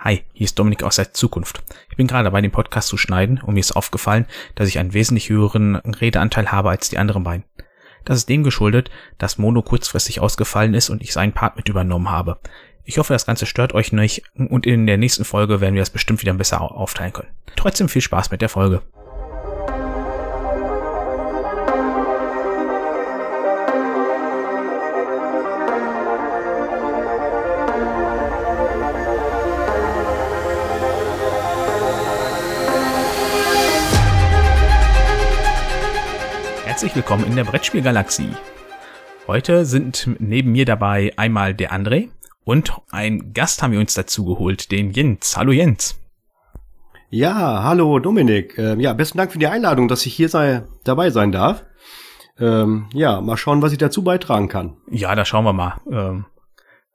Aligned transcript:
Hi, 0.00 0.22
hier 0.32 0.44
ist 0.44 0.56
Dominik 0.56 0.84
aus 0.84 0.94
der 0.94 1.12
Zukunft. 1.12 1.60
Ich 1.90 1.96
bin 1.96 2.06
gerade 2.06 2.22
dabei, 2.22 2.40
den 2.40 2.52
Podcast 2.52 2.86
zu 2.86 2.96
schneiden 2.96 3.40
und 3.42 3.54
mir 3.54 3.60
ist 3.60 3.72
aufgefallen, 3.72 4.26
dass 4.54 4.68
ich 4.68 4.78
einen 4.78 4.94
wesentlich 4.94 5.28
höheren 5.28 5.74
Redeanteil 5.74 6.52
habe 6.52 6.70
als 6.70 6.88
die 6.88 6.98
anderen 6.98 7.24
beiden. 7.24 7.44
Das 8.04 8.18
ist 8.18 8.28
dem 8.28 8.44
geschuldet, 8.44 8.90
dass 9.18 9.38
Mono 9.38 9.60
kurzfristig 9.60 10.20
ausgefallen 10.20 10.74
ist 10.74 10.88
und 10.88 11.02
ich 11.02 11.12
seinen 11.12 11.32
Part 11.32 11.56
mit 11.56 11.68
übernommen 11.68 12.12
habe. 12.12 12.38
Ich 12.84 12.98
hoffe, 12.98 13.12
das 13.12 13.26
Ganze 13.26 13.44
stört 13.44 13.74
euch 13.74 13.92
nicht 13.92 14.22
und 14.36 14.66
in 14.66 14.86
der 14.86 14.98
nächsten 14.98 15.24
Folge 15.24 15.60
werden 15.60 15.74
wir 15.74 15.82
das 15.82 15.90
bestimmt 15.90 16.22
wieder 16.22 16.32
besser 16.32 16.60
aufteilen 16.60 17.12
können. 17.12 17.30
Trotzdem 17.56 17.88
viel 17.88 18.00
Spaß 18.00 18.30
mit 18.30 18.40
der 18.40 18.48
Folge. 18.48 18.82
Herzlich 36.88 37.04
willkommen 37.04 37.26
in 37.26 37.36
der 37.36 37.44
Brettspielgalaxie. 37.44 38.30
Heute 39.26 39.66
sind 39.66 40.08
neben 40.20 40.52
mir 40.52 40.64
dabei 40.64 41.12
einmal 41.18 41.52
der 41.52 41.70
André 41.70 42.08
und 42.44 42.72
ein 42.90 43.34
Gast 43.34 43.62
haben 43.62 43.72
wir 43.72 43.78
uns 43.78 43.92
dazu 43.92 44.24
geholt, 44.24 44.72
den 44.72 44.92
Jens. 44.92 45.36
Hallo 45.36 45.52
Jens. 45.52 46.00
Ja, 47.10 47.62
hallo 47.62 47.98
Dominik. 47.98 48.56
Ähm, 48.56 48.80
ja, 48.80 48.94
besten 48.94 49.18
Dank 49.18 49.32
für 49.32 49.38
die 49.38 49.48
Einladung, 49.48 49.86
dass 49.88 50.06
ich 50.06 50.14
hier 50.14 50.30
sei, 50.30 50.62
dabei 50.84 51.10
sein 51.10 51.30
darf. 51.30 51.62
Ähm, 52.40 52.86
ja, 52.94 53.20
mal 53.20 53.36
schauen, 53.36 53.60
was 53.60 53.72
ich 53.72 53.78
dazu 53.78 54.02
beitragen 54.02 54.48
kann. 54.48 54.78
Ja, 54.90 55.14
da 55.14 55.26
schauen 55.26 55.44
wir 55.44 55.52
mal. 55.52 55.82
Ähm, 55.92 56.24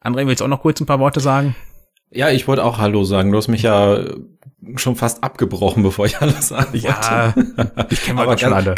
André, 0.04 0.26
willst 0.26 0.42
du 0.42 0.46
auch 0.46 0.50
noch 0.50 0.62
kurz 0.62 0.82
ein 0.82 0.88
paar 0.88 1.00
Worte 1.00 1.20
sagen? 1.20 1.56
Ja, 2.14 2.30
ich 2.30 2.48
wollte 2.48 2.64
auch 2.64 2.78
Hallo 2.78 3.04
sagen. 3.04 3.32
Du 3.32 3.38
hast 3.38 3.48
mich 3.48 3.64
ja 3.64 4.06
schon 4.76 4.96
fast 4.96 5.24
abgebrochen, 5.24 5.84
bevor 5.84 6.06
ich 6.06 6.20
alles 6.22 6.50
sagen 6.50 6.78
ja, 6.78 7.34
ich 7.90 8.04
kenne 8.04 8.22
aber 8.22 8.38
schon 8.38 8.54
alle. 8.54 8.76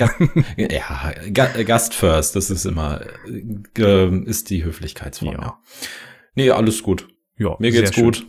ja, 0.57 1.11
Gast 1.31 1.93
first, 1.93 2.35
das 2.35 2.49
ist 2.49 2.65
immer, 2.65 3.01
äh, 3.77 4.19
ist 4.25 4.49
die 4.49 4.63
Höflichkeitsform. 4.63 5.33
Ja. 5.33 5.59
Nee, 6.35 6.49
alles 6.49 6.81
gut. 6.81 7.07
Ja, 7.37 7.55
mir 7.59 7.71
geht's 7.71 7.93
gut. 7.93 8.17
Schön. 8.17 8.27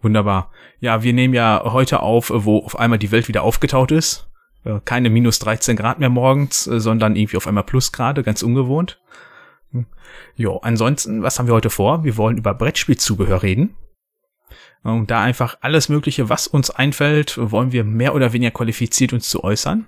Wunderbar. 0.00 0.50
Ja, 0.80 1.02
wir 1.02 1.12
nehmen 1.12 1.34
ja 1.34 1.62
heute 1.64 2.00
auf, 2.00 2.32
wo 2.34 2.58
auf 2.58 2.78
einmal 2.78 2.98
die 2.98 3.12
Welt 3.12 3.28
wieder 3.28 3.42
aufgetaut 3.42 3.92
ist. 3.92 4.28
Äh, 4.64 4.80
keine 4.84 5.10
minus 5.10 5.38
13 5.40 5.76
Grad 5.76 5.98
mehr 5.98 6.08
morgens, 6.08 6.66
äh, 6.66 6.80
sondern 6.80 7.16
irgendwie 7.16 7.36
auf 7.36 7.46
einmal 7.46 7.64
Plusgrade, 7.64 8.22
ganz 8.22 8.42
ungewohnt. 8.42 9.00
Hm. 9.72 9.86
Jo, 10.36 10.58
ansonsten, 10.58 11.22
was 11.22 11.38
haben 11.38 11.46
wir 11.46 11.54
heute 11.54 11.70
vor? 11.70 12.04
Wir 12.04 12.16
wollen 12.16 12.36
über 12.36 12.54
Brettspielzubehör 12.54 13.42
reden. 13.42 13.76
Und 14.82 15.10
da 15.10 15.22
einfach 15.22 15.58
alles 15.60 15.88
Mögliche, 15.88 16.28
was 16.28 16.46
uns 16.46 16.70
einfällt, 16.70 17.38
wollen 17.38 17.72
wir 17.72 17.84
mehr 17.84 18.14
oder 18.14 18.32
weniger 18.32 18.50
qualifiziert 18.50 19.12
uns 19.12 19.28
zu 19.28 19.44
äußern. 19.44 19.86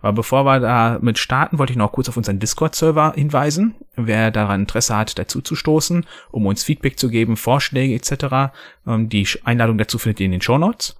Aber 0.00 0.14
bevor 0.14 0.44
wir 0.44 0.58
da 0.58 0.98
mit 1.00 1.18
starten, 1.18 1.58
wollte 1.58 1.72
ich 1.72 1.76
noch 1.76 1.92
kurz 1.92 2.08
auf 2.08 2.16
unseren 2.16 2.40
Discord-Server 2.40 3.12
hinweisen. 3.14 3.76
Wer 3.94 4.32
daran 4.32 4.62
Interesse 4.62 4.96
hat, 4.96 5.16
dazu 5.18 5.40
zu 5.40 5.54
stoßen, 5.54 6.06
um 6.32 6.46
uns 6.46 6.64
Feedback 6.64 6.98
zu 6.98 7.08
geben, 7.08 7.36
Vorschläge 7.36 7.94
etc., 7.94 8.52
ähm, 8.86 9.08
die 9.08 9.26
Einladung 9.44 9.78
dazu 9.78 9.98
findet 9.98 10.20
ihr 10.20 10.26
in 10.26 10.32
den 10.32 10.42
Show 10.42 10.58
Notes. 10.58 10.96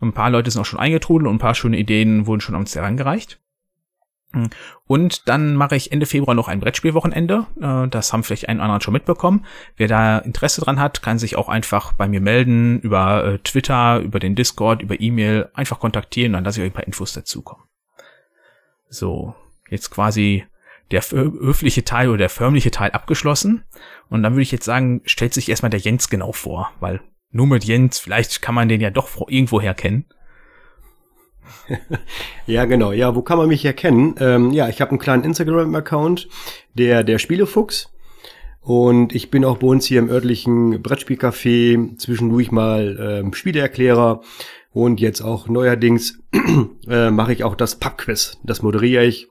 Ein 0.00 0.12
paar 0.12 0.30
Leute 0.30 0.50
sind 0.50 0.60
auch 0.60 0.66
schon 0.66 0.78
eingetrudelt 0.78 1.28
und 1.28 1.36
ein 1.36 1.40
paar 1.40 1.54
schöne 1.54 1.78
Ideen 1.78 2.26
wurden 2.26 2.40
schon 2.40 2.54
uns 2.54 2.74
herangereicht. 2.76 3.40
Und 4.86 5.28
dann 5.28 5.54
mache 5.54 5.76
ich 5.76 5.92
Ende 5.92 6.06
Februar 6.06 6.34
noch 6.34 6.48
ein 6.48 6.60
Brettspielwochenende. 6.60 7.46
Äh, 7.60 7.88
das 7.88 8.12
haben 8.12 8.22
vielleicht 8.22 8.48
ein 8.48 8.56
oder 8.56 8.64
anderen 8.64 8.80
schon 8.80 8.94
mitbekommen. 8.94 9.44
Wer 9.76 9.88
da 9.88 10.18
Interesse 10.18 10.60
dran 10.60 10.80
hat, 10.80 11.02
kann 11.02 11.18
sich 11.18 11.36
auch 11.36 11.48
einfach 11.48 11.92
bei 11.92 12.08
mir 12.08 12.20
melden 12.20 12.80
über 12.80 13.24
äh, 13.24 13.38
Twitter, 13.38 14.00
über 14.00 14.18
den 14.18 14.34
Discord, 14.34 14.82
über 14.82 15.00
E-Mail. 15.00 15.48
Einfach 15.54 15.78
kontaktieren, 15.78 16.32
dann 16.32 16.44
lasse 16.44 16.60
ich 16.60 16.64
euch 16.64 16.70
ein 16.70 16.74
paar 16.74 16.86
Infos 16.86 17.12
dazukommen. 17.12 17.64
So, 18.88 19.34
jetzt 19.70 19.90
quasi 19.90 20.44
der 20.90 21.02
höfliche 21.02 21.84
Teil 21.84 22.08
oder 22.08 22.18
der 22.18 22.28
förmliche 22.28 22.70
Teil 22.70 22.90
abgeschlossen. 22.90 23.64
Und 24.08 24.22
dann 24.22 24.34
würde 24.34 24.42
ich 24.42 24.52
jetzt 24.52 24.66
sagen, 24.66 25.00
stellt 25.04 25.34
sich 25.34 25.48
erstmal 25.48 25.70
der 25.70 25.80
Jens 25.80 26.08
genau 26.08 26.32
vor, 26.32 26.70
weil 26.80 27.00
nur 27.30 27.46
mit 27.46 27.64
Jens, 27.64 27.98
vielleicht 27.98 28.42
kann 28.42 28.54
man 28.54 28.68
den 28.68 28.80
ja 28.80 28.90
doch 28.90 29.28
irgendwoher 29.28 29.74
kennen. 29.74 30.06
ja, 32.46 32.64
genau. 32.64 32.92
Ja, 32.92 33.14
wo 33.14 33.22
kann 33.22 33.38
man 33.38 33.48
mich 33.48 33.64
erkennen? 33.64 34.14
Ähm, 34.18 34.50
ja, 34.52 34.68
ich 34.68 34.80
habe 34.80 34.90
einen 34.90 34.98
kleinen 34.98 35.24
Instagram-Account, 35.24 36.28
der 36.74 37.04
der 37.04 37.18
Spielefuchs. 37.18 37.90
Und 38.60 39.14
ich 39.14 39.30
bin 39.30 39.44
auch 39.44 39.58
bei 39.58 39.66
uns 39.66 39.84
hier 39.84 39.98
im 39.98 40.08
örtlichen 40.08 40.82
Brettspielcafé 40.82 41.98
zwischendurch 41.98 42.50
mal 42.50 42.98
ähm, 42.98 43.34
Spieleerklärer. 43.34 44.22
Und 44.72 45.00
jetzt 45.00 45.20
auch 45.20 45.48
neuerdings 45.48 46.18
äh, 46.88 47.10
mache 47.10 47.32
ich 47.32 47.44
auch 47.44 47.54
das 47.54 47.78
Pubquiz. 47.78 48.38
Das 48.42 48.62
moderiere 48.62 49.04
ich 49.04 49.28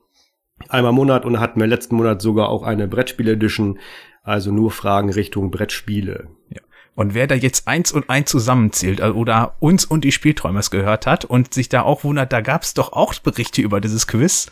einmal 0.69 0.91
im 0.91 0.95
Monat 0.95 1.25
und 1.25 1.39
hatten 1.39 1.59
wir 1.59 1.67
letzten 1.67 1.95
Monat 1.95 2.21
sogar 2.21 2.49
auch 2.49 2.63
eine 2.63 2.87
Brettspiel-Edition. 2.87 3.79
Also 4.21 4.51
nur 4.51 4.71
Fragen 4.71 5.11
Richtung 5.11 5.51
Brettspiele. 5.51 6.29
Ja. 6.49 6.61
Und 6.95 7.13
wer 7.13 7.27
da 7.27 7.35
jetzt 7.35 7.67
eins 7.67 7.91
und 7.91 8.09
eins 8.09 8.29
zusammenzählt 8.29 8.99
äh, 8.99 9.05
oder 9.05 9.55
uns 9.59 9.85
und 9.85 10.03
die 10.03 10.11
Spielträumers 10.11 10.71
gehört 10.71 11.07
hat 11.07 11.25
und 11.25 11.53
sich 11.53 11.69
da 11.69 11.81
auch 11.81 12.03
wundert, 12.03 12.31
da 12.31 12.41
gab 12.41 12.63
es 12.63 12.73
doch 12.73 12.93
auch 12.93 13.13
Berichte 13.15 13.61
über 13.61 13.81
dieses 13.81 14.07
Quiz, 14.07 14.51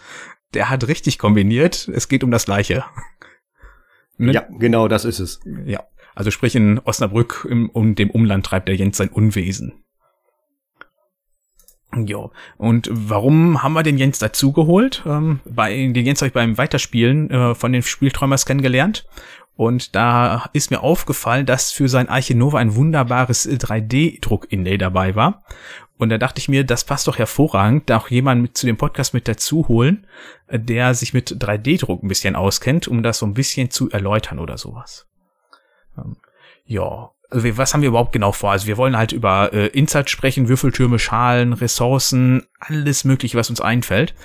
der 0.54 0.70
hat 0.70 0.88
richtig 0.88 1.18
kombiniert. 1.18 1.88
Es 1.88 2.08
geht 2.08 2.24
um 2.24 2.32
das 2.32 2.46
Gleiche. 2.46 2.84
ne? 4.18 4.34
Ja, 4.34 4.48
genau, 4.58 4.88
das 4.88 5.06
ist 5.06 5.20
es. 5.20 5.40
Ja, 5.66 5.84
also 6.16 6.32
sprich 6.32 6.56
in 6.56 6.80
Osnabrück 6.80 7.48
im, 7.50 7.70
um 7.70 7.96
dem 7.96 8.10
Umland 8.10 8.46
treibt 8.46 8.68
der 8.68 8.76
Jens 8.76 8.98
sein 8.98 9.10
Unwesen. 9.10 9.84
Jo. 11.94 12.32
Und 12.58 12.90
warum 12.90 13.64
haben 13.64 13.74
wir 13.74 13.84
den 13.84 13.98
Jens 13.98 14.18
dazugeholt? 14.18 15.04
Ähm, 15.06 15.42
bei, 15.46 15.76
den 15.76 16.06
Jens 16.06 16.22
habe 16.22 16.28
ich 16.28 16.34
beim 16.34 16.58
Weiterspielen 16.58 17.30
äh, 17.30 17.56
von 17.56 17.74
den 17.74 17.84
Spielträumers 17.84 18.46
kennengelernt. 18.46 19.06
Und 19.62 19.94
da 19.96 20.50
ist 20.54 20.72
mir 20.72 20.82
aufgefallen, 20.82 21.46
dass 21.46 21.72
für 21.72 21.88
sein 21.88 22.10
Arche 22.10 22.34
Nova 22.34 22.58
ein 22.58 22.74
wunderbares 22.74 23.48
3D-Druck-Inlay 23.48 24.80
dabei 24.80 25.14
war. 25.14 25.44
Und 26.00 26.10
da 26.10 26.18
dachte 26.18 26.40
ich 26.40 26.50
mir, 26.50 26.64
das 26.64 26.84
passt 26.84 27.08
doch 27.08 27.20
hervorragend, 27.20 27.88
da 27.88 27.98
auch 27.98 28.08
jemand 28.08 28.42
mit 28.42 28.58
zu 28.58 28.66
dem 28.66 28.76
Podcast 28.76 29.14
mit 29.14 29.28
dazu 29.28 29.68
holen, 29.68 30.08
der 30.52 30.96
sich 30.96 31.14
mit 31.14 31.44
3D-Druck 31.44 32.02
ein 32.02 32.08
bisschen 32.08 32.36
auskennt, 32.36 32.88
um 32.88 33.04
das 33.04 33.20
so 33.20 33.28
ein 33.28 33.36
bisschen 33.36 33.70
zu 33.70 33.92
erläutern 33.92 34.40
oder 34.40 34.58
sowas. 34.58 35.06
Ähm, 35.96 36.18
ja, 36.66 37.12
also 37.30 37.58
was 37.58 37.76
haben 37.76 37.82
wir 37.82 37.90
überhaupt 37.90 38.14
genau 38.14 38.32
vor? 38.32 38.50
Also 38.50 38.66
wir 38.66 38.78
wollen 38.78 38.98
halt 38.98 39.12
über 39.12 39.54
äh, 39.54 39.68
Insights 39.68 40.10
sprechen, 40.10 40.50
Würfeltürme, 40.50 40.98
Schalen, 40.98 41.54
Ressourcen, 41.54 42.48
alles 42.60 43.04
mögliche, 43.04 43.38
was 43.38 43.52
uns 43.52 43.62
einfällt. 43.62 44.16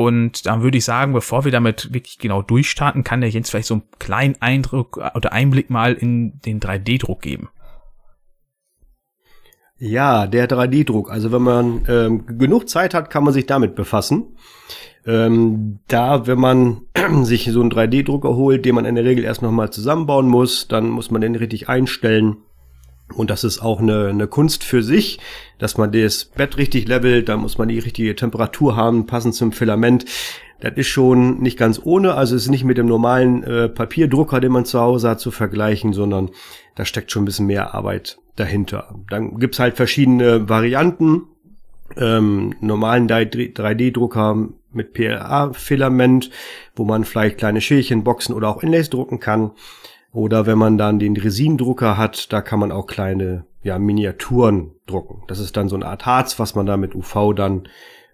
Und 0.00 0.46
dann 0.46 0.62
würde 0.62 0.78
ich 0.78 0.86
sagen, 0.86 1.12
bevor 1.12 1.44
wir 1.44 1.52
damit 1.52 1.92
wirklich 1.92 2.16
genau 2.16 2.40
durchstarten, 2.40 3.04
kann 3.04 3.20
der 3.20 3.28
Jens 3.28 3.50
vielleicht 3.50 3.68
so 3.68 3.74
einen 3.74 3.82
kleinen 3.98 4.34
Eindruck 4.40 4.96
oder 5.14 5.34
Einblick 5.34 5.68
mal 5.68 5.92
in 5.92 6.40
den 6.40 6.58
3D-Druck 6.58 7.20
geben. 7.20 7.50
Ja, 9.76 10.26
der 10.26 10.48
3D-Druck. 10.48 11.10
Also 11.10 11.32
wenn 11.32 11.42
man 11.42 11.82
ähm, 11.86 12.38
genug 12.38 12.70
Zeit 12.70 12.94
hat, 12.94 13.10
kann 13.10 13.24
man 13.24 13.34
sich 13.34 13.44
damit 13.44 13.74
befassen. 13.74 14.38
Ähm, 15.04 15.80
da, 15.86 16.26
wenn 16.26 16.40
man 16.40 16.80
sich 17.24 17.50
so 17.52 17.60
einen 17.60 17.70
3D-Drucker 17.70 18.34
holt, 18.34 18.64
den 18.64 18.76
man 18.76 18.86
in 18.86 18.94
der 18.94 19.04
Regel 19.04 19.22
erst 19.22 19.42
nochmal 19.42 19.68
zusammenbauen 19.68 20.28
muss, 20.28 20.66
dann 20.66 20.88
muss 20.88 21.10
man 21.10 21.20
den 21.20 21.36
richtig 21.36 21.68
einstellen. 21.68 22.38
Und 23.14 23.30
das 23.30 23.44
ist 23.44 23.60
auch 23.60 23.80
eine, 23.80 24.08
eine 24.08 24.26
Kunst 24.26 24.64
für 24.64 24.82
sich, 24.82 25.18
dass 25.58 25.76
man 25.76 25.92
das 25.92 26.24
Bett 26.24 26.56
richtig 26.56 26.88
levelt, 26.88 27.28
da 27.28 27.36
muss 27.36 27.58
man 27.58 27.68
die 27.68 27.78
richtige 27.78 28.14
Temperatur 28.14 28.76
haben, 28.76 29.06
passend 29.06 29.34
zum 29.34 29.52
Filament. 29.52 30.04
Das 30.60 30.72
ist 30.76 30.88
schon 30.88 31.40
nicht 31.40 31.58
ganz 31.58 31.80
ohne, 31.82 32.14
also 32.14 32.36
es 32.36 32.42
ist 32.42 32.50
nicht 32.50 32.64
mit 32.64 32.78
dem 32.78 32.86
normalen 32.86 33.42
äh, 33.44 33.68
Papierdrucker, 33.68 34.40
den 34.40 34.52
man 34.52 34.66
zu 34.66 34.78
Hause 34.78 35.10
hat, 35.10 35.20
zu 35.20 35.30
vergleichen, 35.30 35.92
sondern 35.92 36.30
da 36.74 36.84
steckt 36.84 37.10
schon 37.10 37.22
ein 37.22 37.26
bisschen 37.26 37.46
mehr 37.46 37.74
Arbeit 37.74 38.18
dahinter. 38.36 38.94
Dann 39.08 39.38
gibt's 39.38 39.58
halt 39.58 39.76
verschiedene 39.76 40.48
Varianten. 40.48 41.22
Ähm, 41.96 42.54
normalen 42.60 43.08
3D-Drucker 43.08 44.48
mit 44.72 44.92
PLA-Filament, 44.92 46.30
wo 46.76 46.84
man 46.84 47.04
vielleicht 47.04 47.38
kleine 47.38 47.60
Schälchen, 47.60 48.04
Boxen 48.04 48.34
oder 48.34 48.48
auch 48.48 48.62
Inlays 48.62 48.90
drucken 48.90 49.18
kann. 49.18 49.50
Oder 50.12 50.46
wenn 50.46 50.58
man 50.58 50.76
dann 50.76 50.98
den 50.98 51.16
Resindrucker 51.16 51.96
hat, 51.96 52.32
da 52.32 52.40
kann 52.40 52.58
man 52.58 52.72
auch 52.72 52.86
kleine 52.86 53.44
ja, 53.62 53.78
Miniaturen 53.78 54.72
drucken. 54.86 55.22
Das 55.28 55.38
ist 55.38 55.56
dann 55.56 55.68
so 55.68 55.76
eine 55.76 55.86
Art 55.86 56.06
Harz, 56.06 56.38
was 56.38 56.54
man 56.54 56.66
da 56.66 56.76
mit 56.76 56.94
UV 56.94 57.34
dann 57.34 57.68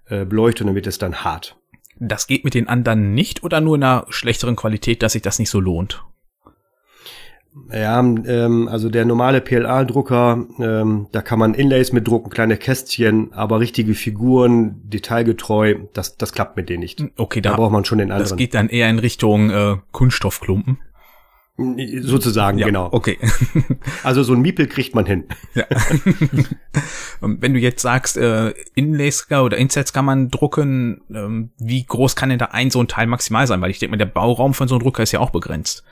äh, 0.08 0.24
beleuchtet 0.24 0.62
und 0.62 0.66
dann 0.68 0.74
wird 0.74 0.86
es 0.86 0.98
dann 0.98 1.24
hart. 1.24 1.56
Das 1.98 2.26
geht 2.26 2.44
mit 2.44 2.54
den 2.54 2.68
anderen 2.68 3.14
nicht 3.14 3.42
oder 3.42 3.60
nur 3.60 3.76
in 3.76 3.82
einer 3.82 4.06
schlechteren 4.10 4.56
Qualität, 4.56 5.02
dass 5.02 5.12
sich 5.12 5.22
das 5.22 5.38
nicht 5.38 5.48
so 5.48 5.60
lohnt? 5.60 6.04
Ja, 7.72 8.00
ähm, 8.00 8.68
also 8.68 8.90
der 8.90 9.06
normale 9.06 9.40
PLA-Drucker, 9.40 10.46
ähm, 10.58 11.06
da 11.12 11.22
kann 11.22 11.38
man 11.38 11.54
Inlays 11.54 11.90
mit 11.90 12.06
drucken, 12.06 12.28
kleine 12.28 12.58
Kästchen, 12.58 13.32
aber 13.32 13.60
richtige 13.60 13.94
Figuren, 13.94 14.82
detailgetreu, 14.84 15.76
das, 15.94 16.18
das 16.18 16.32
klappt 16.32 16.58
mit 16.58 16.68
denen 16.68 16.80
nicht. 16.80 17.02
Okay, 17.16 17.40
da, 17.40 17.50
da 17.52 17.56
braucht 17.56 17.72
man 17.72 17.86
schon 17.86 17.96
den 17.96 18.10
anderen. 18.12 18.28
Das 18.28 18.36
geht 18.36 18.52
dann 18.52 18.68
eher 18.68 18.90
in 18.90 18.98
Richtung 18.98 19.48
äh, 19.48 19.76
Kunststoffklumpen. 19.90 20.78
Sozusagen, 21.58 22.58
ja, 22.58 22.66
genau. 22.66 22.88
Okay. 22.92 23.18
also 24.02 24.22
so 24.22 24.34
ein 24.34 24.42
Miepel 24.42 24.66
kriegt 24.66 24.94
man 24.94 25.06
hin. 25.06 25.24
Ja. 25.54 25.64
Wenn 27.20 27.54
du 27.54 27.60
jetzt 27.60 27.80
sagst, 27.80 28.18
äh, 28.18 28.52
Inlays 28.74 29.26
oder 29.30 29.56
Insets 29.56 29.94
kann 29.94 30.04
man 30.04 30.28
drucken, 30.28 31.00
ähm, 31.10 31.50
wie 31.58 31.84
groß 31.84 32.14
kann 32.14 32.28
denn 32.28 32.38
da 32.38 32.46
ein 32.46 32.70
so 32.70 32.80
ein 32.80 32.88
Teil 32.88 33.06
maximal 33.06 33.46
sein? 33.46 33.62
Weil 33.62 33.70
ich 33.70 33.78
denke 33.78 33.92
mal, 33.92 33.96
der 33.96 34.04
Bauraum 34.04 34.52
von 34.52 34.68
so 34.68 34.74
einem 34.74 34.82
Drucker 34.82 35.02
ist 35.02 35.12
ja 35.12 35.20
auch 35.20 35.30
begrenzt. 35.30 35.82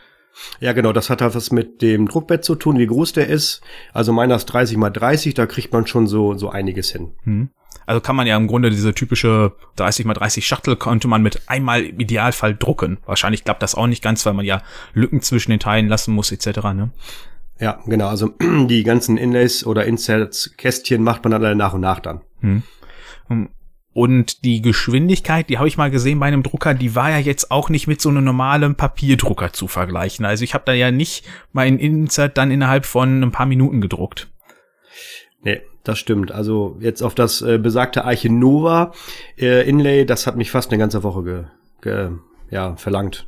Ja, 0.60 0.72
genau, 0.72 0.92
das 0.92 1.10
hat 1.10 1.22
halt 1.22 1.34
was 1.34 1.50
mit 1.50 1.80
dem 1.80 2.08
Druckbett 2.08 2.44
zu 2.44 2.56
tun, 2.56 2.78
wie 2.78 2.86
groß 2.86 3.12
der 3.14 3.28
ist. 3.28 3.62
Also 3.92 4.12
meiner 4.12 4.36
ist 4.36 4.46
30 4.46 4.76
mal 4.76 4.90
30, 4.90 5.32
da 5.34 5.46
kriegt 5.46 5.72
man 5.72 5.86
schon 5.86 6.06
so, 6.06 6.36
so 6.36 6.50
einiges 6.50 6.90
hin. 6.90 7.12
Hm. 7.22 7.50
Also 7.86 8.00
kann 8.00 8.16
man 8.16 8.26
ja 8.26 8.36
im 8.36 8.46
Grunde 8.46 8.70
diese 8.70 8.94
typische 8.94 9.52
30 9.76 10.06
mal 10.06 10.14
30 10.14 10.46
Schachtel 10.46 10.76
konnte 10.76 11.08
man 11.08 11.22
mit 11.22 11.42
einmal 11.48 11.84
im 11.84 12.00
Idealfall 12.00 12.54
drucken. 12.54 12.98
Wahrscheinlich 13.06 13.44
klappt 13.44 13.62
das 13.62 13.74
auch 13.74 13.86
nicht 13.86 14.02
ganz, 14.02 14.24
weil 14.26 14.34
man 14.34 14.44
ja 14.44 14.62
Lücken 14.92 15.20
zwischen 15.22 15.50
den 15.50 15.60
Teilen 15.60 15.88
lassen 15.88 16.14
muss 16.14 16.32
etc. 16.32 16.62
Ne? 16.74 16.90
Ja, 17.60 17.80
genau. 17.86 18.08
Also 18.08 18.28
die 18.40 18.82
ganzen 18.82 19.16
Inlays 19.16 19.64
oder 19.64 19.84
Inserts 19.84 20.56
Kästchen 20.56 21.02
macht 21.02 21.24
man 21.24 21.32
dann 21.32 21.44
alle 21.44 21.54
nach 21.54 21.74
und 21.74 21.80
nach 21.80 22.00
dann. 22.00 22.20
Hm. 22.40 22.62
Und 23.92 24.44
die 24.44 24.60
Geschwindigkeit, 24.60 25.48
die 25.48 25.58
habe 25.58 25.68
ich 25.68 25.76
mal 25.76 25.90
gesehen 25.90 26.18
bei 26.18 26.26
einem 26.26 26.42
Drucker, 26.42 26.74
die 26.74 26.96
war 26.96 27.10
ja 27.10 27.18
jetzt 27.18 27.52
auch 27.52 27.70
nicht 27.70 27.86
mit 27.86 28.00
so 28.00 28.08
einem 28.08 28.24
normalen 28.24 28.74
Papierdrucker 28.74 29.52
zu 29.52 29.68
vergleichen. 29.68 30.24
Also 30.24 30.42
ich 30.42 30.52
habe 30.52 30.64
da 30.66 30.72
ja 30.72 30.90
nicht 30.90 31.24
mein 31.52 31.78
Insert 31.78 32.36
dann 32.36 32.50
innerhalb 32.50 32.86
von 32.86 33.22
ein 33.22 33.30
paar 33.30 33.46
Minuten 33.46 33.80
gedruckt. 33.80 34.28
Nee, 35.42 35.60
das 35.84 35.98
stimmt. 35.98 36.32
Also 36.32 36.76
jetzt 36.80 37.02
auf 37.02 37.14
das 37.14 37.42
äh, 37.42 37.58
besagte 37.58 38.04
Arche 38.04 38.30
Nova 38.30 38.92
äh, 39.38 39.68
Inlay, 39.68 40.04
das 40.04 40.26
hat 40.26 40.36
mich 40.36 40.50
fast 40.50 40.70
eine 40.70 40.78
ganze 40.78 41.02
Woche 41.02 41.22
ge, 41.22 41.44
ge, 41.82 42.10
ja, 42.50 42.74
verlangt. 42.76 43.26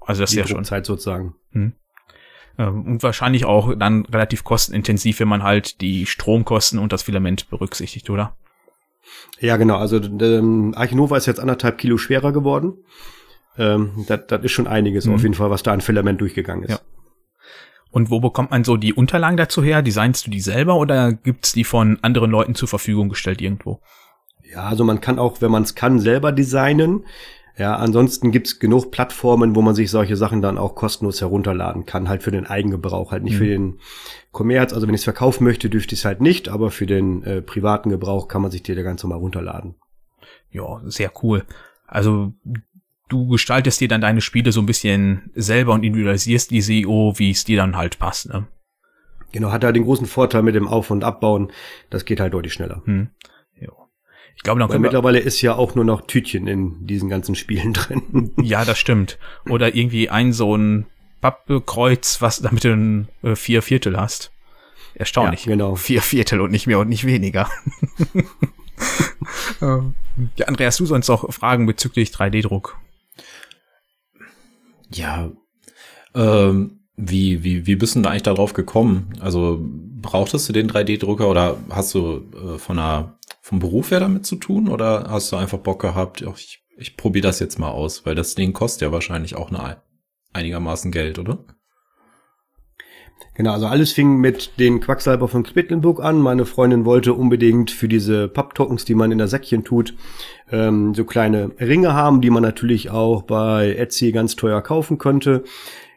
Also 0.00 0.22
das 0.22 0.30
ist 0.30 0.36
ja 0.36 0.46
schon 0.46 0.64
Zeit 0.64 0.84
sozusagen. 0.84 1.34
Hm. 1.52 1.72
Ähm, 2.58 2.86
und 2.86 3.02
wahrscheinlich 3.02 3.44
auch 3.44 3.74
dann 3.78 4.04
relativ 4.06 4.44
kostenintensiv, 4.44 5.20
wenn 5.20 5.28
man 5.28 5.42
halt 5.42 5.80
die 5.80 6.06
Stromkosten 6.06 6.78
und 6.78 6.92
das 6.92 7.04
Filament 7.04 7.48
berücksichtigt, 7.50 8.10
oder? 8.10 8.36
Ja, 9.38 9.56
genau. 9.56 9.76
Also 9.76 9.98
ähm, 9.98 10.74
Arche 10.76 10.96
Nova 10.96 11.16
ist 11.16 11.26
jetzt 11.26 11.40
anderthalb 11.40 11.78
Kilo 11.78 11.98
schwerer 11.98 12.32
geworden. 12.32 12.74
Ähm, 13.58 14.04
das, 14.08 14.26
das 14.26 14.42
ist 14.42 14.52
schon 14.52 14.66
einiges 14.66 15.06
mhm. 15.06 15.14
auf 15.14 15.22
jeden 15.22 15.34
Fall, 15.34 15.50
was 15.50 15.62
da 15.62 15.72
an 15.72 15.80
Filament 15.80 16.20
durchgegangen 16.20 16.64
ist. 16.64 16.70
Ja. 16.70 16.80
Und 17.96 18.10
wo 18.10 18.20
bekommt 18.20 18.50
man 18.50 18.62
so 18.62 18.76
die 18.76 18.92
Unterlagen 18.92 19.38
dazu 19.38 19.62
her? 19.62 19.80
Designst 19.80 20.26
du 20.26 20.30
die 20.30 20.40
selber 20.40 20.74
oder 20.76 21.14
gibt's 21.14 21.54
die 21.54 21.64
von 21.64 21.98
anderen 22.02 22.30
Leuten 22.30 22.54
zur 22.54 22.68
Verfügung 22.68 23.08
gestellt 23.08 23.40
irgendwo? 23.40 23.80
Ja, 24.52 24.64
also 24.64 24.84
man 24.84 25.00
kann 25.00 25.18
auch, 25.18 25.40
wenn 25.40 25.50
man 25.50 25.62
es 25.62 25.74
kann, 25.74 25.98
selber 25.98 26.30
designen. 26.30 27.06
Ja, 27.56 27.76
ansonsten 27.76 28.32
gibt's 28.32 28.58
genug 28.58 28.90
Plattformen, 28.90 29.56
wo 29.56 29.62
man 29.62 29.74
sich 29.74 29.90
solche 29.90 30.14
Sachen 30.14 30.42
dann 30.42 30.58
auch 30.58 30.74
kostenlos 30.74 31.22
herunterladen 31.22 31.86
kann, 31.86 32.10
halt 32.10 32.22
für 32.22 32.32
den 32.32 32.44
Eigengebrauch, 32.44 33.12
halt 33.12 33.22
nicht 33.22 33.36
mhm. 33.36 33.38
für 33.38 33.46
den 33.46 33.80
Kommerz. 34.30 34.74
Also 34.74 34.86
wenn 34.86 34.94
ich 34.94 35.00
es 35.00 35.04
verkaufen 35.04 35.44
möchte, 35.44 35.70
dürfte 35.70 35.94
ich 35.94 36.00
es 36.00 36.04
halt 36.04 36.20
nicht, 36.20 36.50
aber 36.50 36.70
für 36.70 36.84
den 36.84 37.22
äh, 37.22 37.40
privaten 37.40 37.88
Gebrauch 37.88 38.28
kann 38.28 38.42
man 38.42 38.50
sich 38.50 38.62
die 38.62 38.74
da 38.74 38.82
ganz 38.82 39.02
normal 39.02 39.20
runterladen. 39.20 39.74
Ja, 40.50 40.82
sehr 40.84 41.10
cool. 41.22 41.44
Also 41.86 42.34
du 43.08 43.28
gestaltest 43.28 43.80
dir 43.80 43.88
dann 43.88 44.00
deine 44.00 44.20
Spiele 44.20 44.52
so 44.52 44.60
ein 44.60 44.66
bisschen 44.66 45.30
selber 45.34 45.74
und 45.74 45.84
individualisierst 45.84 46.50
die 46.50 46.60
SEO, 46.60 47.14
wie 47.16 47.30
es 47.30 47.44
dir 47.44 47.56
dann 47.56 47.76
halt 47.76 47.98
passt. 47.98 48.28
Ne? 48.28 48.46
Genau, 49.32 49.52
hat 49.52 49.64
halt 49.64 49.76
den 49.76 49.84
großen 49.84 50.06
Vorteil 50.06 50.42
mit 50.42 50.54
dem 50.54 50.68
Auf- 50.68 50.90
und 50.90 51.04
Abbauen. 51.04 51.52
Das 51.90 52.04
geht 52.04 52.20
halt 52.20 52.34
deutlich 52.34 52.52
schneller. 52.52 52.82
Hm. 52.84 53.08
Jo. 53.58 53.72
Ich 54.34 54.42
glaube, 54.42 54.60
dann 54.60 54.80
mittlerweile 54.80 55.18
ist 55.18 55.40
ja 55.40 55.54
auch 55.54 55.74
nur 55.74 55.84
noch 55.84 56.06
Tütchen 56.06 56.46
in 56.46 56.86
diesen 56.86 57.08
ganzen 57.08 57.34
Spielen 57.34 57.72
drin. 57.74 58.32
ja, 58.40 58.64
das 58.64 58.78
stimmt. 58.78 59.18
Oder 59.48 59.74
irgendwie 59.74 60.10
ein 60.10 60.32
so 60.32 60.56
ein 60.56 60.86
Pappkreuz, 61.20 62.20
was 62.20 62.40
damit 62.40 62.64
du 62.64 62.72
ein 62.72 63.08
äh, 63.22 63.36
vier 63.36 63.62
Viertel 63.62 63.98
hast. 63.98 64.32
Erstaunlich. 64.94 65.44
Ja, 65.44 65.52
genau. 65.52 65.74
Vier 65.74 66.00
Viertel 66.00 66.40
und 66.40 66.50
nicht 66.50 66.66
mehr 66.66 66.78
und 66.78 66.88
nicht 66.88 67.04
weniger. 67.04 67.48
Ja, 70.36 70.46
Andreas, 70.46 70.76
du 70.76 70.86
sonst 70.86 71.08
noch 71.08 71.32
Fragen 71.32 71.66
bezüglich 71.66 72.10
3D-Druck? 72.10 72.78
Ja, 74.90 75.30
ähm, 76.14 76.80
wie, 76.96 77.44
wie, 77.44 77.66
wie 77.66 77.76
bist 77.76 77.94
du 77.94 78.00
da 78.00 78.10
eigentlich 78.10 78.22
darauf 78.22 78.54
gekommen? 78.54 79.12
Also 79.20 79.58
brauchtest 79.60 80.48
du 80.48 80.52
den 80.52 80.70
3D-Drucker 80.70 81.28
oder 81.28 81.58
hast 81.70 81.94
du 81.94 82.22
äh, 82.34 82.58
von 82.58 82.78
einer, 82.78 83.18
vom 83.42 83.58
Beruf 83.58 83.90
her 83.90 84.00
damit 84.00 84.24
zu 84.24 84.36
tun 84.36 84.68
oder 84.68 85.06
hast 85.08 85.30
du 85.30 85.36
einfach 85.36 85.58
Bock 85.58 85.80
gehabt, 85.80 86.24
ach, 86.26 86.38
ich, 86.38 86.64
ich 86.78 86.96
probiere 86.96 87.26
das 87.26 87.38
jetzt 87.38 87.58
mal 87.58 87.70
aus, 87.70 88.06
weil 88.06 88.14
das 88.14 88.34
Ding 88.34 88.52
kostet 88.52 88.82
ja 88.82 88.92
wahrscheinlich 88.92 89.36
auch 89.36 89.50
eine, 89.50 89.82
einigermaßen 90.32 90.90
Geld, 90.90 91.18
oder? 91.18 91.44
Genau, 93.36 93.52
also 93.52 93.66
alles 93.66 93.92
fing 93.92 94.16
mit 94.16 94.58
den 94.58 94.80
Quacksalber 94.80 95.28
von 95.28 95.42
Quedlinburg 95.42 96.02
an. 96.02 96.18
Meine 96.20 96.46
Freundin 96.46 96.86
wollte 96.86 97.12
unbedingt 97.12 97.70
für 97.70 97.86
diese 97.86 98.28
Papptokens, 98.28 98.86
die 98.86 98.94
man 98.94 99.12
in 99.12 99.18
der 99.18 99.28
Säckchen 99.28 99.62
tut, 99.62 99.94
ähm, 100.50 100.94
so 100.94 101.04
kleine 101.04 101.50
Ringe 101.60 101.92
haben, 101.92 102.22
die 102.22 102.30
man 102.30 102.42
natürlich 102.42 102.88
auch 102.90 103.22
bei 103.22 103.74
Etsy 103.74 104.10
ganz 104.12 104.36
teuer 104.36 104.62
kaufen 104.62 104.96
könnte. 104.96 105.44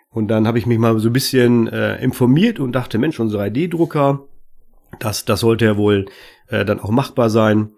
Und 0.10 0.28
dann 0.28 0.48
habe 0.48 0.58
ich 0.58 0.66
mich 0.66 0.80
mal 0.80 1.00
so 1.00 1.08
ein 1.10 1.14
bisschen 1.14 1.68
äh, 1.68 2.04
informiert 2.04 2.60
und 2.60 2.74
dachte, 2.74 2.98
Mensch, 2.98 3.22
unser 3.22 3.40
3D-Drucker, 3.40 4.26
das, 5.00 5.24
das 5.24 5.40
sollte 5.40 5.64
ja 5.64 5.78
wohl 5.78 6.08
äh, 6.50 6.66
dann 6.66 6.82
auch 6.82 6.92
machbar 6.92 7.30
sein. 7.30 7.72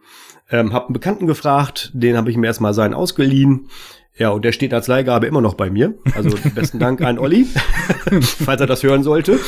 Ähm, 0.49 0.73
hab 0.73 0.85
einen 0.85 0.93
Bekannten 0.93 1.27
gefragt, 1.27 1.91
den 1.93 2.17
habe 2.17 2.31
ich 2.31 2.37
mir 2.37 2.47
erstmal 2.47 2.73
seinen 2.73 2.95
ausgeliehen. 2.95 3.67
Ja, 4.17 4.29
und 4.29 4.43
der 4.43 4.51
steht 4.51 4.73
als 4.73 4.87
Leihgabe 4.87 5.25
immer 5.25 5.41
noch 5.41 5.53
bei 5.53 5.69
mir. 5.69 5.95
Also 6.15 6.37
besten 6.55 6.79
Dank 6.79 7.01
an 7.01 7.17
Olli, 7.17 7.45
falls 8.21 8.61
er 8.61 8.67
das 8.67 8.83
hören 8.83 9.03
sollte. 9.03 9.39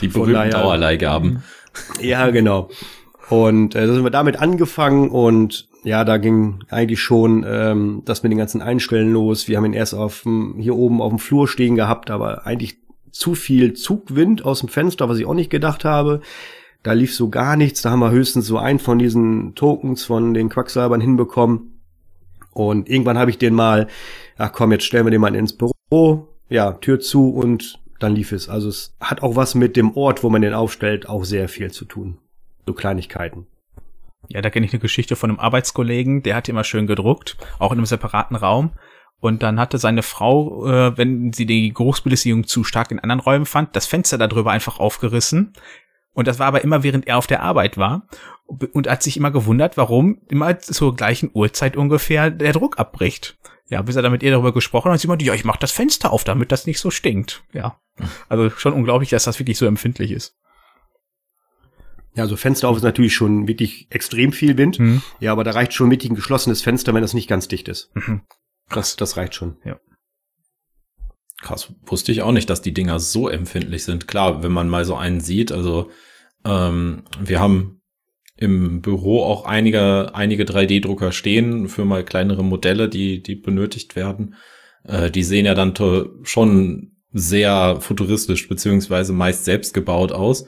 Die 0.00 0.08
berühmten 0.08 0.50
Dauerleihgaben. 0.50 1.42
Ja, 2.00 2.30
genau. 2.30 2.70
Und 3.28 3.74
äh, 3.74 3.86
da 3.86 3.92
sind 3.92 4.04
wir 4.04 4.10
damit 4.10 4.38
angefangen 4.38 5.10
und 5.10 5.68
ja, 5.82 6.04
da 6.04 6.16
ging 6.16 6.64
eigentlich 6.68 7.00
schon 7.00 7.44
ähm, 7.48 8.02
das 8.04 8.22
mit 8.22 8.32
den 8.32 8.38
ganzen 8.38 8.62
Einstellen 8.62 9.12
los. 9.12 9.48
Wir 9.48 9.56
haben 9.56 9.66
ihn 9.66 9.72
erst 9.72 9.94
auf 9.94 10.22
dem, 10.22 10.56
hier 10.58 10.74
oben 10.74 11.00
auf 11.00 11.10
dem 11.10 11.18
Flur 11.18 11.48
stehen 11.48 11.76
gehabt, 11.76 12.10
aber 12.10 12.46
eigentlich 12.46 12.78
zu 13.10 13.34
viel 13.34 13.72
Zugwind 13.74 14.44
aus 14.44 14.60
dem 14.60 14.68
Fenster, 14.68 15.08
was 15.08 15.18
ich 15.18 15.26
auch 15.26 15.34
nicht 15.34 15.50
gedacht 15.50 15.84
habe. 15.84 16.20
Da 16.82 16.92
lief 16.92 17.14
so 17.14 17.30
gar 17.30 17.56
nichts. 17.56 17.82
Da 17.82 17.90
haben 17.90 18.00
wir 18.00 18.10
höchstens 18.10 18.46
so 18.46 18.58
einen 18.58 18.78
von 18.78 18.98
diesen 18.98 19.54
Tokens 19.54 20.04
von 20.04 20.34
den 20.34 20.48
Quacksalbern 20.48 21.00
hinbekommen. 21.00 21.75
Und 22.56 22.88
irgendwann 22.88 23.18
habe 23.18 23.30
ich 23.30 23.36
den 23.36 23.54
mal, 23.54 23.86
ach 24.38 24.50
komm, 24.52 24.72
jetzt 24.72 24.84
stellen 24.84 25.04
wir 25.04 25.10
den 25.10 25.20
mal 25.20 25.34
ins 25.34 25.56
Büro, 25.56 26.28
ja, 26.48 26.72
Tür 26.72 27.00
zu 27.00 27.30
und 27.30 27.80
dann 28.00 28.14
lief 28.14 28.32
es. 28.32 28.48
Also 28.48 28.68
es 28.68 28.96
hat 28.98 29.22
auch 29.22 29.36
was 29.36 29.54
mit 29.54 29.76
dem 29.76 29.94
Ort, 29.94 30.22
wo 30.22 30.30
man 30.30 30.40
den 30.40 30.54
aufstellt, 30.54 31.06
auch 31.06 31.24
sehr 31.24 31.48
viel 31.50 31.70
zu 31.70 31.84
tun. 31.84 32.18
So 32.66 32.72
Kleinigkeiten. 32.72 33.46
Ja, 34.28 34.40
da 34.40 34.48
kenne 34.48 34.64
ich 34.64 34.72
eine 34.72 34.80
Geschichte 34.80 35.16
von 35.16 35.30
einem 35.30 35.38
Arbeitskollegen, 35.38 36.22
der 36.22 36.34
hat 36.34 36.48
immer 36.48 36.64
schön 36.64 36.86
gedruckt, 36.86 37.36
auch 37.58 37.72
in 37.72 37.78
einem 37.78 37.86
separaten 37.86 38.36
Raum. 38.36 38.72
Und 39.20 39.42
dann 39.42 39.60
hatte 39.60 39.76
seine 39.76 40.02
Frau, 40.02 40.66
äh, 40.66 40.96
wenn 40.96 41.32
sie 41.34 41.46
die 41.46 41.74
Geruchsbelästigung 41.74 42.46
zu 42.46 42.64
stark 42.64 42.90
in 42.90 43.00
anderen 43.00 43.20
Räumen 43.20 43.46
fand, 43.46 43.76
das 43.76 43.86
Fenster 43.86 44.16
darüber 44.18 44.50
einfach 44.50 44.78
aufgerissen. 44.78 45.52
Und 46.12 46.26
das 46.26 46.38
war 46.38 46.46
aber 46.46 46.64
immer, 46.64 46.82
während 46.82 47.06
er 47.06 47.18
auf 47.18 47.26
der 47.26 47.42
Arbeit 47.42 47.76
war 47.76 48.06
und 48.46 48.88
hat 48.88 49.02
sich 49.02 49.16
immer 49.16 49.30
gewundert, 49.30 49.76
warum 49.76 50.20
immer 50.28 50.58
zur 50.58 50.94
gleichen 50.94 51.30
Uhrzeit 51.32 51.76
ungefähr 51.76 52.30
der 52.30 52.52
Druck 52.52 52.78
abbricht. 52.78 53.36
Ja, 53.68 53.82
bis 53.82 53.96
er 53.96 54.02
dann 54.02 54.12
mit 54.12 54.22
ihr 54.22 54.30
darüber 54.30 54.52
gesprochen 54.52 54.92
hat, 54.92 55.00
sie 55.00 55.08
meinte, 55.08 55.24
ja, 55.24 55.34
ich 55.34 55.44
mach 55.44 55.56
das 55.56 55.72
Fenster 55.72 56.12
auf, 56.12 56.22
damit 56.22 56.52
das 56.52 56.66
nicht 56.66 56.78
so 56.78 56.90
stinkt. 56.90 57.42
Ja. 57.52 57.80
Also 58.28 58.50
schon 58.50 58.72
unglaublich, 58.72 59.10
dass 59.10 59.24
das 59.24 59.40
wirklich 59.40 59.58
so 59.58 59.66
empfindlich 59.66 60.12
ist. 60.12 60.36
Ja, 62.14 62.22
also 62.22 62.36
Fenster 62.36 62.68
auf 62.68 62.76
ist 62.76 62.82
natürlich 62.82 63.14
schon 63.14 63.48
wirklich 63.48 63.88
extrem 63.90 64.32
viel 64.32 64.56
Wind. 64.56 64.78
Mhm. 64.78 65.02
Ja, 65.20 65.32
aber 65.32 65.44
da 65.44 65.50
reicht 65.50 65.74
schon 65.74 65.88
mit 65.88 66.04
ein 66.04 66.14
geschlossenes 66.14 66.62
Fenster, 66.62 66.94
wenn 66.94 67.02
das 67.02 67.12
nicht 67.12 67.28
ganz 67.28 67.48
dicht 67.48 67.68
ist. 67.68 67.90
Mhm. 67.94 68.22
Das, 68.70 68.96
das 68.96 69.16
reicht 69.16 69.34
schon. 69.34 69.56
Ja. 69.64 69.78
Krass, 71.42 71.72
wusste 71.84 72.12
ich 72.12 72.22
auch 72.22 72.32
nicht, 72.32 72.48
dass 72.48 72.62
die 72.62 72.72
Dinger 72.72 73.00
so 73.00 73.28
empfindlich 73.28 73.84
sind. 73.84 74.08
Klar, 74.08 74.42
wenn 74.42 74.52
man 74.52 74.68
mal 74.68 74.84
so 74.84 74.96
einen 74.96 75.20
sieht, 75.20 75.52
also 75.52 75.90
ähm, 76.44 77.04
wir 77.20 77.40
haben 77.40 77.82
im 78.36 78.82
Büro 78.82 79.22
auch 79.22 79.44
einige, 79.44 80.14
einige 80.14 80.44
3D-Drucker 80.44 81.12
stehen 81.12 81.68
für 81.68 81.84
mal 81.84 82.04
kleinere 82.04 82.44
Modelle, 82.44 82.88
die, 82.88 83.22
die 83.22 83.34
benötigt 83.34 83.96
werden. 83.96 84.34
Äh, 84.84 85.10
die 85.10 85.22
sehen 85.22 85.46
ja 85.46 85.54
dann 85.54 85.74
schon 86.22 86.92
sehr 87.12 87.78
futuristisch 87.80 88.48
beziehungsweise 88.48 89.12
meist 89.12 89.44
selbst 89.44 89.72
gebaut 89.72 90.12
aus. 90.12 90.46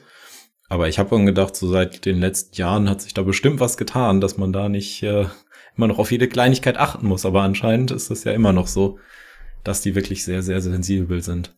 Aber 0.69 0.87
ich 0.87 0.99
habe 0.99 1.23
gedacht, 1.25 1.55
so 1.55 1.67
seit 1.67 2.05
den 2.05 2.19
letzten 2.19 2.55
Jahren 2.55 2.89
hat 2.89 3.01
sich 3.01 3.15
da 3.15 3.23
bestimmt 3.23 3.59
was 3.59 3.75
getan, 3.75 4.21
dass 4.21 4.37
man 4.37 4.53
da 4.53 4.69
nicht 4.69 5.01
äh, 5.01 5.25
immer 5.75 5.87
noch 5.87 5.97
auf 5.97 6.11
jede 6.11 6.27
Kleinigkeit 6.27 6.77
achten 6.77 7.07
muss. 7.07 7.25
Aber 7.25 7.41
anscheinend 7.41 7.89
ist 7.89 8.11
es 8.11 8.23
ja 8.23 8.33
immer 8.33 8.53
noch 8.53 8.67
so, 8.67 8.99
dass 9.63 9.81
die 9.81 9.95
wirklich 9.95 10.23
sehr, 10.23 10.43
sehr 10.43 10.61
sensibel 10.61 11.23
sind. 11.23 11.57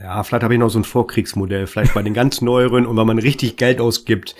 Ja, 0.00 0.22
vielleicht 0.22 0.44
habe 0.44 0.54
ich 0.54 0.60
noch 0.60 0.68
so 0.68 0.78
ein 0.78 0.84
Vorkriegsmodell, 0.84 1.66
vielleicht 1.66 1.94
bei 1.94 2.02
den 2.02 2.14
ganz 2.14 2.40
neueren 2.42 2.86
und 2.86 2.96
wenn 2.96 3.06
man 3.06 3.18
richtig 3.18 3.56
Geld 3.56 3.80
ausgibt, 3.80 4.36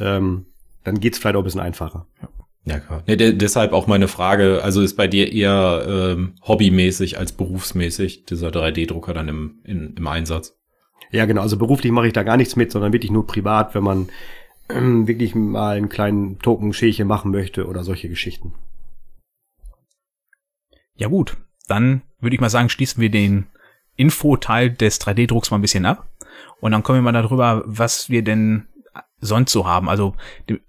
ähm, 0.00 0.46
dann 0.82 1.00
geht's 1.00 1.18
vielleicht 1.18 1.36
auch 1.36 1.40
ein 1.40 1.44
bisschen 1.44 1.60
einfacher. 1.60 2.06
Ja. 2.20 2.28
Ja, 2.66 2.80
klar. 2.80 3.02
Nee, 3.06 3.16
de 3.16 3.34
deshalb 3.34 3.72
auch 3.72 3.86
meine 3.86 4.08
Frage, 4.08 4.62
also 4.62 4.80
ist 4.80 4.96
bei 4.96 5.06
dir 5.06 5.30
eher 5.30 5.84
ähm, 5.86 6.34
hobbymäßig 6.42 7.18
als 7.18 7.32
berufsmäßig 7.32 8.24
dieser 8.24 8.48
3D-Drucker 8.48 9.12
dann 9.12 9.28
im, 9.28 9.58
in, 9.64 9.94
im 9.96 10.06
Einsatz? 10.06 10.56
Ja, 11.10 11.26
genau. 11.26 11.42
Also 11.42 11.58
beruflich 11.58 11.92
mache 11.92 12.06
ich 12.06 12.14
da 12.14 12.22
gar 12.22 12.38
nichts 12.38 12.56
mit, 12.56 12.72
sondern 12.72 12.94
wirklich 12.94 13.12
nur 13.12 13.26
privat, 13.26 13.74
wenn 13.74 13.84
man 13.84 14.08
ähm, 14.70 15.06
wirklich 15.06 15.34
mal 15.34 15.76
einen 15.76 15.90
kleinen 15.90 16.38
Token-Schälchen 16.38 17.06
machen 17.06 17.30
möchte 17.30 17.66
oder 17.66 17.84
solche 17.84 18.08
Geschichten. 18.08 18.54
Ja 20.96 21.08
gut, 21.08 21.36
dann 21.68 22.02
würde 22.20 22.34
ich 22.34 22.40
mal 22.40 22.48
sagen, 22.48 22.70
schließen 22.70 23.02
wir 23.02 23.10
den 23.10 23.46
Infoteil 23.96 24.70
des 24.70 25.00
3D-Drucks 25.00 25.50
mal 25.50 25.58
ein 25.58 25.62
bisschen 25.62 25.86
ab. 25.86 26.08
Und 26.60 26.72
dann 26.72 26.82
kommen 26.82 26.98
wir 26.98 27.12
mal 27.12 27.12
darüber, 27.12 27.62
was 27.66 28.10
wir 28.10 28.22
denn 28.22 28.66
sonst 29.20 29.52
so 29.52 29.66
haben. 29.66 29.88
Also 29.88 30.14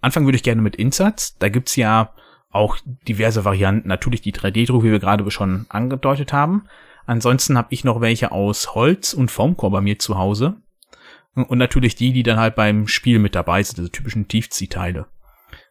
Anfang 0.01 0.25
würde 0.25 0.35
ich 0.35 0.43
gerne 0.43 0.61
mit 0.61 0.75
Insatz. 0.75 1.37
Da 1.37 1.49
gibt's 1.49 1.75
ja 1.75 2.13
auch 2.51 2.77
diverse 3.07 3.45
Varianten. 3.45 3.87
Natürlich 3.87 4.21
die 4.21 4.33
3D-Druck, 4.33 4.83
wie 4.83 4.91
wir 4.91 4.99
gerade 4.99 5.29
schon 5.31 5.65
angedeutet 5.69 6.33
haben. 6.33 6.65
Ansonsten 7.05 7.57
habe 7.57 7.67
ich 7.71 7.83
noch 7.83 8.01
welche 8.01 8.31
aus 8.31 8.73
Holz 8.73 9.13
und 9.13 9.29
Formcore 9.29 9.71
bei 9.71 9.81
mir 9.81 9.99
zu 9.99 10.17
Hause. 10.17 10.55
Und 11.35 11.57
natürlich 11.57 11.95
die, 11.95 12.13
die 12.13 12.23
dann 12.23 12.39
halt 12.39 12.55
beim 12.55 12.87
Spiel 12.87 13.19
mit 13.19 13.35
dabei 13.35 13.61
sind, 13.61 13.77
diese 13.77 13.91
typischen 13.91 14.27
Tiefziehteile. 14.27 15.05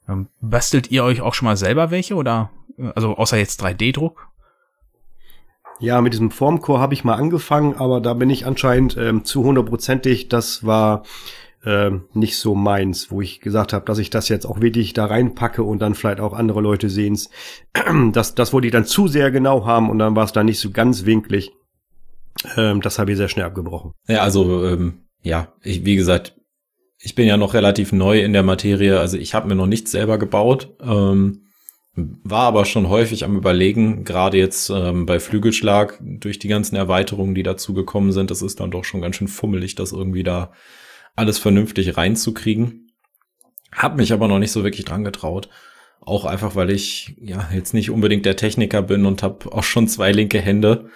Ähm, 0.09 0.29
bastelt 0.41 0.91
ihr 0.91 1.05
euch 1.05 1.23
auch 1.23 1.33
schon 1.33 1.47
mal 1.47 1.57
selber 1.57 1.91
welche 1.91 2.15
oder, 2.15 2.51
also 2.95 3.17
außer 3.17 3.39
jetzt 3.39 3.65
3D-Druck? 3.65 4.29
Ja, 5.81 6.01
mit 6.01 6.13
diesem 6.13 6.31
Formcore 6.31 6.81
habe 6.81 6.95
ich 6.95 7.05
mal 7.05 7.15
angefangen, 7.15 7.75
aber 7.77 8.01
da 8.01 8.15
bin 8.15 8.31
ich 8.31 8.47
anscheinend 8.47 8.97
ähm, 8.97 9.25
zu 9.25 9.45
hundertprozentig. 9.45 10.29
Das 10.29 10.65
war 10.65 11.03
ähm, 11.67 12.05
nicht 12.13 12.37
so 12.37 12.55
meins, 12.55 13.11
wo 13.11 13.21
ich 13.21 13.41
gesagt 13.41 13.73
habe, 13.73 13.85
dass 13.85 13.99
ich 13.99 14.11
das 14.11 14.29
jetzt 14.29 14.47
auch 14.47 14.61
wirklich 14.61 14.93
da 14.93 15.07
reinpacke 15.07 15.63
und 15.63 15.81
dann 15.81 15.95
vielleicht 15.95 16.21
auch 16.21 16.33
andere 16.33 16.61
Leute 16.61 16.89
sehen's. 16.91 17.31
Das, 18.13 18.35
das 18.35 18.53
wollte 18.53 18.67
ich 18.67 18.73
dann 18.73 18.85
zu 18.85 19.09
sehr 19.09 19.31
genau 19.31 19.67
haben 19.67 19.91
und 19.91 19.99
dann 19.99 20.15
war 20.15 20.25
es 20.25 20.33
dann 20.33 20.47
nicht 20.47 20.61
so 20.61 20.71
ganz 20.71 21.05
winklig. 21.05 21.53
Ähm, 22.57 22.81
das 22.81 22.99
habe 22.99 23.13
ich 23.13 23.17
sehr 23.17 23.29
schnell 23.29 23.47
abgebrochen. 23.47 23.93
Ja, 24.09 24.21
also 24.21 24.67
ähm, 24.67 25.05
ja, 25.23 25.53
ich, 25.63 25.85
wie 25.85 25.97
gesagt, 25.97 26.37
ich 26.99 27.15
bin 27.15 27.27
ja 27.27 27.37
noch 27.37 27.55
relativ 27.55 27.93
neu 27.93 28.21
in 28.21 28.33
der 28.33 28.43
Materie, 28.43 29.01
also 29.01 29.17
ich 29.17 29.35
habe 29.35 29.49
mir 29.49 29.55
noch 29.55 29.67
nichts 29.67 29.91
selber 29.91 30.19
gebaut. 30.19 30.77
Ähm, 30.81 31.44
war 31.97 32.43
aber 32.43 32.65
schon 32.65 32.89
häufig 32.89 33.25
am 33.25 33.37
überlegen, 33.37 34.05
gerade 34.05 34.37
jetzt 34.37 34.69
ähm, 34.71 35.07
bei 35.07 35.21
Flügelschlag 35.21 35.99
durch 36.01 36.39
die 36.39 36.49
ganzen 36.49 36.75
Erweiterungen, 36.75 37.35
die 37.35 37.45
dazu 37.45 37.73
gekommen 37.73 38.11
sind, 38.11 38.31
das 38.31 38.43
ist 38.43 38.61
dann 38.61 38.73
doch 38.73 38.85
schon 38.85 39.01
ganz 39.01 39.17
schön 39.17 39.29
fummelig, 39.29 39.77
das 39.77 39.93
irgendwie 39.93 40.25
da 40.25 40.53
alles 41.15 41.39
vernünftig 41.39 41.97
reinzukriegen. 41.97 42.91
Hab 43.73 43.97
mich 43.97 44.13
aber 44.13 44.27
noch 44.27 44.41
nicht 44.41 44.53
so 44.53 44.65
wirklich 44.65 44.85
dran 44.85 45.05
getraut. 45.05 45.49
Auch 46.01 46.25
einfach, 46.25 46.57
weil 46.57 46.71
ich 46.71 47.17
ja 47.21 47.49
jetzt 47.55 47.75
nicht 47.75 47.91
unbedingt 47.91 48.27
der 48.27 48.37
Techniker 48.37 48.83
bin 48.83 49.07
und 49.07 49.23
habe 49.23 49.53
auch 49.53 49.63
schon 49.63 49.89
zwei 49.89 50.13
linke 50.13 50.41
Hände. 50.41 50.91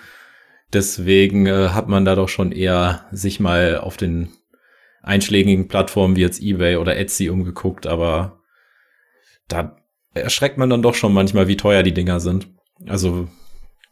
Deswegen 0.73 1.47
äh, 1.47 1.69
hat 1.71 1.89
man 1.89 2.05
da 2.05 2.15
doch 2.15 2.29
schon 2.29 2.53
eher 2.53 3.07
sich 3.11 3.41
mal 3.41 3.79
auf 3.79 3.97
den 3.97 4.31
einschlägigen 5.03 5.69
Plattformen 5.69 6.17
wie 6.17 6.21
jetzt 6.21 6.43
eBay 6.43 6.77
oder 6.77 6.97
Etsy 6.97 7.31
umgeguckt, 7.31 7.87
aber 7.87 8.43
da 9.47 9.78
erschreckt 10.21 10.59
man 10.59 10.71
dann 10.71 10.83
doch 10.83 10.95
schon 10.95 11.13
manchmal, 11.13 11.49
wie 11.49 11.57
teuer 11.57 11.83
die 11.83 11.95
Dinger 11.95 12.21
sind. 12.21 12.49
Also 12.87 13.29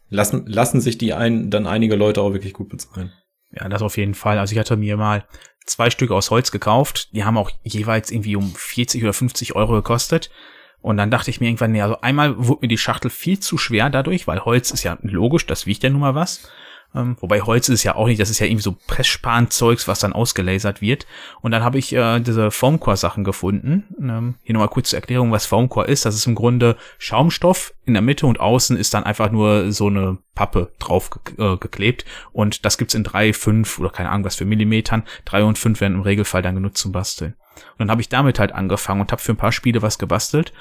lassen, 0.09 0.45
lassen 0.47 0.81
sich 0.81 0.97
die 0.97 1.13
ein, 1.13 1.49
dann 1.49 1.67
einige 1.67 1.95
Leute 1.95 2.21
auch 2.21 2.33
wirklich 2.33 2.53
gut 2.53 2.69
bezahlen. 2.69 3.11
Ja, 3.51 3.69
das 3.69 3.81
auf 3.81 3.97
jeden 3.97 4.13
Fall. 4.13 4.39
Also 4.39 4.53
ich 4.53 4.59
hatte 4.59 4.77
mir 4.77 4.97
mal 4.97 5.25
zwei 5.65 5.89
Stück 5.89 6.11
aus 6.11 6.31
Holz 6.31 6.51
gekauft. 6.51 7.09
Die 7.13 7.23
haben 7.23 7.37
auch 7.37 7.51
jeweils 7.63 8.11
irgendwie 8.11 8.35
um 8.35 8.53
40 8.53 9.03
oder 9.03 9.13
50 9.13 9.55
Euro 9.55 9.73
gekostet. 9.73 10.29
Und 10.79 10.97
dann 10.97 11.11
dachte 11.11 11.29
ich 11.29 11.41
mir 11.41 11.47
irgendwann, 11.47 11.71
nee, 11.71 11.81
also 11.81 11.99
einmal 12.01 12.35
wurde 12.37 12.61
mir 12.61 12.67
die 12.67 12.77
Schachtel 12.77 13.09
viel 13.09 13.39
zu 13.39 13.57
schwer 13.57 13.89
dadurch, 13.89 14.27
weil 14.27 14.45
Holz 14.45 14.71
ist 14.71 14.83
ja 14.83 14.97
logisch, 15.01 15.45
das 15.45 15.65
wiegt 15.65 15.83
ja 15.83 15.89
nun 15.89 16.01
mal 16.01 16.15
was. 16.15 16.49
Ähm, 16.95 17.17
wobei 17.19 17.41
Holz 17.41 17.69
ist 17.69 17.83
ja 17.83 17.95
auch 17.95 18.07
nicht, 18.07 18.19
das 18.19 18.29
ist 18.29 18.39
ja 18.39 18.47
irgendwie 18.47 18.63
so 18.63 18.77
Pressspan-Zeugs, 18.87 19.87
was 19.87 19.99
dann 19.99 20.13
ausgelasert 20.13 20.81
wird. 20.81 21.05
Und 21.41 21.51
dann 21.51 21.63
habe 21.63 21.77
ich 21.77 21.93
äh, 21.93 22.19
diese 22.19 22.49
Formcore-Sachen 22.49 23.23
gefunden. 23.23 23.95
Ähm, 23.99 24.35
hier 24.43 24.53
nochmal 24.53 24.69
kurz 24.69 24.89
zur 24.89 24.99
Erklärung, 24.99 25.31
was 25.31 25.45
Formcore 25.45 25.87
ist. 25.87 26.05
Das 26.05 26.15
ist 26.15 26.25
im 26.25 26.35
Grunde 26.35 26.77
Schaumstoff 26.97 27.73
in 27.85 27.93
der 27.93 28.01
Mitte 28.01 28.25
und 28.25 28.39
außen 28.39 28.77
ist 28.77 28.93
dann 28.93 29.03
einfach 29.03 29.31
nur 29.31 29.71
so 29.71 29.87
eine 29.87 30.17
Pappe 30.33 30.71
drauf 30.79 31.09
ge 31.09 31.53
äh, 31.53 31.57
geklebt. 31.57 32.05
Und 32.31 32.65
das 32.65 32.77
gibt's 32.77 32.95
in 32.95 33.03
drei, 33.03 33.33
fünf 33.33 33.79
oder 33.79 33.89
keine 33.89 34.09
Ahnung 34.09 34.25
was 34.25 34.35
für 34.35 34.45
Millimetern. 34.45 35.03
Drei 35.25 35.43
und 35.43 35.57
fünf 35.57 35.81
werden 35.81 35.95
im 35.95 36.01
Regelfall 36.01 36.41
dann 36.41 36.55
genutzt 36.55 36.81
zum 36.81 36.91
Basteln. 36.91 37.35
Und 37.73 37.79
dann 37.79 37.91
habe 37.91 38.01
ich 38.01 38.09
damit 38.09 38.39
halt 38.39 38.51
angefangen 38.53 39.01
und 39.01 39.11
habe 39.11 39.21
für 39.21 39.33
ein 39.33 39.37
paar 39.37 39.51
Spiele 39.51 39.81
was 39.81 39.97
gebastelt 39.97 40.53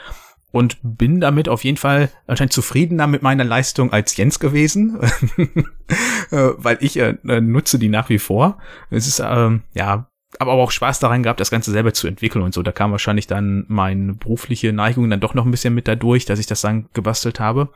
und 0.56 0.78
bin 0.82 1.20
damit 1.20 1.50
auf 1.50 1.64
jeden 1.64 1.76
Fall 1.76 2.10
anscheinend 2.26 2.54
zufriedener 2.54 3.06
mit 3.06 3.22
meiner 3.22 3.44
Leistung 3.44 3.92
als 3.92 4.16
Jens 4.16 4.40
gewesen, 4.40 4.98
äh, 6.30 6.50
weil 6.56 6.78
ich 6.80 6.98
äh, 6.98 7.16
nutze 7.22 7.78
die 7.78 7.90
nach 7.90 8.08
wie 8.08 8.18
vor. 8.18 8.56
Es 8.88 9.06
ist 9.06 9.22
ähm, 9.22 9.64
ja, 9.74 10.08
aber 10.38 10.52
auch 10.52 10.70
Spaß 10.70 10.98
daran 10.98 11.22
gehabt, 11.22 11.40
das 11.40 11.50
Ganze 11.50 11.72
selber 11.72 11.92
zu 11.92 12.06
entwickeln 12.06 12.42
und 12.42 12.54
so. 12.54 12.62
Da 12.62 12.72
kam 12.72 12.90
wahrscheinlich 12.90 13.26
dann 13.26 13.66
meine 13.68 14.14
berufliche 14.14 14.72
Neigung 14.72 15.10
dann 15.10 15.20
doch 15.20 15.34
noch 15.34 15.44
ein 15.44 15.50
bisschen 15.50 15.74
mit 15.74 15.88
dadurch, 15.88 16.24
dass 16.24 16.38
ich 16.38 16.46
das 16.46 16.62
dann 16.62 16.88
gebastelt 16.94 17.38
habe 17.38 17.68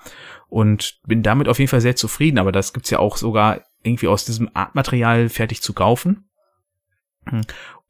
und 0.48 1.00
bin 1.06 1.22
damit 1.22 1.48
auf 1.48 1.58
jeden 1.58 1.70
Fall 1.70 1.82
sehr 1.82 1.96
zufrieden. 1.96 2.38
Aber 2.38 2.50
das 2.50 2.72
gibt's 2.72 2.90
ja 2.90 2.98
auch 2.98 3.18
sogar 3.18 3.60
irgendwie 3.82 4.08
aus 4.08 4.24
diesem 4.24 4.50
Artmaterial 4.54 5.28
fertig 5.28 5.60
zu 5.60 5.74
kaufen. 5.74 6.24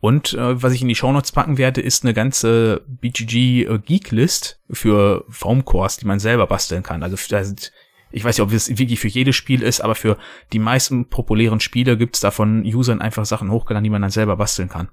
Und 0.00 0.32
äh, 0.32 0.62
was 0.62 0.72
ich 0.72 0.82
in 0.82 0.88
die 0.88 0.94
Shownotes 0.94 1.32
packen 1.32 1.58
werde, 1.58 1.82
ist 1.82 2.04
eine 2.04 2.14
ganze 2.14 2.82
BGG 2.86 3.64
äh, 3.64 3.78
Geek 3.84 4.10
List 4.10 4.58
für 4.70 5.24
Foamcores, 5.28 5.98
die 5.98 6.06
man 6.06 6.18
selber 6.18 6.46
basteln 6.46 6.82
kann. 6.82 7.02
Also 7.02 7.16
da 7.28 7.44
sind, 7.44 7.70
ich 8.10 8.24
weiß 8.24 8.38
nicht, 8.38 8.42
ob 8.42 8.52
es 8.52 8.78
wirklich 8.78 8.98
für 8.98 9.08
jedes 9.08 9.36
Spiel 9.36 9.62
ist, 9.62 9.82
aber 9.82 9.94
für 9.94 10.16
die 10.54 10.58
meisten 10.58 11.10
populären 11.10 11.60
Spiele 11.60 11.98
gibt 11.98 12.14
es 12.14 12.22
da 12.22 12.30
von 12.30 12.64
Usern 12.64 13.02
einfach 13.02 13.26
Sachen 13.26 13.50
hochgeladen, 13.50 13.84
die 13.84 13.90
man 13.90 14.02
dann 14.02 14.10
selber 14.10 14.36
basteln 14.36 14.70
kann. 14.70 14.88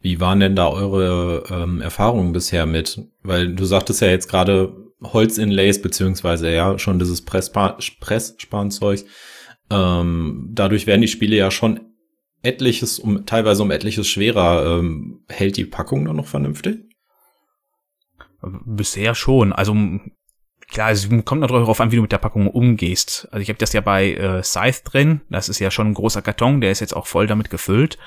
Wie 0.00 0.20
waren 0.20 0.40
denn 0.40 0.56
da 0.56 0.68
eure 0.68 1.44
ähm, 1.50 1.82
Erfahrungen 1.82 2.32
bisher 2.32 2.64
mit? 2.64 3.02
Weil 3.22 3.54
du 3.54 3.64
sagtest 3.64 4.00
ja 4.00 4.08
jetzt 4.08 4.28
gerade 4.28 4.72
Holzinlays, 5.02 5.82
beziehungsweise 5.82 6.50
ja 6.52 6.78
schon 6.78 6.98
dieses 6.98 7.24
Pressspanzeug. 7.24 9.04
Ähm, 9.70 10.48
dadurch 10.52 10.86
werden 10.86 11.02
die 11.02 11.08
Spiele 11.08 11.36
ja 11.36 11.50
schon 11.50 11.87
etliches, 12.42 12.98
um, 12.98 13.26
teilweise 13.26 13.62
um 13.62 13.70
etliches 13.70 14.08
schwerer. 14.08 14.78
Ähm, 14.78 15.20
hält 15.28 15.56
die 15.56 15.64
Packung 15.64 16.04
dann 16.04 16.16
noch 16.16 16.26
vernünftig? 16.26 16.80
Bisher 18.40 19.14
schon. 19.14 19.52
Also 19.52 19.74
klar, 20.68 20.90
es 20.90 21.08
kommt 21.24 21.42
darauf 21.42 21.80
an, 21.80 21.90
wie 21.90 21.96
du 21.96 22.02
mit 22.02 22.12
der 22.12 22.18
Packung 22.18 22.48
umgehst. 22.48 23.28
Also 23.30 23.42
ich 23.42 23.48
habe 23.48 23.58
das 23.58 23.72
ja 23.72 23.80
bei 23.80 24.14
äh, 24.14 24.42
Scythe 24.42 24.82
drin. 24.84 25.20
Das 25.30 25.48
ist 25.48 25.58
ja 25.58 25.70
schon 25.70 25.88
ein 25.88 25.94
großer 25.94 26.22
Karton, 26.22 26.60
der 26.60 26.70
ist 26.70 26.80
jetzt 26.80 26.94
auch 26.94 27.06
voll 27.06 27.26
damit 27.26 27.50
gefüllt. 27.50 27.98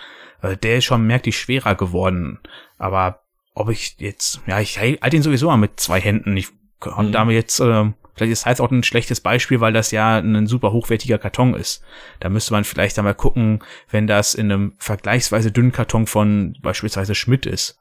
Äh, 0.42 0.58
der 0.58 0.78
ist 0.78 0.86
schon 0.86 1.06
merklich 1.06 1.38
schwerer 1.38 1.76
geworden. 1.76 2.40
Aber 2.78 3.22
ob 3.54 3.70
ich 3.70 3.98
jetzt, 4.00 4.42
ja, 4.48 4.60
ich 4.60 4.80
halte 4.80 5.10
den 5.10 5.24
sowieso 5.24 5.48
mal 5.48 5.58
mit 5.58 5.80
zwei 5.80 6.00
Händen. 6.00 6.38
Ich 6.38 6.48
habe 6.82 7.08
mhm. 7.08 7.12
damit 7.12 7.36
jetzt 7.36 7.60
äh, 7.60 7.92
Vielleicht 8.14 8.32
ist 8.32 8.46
Heiz 8.46 8.60
auch 8.60 8.72
ein 8.72 8.84
schlechtes 8.84 9.22
Beispiel, 9.22 9.62
weil 9.62 9.74
das 9.74 9.92
ja 9.92 10.18
ein 10.18 10.48
super 10.48 10.72
hochwertiger 10.72 11.18
Karton 11.18 11.54
ist. 11.54 11.84
Da 12.20 12.30
müsste 12.30 12.54
man 12.54 12.64
vielleicht 12.64 12.98
einmal 12.98 13.16
gucken, 13.16 13.60
wenn 13.90 14.08
das 14.08 14.34
in 14.36 14.52
einem 14.52 14.74
vergleichsweise 14.78 15.52
dünnen 15.52 15.72
Karton 15.72 16.08
von 16.08 16.58
beispielsweise 16.62 17.16
Schmidt 17.16 17.46
ist. 17.46 17.80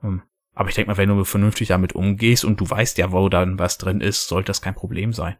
Hm. 0.00 0.22
Aber 0.54 0.68
ich 0.68 0.74
denke 0.74 0.90
mal, 0.90 0.96
wenn 0.96 1.10
du 1.10 1.24
vernünftig 1.24 1.68
damit 1.68 1.94
umgehst 1.94 2.44
und 2.44 2.60
du 2.60 2.68
weißt 2.68 2.96
ja, 2.98 3.12
wo 3.12 3.28
dann 3.28 3.58
was 3.58 3.78
drin 3.78 4.00
ist, 4.00 4.28
sollte 4.28 4.48
das 4.48 4.62
kein 4.62 4.74
Problem 4.74 5.12
sein. 5.12 5.36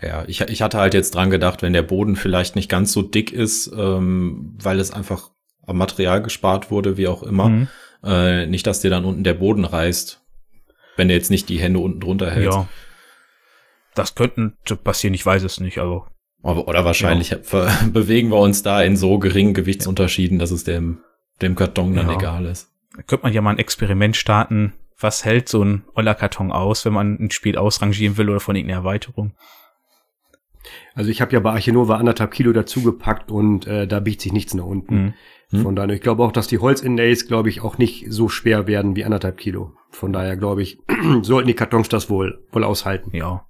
Ja, 0.00 0.24
ich, 0.26 0.40
ich 0.40 0.62
hatte 0.62 0.78
halt 0.78 0.94
jetzt 0.94 1.14
dran 1.14 1.30
gedacht, 1.30 1.62
wenn 1.62 1.72
der 1.72 1.82
Boden 1.82 2.16
vielleicht 2.16 2.56
nicht 2.56 2.68
ganz 2.68 2.92
so 2.92 3.02
dick 3.02 3.32
ist, 3.32 3.72
ähm, 3.74 4.56
weil 4.60 4.80
es 4.80 4.90
einfach 4.90 5.30
am 5.64 5.78
Material 5.78 6.20
gespart 6.20 6.70
wurde, 6.70 6.96
wie 6.96 7.06
auch 7.06 7.22
immer, 7.22 7.48
mhm. 7.48 7.68
äh, 8.04 8.46
nicht, 8.46 8.66
dass 8.66 8.80
dir 8.80 8.90
dann 8.90 9.04
unten 9.04 9.24
der 9.24 9.34
Boden 9.34 9.64
reißt, 9.64 10.20
wenn 10.96 11.08
der 11.08 11.16
jetzt 11.16 11.30
nicht 11.30 11.48
die 11.48 11.60
Hände 11.60 11.78
unten 11.78 12.00
drunter 12.00 12.30
hält. 12.30 12.52
Ja, 12.52 12.68
das 13.94 14.14
könnte 14.14 14.76
passieren, 14.82 15.14
ich 15.14 15.24
weiß 15.24 15.42
es 15.42 15.60
nicht, 15.60 15.78
also. 15.78 16.06
Oder 16.42 16.84
wahrscheinlich 16.84 17.30
ja. 17.30 17.38
bewegen 17.92 18.30
wir 18.30 18.38
uns 18.38 18.62
da 18.62 18.82
in 18.82 18.96
so 18.96 19.18
geringen 19.18 19.54
Gewichtsunterschieden, 19.54 20.38
dass 20.38 20.50
es 20.50 20.64
dem, 20.64 20.98
dem 21.40 21.54
Karton 21.54 21.94
dann 21.94 22.08
ja. 22.08 22.16
egal 22.16 22.46
ist. 22.46 22.72
Da 22.96 23.02
könnte 23.02 23.24
man 23.24 23.32
ja 23.32 23.40
mal 23.42 23.50
ein 23.50 23.58
Experiment 23.58 24.16
starten. 24.16 24.72
Was 24.98 25.24
hält 25.24 25.48
so 25.48 25.64
ein 25.64 25.84
Oller-Karton 25.94 26.52
aus, 26.52 26.84
wenn 26.84 26.92
man 26.92 27.16
ein 27.18 27.30
Spiel 27.30 27.56
ausrangieren 27.56 28.16
will 28.16 28.28
oder 28.28 28.40
von 28.40 28.56
irgendeiner 28.56 28.80
Erweiterung? 28.80 29.34
Also 30.94 31.10
ich 31.10 31.20
habe 31.20 31.32
ja 31.32 31.40
bei 31.40 31.50
Archinova 31.50 31.96
anderthalb 31.96 32.32
Kilo 32.32 32.52
dazugepackt 32.52 33.30
und 33.30 33.66
äh, 33.66 33.86
da 33.86 34.00
biegt 34.00 34.20
sich 34.20 34.32
nichts 34.32 34.54
nach 34.54 34.64
unten. 34.64 35.14
Mhm. 35.50 35.62
Von 35.62 35.76
daher, 35.76 35.94
ich 35.94 36.00
glaube 36.00 36.22
auch, 36.22 36.32
dass 36.32 36.46
die 36.46 36.58
Holzinlays, 36.58 37.26
glaube 37.26 37.48
ich, 37.48 37.60
auch 37.60 37.78
nicht 37.78 38.06
so 38.08 38.28
schwer 38.28 38.66
werden 38.66 38.96
wie 38.96 39.04
anderthalb 39.04 39.36
Kilo. 39.36 39.74
Von 39.90 40.12
daher, 40.12 40.36
glaube 40.36 40.62
ich, 40.62 40.78
sollten 41.22 41.48
die 41.48 41.54
Kartons 41.54 41.88
das 41.88 42.08
wohl, 42.08 42.44
wohl 42.52 42.64
aushalten. 42.64 43.14
Ja. 43.14 43.46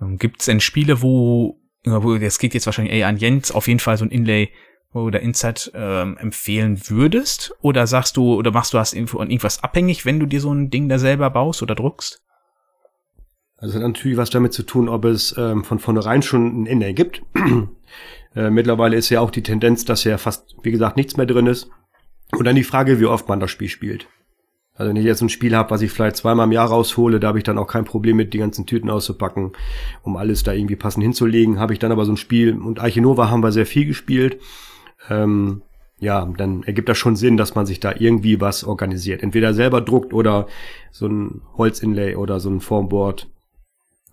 Ähm, 0.00 0.18
Gibt 0.18 0.40
es 0.40 0.46
denn 0.46 0.60
Spiele, 0.60 1.02
wo, 1.02 1.60
wo, 1.84 2.16
das 2.16 2.38
geht 2.38 2.54
jetzt 2.54 2.66
wahrscheinlich 2.66 2.94
eher 2.94 3.08
an 3.08 3.16
Jens, 3.16 3.52
auf 3.52 3.68
jeden 3.68 3.80
Fall 3.80 3.96
so 3.96 4.04
ein 4.04 4.10
Inlay, 4.10 4.50
oder 4.92 5.20
Inside 5.20 5.72
ähm, 5.74 6.16
empfehlen 6.18 6.80
würdest? 6.88 7.54
Oder 7.60 7.86
sagst 7.86 8.16
du, 8.16 8.34
oder 8.34 8.50
machst 8.50 8.72
du 8.72 8.78
das 8.78 8.96
von 9.06 9.30
irgendwas 9.30 9.62
abhängig, 9.62 10.06
wenn 10.06 10.20
du 10.20 10.26
dir 10.26 10.40
so 10.40 10.52
ein 10.52 10.70
Ding 10.70 10.88
da 10.88 10.98
selber 10.98 11.30
baust 11.30 11.62
oder 11.62 11.74
druckst? 11.74 12.22
Also 13.58 13.74
hat 13.74 13.82
natürlich 13.82 14.18
was 14.18 14.30
damit 14.30 14.52
zu 14.52 14.62
tun, 14.62 14.88
ob 14.88 15.04
es 15.04 15.34
ähm, 15.38 15.64
von 15.64 15.78
vornherein 15.78 16.22
schon 16.22 16.62
ein 16.62 16.66
Ende 16.66 16.92
gibt. 16.92 17.22
äh, 18.34 18.50
mittlerweile 18.50 18.96
ist 18.96 19.08
ja 19.08 19.20
auch 19.20 19.30
die 19.30 19.42
Tendenz, 19.42 19.84
dass 19.84 20.04
ja 20.04 20.18
fast, 20.18 20.56
wie 20.62 20.70
gesagt, 20.70 20.96
nichts 20.96 21.16
mehr 21.16 21.26
drin 21.26 21.46
ist. 21.46 21.70
Und 22.32 22.44
dann 22.44 22.56
die 22.56 22.64
Frage, 22.64 23.00
wie 23.00 23.06
oft 23.06 23.28
man 23.28 23.40
das 23.40 23.50
Spiel 23.50 23.68
spielt. 23.68 24.08
Also 24.76 24.90
wenn 24.90 24.96
ich 24.96 25.04
jetzt 25.04 25.22
ein 25.22 25.28
Spiel 25.28 25.56
habe, 25.56 25.70
was 25.70 25.82
ich 25.82 25.90
vielleicht 25.90 26.16
zweimal 26.16 26.46
im 26.46 26.52
Jahr 26.52 26.68
raushole, 26.68 27.18
da 27.18 27.28
habe 27.28 27.38
ich 27.38 27.44
dann 27.44 27.58
auch 27.58 27.66
kein 27.66 27.84
Problem 27.84 28.16
mit, 28.16 28.34
die 28.34 28.38
ganzen 28.38 28.66
Tüten 28.66 28.90
auszupacken, 28.90 29.52
um 30.02 30.16
alles 30.16 30.42
da 30.42 30.52
irgendwie 30.52 30.76
passend 30.76 31.02
hinzulegen. 31.02 31.58
Habe 31.58 31.72
ich 31.72 31.78
dann 31.78 31.92
aber 31.92 32.04
so 32.04 32.12
ein 32.12 32.18
Spiel, 32.18 32.56
und 32.56 32.80
Arche 32.80 33.00
Nova 33.00 33.30
haben 33.30 33.42
wir 33.42 33.52
sehr 33.52 33.66
viel 33.66 33.86
gespielt, 33.86 34.38
ähm, 35.08 35.62
ja, 35.98 36.26
dann 36.36 36.62
ergibt 36.64 36.90
das 36.90 36.98
schon 36.98 37.16
Sinn, 37.16 37.38
dass 37.38 37.54
man 37.54 37.64
sich 37.64 37.80
da 37.80 37.94
irgendwie 37.98 38.40
was 38.40 38.64
organisiert. 38.64 39.22
Entweder 39.22 39.54
selber 39.54 39.80
druckt 39.80 40.12
oder 40.12 40.46
so 40.90 41.06
ein 41.06 41.40
Holzinlay 41.56 42.16
oder 42.16 42.38
so 42.38 42.50
ein 42.50 42.60
Formboard 42.60 43.28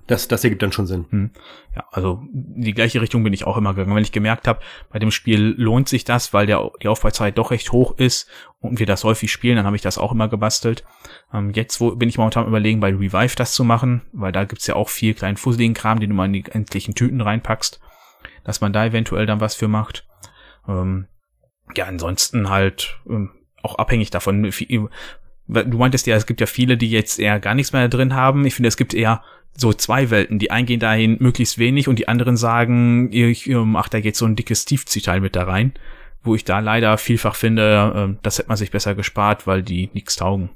das, 0.07 0.27
das 0.27 0.43
ergibt 0.43 0.61
dann 0.61 0.71
schon 0.71 0.85
Sinn. 0.85 1.05
Hm. 1.09 1.31
Ja, 1.75 1.85
also 1.91 2.21
die 2.31 2.73
gleiche 2.73 3.01
Richtung 3.01 3.23
bin 3.23 3.33
ich 3.33 3.45
auch 3.45 3.55
immer 3.55 3.73
gegangen. 3.73 3.95
Wenn 3.95 4.03
ich 4.03 4.11
gemerkt 4.11 4.47
habe, 4.47 4.59
bei 4.91 4.99
dem 4.99 5.11
Spiel 5.11 5.55
lohnt 5.57 5.87
sich 5.87 6.03
das, 6.03 6.33
weil 6.33 6.45
der, 6.45 6.71
die 6.81 6.89
Aufbauzeit 6.89 7.37
doch 7.37 7.51
recht 7.51 7.71
hoch 7.71 7.97
ist 7.97 8.29
und 8.59 8.79
wir 8.79 8.85
das 8.85 9.03
häufig 9.03 9.31
spielen, 9.31 9.55
dann 9.55 9.65
habe 9.65 9.75
ich 9.75 9.81
das 9.81 9.97
auch 9.97 10.11
immer 10.11 10.27
gebastelt. 10.27 10.83
Ähm, 11.33 11.51
jetzt 11.51 11.79
wo 11.79 11.95
bin 11.95 12.09
ich 12.09 12.17
momentan 12.17 12.47
überlegen, 12.47 12.81
bei 12.81 12.89
Revive 12.89 13.35
das 13.35 13.53
zu 13.53 13.63
machen, 13.63 14.01
weil 14.11 14.33
da 14.33 14.43
gibt's 14.43 14.67
ja 14.67 14.75
auch 14.75 14.89
viel 14.89 15.13
kleinen 15.13 15.37
fusseligen 15.37 15.73
Kram, 15.73 15.99
den 15.99 16.09
du 16.09 16.15
mal 16.15 16.25
in 16.25 16.33
die 16.33 16.45
endlichen 16.45 16.95
Tüten 16.95 17.21
reinpackst, 17.21 17.79
dass 18.43 18.59
man 18.59 18.73
da 18.73 18.85
eventuell 18.85 19.25
dann 19.25 19.39
was 19.39 19.55
für 19.55 19.69
macht. 19.69 20.05
Ähm, 20.67 21.07
ja, 21.75 21.85
ansonsten 21.85 22.49
halt 22.49 22.99
ähm, 23.09 23.31
auch 23.61 23.75
abhängig 23.75 24.09
davon. 24.09 24.51
Du 25.47 25.77
meintest 25.77 26.07
ja, 26.07 26.15
es 26.15 26.25
gibt 26.25 26.41
ja 26.41 26.47
viele, 26.47 26.75
die 26.77 26.91
jetzt 26.91 27.19
eher 27.19 27.39
gar 27.39 27.55
nichts 27.55 27.71
mehr 27.71 27.87
drin 27.87 28.13
haben. 28.13 28.45
Ich 28.45 28.55
finde, 28.55 28.67
es 28.67 28.77
gibt 28.77 28.93
eher 28.93 29.23
so 29.55 29.73
zwei 29.73 30.09
Welten. 30.09 30.39
Die 30.39 30.51
einen 30.51 30.65
gehen 30.65 30.79
dahin 30.79 31.17
möglichst 31.19 31.57
wenig 31.57 31.87
und 31.87 31.99
die 31.99 32.07
anderen 32.07 32.37
sagen, 32.37 33.11
ich, 33.11 33.49
ähm, 33.49 33.75
ach, 33.75 33.89
da 33.89 33.99
geht 33.99 34.15
so 34.15 34.25
ein 34.25 34.35
dickes 34.35 34.65
Tiefziehteil 34.65 35.21
mit 35.21 35.35
da 35.35 35.43
rein. 35.43 35.73
Wo 36.23 36.35
ich 36.35 36.45
da 36.45 36.59
leider 36.59 36.97
vielfach 36.97 37.35
finde, 37.35 37.93
ähm, 37.95 38.19
das 38.23 38.39
hätte 38.39 38.47
man 38.47 38.57
sich 38.57 38.71
besser 38.71 38.95
gespart, 38.95 39.45
weil 39.45 39.61
die 39.61 39.89
nichts 39.93 40.15
taugen. 40.15 40.49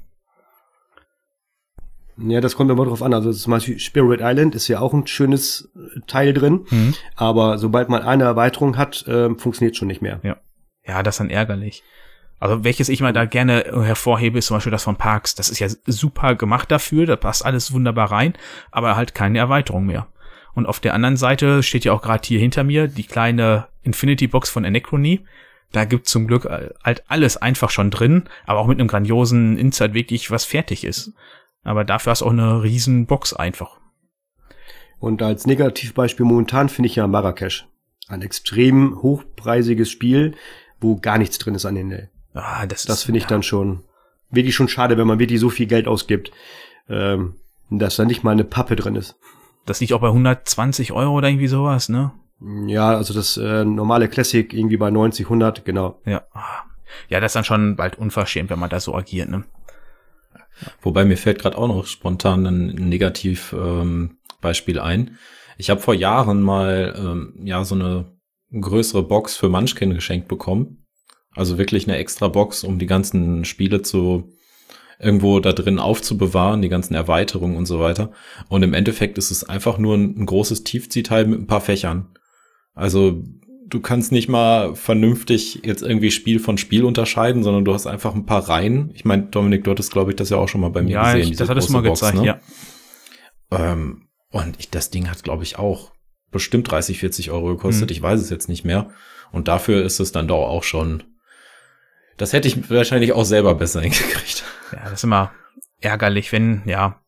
Ja, 2.16 2.40
das 2.40 2.56
kommt 2.56 2.70
immer 2.70 2.84
drauf 2.84 3.02
an. 3.02 3.14
Also 3.14 3.32
zum 3.32 3.52
Beispiel 3.52 3.78
Spirit 3.78 4.20
Island 4.22 4.54
ist 4.54 4.66
ja 4.66 4.80
auch 4.80 4.92
ein 4.92 5.06
schönes 5.06 5.70
äh, 5.76 6.00
Teil 6.06 6.32
drin, 6.32 6.66
mhm. 6.70 6.94
aber 7.14 7.58
sobald 7.58 7.88
man 7.90 8.02
eine 8.02 8.24
Erweiterung 8.24 8.76
hat, 8.76 9.06
äh, 9.06 9.32
funktioniert 9.36 9.76
schon 9.76 9.88
nicht 9.88 10.02
mehr. 10.02 10.20
Ja. 10.22 10.36
Ja, 10.88 11.02
das 11.02 11.16
ist 11.16 11.20
dann 11.20 11.30
ärgerlich. 11.30 11.82
Also 12.40 12.62
welches 12.64 12.88
ich 12.88 13.00
mal 13.00 13.12
da 13.12 13.24
gerne 13.24 13.64
hervorhebe, 13.82 14.38
ist 14.38 14.46
zum 14.46 14.56
Beispiel 14.56 14.70
das 14.70 14.84
von 14.84 14.96
Parks. 14.96 15.34
Das 15.34 15.50
ist 15.50 15.58
ja 15.58 15.68
super 15.86 16.34
gemacht 16.34 16.70
dafür, 16.70 17.06
da 17.06 17.16
passt 17.16 17.44
alles 17.44 17.72
wunderbar 17.72 18.12
rein, 18.12 18.34
aber 18.70 18.96
halt 18.96 19.14
keine 19.14 19.38
Erweiterung 19.38 19.86
mehr. 19.86 20.06
Und 20.54 20.66
auf 20.66 20.80
der 20.80 20.94
anderen 20.94 21.16
Seite 21.16 21.62
steht 21.62 21.84
ja 21.84 21.92
auch 21.92 22.02
gerade 22.02 22.26
hier 22.26 22.40
hinter 22.40 22.64
mir 22.64 22.88
die 22.88 23.04
kleine 23.04 23.68
Infinity 23.82 24.26
Box 24.26 24.50
von 24.50 24.64
Anachrony. 24.64 25.24
Da 25.72 25.84
gibt 25.84 26.08
zum 26.08 26.26
Glück 26.26 26.48
halt 26.82 27.04
alles 27.08 27.36
einfach 27.36 27.70
schon 27.70 27.90
drin, 27.90 28.24
aber 28.46 28.60
auch 28.60 28.66
mit 28.66 28.78
einem 28.78 28.88
grandiosen 28.88 29.58
Insert 29.58 29.94
wirklich 29.94 30.30
was 30.30 30.44
fertig 30.44 30.84
ist. 30.84 31.12
Aber 31.62 31.84
dafür 31.84 32.10
hast 32.10 32.22
du 32.22 32.26
auch 32.26 32.32
eine 32.32 32.62
riesen 32.62 33.06
Box 33.06 33.34
einfach. 33.34 33.78
Und 34.98 35.22
als 35.22 35.46
Negativbeispiel 35.46 36.24
momentan 36.24 36.68
finde 36.68 36.88
ich 36.88 36.96
ja 36.96 37.06
Marrakesch. 37.06 37.66
Ein 38.08 38.22
extrem 38.22 39.02
hochpreisiges 39.02 39.90
Spiel, 39.90 40.34
wo 40.80 40.96
gar 40.96 41.18
nichts 41.18 41.38
drin 41.38 41.54
ist 41.54 41.66
an 41.66 41.74
den 41.74 42.08
Ah, 42.38 42.66
das 42.66 42.84
das 42.84 43.04
finde 43.04 43.18
ich 43.18 43.24
ja. 43.24 43.30
dann 43.30 43.42
schon 43.42 43.84
wirklich 44.30 44.54
schon 44.54 44.68
schade, 44.68 44.96
wenn 44.96 45.06
man 45.06 45.18
wirklich 45.18 45.40
so 45.40 45.50
viel 45.50 45.66
Geld 45.66 45.88
ausgibt, 45.88 46.30
ähm, 46.88 47.34
dass 47.70 47.96
da 47.96 48.04
nicht 48.04 48.24
mal 48.24 48.32
eine 48.32 48.44
Pappe 48.44 48.76
drin 48.76 48.96
ist. 48.96 49.16
Das 49.66 49.80
liegt 49.80 49.92
auch 49.92 50.00
bei 50.00 50.08
120 50.08 50.92
Euro 50.92 51.12
oder 51.12 51.28
irgendwie 51.28 51.48
sowas, 51.48 51.88
ne? 51.88 52.12
Ja, 52.66 52.96
also 52.96 53.12
das 53.12 53.36
äh, 53.36 53.64
normale 53.64 54.08
Classic 54.08 54.52
irgendwie 54.52 54.76
bei 54.76 54.90
90, 54.90 55.26
100, 55.26 55.64
genau. 55.64 56.00
Ja. 56.04 56.22
Ja, 57.08 57.20
das 57.20 57.30
ist 57.30 57.36
dann 57.36 57.44
schon 57.44 57.76
bald 57.76 57.98
unverschämt, 57.98 58.48
wenn 58.48 58.58
man 58.58 58.70
da 58.70 58.80
so 58.80 58.94
agiert, 58.94 59.28
ne? 59.28 59.44
Wobei 60.80 61.04
mir 61.04 61.16
fällt 61.16 61.40
gerade 61.40 61.58
auch 61.58 61.68
noch 61.68 61.86
spontan 61.86 62.46
ein 62.46 62.68
Negativbeispiel 62.68 64.76
ähm, 64.76 64.82
ein. 64.82 65.18
Ich 65.56 65.70
habe 65.70 65.80
vor 65.80 65.94
Jahren 65.94 66.42
mal 66.42 66.94
ähm, 66.96 67.34
ja 67.44 67.64
so 67.64 67.74
eine 67.74 68.12
größere 68.52 69.02
Box 69.02 69.36
für 69.36 69.48
Munchkin 69.48 69.94
geschenkt 69.94 70.28
bekommen 70.28 70.77
also 71.38 71.56
wirklich 71.56 71.86
eine 71.86 71.96
extra 71.96 72.28
Box, 72.28 72.64
um 72.64 72.78
die 72.78 72.86
ganzen 72.86 73.44
Spiele 73.44 73.82
zu 73.82 74.32
irgendwo 74.98 75.38
da 75.38 75.52
drin 75.52 75.78
aufzubewahren, 75.78 76.60
die 76.60 76.68
ganzen 76.68 76.94
Erweiterungen 76.94 77.56
und 77.56 77.66
so 77.66 77.78
weiter. 77.78 78.10
Und 78.48 78.64
im 78.64 78.74
Endeffekt 78.74 79.16
ist 79.16 79.30
es 79.30 79.44
einfach 79.44 79.78
nur 79.78 79.94
ein, 79.96 80.18
ein 80.18 80.26
großes 80.26 80.64
Tiefziehteil 80.64 81.26
mit 81.26 81.38
ein 81.38 81.46
paar 81.46 81.60
Fächern. 81.60 82.08
Also 82.74 83.22
du 83.68 83.80
kannst 83.80 84.10
nicht 84.10 84.28
mal 84.28 84.74
vernünftig 84.74 85.60
jetzt 85.64 85.82
irgendwie 85.82 86.10
Spiel 86.10 86.40
von 86.40 86.58
Spiel 86.58 86.84
unterscheiden, 86.84 87.44
sondern 87.44 87.64
du 87.64 87.72
hast 87.72 87.86
einfach 87.86 88.14
ein 88.14 88.26
paar 88.26 88.48
Reihen. 88.48 88.90
Ich 88.94 89.04
meine, 89.04 89.24
Dominik, 89.24 89.62
du 89.62 89.70
hattest, 89.70 89.92
glaube 89.92 90.10
ich, 90.10 90.16
das 90.16 90.30
ja 90.30 90.38
auch 90.38 90.48
schon 90.48 90.60
mal 90.60 90.70
bei 90.70 90.82
mir 90.82 90.90
ja, 90.90 91.14
gesehen. 91.14 91.32
Ja, 91.32 91.38
das 91.38 91.48
hattest 91.48 91.68
du 91.68 91.74
mal 91.74 91.82
Box, 91.82 92.00
gezeigt, 92.00 92.18
ne? 92.18 92.26
ja. 92.26 92.40
Ähm, 93.52 94.08
und 94.30 94.56
ich, 94.58 94.70
das 94.70 94.90
Ding 94.90 95.08
hat, 95.08 95.22
glaube 95.22 95.44
ich, 95.44 95.56
auch 95.56 95.92
bestimmt 96.32 96.68
30, 96.68 96.98
40 96.98 97.30
Euro 97.30 97.46
gekostet. 97.48 97.90
Mhm. 97.90 97.92
Ich 97.92 98.02
weiß 98.02 98.20
es 98.20 98.30
jetzt 98.30 98.48
nicht 98.48 98.64
mehr. 98.64 98.90
Und 99.30 99.46
dafür 99.46 99.84
ist 99.84 100.00
es 100.00 100.10
dann 100.10 100.26
doch 100.26 100.48
auch 100.48 100.64
schon 100.64 101.04
das 102.18 102.32
hätte 102.32 102.48
ich 102.48 102.68
wahrscheinlich 102.68 103.12
auch 103.12 103.24
selber 103.24 103.54
besser 103.54 103.80
hingekriegt. 103.82 104.44
Ja, 104.72 104.84
das 104.84 104.94
ist 104.94 105.04
immer 105.04 105.32
ärgerlich, 105.80 106.32
wenn, 106.32 106.62
ja. 106.66 107.00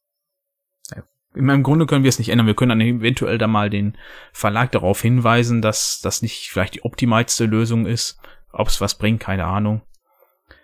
Im 1.32 1.62
Grunde 1.62 1.86
können 1.86 2.02
wir 2.02 2.08
es 2.08 2.18
nicht 2.18 2.30
ändern. 2.30 2.48
Wir 2.48 2.54
können 2.54 2.70
dann 2.70 2.80
eventuell 2.80 3.38
da 3.38 3.46
mal 3.46 3.70
den 3.70 3.96
Verlag 4.32 4.72
darauf 4.72 5.00
hinweisen, 5.00 5.62
dass 5.62 6.00
das 6.00 6.22
nicht 6.22 6.48
vielleicht 6.50 6.74
die 6.74 6.82
optimalste 6.82 7.44
Lösung 7.44 7.86
ist. 7.86 8.18
Ob 8.52 8.66
es 8.66 8.80
was 8.80 8.98
bringt, 8.98 9.20
keine 9.20 9.44
Ahnung. 9.44 9.82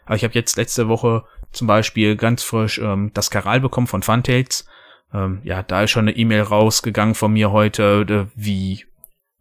Aber 0.06 0.16
ich 0.16 0.24
habe 0.24 0.34
jetzt 0.34 0.56
letzte 0.56 0.88
Woche 0.88 1.24
zum 1.52 1.68
Beispiel 1.68 2.16
ganz 2.16 2.42
frisch 2.42 2.78
ähm, 2.78 3.12
das 3.14 3.30
Karal 3.30 3.60
bekommen 3.60 3.86
von 3.86 4.02
Funtails. 4.02 4.66
Ähm, 5.14 5.40
ja, 5.44 5.62
da 5.62 5.84
ist 5.84 5.92
schon 5.92 6.08
eine 6.08 6.16
E-Mail 6.16 6.42
rausgegangen 6.42 7.14
von 7.14 7.32
mir 7.32 7.52
heute, 7.52 8.28
wie 8.34 8.84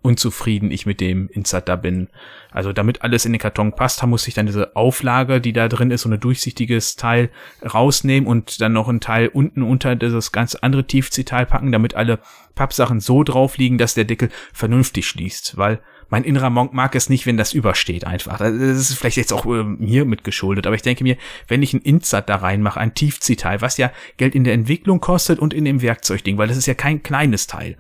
unzufrieden 0.06 0.70
ich 0.70 0.86
mit 0.86 1.02
dem 1.02 1.28
Insert 1.30 1.68
da 1.68 1.76
bin. 1.76 2.10
Also 2.52 2.72
damit 2.72 3.02
alles 3.02 3.26
in 3.26 3.34
den 3.34 3.40
Karton 3.40 3.76
passt, 3.76 4.06
muss 4.06 4.28
ich 4.28 4.36
dann 4.36 4.46
diese 4.46 4.76
Auflage, 4.76 5.42
die 5.42 5.52
da 5.52 5.68
drin 5.68 5.90
ist, 5.90 6.04
so 6.04 6.10
ein 6.10 6.20
durchsichtiges 6.20 6.96
Teil 6.96 7.32
rausnehmen 7.62 8.28
und 8.30 8.62
dann 8.62 8.72
noch 8.72 8.88
ein 8.88 9.00
Teil 9.00 9.28
unten 9.28 9.64
unter 9.64 9.96
dieses 9.96 10.32
ganz 10.32 10.54
andere 10.54 10.86
Tiefziehteil 10.86 11.48
packen, 11.48 11.72
damit 11.72 11.96
alle 11.96 12.20
Pappsachen 12.54 13.00
so 13.00 13.24
drauf 13.24 13.58
liegen, 13.58 13.80
dass 13.80 13.96
der 13.96 14.06
Deckel 14.06 14.30
vernünftig 14.54 15.08
schließt, 15.08 15.58
weil 15.58 15.82
mein 16.10 16.24
innerer 16.24 16.52
Monk 16.52 16.72
mag 16.72 16.94
es 16.94 17.10
nicht, 17.10 17.26
wenn 17.26 17.36
das 17.36 17.54
übersteht 17.54 18.06
einfach. 18.06 18.38
Das 18.38 18.54
ist 18.54 18.94
vielleicht 18.94 19.18
jetzt 19.18 19.34
auch 19.34 19.46
äh, 19.48 19.64
mir 19.64 20.06
mitgeschuldet, 20.06 20.68
aber 20.68 20.76
ich 20.76 20.84
denke 20.84 21.04
mir, 21.04 21.18
wenn 21.48 21.64
ich 21.64 21.74
ein 21.74 21.82
Insert 21.82 22.30
da 22.30 22.36
reinmache, 22.36 22.80
ein 22.80 22.94
Tiefziehteil, 22.94 23.62
was 23.62 23.78
ja 23.78 23.92
Geld 24.18 24.36
in 24.36 24.44
der 24.44 24.54
Entwicklung 24.54 25.02
kostet 25.02 25.40
und 25.40 25.52
in 25.52 25.66
dem 25.66 25.82
Werkzeugding, 25.82 26.38
weil 26.38 26.48
das 26.48 26.58
ist 26.58 26.68
ja 26.68 26.76
kein 26.76 27.02
kleines 27.02 27.48
Teil. 27.48 27.78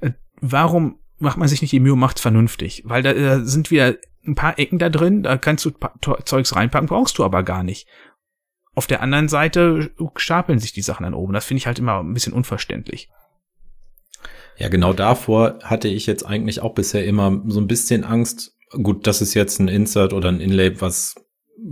Äh, 0.00 0.12
warum 0.40 1.00
macht 1.20 1.38
man 1.38 1.48
sich 1.48 1.62
nicht 1.62 1.72
die 1.72 1.80
Mühe, 1.80 1.96
macht's 1.96 2.20
vernünftig. 2.20 2.82
Weil 2.84 3.02
da, 3.02 3.12
da 3.12 3.40
sind 3.40 3.70
wieder 3.70 3.96
ein 4.26 4.34
paar 4.34 4.58
Ecken 4.58 4.78
da 4.78 4.88
drin, 4.88 5.22
da 5.22 5.36
kannst 5.36 5.64
du 5.64 5.72
Zeugs 6.24 6.56
reinpacken, 6.56 6.88
brauchst 6.88 7.18
du 7.18 7.24
aber 7.24 7.42
gar 7.42 7.62
nicht. 7.62 7.86
Auf 8.74 8.86
der 8.86 9.02
anderen 9.02 9.28
Seite 9.28 9.90
stapeln 10.16 10.58
sich 10.58 10.72
die 10.72 10.82
Sachen 10.82 11.04
dann 11.04 11.14
oben. 11.14 11.32
Das 11.32 11.44
finde 11.44 11.58
ich 11.58 11.66
halt 11.66 11.78
immer 11.78 12.00
ein 12.00 12.14
bisschen 12.14 12.32
unverständlich. 12.32 13.08
Ja, 14.56 14.68
genau 14.68 14.92
davor 14.92 15.58
hatte 15.62 15.88
ich 15.88 16.06
jetzt 16.06 16.24
eigentlich 16.24 16.60
auch 16.60 16.74
bisher 16.74 17.04
immer 17.04 17.42
so 17.46 17.60
ein 17.60 17.66
bisschen 17.66 18.04
Angst. 18.04 18.56
Gut, 18.82 19.06
das 19.06 19.22
ist 19.22 19.34
jetzt 19.34 19.58
ein 19.58 19.68
Insert 19.68 20.12
oder 20.12 20.28
ein 20.28 20.40
Inlay, 20.40 20.80
was 20.80 21.14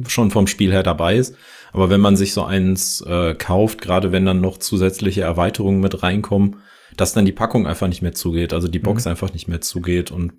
schon 0.06 0.30
vom 0.30 0.46
Spiel 0.46 0.72
her 0.72 0.82
dabei 0.82 1.16
ist. 1.16 1.36
Aber 1.72 1.90
wenn 1.90 2.00
man 2.00 2.16
sich 2.16 2.32
so 2.32 2.44
eins 2.44 3.02
äh, 3.02 3.34
kauft, 3.34 3.80
gerade 3.80 4.10
wenn 4.10 4.24
dann 4.24 4.40
noch 4.40 4.58
zusätzliche 4.58 5.22
Erweiterungen 5.22 5.80
mit 5.80 6.02
reinkommen, 6.02 6.56
dass 6.98 7.12
dann 7.12 7.24
die 7.24 7.32
Packung 7.32 7.66
einfach 7.66 7.88
nicht 7.88 8.02
mehr 8.02 8.12
zugeht, 8.12 8.52
also 8.52 8.68
die 8.68 8.80
Box 8.80 9.04
mhm. 9.04 9.12
einfach 9.12 9.32
nicht 9.32 9.48
mehr 9.48 9.60
zugeht. 9.60 10.10
Und 10.10 10.32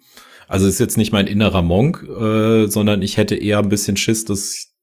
also 0.47 0.67
ist 0.67 0.79
jetzt 0.79 0.97
nicht 0.97 1.11
mein 1.11 1.25
innerer 1.25 1.61
Monk, 1.61 2.03
äh, 2.03 2.67
sondern 2.67 3.01
ich 3.01 3.17
hätte 3.17 3.35
eher 3.35 3.59
ein 3.59 3.69
bisschen 3.69 3.97
Schiss, 3.97 4.25
dass, 4.25 4.73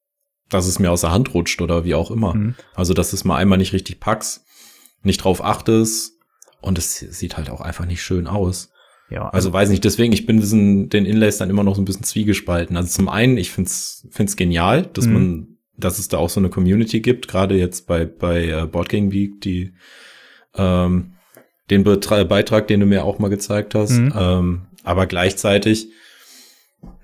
dass 0.48 0.66
es 0.66 0.78
mir 0.78 0.90
aus 0.90 1.02
der 1.02 1.12
Hand 1.12 1.34
rutscht 1.34 1.60
oder 1.60 1.84
wie 1.84 1.94
auch 1.94 2.10
immer. 2.10 2.34
Mhm. 2.34 2.54
Also, 2.74 2.94
dass 2.94 3.12
es 3.12 3.24
mal 3.24 3.36
einmal 3.36 3.58
nicht 3.58 3.74
richtig 3.74 4.00
packst, 4.00 4.44
nicht 5.02 5.18
drauf 5.18 5.44
achtest 5.44 6.14
und 6.62 6.78
es 6.78 6.98
sieht 6.98 7.36
halt 7.36 7.50
auch 7.50 7.60
einfach 7.60 7.84
nicht 7.84 8.02
schön 8.02 8.26
aus. 8.26 8.70
Ja, 9.10 9.26
also, 9.26 9.34
also 9.34 9.52
weiß 9.52 9.68
nicht, 9.68 9.84
deswegen, 9.84 10.12
ich 10.12 10.24
bin 10.24 10.40
diesen, 10.40 10.88
den 10.88 11.04
Inlays 11.04 11.36
dann 11.36 11.50
immer 11.50 11.62
noch 11.62 11.76
so 11.76 11.82
ein 11.82 11.84
bisschen 11.84 12.04
zwiegespalten. 12.04 12.76
Also 12.76 12.88
zum 12.88 13.08
einen, 13.08 13.36
ich 13.36 13.50
find's, 13.50 14.08
find's 14.10 14.36
genial, 14.36 14.86
dass 14.86 15.06
mhm. 15.06 15.12
man, 15.12 15.48
dass 15.76 15.98
es 15.98 16.08
da 16.08 16.16
auch 16.16 16.30
so 16.30 16.40
eine 16.40 16.48
Community 16.48 17.00
gibt, 17.00 17.28
gerade 17.28 17.56
jetzt 17.56 17.86
bei, 17.86 18.06
bei 18.06 18.46
äh, 18.46 18.66
Boardgame 18.66 19.12
Week, 19.12 19.40
die 19.42 19.74
ähm, 20.54 21.15
den 21.70 21.84
Betra 21.84 22.24
Beitrag, 22.24 22.68
den 22.68 22.80
du 22.80 22.86
mir 22.86 23.04
auch 23.04 23.18
mal 23.18 23.28
gezeigt 23.28 23.74
hast. 23.74 23.92
Mhm. 23.92 24.12
Ähm, 24.16 24.62
aber 24.84 25.06
gleichzeitig 25.06 25.88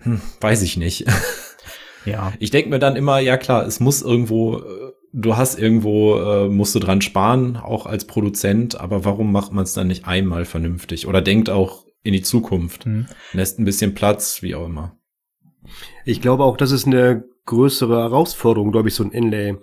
hm, 0.02 0.20
weiß 0.40 0.62
ich 0.62 0.76
nicht. 0.76 1.06
Ja. 2.04 2.32
Ich 2.40 2.50
denke 2.50 2.70
mir 2.70 2.78
dann 2.78 2.96
immer, 2.96 3.20
ja 3.20 3.36
klar, 3.36 3.64
es 3.64 3.80
muss 3.80 4.02
irgendwo, 4.02 4.58
äh, 4.58 4.92
du 5.12 5.36
hast 5.36 5.58
irgendwo, 5.58 6.16
äh, 6.18 6.48
musst 6.48 6.74
du 6.74 6.80
dran 6.80 7.00
sparen, 7.00 7.56
auch 7.56 7.86
als 7.86 8.06
Produzent, 8.06 8.80
aber 8.80 9.04
warum 9.04 9.30
macht 9.30 9.52
man 9.52 9.64
es 9.64 9.74
dann 9.74 9.86
nicht 9.86 10.06
einmal 10.06 10.44
vernünftig? 10.44 11.06
Oder 11.06 11.22
denkt 11.22 11.48
auch 11.50 11.84
in 12.02 12.12
die 12.12 12.22
Zukunft, 12.22 12.84
Hm. 12.86 13.06
lässt 13.32 13.58
ein 13.58 13.64
bisschen 13.64 13.94
Platz, 13.94 14.42
wie 14.42 14.54
auch 14.54 14.66
immer. 14.66 14.96
Ich 16.04 16.20
glaube 16.20 16.42
auch, 16.42 16.56
das 16.56 16.72
ist 16.72 16.86
eine 16.86 17.22
größere 17.46 18.00
Herausforderung, 18.00 18.72
glaube 18.72 18.88
ich, 18.88 18.94
so 18.94 19.04
ein 19.04 19.12
Inlay. 19.12 19.56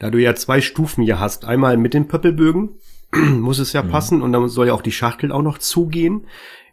Da 0.00 0.10
du 0.10 0.18
ja 0.18 0.34
zwei 0.34 0.60
Stufen 0.60 1.04
hier 1.04 1.20
hast. 1.20 1.44
Einmal 1.44 1.76
mit 1.76 1.94
den 1.94 2.08
Pöppelbögen 2.08 2.70
muss 3.40 3.58
es 3.58 3.72
ja 3.72 3.82
Mhm. 3.82 3.90
passen 3.90 4.22
und 4.22 4.32
dann 4.32 4.48
soll 4.48 4.68
ja 4.68 4.74
auch 4.74 4.82
die 4.82 4.92
Schachtel 4.92 5.32
auch 5.32 5.42
noch 5.42 5.58
zugehen. 5.58 6.26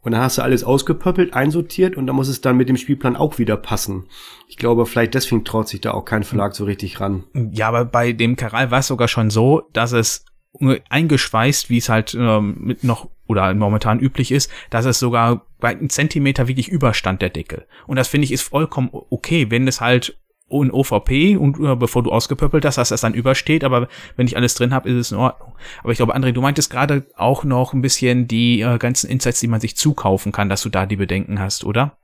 Und 0.03 0.13
dann 0.13 0.21
hast 0.21 0.39
du 0.39 0.41
alles 0.41 0.63
ausgepöppelt, 0.63 1.35
einsortiert 1.35 1.95
und 1.95 2.07
dann 2.07 2.15
muss 2.15 2.27
es 2.27 2.41
dann 2.41 2.57
mit 2.57 2.67
dem 2.67 2.77
Spielplan 2.77 3.15
auch 3.15 3.37
wieder 3.37 3.55
passen. 3.55 4.07
Ich 4.47 4.57
glaube, 4.57 4.87
vielleicht 4.87 5.13
deswegen 5.13 5.45
traut 5.45 5.67
sich 5.67 5.79
da 5.79 5.91
auch 5.91 6.05
kein 6.05 6.23
Verlag 6.23 6.55
so 6.55 6.65
richtig 6.65 6.99
ran. 6.99 7.25
Ja, 7.51 7.67
aber 7.67 7.85
bei 7.85 8.11
dem 8.11 8.35
Karal 8.35 8.71
war 8.71 8.79
es 8.79 8.87
sogar 8.87 9.07
schon 9.07 9.29
so, 9.29 9.61
dass 9.73 9.91
es 9.91 10.25
eingeschweißt, 10.89 11.69
wie 11.69 11.77
es 11.77 11.89
halt 11.89 12.15
ähm, 12.19 12.57
mit 12.59 12.83
noch 12.83 13.09
oder 13.27 13.53
momentan 13.53 13.99
üblich 13.99 14.31
ist, 14.31 14.51
dass 14.69 14.85
es 14.85 14.99
sogar 14.99 15.45
bei 15.59 15.69
einem 15.69 15.89
Zentimeter 15.89 16.47
wirklich 16.47 16.67
überstand 16.67 17.21
der 17.21 17.29
Deckel. 17.29 17.65
Und 17.87 17.95
das 17.97 18.07
finde 18.07 18.25
ich 18.25 18.31
ist 18.33 18.41
vollkommen 18.41 18.89
okay, 18.91 19.49
wenn 19.49 19.67
es 19.67 19.79
halt 19.79 20.19
in 20.51 20.71
OVP 20.71 21.37
und 21.37 21.59
äh, 21.59 21.75
bevor 21.75 22.03
du 22.03 22.11
ausgepöppelt 22.11 22.65
hast, 22.65 22.77
dass 22.77 22.89
das 22.89 23.01
dann 23.01 23.13
übersteht, 23.13 23.63
aber 23.63 23.87
wenn 24.15 24.27
ich 24.27 24.37
alles 24.37 24.53
drin 24.55 24.73
habe, 24.73 24.89
ist 24.89 24.95
es 24.95 25.11
in 25.11 25.17
Ordnung. 25.17 25.53
Aber 25.81 25.91
ich 25.91 25.97
glaube, 25.97 26.15
André, 26.15 26.31
du 26.31 26.41
meintest 26.41 26.69
gerade 26.69 27.05
auch 27.15 27.43
noch 27.43 27.73
ein 27.73 27.81
bisschen 27.81 28.27
die 28.27 28.61
äh, 28.61 28.77
ganzen 28.77 29.09
Insights, 29.09 29.39
die 29.39 29.47
man 29.47 29.61
sich 29.61 29.75
zukaufen 29.75 30.31
kann, 30.31 30.49
dass 30.49 30.61
du 30.61 30.69
da 30.69 30.85
die 30.85 30.95
Bedenken 30.97 31.39
hast, 31.39 31.63
oder? 31.63 31.97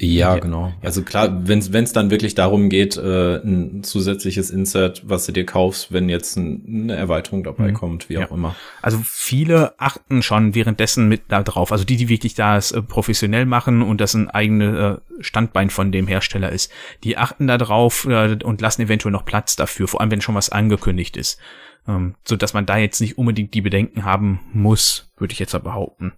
Ja, 0.00 0.36
genau. 0.38 0.72
Also 0.80 1.02
klar, 1.02 1.48
wenn 1.48 1.58
es 1.58 1.92
dann 1.92 2.10
wirklich 2.12 2.36
darum 2.36 2.68
geht, 2.68 2.96
äh, 2.96 3.38
ein 3.42 3.82
zusätzliches 3.82 4.48
Insert, 4.48 5.02
was 5.08 5.26
du 5.26 5.32
dir 5.32 5.44
kaufst, 5.44 5.92
wenn 5.92 6.08
jetzt 6.08 6.36
ein, 6.36 6.84
eine 6.84 6.94
Erweiterung 6.94 7.42
dabei 7.42 7.72
Mhm. 7.72 7.74
kommt, 7.74 8.08
wie 8.08 8.14
Ja. 8.14 8.26
auch 8.26 8.30
immer. 8.30 8.54
Also 8.80 9.00
viele 9.02 9.74
achten 9.80 10.22
schon 10.22 10.54
währenddessen 10.54 11.08
mit 11.08 11.22
da 11.28 11.42
drauf. 11.42 11.72
Also 11.72 11.82
die, 11.84 11.96
die 11.96 12.08
wirklich 12.08 12.34
das 12.34 12.70
äh, 12.70 12.80
professionell 12.80 13.44
machen 13.44 13.82
und 13.82 14.00
das 14.00 14.14
ein 14.14 14.30
eigenes 14.30 14.98
äh, 14.98 15.00
Standbein 15.20 15.68
von 15.68 15.90
dem 15.90 16.06
Hersteller 16.06 16.52
ist, 16.52 16.70
die 17.02 17.16
achten 17.16 17.48
da 17.48 17.58
drauf 17.58 18.06
äh, 18.08 18.38
und 18.44 18.60
lassen 18.60 18.82
eventuell 18.82 19.10
noch 19.12 19.24
Platz 19.24 19.56
dafür, 19.56 19.88
vor 19.88 20.00
allem 20.00 20.12
wenn 20.12 20.20
schon 20.20 20.36
was 20.36 20.50
angekündigt 20.50 21.16
ist. 21.16 21.40
Ähm, 21.88 22.14
so 22.24 22.36
dass 22.36 22.54
man 22.54 22.66
da 22.66 22.76
jetzt 22.78 23.00
nicht 23.00 23.18
unbedingt 23.18 23.52
die 23.52 23.62
Bedenken 23.62 24.04
haben 24.04 24.38
muss, 24.52 25.10
würde 25.16 25.32
ich 25.32 25.40
jetzt 25.40 25.54
mal 25.54 25.58
behaupten. 25.58 26.12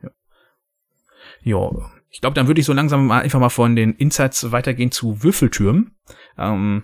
Ja. 0.00 0.10
Ja, 1.42 1.90
ich 2.10 2.20
glaube, 2.20 2.34
dann 2.34 2.48
würde 2.48 2.60
ich 2.60 2.66
so 2.66 2.72
langsam 2.72 3.06
mal 3.06 3.22
einfach 3.22 3.38
mal 3.38 3.50
von 3.50 3.76
den 3.76 3.94
Insights 3.94 4.50
weitergehen 4.50 4.90
zu 4.90 5.22
Würfeltürmen. 5.22 5.92
Ähm, 6.36 6.82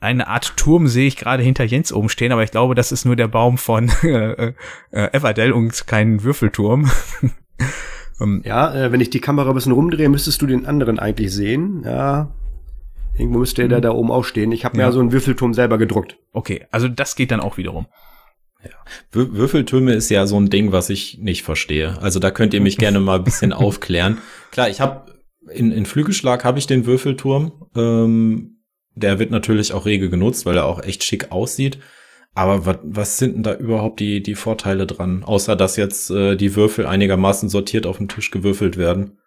eine 0.00 0.28
Art 0.28 0.56
Turm 0.56 0.86
sehe 0.86 1.08
ich 1.08 1.16
gerade 1.16 1.42
hinter 1.42 1.64
Jens 1.64 1.92
oben 1.92 2.08
stehen, 2.08 2.30
aber 2.30 2.44
ich 2.44 2.52
glaube, 2.52 2.76
das 2.76 2.92
ist 2.92 3.04
nur 3.04 3.16
der 3.16 3.26
Baum 3.26 3.58
von 3.58 3.90
äh, 4.02 4.52
äh, 4.92 5.12
Everdell 5.12 5.50
und 5.50 5.86
kein 5.88 6.22
Würfelturm. 6.22 6.88
ähm, 8.20 8.42
Ja, 8.44 8.72
äh, 8.72 8.92
wenn 8.92 9.00
ich 9.00 9.10
die 9.10 9.20
Kamera 9.20 9.48
ein 9.48 9.54
bisschen 9.54 9.72
rumdrehe, 9.72 10.08
müsstest 10.08 10.40
du 10.40 10.46
den 10.46 10.66
anderen 10.66 11.00
eigentlich 11.00 11.32
sehen. 11.32 11.82
Ja, 11.84 12.30
irgendwo 13.16 13.40
müsste 13.40 13.68
der 13.68 13.80
da 13.80 13.90
oben 13.90 14.12
auch 14.12 14.24
stehen. 14.24 14.52
Ich 14.52 14.64
habe 14.64 14.76
mir 14.76 14.84
ja 14.84 14.92
so 14.92 15.00
einen 15.00 15.10
Würfelturm 15.10 15.52
selber 15.52 15.76
gedruckt. 15.76 16.16
okay, 16.32 16.66
also 16.70 16.86
das 16.86 17.16
geht 17.16 17.32
dann 17.32 17.40
auch 17.40 17.56
wiederum. 17.56 17.86
Wür 19.12 19.32
Würfeltürme 19.34 19.92
ist 19.92 20.10
ja 20.10 20.26
so 20.26 20.38
ein 20.38 20.50
Ding, 20.50 20.72
was 20.72 20.90
ich 20.90 21.18
nicht 21.18 21.42
verstehe. 21.42 21.98
Also 22.00 22.18
da 22.18 22.30
könnt 22.30 22.54
ihr 22.54 22.60
mich 22.60 22.76
gerne 22.76 23.00
mal 23.00 23.18
ein 23.18 23.24
bisschen 23.24 23.52
aufklären. 23.54 24.18
Klar, 24.50 24.68
ich 24.68 24.80
habe 24.80 25.18
in, 25.50 25.70
in 25.72 25.86
Flügelschlag 25.86 26.44
habe 26.44 26.58
ich 26.58 26.66
den 26.66 26.86
Würfelturm. 26.86 27.66
Ähm, 27.76 28.58
der 28.94 29.18
wird 29.18 29.30
natürlich 29.30 29.72
auch 29.72 29.86
rege 29.86 30.10
genutzt, 30.10 30.44
weil 30.44 30.56
er 30.56 30.66
auch 30.66 30.82
echt 30.82 31.04
schick 31.04 31.30
aussieht. 31.30 31.78
Aber 32.34 32.66
was, 32.66 32.78
was 32.82 33.18
sind 33.18 33.36
denn 33.36 33.42
da 33.42 33.54
überhaupt 33.54 34.00
die, 34.00 34.22
die 34.22 34.34
Vorteile 34.34 34.86
dran? 34.86 35.24
Außer 35.24 35.56
dass 35.56 35.76
jetzt 35.76 36.10
äh, 36.10 36.36
die 36.36 36.54
Würfel 36.54 36.86
einigermaßen 36.86 37.48
sortiert 37.48 37.86
auf 37.86 37.98
dem 37.98 38.08
Tisch 38.08 38.30
gewürfelt 38.30 38.76
werden. 38.76 39.18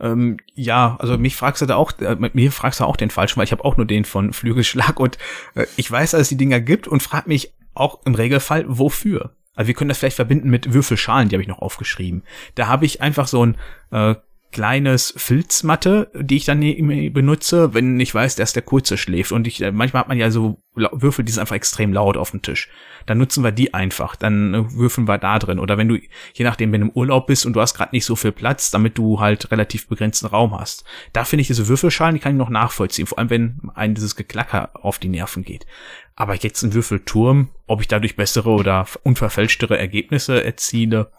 Ähm, 0.00 0.38
ja, 0.54 0.96
also 0.98 1.16
mich 1.16 1.36
fragst 1.36 1.62
du 1.62 1.66
da 1.66 1.76
auch, 1.76 1.92
äh, 2.00 2.16
mir 2.32 2.50
fragst 2.50 2.80
du 2.80 2.84
auch 2.84 2.96
den 2.96 3.10
falschen, 3.10 3.36
weil 3.36 3.44
ich 3.44 3.52
habe 3.52 3.64
auch 3.64 3.76
nur 3.76 3.86
den 3.86 4.04
von 4.04 4.32
Flügelschlag 4.32 4.98
und 4.98 5.18
äh, 5.54 5.66
ich 5.76 5.90
weiß, 5.90 6.12
dass 6.12 6.22
es 6.22 6.28
die 6.28 6.36
Dinger 6.36 6.60
gibt 6.60 6.88
und 6.88 7.02
frag 7.02 7.28
mich 7.28 7.52
auch 7.74 8.00
im 8.04 8.14
Regelfall, 8.14 8.64
wofür. 8.66 9.34
Also 9.54 9.68
wir 9.68 9.74
können 9.74 9.88
das 9.88 9.98
vielleicht 9.98 10.16
verbinden 10.16 10.50
mit 10.50 10.72
Würfelschalen, 10.72 11.28
die 11.28 11.36
habe 11.36 11.42
ich 11.42 11.48
noch 11.48 11.60
aufgeschrieben. 11.60 12.22
Da 12.54 12.66
habe 12.66 12.86
ich 12.86 13.00
einfach 13.00 13.28
so 13.28 13.44
ein 13.44 13.56
äh, 13.90 14.16
kleines 14.54 15.12
Filzmatte, 15.16 16.12
die 16.14 16.36
ich 16.36 16.44
dann 16.44 16.60
benutze, 17.12 17.74
wenn 17.74 17.98
ich 17.98 18.14
weiß, 18.14 18.36
dass 18.36 18.52
der 18.52 18.62
kurze 18.62 18.96
schläft. 18.96 19.32
Und 19.32 19.48
ich, 19.48 19.60
äh, 19.60 19.72
manchmal 19.72 20.02
hat 20.02 20.08
man 20.08 20.16
ja 20.16 20.30
so 20.30 20.62
Würfel, 20.76 21.24
die 21.24 21.32
sind 21.32 21.40
einfach 21.40 21.56
extrem 21.56 21.92
laut 21.92 22.16
auf 22.16 22.30
dem 22.30 22.40
Tisch. 22.40 22.68
Dann 23.06 23.18
nutzen 23.18 23.42
wir 23.42 23.50
die 23.50 23.74
einfach. 23.74 24.14
Dann 24.14 24.54
äh, 24.54 24.72
würfeln 24.72 25.08
wir 25.08 25.18
da 25.18 25.40
drin. 25.40 25.58
Oder 25.58 25.76
wenn 25.76 25.88
du, 25.88 25.96
je 26.34 26.44
nachdem, 26.44 26.70
wenn 26.70 26.82
du 26.82 26.86
im 26.86 26.92
Urlaub 26.92 27.26
bist 27.26 27.46
und 27.46 27.54
du 27.54 27.60
hast 27.60 27.74
gerade 27.74 27.96
nicht 27.96 28.04
so 28.04 28.14
viel 28.14 28.30
Platz, 28.30 28.70
damit 28.70 28.96
du 28.96 29.18
halt 29.18 29.50
relativ 29.50 29.88
begrenzten 29.88 30.26
Raum 30.26 30.56
hast. 30.56 30.84
Da 31.12 31.24
finde 31.24 31.40
ich 31.40 31.48
diese 31.48 31.66
Würfelschalen, 31.66 32.14
die 32.14 32.20
kann 32.20 32.34
ich 32.34 32.38
noch 32.38 32.48
nachvollziehen. 32.48 33.08
Vor 33.08 33.18
allem, 33.18 33.30
wenn 33.30 33.60
ein 33.74 33.96
dieses 33.96 34.14
Geklacker 34.14 34.70
auf 34.74 35.00
die 35.00 35.08
Nerven 35.08 35.42
geht. 35.42 35.66
Aber 36.14 36.36
jetzt 36.36 36.62
ein 36.62 36.74
Würfelturm, 36.74 37.50
ob 37.66 37.80
ich 37.80 37.88
dadurch 37.88 38.14
bessere 38.14 38.50
oder 38.50 38.86
unverfälschtere 39.02 39.76
Ergebnisse 39.76 40.44
erziele, 40.44 41.10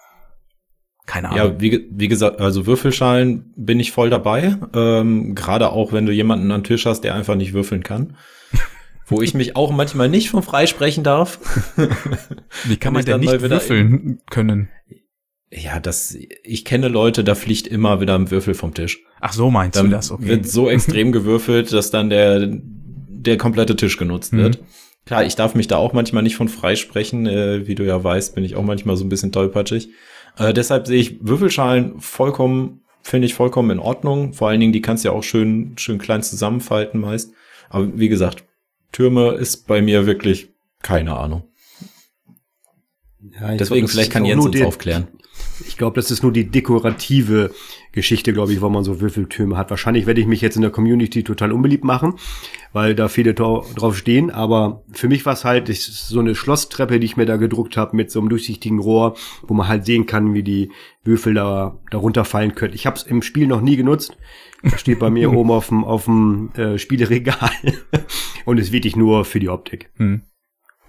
keine 1.06 1.30
Ahnung. 1.30 1.54
Ja, 1.56 1.62
wie, 1.62 1.88
wie 1.92 2.08
gesagt, 2.08 2.40
also 2.42 2.66
Würfelschalen 2.66 3.54
bin 3.56 3.80
ich 3.80 3.92
voll 3.92 4.10
dabei. 4.10 4.58
Ähm, 4.74 5.36
Gerade 5.36 5.70
auch, 5.72 5.94
wenn 5.94 6.06
du 6.06 6.12
jemanden 6.12 6.52
am 6.52 6.64
Tisch 6.64 6.86
hast, 6.86 7.02
der 7.02 7.14
einfach 7.16 7.36
nicht 7.36 7.54
würfeln 7.54 7.84
kann. 7.84 8.16
Wo 9.08 9.22
ich 9.22 9.34
mich 9.36 9.56
auch 9.56 9.72
manchmal 9.72 10.10
nicht 10.10 10.30
von 10.32 10.42
freisprechen 10.42 11.04
darf. 11.04 11.40
Wie 12.66 12.78
kann 12.78 12.94
man 12.94 13.06
denn 13.06 13.20
nicht 13.20 13.28
mal 13.30 13.38
wieder- 13.44 13.50
würfeln 13.52 14.20
können? 14.30 14.70
Ja, 15.52 15.80
das, 15.80 16.18
ich 16.44 16.66
kenne 16.66 16.88
Leute, 16.88 17.24
da 17.24 17.36
fliegt 17.36 17.68
immer 17.68 18.02
wieder 18.02 18.16
ein 18.16 18.32
Würfel 18.32 18.56
vom 18.56 18.74
Tisch. 18.74 19.04
Ach, 19.22 19.32
so 19.32 19.52
meinst 19.52 19.78
Dann 19.78 19.86
du 19.86 19.92
das, 19.92 20.12
okay. 20.12 20.26
wird 20.28 20.48
so 20.48 20.70
extrem 20.70 21.12
gewürfelt, 21.14 21.72
dass 21.72 21.92
dann 21.92 22.10
der, 22.10 22.50
der 22.52 23.38
komplette 23.38 23.76
Tisch 23.76 23.98
genutzt 23.98 24.34
Mhm. 24.34 24.38
wird. 24.40 24.60
Klar, 25.06 25.24
ich 25.24 25.36
darf 25.36 25.54
mich 25.54 25.68
da 25.68 25.78
auch 25.78 25.94
manchmal 25.94 26.24
nicht 26.24 26.36
von 26.36 26.50
freisprechen. 26.50 27.28
Äh, 27.28 27.68
wie 27.68 27.76
du 27.76 27.84
ja 27.86 28.04
weißt, 28.04 28.34
bin 28.34 28.44
ich 28.44 28.56
auch 28.56 28.64
manchmal 28.64 28.98
so 28.98 29.06
ein 29.06 29.10
bisschen 29.10 29.32
tollpatschig. 29.32 29.90
Äh, 30.38 30.54
deshalb 30.54 30.88
sehe 30.88 31.00
ich 31.00 31.18
Würfelschalen 31.26 32.00
vollkommen, 32.00 32.82
finde 33.02 33.26
ich 33.28 33.34
vollkommen 33.34 33.70
in 33.72 33.80
Ordnung. 33.80 34.34
Vor 34.34 34.50
allen 34.50 34.60
Dingen, 34.60 34.74
die 34.74 34.82
kannst 34.82 35.04
du 35.04 35.10
ja 35.10 35.14
auch 35.16 35.24
schön, 35.24 35.78
schön 35.78 35.98
klein 35.98 36.24
zusammenfalten 36.24 37.00
meist. 37.00 37.32
Aber 37.70 37.98
wie 37.98 38.10
gesagt, 38.10 38.44
Türme 38.92 39.32
ist 39.32 39.68
bei 39.68 39.82
mir 39.82 40.06
wirklich 40.06 40.50
keine 40.82 41.18
Ahnung. 41.18 41.44
Ja, 43.40 43.56
Deswegen, 43.56 43.82
glaub, 43.82 43.90
vielleicht 43.92 44.12
kann 44.12 44.26
Jens 44.26 44.38
nur 44.38 44.46
uns 44.48 44.56
die- 44.56 44.64
aufklären. 44.64 45.08
Ich 45.68 45.78
glaube, 45.78 45.96
das 45.96 46.12
ist 46.12 46.24
nur 46.24 46.32
die 46.32 46.50
dekorative 46.50 47.52
Geschichte, 47.96 48.34
glaube 48.34 48.54
ich, 48.54 48.62
wo 48.62 48.70
man 48.70 48.84
so 48.84 49.02
Würfeltürme 49.02 49.58
hat. 49.58 49.72
Wahrscheinlich 49.72 50.06
werde 50.06 50.22
ich 50.22 50.28
mich 50.28 50.42
jetzt 50.42 50.56
in 50.56 50.62
der 50.62 50.70
Community 50.72 51.24
total 51.24 51.52
unbeliebt 51.52 51.84
machen, 51.84 52.14
weil 52.74 52.94
da 52.94 53.08
viele 53.08 53.34
drau- 53.34 53.66
drauf 53.76 53.98
stehen. 53.98 54.30
Aber 54.30 54.84
für 54.92 55.08
mich 55.08 55.26
war 55.26 55.34
es 55.34 55.44
halt 55.46 55.68
so 55.74 56.20
eine 56.20 56.36
Schlosstreppe, 56.36 57.00
die 57.00 57.06
ich 57.06 57.18
mir 57.18 57.26
da 57.26 57.38
gedruckt 57.38 57.78
habe 57.78 57.96
mit 57.96 58.12
so 58.12 58.20
einem 58.20 58.30
durchsichtigen 58.30 58.80
Rohr, 58.80 59.16
wo 59.44 59.54
man 59.56 59.68
halt 59.68 59.86
sehen 59.86 60.06
kann, 60.06 60.34
wie 60.34 60.44
die 60.44 60.72
Würfel 61.04 61.34
da 61.34 61.80
darunter 61.90 62.26
fallen 62.26 62.54
können. 62.54 62.74
Ich 62.76 62.86
habe 62.86 62.98
es 62.98 63.04
im 63.04 63.22
Spiel 63.22 63.48
noch 63.48 63.62
nie 63.62 63.78
genutzt. 63.78 64.16
Das 64.64 64.80
steht 64.82 65.00
bei 65.00 65.10
mir 65.10 65.32
oben 65.34 65.52
auf 65.52 65.70
dem 65.70 65.84
auf 65.84 66.06
dem 66.06 66.52
äh, 66.56 66.78
Spieleregal 66.78 67.50
und 68.46 68.58
ist 68.60 68.72
wirklich 68.72 68.96
nur 68.96 69.26
für 69.26 69.40
die 69.40 69.50
Optik. 69.50 69.90
Hm. 69.96 70.22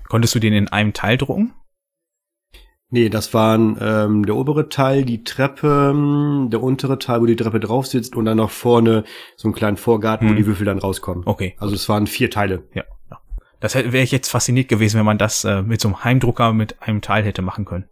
Konntest 0.09 0.35
du 0.35 0.39
den 0.39 0.53
in 0.53 0.69
einem 0.69 0.93
Teil 0.93 1.17
drucken? 1.19 1.53
Nee, 2.89 3.09
das 3.09 3.35
waren 3.35 3.77
ähm, 3.81 4.25
der 4.27 4.37
obere 4.37 4.69
Teil, 4.69 5.05
die 5.05 5.25
Treppe, 5.25 5.91
ähm, 5.93 6.49
der 6.51 6.63
untere 6.63 6.99
Teil, 6.99 7.21
wo 7.21 7.27
die 7.27 7.35
Treppe 7.35 7.59
drauf 7.59 7.87
sitzt 7.87 8.15
und 8.15 8.25
dann 8.27 8.37
noch 8.37 8.51
vorne 8.51 9.03
so 9.37 9.49
einen 9.49 9.55
kleinen 9.55 9.77
Vorgarten, 9.77 10.29
wo 10.29 10.31
Hm. 10.31 10.37
die 10.37 10.47
Würfel 10.47 10.67
dann 10.67 10.79
rauskommen. 10.79 11.25
Okay. 11.27 11.57
Also 11.59 11.75
es 11.75 11.89
waren 11.89 12.07
vier 12.07 12.31
Teile. 12.31 12.63
Ja. 12.75 12.85
ja. 13.11 13.19
Das 13.59 13.75
wäre 13.75 13.99
ich 13.99 14.13
jetzt 14.13 14.29
fasziniert 14.29 14.69
gewesen, 14.69 14.99
wenn 14.99 15.07
man 15.07 15.19
das 15.19 15.45
äh, 15.45 15.63
mit 15.63 15.81
so 15.81 15.89
einem 15.89 16.05
Heimdrucker 16.05 16.53
mit 16.53 16.81
einem 16.81 17.01
Teil 17.01 17.25
hätte 17.25 17.43
machen 17.43 17.65
können. 17.65 17.89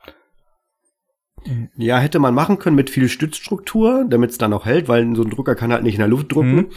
Ja, 1.77 1.99
hätte 1.99 2.21
man 2.21 2.33
machen 2.33 2.59
können 2.59 2.77
mit 2.77 2.89
viel 2.89 3.09
Stützstruktur, 3.09 4.07
damit 4.09 4.31
es 4.31 4.39
dann 4.39 4.53
auch 4.53 4.65
hält, 4.65 4.89
weil 4.89 5.15
so 5.15 5.23
ein 5.25 5.31
Drucker 5.31 5.55
kann 5.55 5.73
halt 5.73 5.83
nicht 5.83 5.95
in 5.95 6.01
der 6.01 6.09
Luft 6.09 6.33
drucken. 6.33 6.55
Mhm. 6.55 6.71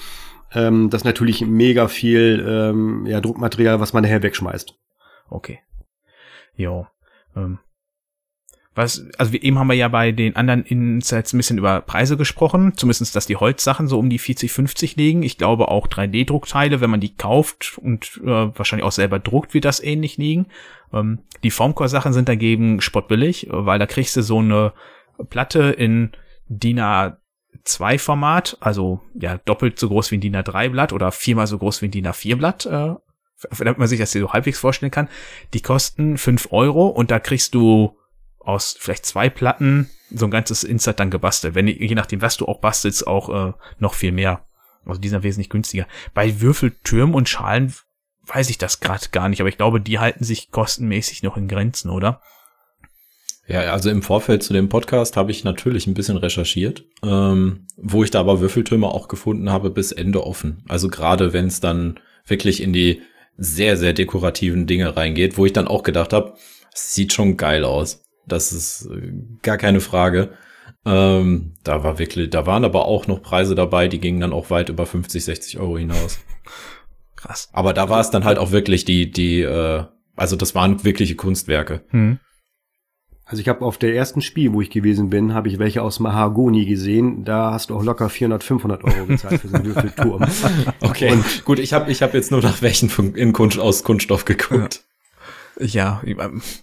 Ähm, 0.54 0.90
das 0.90 1.02
ist 1.02 1.06
natürlich 1.06 1.46
mega 1.46 1.88
viel 1.88 2.44
ähm, 2.48 3.06
ja, 3.06 3.22
Druckmaterial, 3.22 3.80
was 3.80 3.94
man 3.94 4.04
nachher 4.04 4.24
wegschmeißt. 4.24 4.74
Okay. 5.30 5.60
Jo. 6.56 6.88
Ähm. 7.36 7.60
Was, 8.78 9.08
also 9.18 9.34
wie 9.34 9.42
eben 9.42 9.58
haben 9.58 9.70
wir 9.70 9.76
ja 9.76 9.88
bei 9.88 10.12
den 10.12 10.36
anderen 10.36 10.64
Insights 10.64 11.34
ein 11.34 11.38
bisschen 11.38 11.58
über 11.58 11.82
Preise 11.82 12.16
gesprochen, 12.16 12.74
zumindest 12.78 13.16
dass 13.16 13.26
die 13.26 13.36
Holzsachen 13.36 13.88
so 13.88 13.98
um 13.98 14.08
die 14.08 14.20
40, 14.20 14.52
50 14.52 14.96
liegen. 14.98 15.24
Ich 15.24 15.40
glaube 15.40 15.70
auch 15.70 15.88
3D-Druckteile, 15.88 16.80
wenn 16.80 16.92
man 16.92 17.00
die 17.00 17.16
kauft 17.16 17.80
und 17.80 18.22
äh, 18.24 18.28
wahrscheinlich 18.28 18.86
auch 18.86 18.92
selber 18.92 19.18
druckt, 19.18 19.56
wird 19.56 19.66
das 19.66 19.82
ähnlich 19.82 20.18
liegen. 20.18 20.46
Ähm, 20.94 21.24
die 21.42 21.50
Formcore-Sachen 21.50 22.14
sind 22.14 22.30
dagegen 22.30 22.80
spottbillig, 22.80 23.48
weil 23.50 23.80
da 23.80 23.88
kriegst 23.88 24.16
du 24.16 24.22
so 24.22 24.38
eine 24.38 24.74
Platte 25.28 25.72
in 25.72 26.12
DIN 26.48 26.80
A 26.80 27.18
A2-Format, 27.66 28.58
also 28.60 29.02
ja 29.16 29.40
doppelt 29.40 29.80
so 29.80 29.90
groß 29.90 30.12
wie 30.12 30.18
ein 30.18 30.22
DIN 30.22 30.36
A3-Blatt 30.36 30.94
oder 30.94 31.12
viermal 31.12 31.48
so 31.48 31.58
groß 31.58 31.82
wie 31.82 31.88
ein 31.88 31.92
DIN 31.92 32.06
A4-Blatt, 32.06 32.68
äh, 32.68 32.94
damit 33.58 33.80
man 33.80 33.88
sich 33.88 34.00
das 34.00 34.12
hier 34.12 34.22
so 34.22 34.34
halbwegs 34.34 34.60
vorstellen 34.60 34.92
kann. 34.92 35.10
Die 35.56 35.62
kosten 35.62 36.20
fünf 36.20 36.50
Euro 36.52 36.88
und 36.90 37.10
da 37.10 37.20
kriegst 37.20 37.56
du 37.56 37.98
aus 38.48 38.78
vielleicht 38.80 39.06
zwei 39.06 39.30
Platten 39.30 39.90
so 40.10 40.26
ein 40.26 40.32
ganzes 40.32 40.64
Insert 40.64 41.00
dann 41.00 41.12
gebastelt. 41.12 41.54
Wenn 41.54 41.68
je 41.68 41.96
nachdem, 41.96 42.22
was 42.22 42.38
du 42.38 42.46
auch 42.46 42.62
bastelst, 42.62 43.06
auch 43.06 43.50
äh, 43.50 43.54
noch 43.80 43.94
viel 43.94 44.14
mehr. 44.14 44.46
Also 44.86 45.02
die 45.02 45.10
sind 45.10 45.24
wesentlich 45.24 45.50
günstiger. 45.50 45.86
Bei 46.14 46.40
Würfeltürmen 46.40 47.14
und 47.14 47.28
Schalen 47.28 47.74
weiß 48.26 48.50
ich 48.50 48.58
das 48.58 48.80
gerade 48.80 49.10
gar 49.12 49.28
nicht, 49.28 49.42
aber 49.42 49.50
ich 49.50 49.58
glaube, 49.58 49.82
die 49.82 50.00
halten 50.00 50.24
sich 50.24 50.50
kostenmäßig 50.52 51.24
noch 51.24 51.36
in 51.36 51.50
Grenzen, 51.50 51.90
oder? 51.90 52.22
Ja, 53.48 53.62
also 53.72 53.90
im 53.90 54.02
Vorfeld 54.02 54.44
zu 54.44 54.54
dem 54.54 54.70
Podcast 54.70 55.18
habe 55.18 55.32
ich 55.32 55.44
natürlich 55.44 55.88
ein 55.88 55.94
bisschen 55.94 56.18
recherchiert, 56.18 56.86
ähm, 57.04 57.68
wo 57.78 58.04
ich 58.04 58.12
da 58.12 58.22
aber 58.22 58.40
Würfeltürme 58.40 58.88
auch 58.88 59.10
gefunden 59.10 59.50
habe 59.50 59.70
bis 59.70 59.92
Ende 59.92 60.26
offen. 60.26 60.64
Also 60.68 60.90
gerade 60.90 61.34
wenn 61.34 61.48
es 61.48 61.60
dann 61.60 62.00
wirklich 62.26 62.62
in 62.62 62.72
die 62.72 63.02
sehr, 63.38 63.78
sehr 63.78 63.94
dekorativen 63.94 64.68
Dinge 64.68 64.96
reingeht, 64.96 65.38
wo 65.38 65.46
ich 65.46 65.54
dann 65.54 65.68
auch 65.68 65.84
gedacht 65.84 66.14
habe, 66.14 66.36
sieht 66.74 67.14
schon 67.14 67.38
geil 67.38 67.64
aus. 67.66 68.07
Das 68.28 68.52
ist 68.52 68.90
äh, 68.92 69.14
gar 69.42 69.58
keine 69.58 69.80
Frage. 69.80 70.30
Ähm, 70.86 71.54
da 71.64 71.84
war 71.84 72.00
wirklich, 72.00 72.30
da 72.30 72.46
waren 72.46 72.64
aber 72.64 72.86
auch 72.86 73.08
noch 73.08 73.22
Preise 73.22 73.56
dabei, 73.56 73.88
die 73.88 74.00
gingen 74.00 74.22
dann 74.22 74.34
auch 74.34 74.50
weit 74.50 74.70
über 74.70 74.86
50, 74.86 75.24
60 75.24 75.60
Euro 75.60 75.78
hinaus. 75.78 76.20
Krass. 77.16 77.50
Aber 77.52 77.74
da 77.74 77.90
war 77.90 78.00
es 78.00 78.12
dann 78.12 78.26
halt 78.26 78.38
auch 78.38 78.52
wirklich 78.52 78.86
die, 78.86 79.12
die, 79.12 79.42
äh, 79.42 79.84
also 80.16 80.36
das 80.36 80.56
waren 80.56 80.84
wirkliche 80.84 81.16
Kunstwerke. 81.16 81.82
Hm. 81.90 82.20
Also 83.26 83.42
ich 83.42 83.50
habe 83.50 83.66
auf 83.66 83.78
der 83.78 83.94
ersten 83.94 84.22
Spiel, 84.22 84.54
wo 84.54 84.62
ich 84.62 84.70
gewesen 84.70 85.10
bin, 85.10 85.34
habe 85.34 85.50
ich 85.50 85.60
welche 85.60 85.82
aus 85.82 86.00
Mahagoni 86.00 86.66
gesehen. 86.66 87.26
Da 87.26 87.52
hast 87.52 87.70
du 87.70 87.76
auch 87.76 87.84
locker 87.84 88.08
400, 88.08 88.42
500 88.42 88.84
Euro 88.86 89.06
gezahlt 89.06 89.42
für 89.42 89.50
so 89.50 89.56
einen 89.56 89.66
Würfelturm. 89.66 90.26
okay, 90.80 91.12
Und 91.12 91.44
gut, 91.44 91.60
ich 91.60 91.74
habe 91.74 91.92
ich 91.92 92.02
hab 92.02 92.14
jetzt 92.14 92.32
nur 92.32 92.42
nach 92.42 92.62
welchen 92.62 92.90
in 93.16 93.34
Kunst, 93.34 93.60
aus 93.60 93.84
Kunststoff 93.84 94.24
geguckt. 94.24 94.86
Ja, 95.60 96.02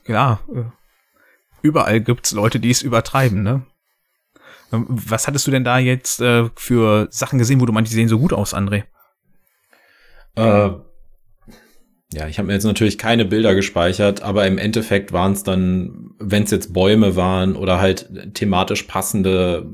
ja, 0.06 0.40
äh, 0.54 0.62
überall 1.64 2.00
gibt's 2.00 2.32
Leute, 2.32 2.60
die 2.60 2.70
es 2.70 2.82
übertreiben, 2.82 3.42
ne? 3.42 3.66
Ähm, 4.72 4.86
was 4.88 5.26
hattest 5.26 5.46
du 5.46 5.50
denn 5.50 5.64
da 5.64 5.78
jetzt 5.78 6.20
äh, 6.20 6.50
für 6.54 7.08
Sachen 7.10 7.38
gesehen, 7.38 7.60
wo 7.60 7.66
du 7.66 7.72
meinst, 7.72 7.90
die 7.90 7.96
sehen 7.96 8.08
so 8.08 8.18
gut 8.18 8.32
aus, 8.32 8.54
André? 8.54 8.84
Äh, 10.36 10.70
ja, 12.12 12.28
ich 12.28 12.38
habe 12.38 12.46
mir 12.46 12.52
jetzt 12.52 12.64
natürlich 12.64 12.98
keine 12.98 13.24
Bilder 13.24 13.54
gespeichert, 13.54 14.22
aber 14.22 14.46
im 14.46 14.58
Endeffekt 14.58 15.12
waren 15.12 15.32
es 15.32 15.42
dann, 15.42 16.10
wenn 16.18 16.44
es 16.44 16.50
jetzt 16.50 16.72
Bäume 16.72 17.16
waren 17.16 17.56
oder 17.56 17.80
halt 17.80 18.34
thematisch 18.34 18.84
passende 18.84 19.66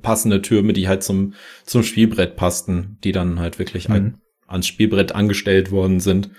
passende 0.00 0.40
Türme, 0.42 0.72
die 0.72 0.88
halt 0.88 1.02
zum 1.02 1.34
zum 1.64 1.82
Spielbrett 1.82 2.36
passten, 2.36 2.98
die 3.04 3.12
dann 3.12 3.38
halt 3.38 3.58
wirklich 3.58 3.88
mhm. 3.88 3.94
ein, 3.94 4.20
ans 4.46 4.66
Spielbrett 4.66 5.12
angestellt 5.12 5.70
worden 5.70 6.00
sind. 6.00 6.30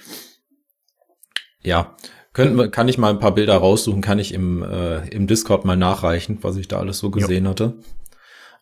Ja, 1.61 1.95
können, 2.33 2.71
kann 2.71 2.87
ich 2.87 2.97
mal 2.97 3.09
ein 3.09 3.19
paar 3.19 3.33
Bilder 3.33 3.57
raussuchen, 3.57 4.01
kann 4.01 4.19
ich 4.19 4.33
im, 4.33 4.63
äh, 4.63 5.07
im 5.09 5.27
Discord 5.27 5.65
mal 5.65 5.75
nachreichen, 5.75 6.39
was 6.41 6.57
ich 6.57 6.67
da 6.67 6.79
alles 6.79 6.99
so 6.99 7.09
gesehen 7.09 7.45
jo. 7.45 7.51
hatte. 7.51 7.73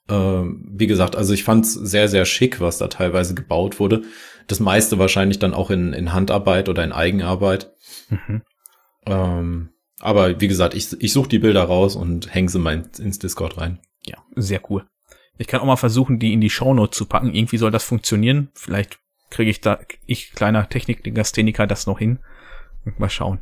Ähm, 0.09 0.65
wie 0.71 0.87
gesagt, 0.87 1.15
also 1.15 1.33
ich 1.33 1.43
fand's 1.43 1.73
sehr, 1.73 2.07
sehr 2.07 2.25
schick, 2.25 2.61
was 2.61 2.77
da 2.77 2.87
teilweise 2.87 3.35
gebaut 3.35 3.79
wurde. 3.79 4.03
Das 4.47 4.59
meiste 4.59 4.99
wahrscheinlich 4.99 5.39
dann 5.39 5.53
auch 5.53 5.69
in, 5.69 5.93
in 5.93 6.13
Handarbeit 6.13 6.69
oder 6.69 6.83
in 6.83 6.93
Eigenarbeit. 6.93 7.73
Mhm. 8.09 8.41
Ähm, 9.05 9.69
aber 9.99 10.39
wie 10.39 10.47
gesagt, 10.47 10.73
ich, 10.73 10.95
ich 11.01 11.11
suche 11.11 11.29
die 11.29 11.39
Bilder 11.39 11.63
raus 11.63 11.95
und 11.95 12.33
hänge 12.33 12.49
sie 12.49 12.59
mal 12.59 12.85
ins 12.99 13.19
Discord 13.19 13.57
rein. 13.57 13.79
Ja, 14.05 14.17
sehr 14.35 14.61
cool. 14.69 14.85
Ich 15.37 15.47
kann 15.47 15.59
auch 15.59 15.65
mal 15.65 15.75
versuchen, 15.75 16.19
die 16.19 16.33
in 16.33 16.41
die 16.41 16.49
Shownote 16.49 16.95
zu 16.95 17.05
packen. 17.05 17.33
Irgendwie 17.33 17.57
soll 17.57 17.71
das 17.71 17.83
funktionieren. 17.83 18.49
Vielleicht 18.53 18.99
kriege 19.29 19.51
ich 19.51 19.61
da, 19.61 19.79
ich 20.05 20.31
kleiner 20.31 20.69
Technik-Gastheniker, 20.69 21.67
das 21.67 21.85
noch 21.85 21.99
hin. 21.99 22.19
Mal 22.97 23.09
schauen. 23.09 23.41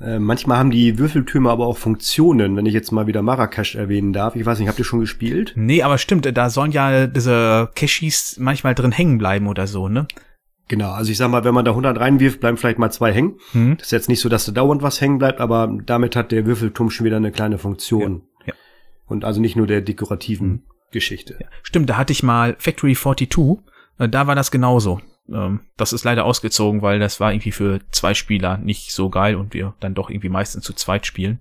Äh, 0.00 0.18
manchmal 0.18 0.58
haben 0.58 0.70
die 0.70 0.98
Würfeltürme 0.98 1.50
aber 1.50 1.66
auch 1.66 1.76
Funktionen, 1.76 2.56
wenn 2.56 2.66
ich 2.66 2.72
jetzt 2.72 2.90
mal 2.90 3.06
wieder 3.06 3.22
Marrakesch 3.22 3.74
erwähnen 3.74 4.12
darf. 4.12 4.34
Ich 4.34 4.46
weiß 4.46 4.58
nicht, 4.58 4.68
habt 4.68 4.78
ihr 4.78 4.84
schon 4.84 5.00
gespielt? 5.00 5.52
Nee, 5.56 5.82
aber 5.82 5.98
stimmt, 5.98 6.26
da 6.36 6.50
sollen 6.50 6.72
ja 6.72 7.06
diese 7.06 7.70
Cashis 7.74 8.36
manchmal 8.38 8.74
drin 8.74 8.92
hängen 8.92 9.18
bleiben 9.18 9.46
oder 9.46 9.66
so, 9.66 9.88
ne? 9.88 10.06
Genau, 10.68 10.92
also 10.92 11.10
ich 11.10 11.18
sag 11.18 11.28
mal, 11.30 11.44
wenn 11.44 11.52
man 11.52 11.64
da 11.64 11.72
100 11.72 11.98
reinwirft, 11.98 12.40
bleiben 12.40 12.56
vielleicht 12.56 12.78
mal 12.78 12.92
zwei 12.92 13.12
hängen. 13.12 13.38
Hm. 13.52 13.76
Das 13.76 13.88
ist 13.88 13.92
jetzt 13.92 14.08
nicht 14.08 14.20
so, 14.20 14.28
dass 14.28 14.46
da 14.46 14.52
dauernd 14.52 14.82
was 14.82 15.00
hängen 15.00 15.18
bleibt, 15.18 15.40
aber 15.40 15.76
damit 15.84 16.14
hat 16.14 16.30
der 16.30 16.46
Würfelturm 16.46 16.90
schon 16.90 17.04
wieder 17.04 17.16
eine 17.16 17.32
kleine 17.32 17.58
Funktion. 17.58 18.22
Ja. 18.46 18.46
ja. 18.46 18.54
Und 19.06 19.24
also 19.24 19.40
nicht 19.40 19.56
nur 19.56 19.66
der 19.66 19.80
dekorativen 19.80 20.48
hm. 20.48 20.62
Geschichte. 20.92 21.36
Ja. 21.40 21.46
Stimmt, 21.62 21.90
da 21.90 21.96
hatte 21.96 22.12
ich 22.12 22.22
mal 22.22 22.56
Factory 22.58 22.94
42, 22.94 23.58
äh, 23.98 24.08
da 24.08 24.26
war 24.28 24.36
das 24.36 24.50
genauso. 24.50 25.00
Ähm, 25.32 25.60
das 25.76 25.92
ist 25.92 26.04
leider 26.04 26.24
ausgezogen, 26.24 26.82
weil 26.82 26.98
das 26.98 27.20
war 27.20 27.32
irgendwie 27.32 27.52
für 27.52 27.80
zwei 27.90 28.14
Spieler 28.14 28.58
nicht 28.58 28.92
so 28.92 29.10
geil 29.10 29.36
und 29.36 29.54
wir 29.54 29.74
dann 29.80 29.94
doch 29.94 30.10
irgendwie 30.10 30.28
meistens 30.28 30.64
zu 30.64 30.72
zweit 30.72 31.06
spielen. 31.06 31.40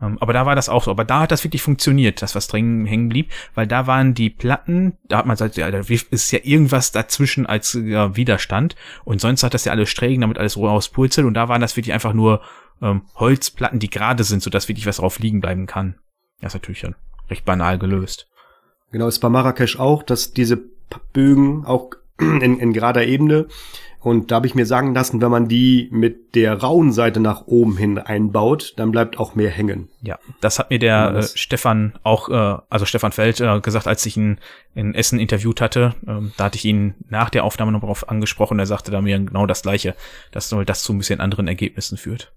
Ähm, 0.00 0.18
aber 0.20 0.32
da 0.32 0.46
war 0.46 0.54
das 0.54 0.68
auch 0.68 0.84
so. 0.84 0.90
Aber 0.90 1.04
da 1.04 1.20
hat 1.20 1.32
das 1.32 1.44
wirklich 1.44 1.62
funktioniert, 1.62 2.22
dass 2.22 2.34
was 2.34 2.48
drin 2.48 2.86
hängen 2.86 3.08
blieb, 3.08 3.30
weil 3.54 3.66
da 3.66 3.86
waren 3.86 4.14
die 4.14 4.30
Platten, 4.30 4.96
da 5.08 5.18
hat 5.18 5.26
man 5.26 5.34
gesagt, 5.34 5.56
ja, 5.56 5.70
da 5.70 5.78
ist 5.78 6.30
ja 6.32 6.38
irgendwas 6.42 6.92
dazwischen 6.92 7.46
als 7.46 7.78
ja, 7.80 8.16
Widerstand 8.16 8.76
und 9.04 9.20
sonst 9.20 9.42
hat 9.42 9.54
das 9.54 9.64
ja 9.64 9.72
alles 9.72 9.88
strägen, 9.88 10.20
damit 10.20 10.38
alles 10.38 10.56
rauspurzelt 10.56 11.26
und 11.26 11.34
da 11.34 11.48
waren 11.48 11.60
das 11.60 11.76
wirklich 11.76 11.94
einfach 11.94 12.12
nur 12.12 12.42
ähm, 12.82 13.02
Holzplatten, 13.14 13.78
die 13.78 13.90
gerade 13.90 14.24
sind, 14.24 14.42
sodass 14.42 14.68
wirklich 14.68 14.86
was 14.86 14.98
drauf 14.98 15.18
liegen 15.18 15.40
bleiben 15.40 15.66
kann. 15.66 15.96
Das 16.40 16.54
ist 16.54 16.60
natürlich 16.60 16.82
dann 16.82 16.96
recht 17.30 17.44
banal 17.44 17.78
gelöst. 17.78 18.28
Genau, 18.92 19.08
ist 19.08 19.18
bei 19.18 19.28
Marrakesch 19.28 19.78
auch, 19.78 20.02
dass 20.02 20.32
diese 20.32 20.58
Bögen 21.12 21.64
auch 21.64 21.90
in, 22.18 22.58
in 22.58 22.72
gerader 22.72 23.06
Ebene. 23.06 23.46
Und 24.06 24.30
da 24.30 24.36
habe 24.36 24.46
ich 24.46 24.54
mir 24.54 24.66
sagen 24.66 24.94
lassen, 24.94 25.20
wenn 25.20 25.32
man 25.32 25.48
die 25.48 25.88
mit 25.90 26.36
der 26.36 26.62
rauen 26.62 26.92
Seite 26.92 27.18
nach 27.18 27.48
oben 27.48 27.76
hin 27.76 27.98
einbaut, 27.98 28.74
dann 28.76 28.92
bleibt 28.92 29.18
auch 29.18 29.34
mehr 29.34 29.50
hängen. 29.50 29.88
Ja, 30.00 30.16
das 30.40 30.60
hat 30.60 30.70
mir 30.70 30.78
der 30.78 31.12
äh, 31.16 31.22
Stefan 31.24 31.98
auch, 32.04 32.28
äh, 32.28 32.58
also 32.68 32.84
Stefan 32.84 33.10
Feld, 33.10 33.40
äh, 33.40 33.60
gesagt, 33.60 33.88
als 33.88 34.06
ich 34.06 34.16
ihn 34.16 34.38
in 34.74 34.94
Essen 34.94 35.18
interviewt 35.18 35.60
hatte. 35.60 35.96
Ähm, 36.06 36.30
da 36.36 36.44
hatte 36.44 36.56
ich 36.56 36.64
ihn 36.64 36.94
nach 37.08 37.30
der 37.30 37.42
Aufnahme 37.42 37.72
noch 37.72 37.80
darauf 37.80 38.08
angesprochen. 38.08 38.60
Er 38.60 38.66
sagte 38.66 38.92
da 38.92 39.00
mir 39.00 39.18
genau 39.18 39.44
das 39.44 39.62
Gleiche, 39.62 39.96
dass 40.30 40.54
das 40.66 40.82
zu 40.84 40.92
ein 40.92 40.98
bisschen 40.98 41.18
anderen 41.18 41.48
Ergebnissen 41.48 41.98
führt. 41.98 42.32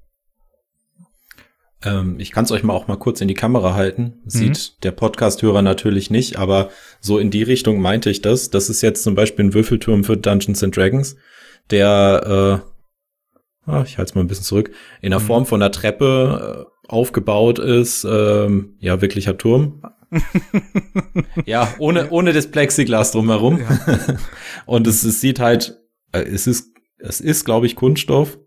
Ähm, 1.84 2.20
ich 2.20 2.32
kann 2.32 2.46
es 2.46 2.52
euch 2.52 2.64
mal 2.64 2.74
auch 2.74 2.88
mal 2.88 2.98
kurz 2.98 3.22
in 3.22 3.28
die 3.28 3.34
Kamera 3.34 3.74
halten. 3.74 4.22
Sieht 4.26 4.74
mhm. 4.78 4.82
der 4.84 4.92
Podcast-Hörer 4.92 5.62
natürlich 5.62 6.10
nicht, 6.10 6.38
aber 6.38 6.70
so 7.00 7.18
in 7.18 7.32
die 7.32 7.44
Richtung 7.44 7.82
meinte 7.82 8.10
ich 8.10 8.22
das. 8.22 8.50
Das 8.50 8.70
ist 8.70 8.82
jetzt 8.82 9.04
zum 9.04 9.16
Beispiel 9.16 9.46
ein 9.46 9.54
Würfelturm 9.54 10.04
für 10.04 10.18
Dungeons 10.18 10.64
and 10.64 10.76
Dragons, 10.76 11.16
der, 11.70 12.64
äh, 13.66 13.72
ah, 13.72 13.84
ich 13.86 13.98
halte 13.98 14.10
es 14.10 14.16
mal 14.16 14.22
ein 14.22 14.28
bisschen 14.28 14.46
zurück, 14.46 14.72
in 15.02 15.12
der 15.12 15.20
mhm. 15.20 15.26
Form 15.26 15.46
von 15.46 15.62
einer 15.62 15.72
Treppe 15.72 16.68
äh, 16.68 16.80
aufgebaut 16.90 17.60
ist. 17.60 18.04
Ähm, 18.04 18.76
ja, 18.80 19.02
wirklicher 19.02 19.38
Turm. 19.38 19.82
ja, 21.46 21.74
ohne, 21.78 22.10
ohne 22.10 22.34
das 22.34 22.50
Plexiglas 22.50 23.12
drumherum. 23.12 23.60
Ja. 23.60 24.18
Und 24.66 24.88
es, 24.88 25.04
es 25.04 25.22
sieht 25.22 25.40
halt, 25.40 25.80
äh, 26.12 26.22
es 26.22 26.48
ist, 26.48 26.74
es 26.98 27.22
ist, 27.22 27.46
glaube 27.46 27.68
ich, 27.68 27.76
Kunststoff. 27.76 28.40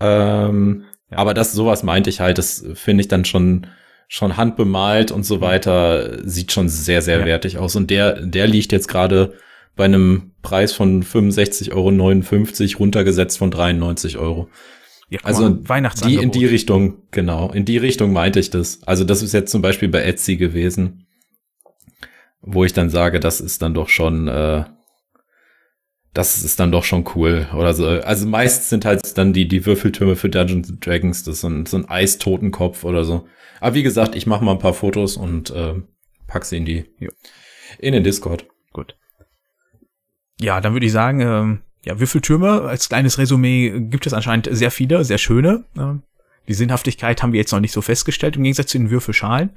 Ähm, 0.00 0.84
aber 1.10 1.34
das, 1.34 1.52
sowas 1.52 1.82
meinte 1.82 2.10
ich 2.10 2.20
halt, 2.20 2.38
das 2.38 2.64
finde 2.74 3.02
ich 3.02 3.08
dann 3.08 3.24
schon, 3.24 3.66
schon 4.08 4.36
handbemalt 4.36 5.10
und 5.10 5.24
so 5.24 5.40
weiter, 5.40 6.26
sieht 6.26 6.52
schon 6.52 6.68
sehr, 6.68 7.02
sehr 7.02 7.20
ja. 7.20 7.26
wertig 7.26 7.58
aus. 7.58 7.76
Und 7.76 7.90
der, 7.90 8.20
der 8.20 8.46
liegt 8.46 8.72
jetzt 8.72 8.88
gerade 8.88 9.34
bei 9.76 9.84
einem 9.84 10.32
Preis 10.42 10.72
von 10.72 11.02
65,59 11.02 11.72
Euro 11.72 12.78
runtergesetzt 12.78 13.38
von 13.38 13.50
93 13.50 14.18
Euro. 14.18 14.48
Ja, 15.10 15.20
also 15.22 15.48
die 15.48 16.16
in 16.16 16.30
die 16.30 16.46
Richtung, 16.46 17.02
genau, 17.10 17.50
in 17.52 17.64
die 17.64 17.76
Richtung 17.76 18.12
meinte 18.12 18.40
ich 18.40 18.50
das. 18.50 18.82
Also 18.84 19.04
das 19.04 19.22
ist 19.22 19.32
jetzt 19.32 19.50
zum 19.50 19.62
Beispiel 19.62 19.88
bei 19.88 20.02
Etsy 20.02 20.36
gewesen, 20.36 21.06
wo 22.40 22.64
ich 22.64 22.72
dann 22.72 22.90
sage, 22.90 23.20
das 23.20 23.40
ist 23.40 23.62
dann 23.62 23.74
doch 23.74 23.88
schon, 23.88 24.28
äh, 24.28 24.64
das 26.14 26.44
ist 26.44 26.60
dann 26.60 26.70
doch 26.70 26.84
schon 26.84 27.04
cool 27.14 27.48
oder 27.54 27.74
so. 27.74 27.86
Also 27.86 28.26
meist 28.26 28.68
sind 28.70 28.84
halt 28.84 29.18
dann 29.18 29.32
die, 29.32 29.48
die 29.48 29.66
Würfeltürme 29.66 30.14
für 30.14 30.28
Dungeons 30.28 30.72
Dragons, 30.80 31.24
das 31.24 31.34
ist 31.36 31.40
so 31.40 31.48
ein, 31.48 31.66
so 31.66 31.76
ein 31.76 31.88
Eistotenkopf 31.88 32.84
oder 32.84 33.04
so. 33.04 33.26
Aber 33.60 33.74
wie 33.74 33.82
gesagt, 33.82 34.14
ich 34.14 34.26
mache 34.26 34.44
mal 34.44 34.52
ein 34.52 34.58
paar 34.58 34.74
Fotos 34.74 35.16
und 35.16 35.50
äh, 35.50 35.74
pack 36.28 36.44
sie 36.44 36.58
in 36.58 36.64
die, 36.64 36.84
ja. 37.00 37.10
in 37.78 37.92
den 37.92 38.04
Discord. 38.04 38.46
Gut. 38.72 38.96
Ja, 40.40 40.60
dann 40.60 40.72
würde 40.72 40.86
ich 40.86 40.92
sagen, 40.92 41.20
ähm, 41.20 41.60
ja, 41.84 41.98
Würfeltürme 41.98 42.62
als 42.62 42.88
kleines 42.88 43.18
Resümee 43.18 43.80
gibt 43.80 44.06
es 44.06 44.12
anscheinend 44.12 44.48
sehr 44.50 44.70
viele, 44.70 45.04
sehr 45.04 45.18
schöne. 45.18 45.64
Ähm, 45.76 46.02
die 46.46 46.54
Sinnhaftigkeit 46.54 47.22
haben 47.22 47.32
wir 47.32 47.40
jetzt 47.40 47.52
noch 47.52 47.60
nicht 47.60 47.72
so 47.72 47.80
festgestellt, 47.80 48.36
im 48.36 48.44
Gegensatz 48.44 48.70
zu 48.70 48.78
den 48.78 48.90
Würfelschalen. 48.90 49.50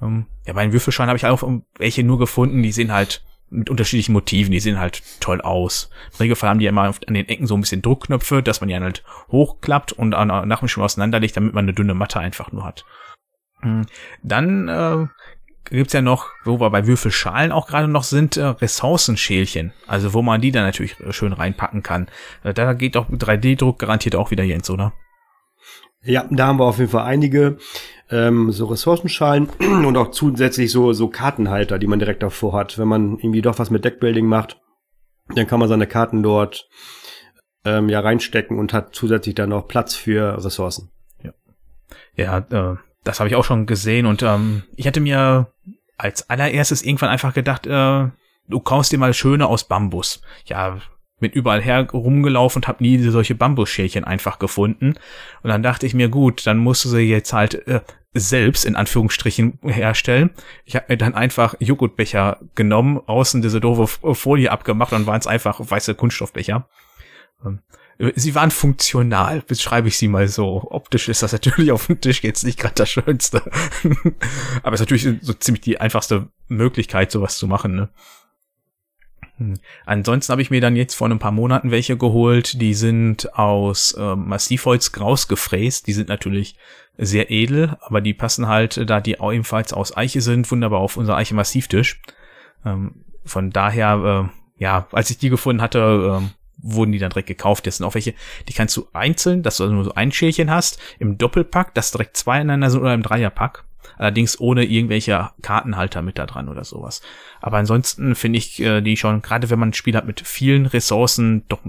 Ähm, 0.00 0.26
ja, 0.46 0.52
bei 0.52 0.64
den 0.64 0.72
Würfelschalen 0.72 1.08
habe 1.08 1.16
ich 1.16 1.26
auch 1.26 1.42
welche 1.76 2.04
nur 2.04 2.18
gefunden, 2.18 2.62
die 2.62 2.72
sehen 2.72 2.92
halt 2.92 3.24
mit 3.54 3.70
unterschiedlichen 3.70 4.12
Motiven, 4.12 4.52
die 4.52 4.60
sehen 4.60 4.78
halt 4.78 5.02
toll 5.20 5.40
aus. 5.40 5.90
Im 6.12 6.18
Regelfall 6.18 6.50
haben 6.50 6.58
die 6.58 6.64
ja 6.64 6.70
immer 6.70 6.82
an 6.82 7.14
den 7.14 7.28
Ecken 7.28 7.46
so 7.46 7.54
ein 7.54 7.60
bisschen 7.60 7.82
Druckknöpfe, 7.82 8.42
dass 8.42 8.60
man 8.60 8.68
die 8.68 8.76
halt 8.76 9.04
hochklappt 9.30 9.92
und 9.92 10.10
nach 10.10 10.58
dem 10.58 10.68
schon 10.68 10.82
auseinanderlegt, 10.82 11.36
damit 11.36 11.54
man 11.54 11.64
eine 11.64 11.74
dünne 11.74 11.94
Matte 11.94 12.20
einfach 12.20 12.52
nur 12.52 12.64
hat. 12.64 12.84
Hm, 13.60 13.86
dann 14.22 14.68
äh, 14.68 15.06
gibt's 15.70 15.92
ja 15.92 16.02
noch, 16.02 16.28
wo 16.44 16.60
wir 16.60 16.70
bei 16.70 16.86
Würfelschalen 16.86 17.52
auch 17.52 17.66
gerade 17.66 17.88
noch 17.88 18.04
sind, 18.04 18.36
äh, 18.36 18.44
Ressourcenschälchen. 18.44 19.72
Also 19.86 20.12
wo 20.12 20.22
man 20.22 20.40
die 20.40 20.52
dann 20.52 20.64
natürlich 20.64 20.98
äh, 21.00 21.12
schön 21.12 21.32
reinpacken 21.32 21.82
kann. 21.82 22.08
Äh, 22.42 22.54
da 22.54 22.72
geht 22.74 22.96
auch 22.96 23.08
3D-Druck 23.08 23.78
garantiert 23.78 24.16
auch 24.16 24.30
wieder 24.30 24.44
Jens, 24.44 24.70
oder? 24.70 24.92
Ja, 26.02 26.26
da 26.30 26.48
haben 26.48 26.58
wir 26.58 26.66
auf 26.66 26.78
jeden 26.78 26.90
Fall 26.90 27.06
einige 27.06 27.56
ähm, 28.10 28.52
so 28.52 28.66
Ressourcenschalen 28.66 29.48
und 29.60 29.96
auch 29.96 30.10
zusätzlich 30.10 30.70
so, 30.70 30.92
so 30.92 31.08
Kartenhalter, 31.08 31.78
die 31.78 31.86
man 31.86 31.98
direkt 31.98 32.22
davor 32.22 32.52
hat. 32.54 32.78
Wenn 32.78 32.88
man 32.88 33.18
irgendwie 33.18 33.42
doch 33.42 33.58
was 33.58 33.70
mit 33.70 33.84
Deckbuilding 33.84 34.26
macht, 34.26 34.60
dann 35.34 35.46
kann 35.46 35.60
man 35.60 35.68
seine 35.68 35.86
Karten 35.86 36.22
dort 36.22 36.68
ähm, 37.64 37.88
ja 37.88 38.00
reinstecken 38.00 38.58
und 38.58 38.72
hat 38.72 38.94
zusätzlich 38.94 39.34
dann 39.34 39.50
noch 39.50 39.68
Platz 39.68 39.94
für 39.94 40.44
Ressourcen. 40.44 40.90
Ja, 41.22 41.32
ja 42.16 42.38
äh, 42.72 42.76
das 43.04 43.20
habe 43.20 43.28
ich 43.28 43.36
auch 43.36 43.44
schon 43.44 43.66
gesehen 43.66 44.06
und 44.06 44.22
ähm, 44.22 44.64
ich 44.76 44.86
hatte 44.86 45.00
mir 45.00 45.52
als 45.96 46.28
allererstes 46.28 46.82
irgendwann 46.82 47.10
einfach 47.10 47.34
gedacht, 47.34 47.66
äh, 47.66 48.08
du 48.48 48.60
kaufst 48.60 48.92
dir 48.92 48.98
mal 48.98 49.14
schöne 49.14 49.46
aus 49.46 49.64
Bambus. 49.64 50.20
Ja, 50.46 50.78
bin 51.20 51.30
überall 51.30 51.62
her 51.62 51.88
rumgelaufen 51.90 52.60
und 52.60 52.68
habe 52.68 52.82
nie 52.82 52.98
solche 52.98 53.34
Bambusschälchen 53.34 54.04
einfach 54.04 54.38
gefunden. 54.38 54.94
Und 55.42 55.50
dann 55.50 55.62
dachte 55.62 55.86
ich 55.86 55.94
mir, 55.94 56.08
gut, 56.08 56.46
dann 56.46 56.58
musst 56.58 56.84
du 56.84 56.88
sie 56.88 57.00
jetzt 57.00 57.32
halt 57.32 57.66
äh, 57.66 57.80
selbst 58.14 58.64
in 58.64 58.76
Anführungsstrichen 58.76 59.58
herstellen. 59.62 60.30
Ich 60.64 60.76
habe 60.76 60.86
mir 60.88 60.96
dann 60.96 61.14
einfach 61.14 61.54
Joghurtbecher 61.58 62.38
genommen, 62.54 63.00
außen 63.06 63.42
diese 63.42 63.60
doofe 63.60 64.14
Folie 64.14 64.50
abgemacht 64.50 64.92
und 64.92 65.06
waren 65.06 65.20
es 65.20 65.26
einfach 65.26 65.58
weiße 65.60 65.94
Kunststoffbecher. 65.94 66.68
Ähm, 67.44 67.60
sie 68.14 68.34
waren 68.34 68.50
funktional, 68.50 69.42
beschreibe 69.42 69.88
ich 69.88 69.98
sie 69.98 70.08
mal 70.08 70.28
so. 70.28 70.68
Optisch 70.70 71.08
ist 71.08 71.22
das 71.22 71.32
natürlich 71.32 71.72
auf 71.72 71.86
dem 71.86 72.00
Tisch 72.00 72.22
jetzt 72.22 72.44
nicht 72.44 72.58
gerade 72.58 72.74
das 72.74 72.90
Schönste. 72.90 73.42
Aber 74.62 74.74
es 74.74 74.80
ist 74.80 74.90
natürlich 74.90 75.20
so 75.22 75.32
ziemlich 75.32 75.62
die 75.62 75.80
einfachste 75.80 76.28
Möglichkeit, 76.48 77.10
sowas 77.10 77.38
zu 77.38 77.46
machen. 77.46 77.74
Ne? 77.74 77.88
Hm. 79.38 79.58
Ansonsten 79.84 80.30
habe 80.32 80.42
ich 80.42 80.50
mir 80.50 80.60
dann 80.60 80.76
jetzt 80.76 80.94
vor 80.94 81.08
ein 81.08 81.18
paar 81.18 81.32
Monaten 81.32 81.70
welche 81.70 81.96
geholt. 81.96 82.60
Die 82.60 82.74
sind 82.74 83.34
aus 83.36 83.92
äh, 83.92 84.16
Massivholz 84.16 84.92
graus 84.92 85.28
gefräst. 85.28 85.86
Die 85.86 85.92
sind 85.92 86.08
natürlich 86.08 86.56
sehr 86.96 87.30
edel, 87.30 87.76
aber 87.80 88.00
die 88.00 88.14
passen 88.14 88.46
halt, 88.46 88.88
da 88.88 89.00
die 89.00 89.18
auch 89.18 89.32
ebenfalls 89.32 89.72
aus 89.72 89.96
Eiche 89.96 90.20
sind, 90.20 90.50
wunderbar 90.50 90.80
auf 90.80 90.96
unser 90.96 91.16
Eiche 91.16 91.34
Massivtisch. 91.34 92.00
Ähm, 92.64 93.04
von 93.24 93.50
daher, 93.50 94.30
äh, 94.30 94.62
ja, 94.62 94.86
als 94.92 95.10
ich 95.10 95.18
die 95.18 95.30
gefunden 95.30 95.62
hatte, 95.62 96.22
äh, 96.22 96.28
wurden 96.58 96.92
die 96.92 96.98
dann 96.98 97.10
direkt 97.10 97.28
gekauft. 97.28 97.66
Das 97.66 97.78
sind 97.78 97.86
auch 97.86 97.94
welche, 97.94 98.14
die 98.48 98.52
kannst 98.52 98.76
du 98.76 98.86
einzeln, 98.92 99.42
dass 99.42 99.56
du 99.56 99.64
also 99.64 99.74
nur 99.74 99.84
so 99.84 99.94
ein 99.94 100.12
Schälchen 100.12 100.50
hast, 100.50 100.78
im 100.98 101.18
Doppelpack, 101.18 101.74
dass 101.74 101.90
direkt 101.90 102.16
zwei 102.16 102.36
ineinander 102.36 102.70
sind 102.70 102.80
oder 102.80 102.94
im 102.94 103.02
Dreierpack. 103.02 103.63
Allerdings 103.96 104.38
ohne 104.40 104.64
irgendwelche 104.64 105.30
Kartenhalter 105.42 106.02
mit 106.02 106.18
da 106.18 106.26
dran 106.26 106.48
oder 106.48 106.64
sowas. 106.64 107.02
Aber 107.40 107.58
ansonsten 107.58 108.14
finde 108.14 108.38
ich 108.38 108.60
äh, 108.60 108.80
die 108.80 108.96
schon, 108.96 109.22
gerade 109.22 109.50
wenn 109.50 109.58
man 109.58 109.70
ein 109.70 109.74
Spiel 109.74 109.96
hat 109.96 110.06
mit 110.06 110.20
vielen 110.20 110.66
Ressourcen, 110.66 111.44
doch 111.48 111.60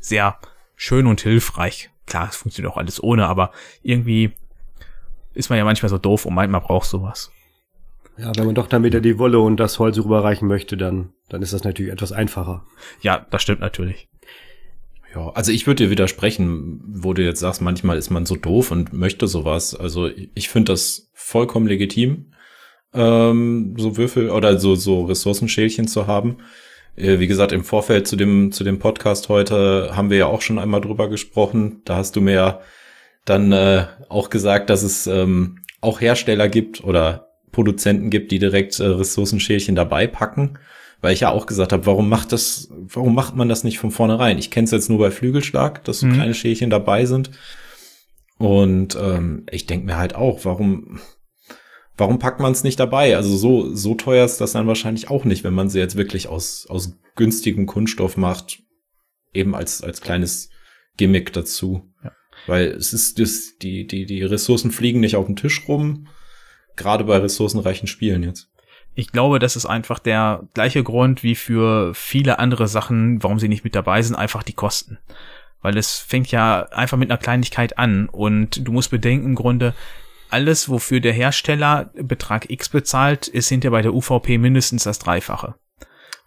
sehr 0.00 0.38
schön 0.76 1.06
und 1.06 1.20
hilfreich. 1.20 1.90
Klar, 2.06 2.28
es 2.30 2.36
funktioniert 2.36 2.72
auch 2.72 2.78
alles 2.78 3.02
ohne, 3.02 3.26
aber 3.26 3.52
irgendwie 3.82 4.32
ist 5.34 5.50
man 5.50 5.58
ja 5.58 5.64
manchmal 5.64 5.90
so 5.90 5.98
doof 5.98 6.26
und 6.26 6.34
meint, 6.34 6.50
man 6.50 6.62
braucht 6.62 6.88
sowas. 6.88 7.30
Ja, 8.16 8.32
wenn 8.36 8.46
man 8.46 8.54
doch 8.54 8.66
dann 8.66 8.82
wieder 8.82 9.00
die 9.00 9.18
Wolle 9.18 9.38
und 9.38 9.58
das 9.58 9.78
Holz 9.78 9.96
rüberreichen 9.96 10.48
möchte, 10.48 10.76
dann, 10.76 11.12
dann 11.28 11.42
ist 11.42 11.52
das 11.52 11.62
natürlich 11.62 11.92
etwas 11.92 12.10
einfacher. 12.10 12.64
Ja, 13.00 13.24
das 13.30 13.42
stimmt 13.42 13.60
natürlich. 13.60 14.07
Ja, 15.14 15.30
also 15.30 15.52
ich 15.52 15.66
würde 15.66 15.84
dir 15.84 15.90
widersprechen, 15.90 16.82
wo 16.86 17.14
du 17.14 17.24
jetzt 17.24 17.40
sagst, 17.40 17.62
manchmal 17.62 17.96
ist 17.96 18.10
man 18.10 18.26
so 18.26 18.36
doof 18.36 18.70
und 18.70 18.92
möchte 18.92 19.26
sowas. 19.26 19.74
Also 19.74 20.10
ich 20.34 20.48
finde 20.48 20.72
das 20.72 21.10
vollkommen 21.14 21.66
legitim, 21.66 22.32
ähm, 22.92 23.74
so 23.78 23.96
Würfel 23.96 24.30
oder 24.30 24.58
so, 24.58 24.74
so 24.74 25.04
Ressourcenschälchen 25.04 25.88
zu 25.88 26.06
haben. 26.06 26.38
Äh, 26.94 27.20
wie 27.20 27.26
gesagt, 27.26 27.52
im 27.52 27.64
Vorfeld 27.64 28.06
zu 28.06 28.16
dem, 28.16 28.52
zu 28.52 28.64
dem 28.64 28.78
Podcast 28.78 29.30
heute 29.30 29.96
haben 29.96 30.10
wir 30.10 30.18
ja 30.18 30.26
auch 30.26 30.42
schon 30.42 30.58
einmal 30.58 30.82
drüber 30.82 31.08
gesprochen. 31.08 31.80
Da 31.84 31.96
hast 31.96 32.14
du 32.16 32.20
mir 32.20 32.34
ja 32.34 32.60
dann 33.24 33.52
äh, 33.52 33.86
auch 34.08 34.28
gesagt, 34.28 34.68
dass 34.68 34.82
es 34.82 35.06
ähm, 35.06 35.60
auch 35.80 36.00
Hersteller 36.00 36.48
gibt 36.48 36.84
oder 36.84 37.30
Produzenten 37.50 38.10
gibt, 38.10 38.30
die 38.30 38.38
direkt 38.38 38.78
äh, 38.78 38.84
Ressourcenschälchen 38.84 39.74
dabei 39.74 40.06
packen 40.06 40.58
weil 41.00 41.12
ich 41.12 41.20
ja 41.20 41.30
auch 41.30 41.46
gesagt 41.46 41.72
habe, 41.72 41.86
warum 41.86 42.08
macht 42.08 42.32
das, 42.32 42.68
warum 42.70 43.14
macht 43.14 43.36
man 43.36 43.48
das 43.48 43.64
nicht 43.64 43.78
von 43.78 43.90
vornherein? 43.90 44.38
Ich 44.38 44.50
kenne 44.50 44.64
es 44.64 44.70
jetzt 44.70 44.88
nur 44.88 44.98
bei 44.98 45.10
Flügelschlag, 45.10 45.84
dass 45.84 46.00
so 46.00 46.06
mhm. 46.06 46.14
kleine 46.14 46.34
Schälchen 46.34 46.70
dabei 46.70 47.06
sind. 47.06 47.30
Und 48.38 48.96
ähm, 49.00 49.46
ich 49.50 49.66
denke 49.66 49.86
mir 49.86 49.96
halt 49.96 50.14
auch, 50.14 50.44
warum, 50.44 51.00
warum 51.96 52.18
packt 52.18 52.40
man 52.40 52.52
es 52.52 52.64
nicht 52.64 52.80
dabei? 52.80 53.16
Also 53.16 53.36
so, 53.36 53.74
so 53.74 53.94
teuer 53.94 54.24
ist 54.24 54.40
das 54.40 54.52
dann 54.52 54.66
wahrscheinlich 54.66 55.10
auch 55.10 55.24
nicht, 55.24 55.44
wenn 55.44 55.54
man 55.54 55.68
sie 55.68 55.78
jetzt 55.78 55.96
wirklich 55.96 56.28
aus, 56.28 56.66
aus 56.68 56.96
günstigem 57.16 57.66
Kunststoff 57.66 58.16
macht, 58.16 58.62
eben 59.32 59.54
als, 59.54 59.82
als 59.82 60.00
kleines 60.00 60.50
Gimmick 60.96 61.32
dazu. 61.32 61.92
Ja. 62.02 62.12
Weil 62.46 62.68
es 62.68 62.92
ist, 62.92 63.18
das, 63.18 63.56
die, 63.60 63.86
die, 63.86 64.06
die 64.06 64.22
Ressourcen 64.22 64.70
fliegen 64.70 65.00
nicht 65.00 65.16
auf 65.16 65.26
den 65.26 65.36
Tisch 65.36 65.68
rum, 65.68 66.08
gerade 66.76 67.04
bei 67.04 67.18
ressourcenreichen 67.18 67.88
Spielen 67.88 68.22
jetzt. 68.22 68.48
Ich 68.98 69.12
glaube, 69.12 69.38
das 69.38 69.54
ist 69.54 69.64
einfach 69.64 70.00
der 70.00 70.42
gleiche 70.54 70.82
Grund 70.82 71.22
wie 71.22 71.36
für 71.36 71.94
viele 71.94 72.40
andere 72.40 72.66
Sachen, 72.66 73.22
warum 73.22 73.38
sie 73.38 73.46
nicht 73.46 73.62
mit 73.62 73.76
dabei 73.76 74.02
sind, 74.02 74.16
einfach 74.16 74.42
die 74.42 74.54
Kosten. 74.54 74.98
Weil 75.62 75.76
es 75.76 76.00
fängt 76.00 76.32
ja 76.32 76.62
einfach 76.72 76.98
mit 76.98 77.08
einer 77.08 77.16
Kleinigkeit 77.16 77.78
an 77.78 78.08
und 78.08 78.66
du 78.66 78.72
musst 78.72 78.90
bedenken, 78.90 79.26
im 79.26 79.34
Grunde, 79.36 79.72
alles, 80.30 80.68
wofür 80.68 80.98
der 80.98 81.12
Hersteller 81.12 81.92
Betrag 81.94 82.50
X 82.50 82.70
bezahlt, 82.70 83.28
ist 83.28 83.48
hinter 83.48 83.70
bei 83.70 83.82
der 83.82 83.94
UVP 83.94 84.36
mindestens 84.36 84.82
das 84.82 84.98
Dreifache. 84.98 85.54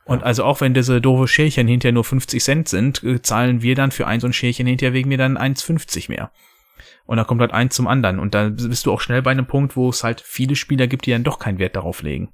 Und 0.05 0.23
also 0.23 0.45
auch 0.45 0.61
wenn 0.61 0.73
diese 0.73 1.01
doofe 1.01 1.27
Schälchen 1.27 1.67
hinterher 1.67 1.91
nur 1.91 2.05
50 2.05 2.41
Cent 2.41 2.69
sind, 2.69 3.03
äh, 3.03 3.21
zahlen 3.21 3.61
wir 3.61 3.75
dann 3.75 3.91
für 3.91 4.07
ein 4.07 4.21
so 4.21 4.27
ein 4.27 4.33
Schälchen 4.33 4.65
hinterher 4.65 4.93
wegen 4.93 5.09
mir 5.09 5.17
dann 5.17 5.37
1,50 5.37 6.07
mehr. 6.07 6.31
Und 7.05 7.17
da 7.17 7.25
kommt 7.25 7.41
halt 7.41 7.51
eins 7.51 7.75
zum 7.75 7.87
anderen. 7.87 8.17
Und 8.17 8.33
da 8.33 8.47
bist 8.47 8.85
du 8.85 8.93
auch 8.93 9.01
schnell 9.01 9.21
bei 9.21 9.31
einem 9.31 9.45
Punkt, 9.45 9.75
wo 9.75 9.89
es 9.89 10.05
halt 10.05 10.21
viele 10.21 10.55
Spieler 10.55 10.87
gibt, 10.87 11.05
die 11.05 11.11
dann 11.11 11.25
doch 11.25 11.37
keinen 11.37 11.59
Wert 11.59 11.75
darauf 11.75 12.01
legen. 12.01 12.31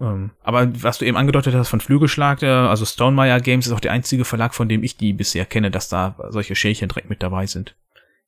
Ähm, 0.00 0.32
aber 0.42 0.70
was 0.82 0.98
du 0.98 1.04
eben 1.04 1.16
angedeutet 1.16 1.54
hast 1.54 1.68
von 1.68 1.80
Flügelschlag, 1.80 2.42
also 2.42 2.84
Stonemeyer 2.84 3.40
Games 3.40 3.66
ist 3.66 3.72
auch 3.72 3.80
der 3.80 3.92
einzige 3.92 4.24
Verlag, 4.24 4.54
von 4.54 4.68
dem 4.68 4.82
ich 4.82 4.96
die 4.96 5.12
bisher 5.12 5.46
kenne, 5.46 5.70
dass 5.70 5.88
da 5.88 6.16
solche 6.28 6.54
Schälchen 6.54 6.88
direkt 6.88 7.08
mit 7.08 7.22
dabei 7.22 7.46
sind. 7.46 7.76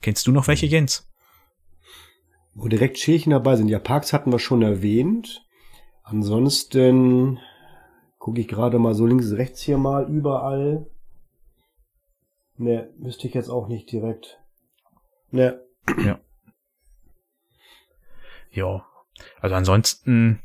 Kennst 0.00 0.26
du 0.26 0.32
noch 0.32 0.48
welche, 0.48 0.66
Jens? 0.66 1.08
Wo 2.54 2.68
direkt 2.68 2.98
Schälchen 2.98 3.30
dabei 3.30 3.56
sind. 3.56 3.68
Ja, 3.68 3.78
Parks 3.78 4.12
hatten 4.12 4.32
wir 4.32 4.38
schon 4.38 4.62
erwähnt. 4.62 5.46
Ansonsten 6.02 7.38
gucke 8.18 8.40
ich 8.40 8.48
gerade 8.48 8.78
mal 8.78 8.94
so 8.94 9.06
links, 9.06 9.32
rechts 9.32 9.62
hier 9.62 9.78
mal 9.78 10.08
überall. 10.10 10.86
Ne, 12.58 12.90
müsste 12.98 13.26
ich 13.26 13.34
jetzt 13.34 13.48
auch 13.48 13.68
nicht 13.68 13.90
direkt. 13.90 14.38
Ne. 15.30 15.60
Ja. 16.04 16.20
Ja. 18.50 18.86
Also 19.40 19.54
ansonsten, 19.54 20.42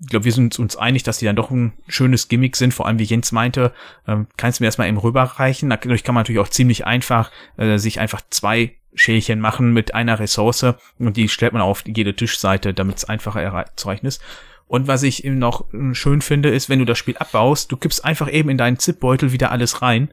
ich 0.00 0.08
glaube, 0.08 0.24
wir 0.24 0.32
sind 0.32 0.58
uns 0.58 0.76
einig, 0.76 1.02
dass 1.04 1.18
die 1.18 1.24
dann 1.24 1.36
doch 1.36 1.50
ein 1.50 1.72
schönes 1.88 2.28
Gimmick 2.28 2.56
sind. 2.56 2.74
Vor 2.74 2.86
allem, 2.86 2.98
wie 2.98 3.04
Jens 3.04 3.32
meinte, 3.32 3.72
ähm, 4.06 4.26
kannst 4.36 4.58
du 4.58 4.62
mir 4.62 4.66
erstmal 4.66 4.88
eben 4.88 4.98
rüberreichen. 4.98 5.70
Dadurch 5.70 6.04
kann 6.04 6.14
man 6.14 6.22
natürlich 6.22 6.40
auch 6.40 6.48
ziemlich 6.48 6.86
einfach 6.86 7.30
äh, 7.56 7.78
sich 7.78 7.98
einfach 7.98 8.20
zwei 8.30 8.76
Schälchen 8.94 9.40
machen 9.40 9.72
mit 9.72 9.94
einer 9.94 10.18
Ressource 10.18 10.74
und 10.98 11.16
die 11.16 11.28
stellt 11.28 11.52
man 11.52 11.62
auf 11.62 11.84
jede 11.86 12.14
Tischseite, 12.14 12.74
damit 12.74 12.96
es 12.96 13.04
einfacher 13.04 13.66
zu 13.76 13.88
reichen 13.88 14.06
ist. 14.06 14.22
Und 14.68 14.88
was 14.88 15.02
ich 15.02 15.24
eben 15.24 15.38
noch 15.38 15.72
äh, 15.72 15.94
schön 15.94 16.20
finde, 16.20 16.50
ist, 16.50 16.68
wenn 16.68 16.78
du 16.78 16.84
das 16.84 16.98
Spiel 16.98 17.16
abbaust, 17.16 17.70
du 17.72 17.76
kippst 17.76 18.04
einfach 18.04 18.30
eben 18.30 18.50
in 18.50 18.58
deinen 18.58 18.78
Zipbeutel 18.78 19.32
wieder 19.32 19.50
alles 19.50 19.80
rein. 19.80 20.12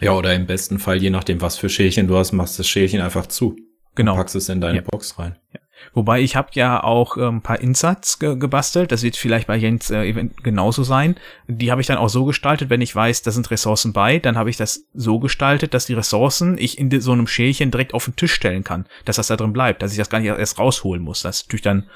Ja, 0.00 0.12
oder 0.12 0.34
im 0.34 0.46
besten 0.46 0.78
Fall, 0.78 1.00
je 1.00 1.10
nachdem, 1.10 1.40
was 1.40 1.56
für 1.56 1.68
Schälchen 1.68 2.06
du 2.08 2.16
hast, 2.16 2.32
machst 2.32 2.58
das 2.58 2.68
Schälchen 2.68 3.00
einfach 3.00 3.26
zu. 3.26 3.56
Genau. 3.94 4.12
Und 4.12 4.18
packst 4.18 4.36
es 4.36 4.48
in 4.48 4.60
deine 4.60 4.78
ja. 4.78 4.82
Box 4.82 5.18
rein. 5.18 5.36
Ja. 5.52 5.60
Wobei 5.92 6.20
ich 6.20 6.36
habe 6.36 6.50
ja 6.52 6.82
auch 6.82 7.16
ein 7.16 7.42
paar 7.42 7.60
Insatz 7.60 8.18
ge 8.18 8.36
gebastelt. 8.36 8.92
Das 8.92 9.02
wird 9.02 9.16
vielleicht 9.16 9.46
bei 9.46 9.56
Jens 9.56 9.90
äh, 9.90 10.12
genauso 10.42 10.82
sein. 10.82 11.16
Die 11.48 11.70
habe 11.70 11.80
ich 11.80 11.86
dann 11.86 11.98
auch 11.98 12.08
so 12.08 12.24
gestaltet, 12.24 12.70
wenn 12.70 12.80
ich 12.80 12.94
weiß, 12.94 13.22
da 13.22 13.30
sind 13.30 13.50
Ressourcen 13.50 13.92
bei, 13.92 14.18
dann 14.18 14.36
habe 14.36 14.50
ich 14.50 14.56
das 14.56 14.86
so 14.94 15.18
gestaltet, 15.18 15.74
dass 15.74 15.86
die 15.86 15.94
Ressourcen 15.94 16.58
ich 16.58 16.78
in 16.78 17.00
so 17.00 17.12
einem 17.12 17.26
Schälchen 17.26 17.70
direkt 17.70 17.94
auf 17.94 18.04
den 18.04 18.16
Tisch 18.16 18.34
stellen 18.34 18.64
kann, 18.64 18.86
dass 19.04 19.16
das 19.16 19.28
da 19.28 19.36
drin 19.36 19.52
bleibt, 19.52 19.82
dass 19.82 19.92
ich 19.92 19.98
das 19.98 20.10
gar 20.10 20.20
nicht 20.20 20.28
erst 20.28 20.58
rausholen 20.58 21.02
muss. 21.02 21.22
Das 21.22 21.40
ist 21.40 21.46
natürlich 21.46 21.62
dann 21.62 21.88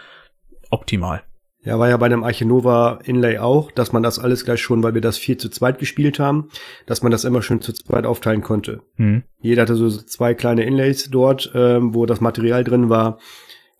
optimal. 0.70 1.22
Ja, 1.62 1.78
war 1.78 1.90
ja 1.90 1.98
bei 1.98 2.08
dem 2.08 2.24
Archinova 2.24 3.00
Inlay 3.04 3.38
auch, 3.38 3.70
dass 3.70 3.92
man 3.92 4.02
das 4.02 4.18
alles 4.18 4.46
gleich 4.46 4.62
schon, 4.62 4.82
weil 4.82 4.94
wir 4.94 5.02
das 5.02 5.18
vier 5.18 5.36
zu 5.36 5.50
zweit 5.50 5.78
gespielt 5.78 6.18
haben, 6.18 6.48
dass 6.86 7.02
man 7.02 7.12
das 7.12 7.24
immer 7.24 7.42
schön 7.42 7.60
zu 7.60 7.74
zweit 7.74 8.06
aufteilen 8.06 8.40
konnte. 8.40 8.80
Hm. 8.96 9.24
Jeder 9.42 9.62
hatte 9.62 9.76
so 9.76 9.90
zwei 9.90 10.32
kleine 10.32 10.64
Inlays 10.64 11.10
dort, 11.10 11.52
ähm, 11.54 11.94
wo 11.94 12.06
das 12.06 12.22
Material 12.22 12.64
drin 12.64 12.88
war 12.88 13.18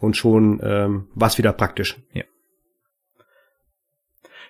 und 0.01 0.16
schon 0.16 0.61
ähm, 0.62 1.09
war 1.14 1.36
wieder 1.38 1.53
praktisch. 1.53 2.01
Ja. 2.12 2.24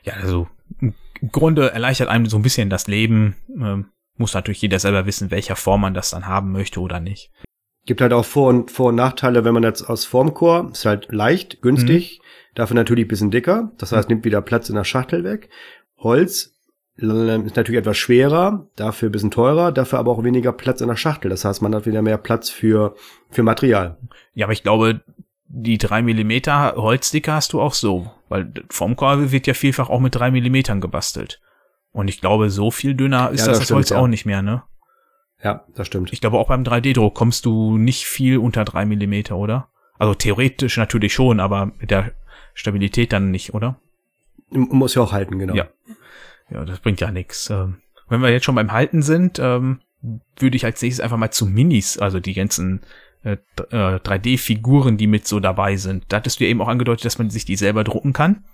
Ja, 0.03 0.15
also 0.15 0.49
im 0.81 0.95
Grunde 1.31 1.71
erleichtert 1.73 2.09
einem 2.09 2.27
so 2.27 2.39
ein 2.39 2.43
bisschen 2.43 2.71
das 2.71 2.87
Leben. 2.87 3.37
Ähm, 3.49 3.91
muss 4.17 4.35
natürlich 4.35 4.63
jeder 4.63 4.79
selber 4.79 5.07
wissen, 5.07 5.31
welcher 5.31 5.57
Form 5.57 5.83
man 5.83 5.95
das 5.95 6.11
dann 6.11 6.27
haben 6.27 6.53
möchte 6.53 6.81
oder 6.81 7.01
nicht. 7.01 7.31
Gibt 7.87 8.01
halt 8.01 8.13
auch 8.13 8.25
Vor- 8.25 8.49
und, 8.49 8.71
Vor 8.71 8.91
und 8.91 8.95
Nachteile, 8.95 9.45
wenn 9.45 9.55
man 9.55 9.63
jetzt 9.63 9.83
aus 9.83 10.05
Formcore, 10.05 10.71
ist 10.73 10.85
halt 10.85 11.11
leicht, 11.11 11.63
günstig, 11.63 12.21
mhm. 12.21 12.55
dafür 12.55 12.77
natürlich 12.77 13.07
ein 13.07 13.09
bisschen 13.09 13.31
dicker, 13.31 13.73
das 13.79 13.93
heißt, 13.93 14.09
nimmt 14.09 14.25
wieder 14.25 14.43
Platz 14.43 14.69
in 14.69 14.77
der 14.77 14.85
Schachtel 14.85 15.25
weg. 15.25 15.49
Holz 15.97 16.55
ist 16.97 17.57
natürlich 17.57 17.79
etwas 17.79 17.97
schwerer, 17.97 18.69
dafür 18.77 19.09
ein 19.09 19.13
bisschen 19.13 19.31
teurer, 19.31 19.73
dafür 19.73 19.99
aber 19.99 20.13
auch 20.13 20.23
weniger 20.23 20.53
Platz 20.53 20.83
in 20.83 20.89
der 20.89 20.97
Schachtel. 20.97 21.31
Das 21.31 21.47
heißt, 21.47 21.63
man 21.63 21.75
hat 21.75 21.87
wieder 21.87 22.03
mehr 22.03 22.19
Platz 22.19 22.51
für, 22.51 22.95
für 23.31 23.43
Material. 23.43 23.97
Ja, 24.35 24.45
aber 24.47 24.53
ich 24.53 24.63
glaube, 24.63 25.01
die 25.53 25.79
drei 25.79 26.01
Millimeter 26.01 26.75
Holzdicker 26.77 27.35
hast 27.35 27.53
du 27.53 27.61
auch 27.61 27.75
so, 27.75 28.11
weil 28.29 28.53
Formcore 28.71 29.33
wird 29.33 29.49
ja 29.49 29.55
vielfach 29.55 29.91
auch 29.91 29.99
mit 29.99 30.15
drei 30.15 30.31
Millimetern 30.31 30.81
gebastelt. 30.81 31.41
Und 31.93 32.09
ich 32.09 32.21
glaube, 32.21 32.51
so 32.51 32.71
viel 32.71 32.95
dünner 32.95 33.31
ist 33.31 33.41
ja, 33.41 33.47
das, 33.49 33.59
das 33.59 33.65
stimmt, 33.65 33.77
Holz 33.77 33.91
ja. 33.91 33.99
auch 33.99 34.07
nicht 34.07 34.27
mehr, 34.27 34.43
ne? 34.43 34.63
Ja, 35.43 35.65
das 35.75 35.89
stimmt. 35.89 36.13
Ich 36.13 36.21
glaube, 36.21 36.39
auch 36.39 36.49
beim 36.49 36.63
3D-Druck 36.63 37.15
kommst 37.15 37.47
du 37.47 37.77
nicht 37.77 38.05
viel 38.07 38.39
unter 38.39 38.65
drei 38.65 38.85
Millimeter, 38.85 39.37
oder? 39.37 39.71
Also 39.99 40.15
theoretisch 40.15 40.77
natürlich 40.77 41.13
schon, 41.13 41.41
aber 41.41 41.73
mit 41.81 41.91
der 41.91 42.13
Stabilität 42.55 43.13
dann 43.13 43.33
nicht, 43.33 43.53
oder? 43.53 43.81
Muss 44.51 44.95
ja 44.95 45.03
auch 45.03 45.13
halten, 45.13 45.39
genau. 45.39 45.55
Ja, 45.55 45.69
ja 46.51 46.65
das 46.65 46.79
bringt 46.79 47.01
ja 47.01 47.11
nichts. 47.11 47.51
Ähm, 47.51 47.79
wenn 48.09 48.21
wir 48.21 48.31
jetzt 48.31 48.45
schon 48.45 48.55
beim 48.55 48.71
Halten 48.71 49.03
sind, 49.03 49.41
ähm, 49.41 49.81
würde 50.39 50.57
ich 50.57 50.65
als 50.65 50.81
nächstes 50.81 51.03
einfach 51.03 51.17
mal 51.17 51.31
zu 51.31 51.47
Minis, 51.47 51.99
also 51.99 52.21
die 52.21 52.35
ganzen 52.35 52.83
äh, 53.23 53.37
3D-Figuren, 53.57 54.95
äh, 54.95 54.97
die 54.97 55.07
mit 55.07 55.27
so 55.27 55.41
dabei 55.41 55.77
sind. 55.77 56.05
Da 56.09 56.19
hattest 56.19 56.41
du 56.41 56.45
ja 56.45 56.51
eben 56.51 56.63
auch 56.63 56.69
angedeutet, 56.69 57.05
dass 57.05 57.19
man 57.19 57.31
sich 57.31 57.45
die 57.45 57.57
selber 57.57 57.85
drucken 57.85 58.13
kann. 58.13 58.45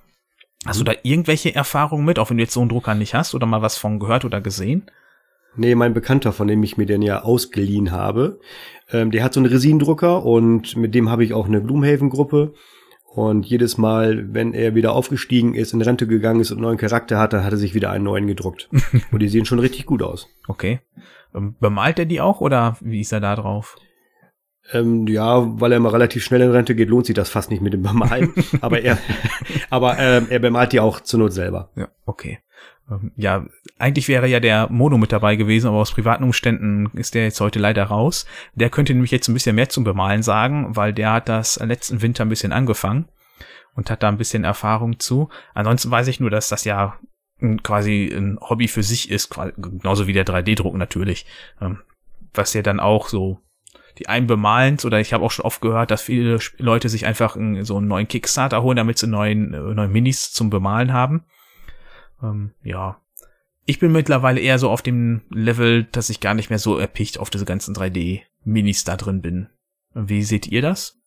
Hast 0.64 0.80
du 0.80 0.84
mhm. 0.84 0.86
da 0.86 0.92
irgendwelche 1.02 1.54
Erfahrungen 1.54 2.04
mit, 2.04 2.18
auch 2.18 2.30
wenn 2.30 2.38
du 2.38 2.42
jetzt 2.42 2.54
so 2.54 2.60
einen 2.60 2.68
Drucker 2.68 2.94
nicht 2.94 3.14
hast 3.14 3.34
oder 3.34 3.46
mal 3.46 3.62
was 3.62 3.78
von 3.78 3.98
gehört 3.98 4.24
oder 4.24 4.40
gesehen? 4.40 4.90
Nee, 5.56 5.74
mein 5.74 5.94
Bekannter, 5.94 6.32
von 6.32 6.48
dem 6.48 6.62
ich 6.62 6.76
mir 6.76 6.86
den 6.86 7.02
ja 7.02 7.22
ausgeliehen 7.22 7.90
habe, 7.90 8.40
ähm, 8.90 9.10
der 9.10 9.24
hat 9.24 9.32
so 9.32 9.40
einen 9.40 9.50
Resinendrucker 9.50 10.24
und 10.24 10.76
mit 10.76 10.94
dem 10.94 11.10
habe 11.10 11.24
ich 11.24 11.32
auch 11.32 11.46
eine 11.46 11.62
Gloomhaven-Gruppe. 11.62 12.52
Und 13.14 13.46
jedes 13.46 13.78
Mal, 13.78 14.34
wenn 14.34 14.52
er 14.52 14.74
wieder 14.74 14.92
aufgestiegen 14.92 15.54
ist, 15.54 15.72
in 15.72 15.80
Rente 15.80 16.06
gegangen 16.06 16.40
ist 16.40 16.50
und 16.50 16.58
einen 16.58 16.66
neuen 16.66 16.76
Charakter 16.76 17.18
hat, 17.18 17.32
dann 17.32 17.44
hat 17.44 17.52
er 17.52 17.56
sich 17.56 17.74
wieder 17.74 17.90
einen 17.90 18.04
neuen 18.04 18.26
gedruckt. 18.26 18.68
und 19.10 19.20
die 19.20 19.28
sehen 19.28 19.46
schon 19.46 19.58
richtig 19.58 19.86
gut 19.86 20.02
aus. 20.02 20.28
Okay. 20.48 20.80
Ähm, 21.34 21.56
bemalt 21.58 21.98
er 21.98 22.04
die 22.04 22.20
auch 22.20 22.42
oder 22.42 22.76
wie 22.82 23.00
ist 23.00 23.12
er 23.12 23.20
da 23.20 23.34
drauf? 23.34 23.76
Ähm, 24.72 25.06
ja, 25.06 25.60
weil 25.60 25.72
er 25.72 25.76
immer 25.76 25.92
relativ 25.92 26.24
schnell 26.24 26.40
in 26.40 26.50
Rente 26.50 26.74
geht, 26.74 26.88
lohnt 26.88 27.06
sich 27.06 27.14
das 27.14 27.30
fast 27.30 27.50
nicht 27.50 27.62
mit 27.62 27.72
dem 27.72 27.82
Bemalen. 27.82 28.34
aber 28.60 28.82
er, 28.82 28.98
aber 29.70 29.98
ähm, 29.98 30.26
er 30.28 30.38
bemalt 30.40 30.72
die 30.72 30.80
auch 30.80 31.00
zur 31.00 31.20
Not 31.20 31.32
selber. 31.32 31.70
Ja, 31.76 31.88
okay. 32.04 32.40
Ähm, 32.90 33.12
ja, 33.16 33.46
eigentlich 33.78 34.08
wäre 34.08 34.26
ja 34.26 34.40
der 34.40 34.68
Mono 34.70 34.98
mit 34.98 35.12
dabei 35.12 35.36
gewesen, 35.36 35.68
aber 35.68 35.78
aus 35.78 35.92
privaten 35.92 36.24
Umständen 36.24 36.90
ist 36.94 37.14
der 37.14 37.24
jetzt 37.24 37.40
heute 37.40 37.58
leider 37.58 37.84
raus. 37.84 38.26
Der 38.54 38.70
könnte 38.70 38.92
nämlich 38.92 39.10
jetzt 39.10 39.28
ein 39.28 39.34
bisschen 39.34 39.56
mehr 39.56 39.68
zum 39.68 39.84
Bemalen 39.84 40.22
sagen, 40.22 40.74
weil 40.74 40.92
der 40.92 41.12
hat 41.12 41.28
das 41.28 41.60
letzten 41.60 42.02
Winter 42.02 42.24
ein 42.24 42.28
bisschen 42.28 42.52
angefangen 42.52 43.06
und 43.74 43.90
hat 43.90 44.02
da 44.02 44.08
ein 44.08 44.18
bisschen 44.18 44.44
Erfahrung 44.44 44.98
zu. 44.98 45.28
Ansonsten 45.54 45.90
weiß 45.90 46.08
ich 46.08 46.20
nur, 46.20 46.30
dass 46.30 46.48
das 46.48 46.64
ja 46.64 46.98
quasi 47.62 48.10
ein 48.12 48.38
Hobby 48.40 48.66
für 48.66 48.82
sich 48.82 49.10
ist, 49.10 49.36
genauso 49.56 50.06
wie 50.06 50.12
der 50.12 50.24
3D-Druck 50.24 50.74
natürlich. 50.74 51.26
Ähm, 51.60 51.82
was 52.32 52.54
ja 52.54 52.62
dann 52.62 52.80
auch 52.80 53.08
so 53.08 53.40
die 53.98 54.08
einen 54.08 54.26
bemalen 54.26 54.78
oder 54.84 55.00
ich 55.00 55.12
habe 55.12 55.24
auch 55.24 55.30
schon 55.30 55.44
oft 55.44 55.60
gehört, 55.60 55.90
dass 55.90 56.02
viele 56.02 56.38
Leute 56.58 56.88
sich 56.88 57.06
einfach 57.06 57.36
so 57.62 57.76
einen 57.76 57.88
neuen 57.88 58.08
Kickstarter 58.08 58.62
holen, 58.62 58.76
damit 58.76 58.98
sie 58.98 59.06
neuen, 59.06 59.54
äh, 59.54 59.60
neuen 59.60 59.92
Minis 59.92 60.32
zum 60.32 60.50
Bemalen 60.50 60.92
haben. 60.92 61.24
Ähm, 62.22 62.52
ja. 62.62 63.00
Ich 63.64 63.78
bin 63.78 63.90
mittlerweile 63.90 64.40
eher 64.40 64.58
so 64.58 64.70
auf 64.70 64.82
dem 64.82 65.22
Level, 65.30 65.84
dass 65.84 66.10
ich 66.10 66.20
gar 66.20 66.34
nicht 66.34 66.50
mehr 66.50 66.58
so 66.58 66.78
erpicht 66.78 67.18
auf 67.18 67.30
diese 67.30 67.44
ganzen 67.44 67.74
3D-Minis 67.74 68.84
da 68.84 68.96
drin 68.96 69.22
bin. 69.22 69.48
Wie 69.92 70.22
seht 70.22 70.46
ihr 70.46 70.62
das? 70.62 70.98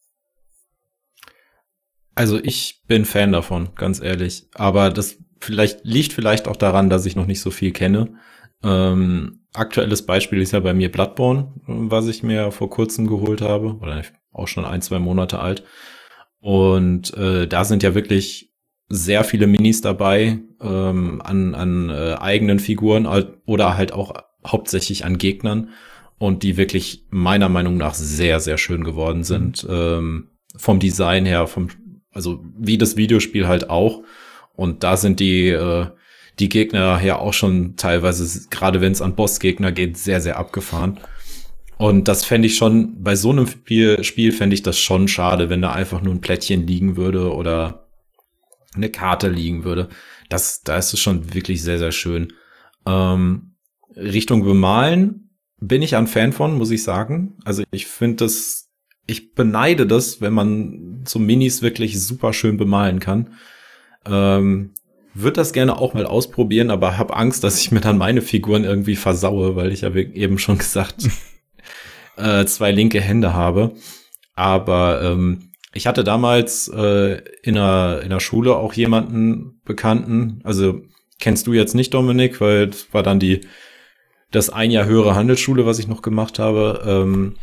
Also 2.16 2.38
ich 2.44 2.84
bin 2.88 3.06
Fan 3.06 3.32
davon, 3.32 3.70
ganz 3.76 4.02
ehrlich. 4.02 4.48
Aber 4.54 4.90
das 4.90 5.18
vielleicht 5.40 5.86
liegt 5.86 6.12
vielleicht 6.12 6.48
auch 6.48 6.58
daran, 6.58 6.90
dass 6.90 7.06
ich 7.06 7.16
noch 7.16 7.28
nicht 7.28 7.40
so 7.40 7.52
viel 7.52 7.72
kenne. 7.72 8.16
Ähm, 8.62 9.39
aktuelles 9.54 10.06
Beispiel 10.06 10.41
ist 10.41 10.52
ja 10.52 10.60
bei 10.60 10.74
mir 10.74 10.91
Bloodborne, 10.91 11.54
was 11.66 12.08
ich 12.08 12.24
mir 12.24 12.52
vor 12.52 12.70
kurzem 12.70 13.08
geholt 13.08 13.41
habe, 13.41 13.76
oder 13.82 14.04
auch 14.32 14.47
schon 14.47 14.66
ein, 14.66 14.82
zwei 14.82 15.00
Monate 15.00 15.39
alt. 15.39 15.64
Und 16.39 17.14
äh, 17.16 17.47
da 17.47 17.66
sind 17.66 17.84
ja 17.84 17.95
wirklich 17.95 18.54
sehr 18.88 19.24
viele 19.24 19.47
Minis 19.47 19.82
dabei 19.82 20.39
ähm, 20.62 21.22
an, 21.24 21.54
an 21.56 21.89
äh, 21.89 22.16
eigenen 22.20 22.60
Figuren 22.60 23.08
oder 23.45 23.78
halt 23.78 23.93
auch 23.93 24.14
hauptsächlich 24.45 25.06
an 25.06 25.18
Gegnern 25.18 25.70
und 26.18 26.43
die 26.43 26.58
wirklich 26.58 27.06
meiner 27.10 27.50
Meinung 27.50 27.78
nach 27.78 27.93
sehr, 27.93 28.39
sehr 28.39 28.58
schön 28.58 28.84
geworden 28.84 29.24
sind. 29.24 29.64
Mhm. 29.64 29.70
Ähm, 29.74 30.28
vom 30.56 30.80
Design 30.80 31.26
her, 31.26 31.47
vom, 31.47 31.70
also 32.12 32.43
wie 32.58 32.78
das 32.78 32.97
Videospiel 32.97 33.47
halt 33.47 33.70
auch. 33.70 34.04
Und 34.56 34.84
da 34.84 34.97
sind 34.97 35.20
die, 35.20 35.50
äh, 35.50 35.88
die 36.40 36.50
Gegner 36.50 37.02
ja 37.02 37.18
auch 37.18 37.34
schon 37.34 37.76
teilweise, 37.76 38.48
gerade 38.50 38.82
wenn 38.82 38.92
es 38.92 39.02
an 39.02 39.16
Bossgegner 39.16 39.72
geht, 39.72 39.98
sehr, 39.98 40.22
sehr 40.22 40.38
abgefahren. 40.38 41.00
Und 41.78 42.08
das 42.08 42.26
fände 42.26 42.48
ich 42.48 42.56
schon, 42.56 43.02
bei 43.02 43.16
so 43.16 43.30
einem 43.30 43.48
Spiel, 43.48 44.04
Spiel 44.04 44.32
fände 44.32 44.54
ich 44.54 44.64
das 44.64 44.80
schon 44.80 45.08
schade, 45.08 45.50
wenn 45.50 45.62
da 45.62 45.72
einfach 45.72 46.02
nur 46.02 46.14
ein 46.14 46.22
Plättchen 46.22 46.68
liegen 46.68 46.98
würde 46.98 47.34
oder 47.34 47.88
eine 48.76 48.90
Karte 48.90 49.30
liegen 49.30 49.64
würde. 49.64 49.90
Das, 50.30 50.62
da 50.62 50.78
ist 50.78 50.94
es 50.94 51.00
schon 51.00 51.34
wirklich 51.34 51.64
sehr, 51.64 51.80
sehr 51.80 51.92
schön. 51.92 52.34
Ähm, 52.86 53.56
Richtung 53.96 54.44
Bemalen 54.44 55.30
bin 55.60 55.82
ich 55.82 55.96
ein 55.96 56.08
Fan 56.08 56.34
von, 56.34 56.58
muss 56.58 56.72
ich 56.72 56.84
sagen. 56.84 57.38
Also 57.46 57.64
ich 57.72 57.88
finde 57.88 58.26
das, 58.26 58.70
ich 59.08 59.34
beneide 59.34 59.88
das, 59.88 60.22
wenn 60.22 60.34
man 60.34 61.04
so 61.08 61.20
Minis 61.20 61.62
wirklich 61.62 62.02
super 62.02 62.34
schön 62.34 62.58
bemalen 62.58 63.00
kann. 63.00 63.34
Ähm, 64.06 64.74
würde 65.22 65.36
das 65.36 65.54
gerne 65.54 65.78
auch 65.78 65.94
mal 65.94 66.06
ausprobieren, 66.06 66.72
aber 66.72 66.98
habe 66.98 67.16
Angst, 67.16 67.44
dass 67.44 67.60
ich 67.60 67.72
mir 67.72 67.82
dann 67.82 67.98
meine 67.98 68.22
Figuren 68.22 68.64
irgendwie 68.64 68.96
versaue, 68.96 69.56
weil 69.56 69.72
ich 69.72 69.82
ja 69.82 69.94
eben 69.94 70.40
schon 70.40 70.58
gesagt 70.58 71.10
äh, 72.18 72.46
zwei 72.46 72.72
linke 72.72 73.02
Hände 73.02 73.34
habe. 73.34 73.74
Aber 74.36 75.02
ähm, 75.02 75.52
ich 75.74 75.88
hatte 75.88 76.04
damals 76.04 76.68
äh, 76.70 77.22
in, 77.44 77.56
der, 77.56 78.02
in 78.04 78.10
der 78.10 78.20
Schule 78.20 78.56
auch 78.56 78.74
jemanden 78.74 79.62
Bekannten, 79.66 80.42
also 80.44 80.82
kennst 81.20 81.48
du 81.48 81.54
jetzt 81.54 81.76
nicht, 81.76 81.94
Dominik, 81.94 82.42
weil 82.42 82.68
das 82.68 82.88
war 82.92 83.04
dann 83.04 83.20
die 83.20 83.42
das 84.32 84.50
ein 84.50 84.72
Jahr 84.72 84.86
höhere 84.86 85.16
Handelsschule, 85.16 85.66
was 85.66 85.80
ich 85.80 85.88
noch 85.88 86.02
gemacht 86.02 86.40
habe. 86.40 86.84
Ähm, 86.86 87.36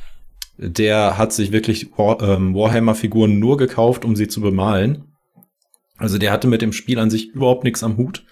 der 0.56 1.18
hat 1.18 1.32
sich 1.32 1.52
wirklich 1.52 1.90
War, 1.96 2.22
ähm, 2.22 2.54
Warhammer-Figuren 2.54 3.38
nur 3.38 3.56
gekauft, 3.56 4.04
um 4.04 4.16
sie 4.16 4.28
zu 4.28 4.40
bemalen. 4.40 5.05
Also 5.98 6.18
der 6.18 6.32
hatte 6.32 6.48
mit 6.48 6.62
dem 6.62 6.72
Spiel 6.72 6.98
an 6.98 7.10
sich 7.10 7.30
überhaupt 7.30 7.64
nichts 7.64 7.82
am 7.82 7.96
Hut. 7.96 8.24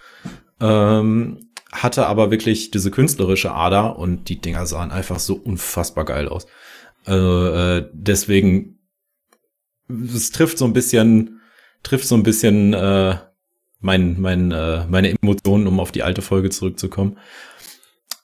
Ähm, 0.60 1.48
hatte 1.72 2.06
aber 2.06 2.30
wirklich 2.30 2.70
diese 2.70 2.90
künstlerische 2.90 3.52
Ader 3.52 3.98
und 3.98 4.28
die 4.28 4.40
Dinger 4.40 4.66
sahen 4.66 4.92
einfach 4.92 5.18
so 5.18 5.34
unfassbar 5.34 6.04
geil 6.04 6.28
aus. 6.28 6.46
Also, 7.04 7.48
äh, 7.52 7.88
deswegen 7.92 8.78
es 9.88 10.30
trifft 10.30 10.58
so 10.58 10.64
ein 10.64 10.72
bisschen, 10.72 11.40
trifft 11.82 12.06
so 12.06 12.14
ein 12.14 12.22
bisschen 12.22 12.72
äh, 12.72 13.16
mein, 13.80 14.20
mein, 14.20 14.50
äh, 14.50 14.86
meine 14.86 15.14
Emotionen, 15.20 15.66
um 15.66 15.80
auf 15.80 15.92
die 15.92 16.02
alte 16.02 16.22
Folge 16.22 16.50
zurückzukommen. 16.50 17.18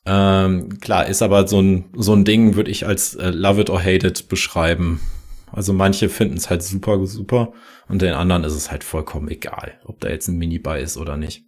Ähm, 0.07 0.81
klar, 0.81 1.07
ist 1.07 1.21
aber 1.23 1.47
so 1.47 1.61
ein, 1.61 1.91
so 1.95 2.15
ein 2.15 2.25
Ding, 2.25 2.57
würde 2.57 2.71
ich 2.71 2.87
als 2.87 3.15
äh, 3.15 3.31
Love 3.31 3.61
it 3.61 3.71
or 3.71 3.81
hate 3.81 4.07
it 4.07 4.29
beschreiben. 4.29 5.01
Also 5.53 5.73
manche 5.73 6.09
finden 6.09 6.37
es 6.37 6.51
halt 6.51 6.63
super, 6.63 7.05
super 7.07 7.53
und 7.89 8.03
den 8.03 8.15
anderen 8.15 8.45
ist 8.45 8.55
es 8.55 8.71
halt 8.71 8.85
vollkommen 8.85 9.29
egal, 9.29 9.81
ob 9.85 10.01
da 10.01 10.09
jetzt 10.09 10.29
ein 10.29 10.37
Mini 10.37 10.59
bei 10.59 10.81
ist 10.81 10.97
oder 10.97 11.17
nicht. 11.17 11.45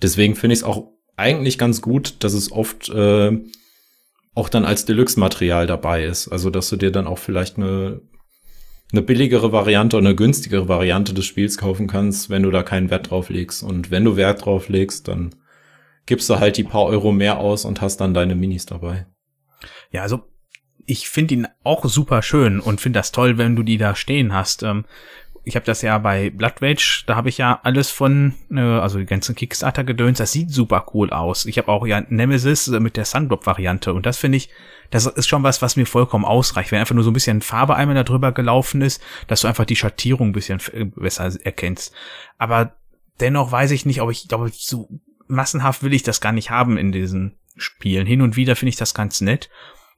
Deswegen 0.00 0.34
finde 0.34 0.54
ich 0.54 0.60
es 0.60 0.64
auch 0.64 0.88
eigentlich 1.16 1.58
ganz 1.58 1.82
gut, 1.82 2.16
dass 2.24 2.32
es 2.32 2.50
oft 2.50 2.88
äh, 2.88 3.38
auch 4.34 4.48
dann 4.48 4.64
als 4.64 4.84
Deluxe-Material 4.86 5.66
dabei 5.66 6.04
ist. 6.04 6.28
Also 6.28 6.50
dass 6.50 6.68
du 6.70 6.76
dir 6.76 6.90
dann 6.90 7.06
auch 7.06 7.18
vielleicht 7.18 7.58
eine 7.58 8.00
eine 8.92 9.02
billigere 9.02 9.52
Variante 9.52 9.96
oder 9.96 10.08
eine 10.08 10.16
günstigere 10.16 10.68
Variante 10.68 11.14
des 11.14 11.24
Spiels 11.24 11.56
kaufen 11.56 11.86
kannst, 11.86 12.28
wenn 12.28 12.42
du 12.42 12.50
da 12.50 12.62
keinen 12.62 12.90
Wert 12.90 13.10
drauf 13.10 13.30
legst. 13.30 13.62
Und 13.62 13.90
wenn 13.90 14.04
du 14.04 14.16
Wert 14.16 14.44
drauf 14.44 14.68
legst, 14.68 15.08
dann 15.08 15.34
gibst 16.04 16.28
du 16.28 16.38
halt 16.38 16.58
die 16.58 16.64
paar 16.64 16.84
Euro 16.84 17.10
mehr 17.10 17.38
aus 17.38 17.64
und 17.64 17.80
hast 17.80 17.98
dann 17.98 18.12
deine 18.12 18.34
Minis 18.34 18.66
dabei. 18.66 19.06
Ja, 19.90 20.02
also 20.02 20.24
ich 20.86 21.08
finde 21.08 21.34
ihn 21.34 21.48
auch 21.64 21.84
super 21.84 22.22
schön 22.22 22.60
und 22.60 22.80
finde 22.80 22.98
das 22.98 23.12
toll, 23.12 23.38
wenn 23.38 23.56
du 23.56 23.62
die 23.62 23.78
da 23.78 23.94
stehen 23.94 24.32
hast. 24.32 24.62
Ähm, 24.62 24.84
ich 25.44 25.56
habe 25.56 25.66
das 25.66 25.82
ja 25.82 25.98
bei 25.98 26.30
Blood 26.30 26.62
Rage, 26.62 27.04
da 27.06 27.16
habe 27.16 27.28
ich 27.28 27.38
ja 27.38 27.58
alles 27.62 27.90
von, 27.90 28.34
äh, 28.50 28.60
also 28.60 28.98
die 28.98 29.06
ganzen 29.06 29.34
Kickstarter-Gedöns, 29.34 30.18
das 30.18 30.32
sieht 30.32 30.50
super 30.50 30.86
cool 30.94 31.10
aus. 31.10 31.46
Ich 31.46 31.58
habe 31.58 31.68
auch 31.68 31.86
ja 31.86 32.02
Nemesis 32.08 32.68
mit 32.68 32.96
der 32.96 33.04
Sundrop-Variante 33.04 33.92
und 33.92 34.06
das 34.06 34.18
finde 34.18 34.38
ich, 34.38 34.50
das 34.90 35.06
ist 35.06 35.28
schon 35.28 35.42
was, 35.42 35.62
was 35.62 35.76
mir 35.76 35.86
vollkommen 35.86 36.24
ausreicht. 36.24 36.70
Wenn 36.70 36.80
einfach 36.80 36.94
nur 36.94 37.04
so 37.04 37.10
ein 37.10 37.14
bisschen 37.14 37.40
Farbe 37.40 37.74
einmal 37.74 37.96
da 37.96 38.04
drüber 38.04 38.30
gelaufen 38.32 38.82
ist, 38.82 39.02
dass 39.26 39.40
du 39.40 39.48
einfach 39.48 39.64
die 39.64 39.76
Schattierung 39.76 40.28
ein 40.28 40.32
bisschen 40.32 40.60
besser 40.96 41.32
erkennst. 41.42 41.94
Aber 42.38 42.76
dennoch 43.18 43.50
weiß 43.50 43.70
ich 43.70 43.86
nicht, 43.86 44.02
ob 44.02 44.10
ich, 44.10 44.28
glaube, 44.28 44.50
so 44.52 44.88
massenhaft 45.28 45.82
will 45.82 45.94
ich 45.94 46.02
das 46.02 46.20
gar 46.20 46.32
nicht 46.32 46.50
haben 46.50 46.76
in 46.76 46.92
diesen 46.92 47.38
Spielen. 47.56 48.06
Hin 48.06 48.20
und 48.20 48.36
wieder 48.36 48.54
finde 48.54 48.70
ich 48.70 48.76
das 48.76 48.92
ganz 48.94 49.22
nett. 49.22 49.48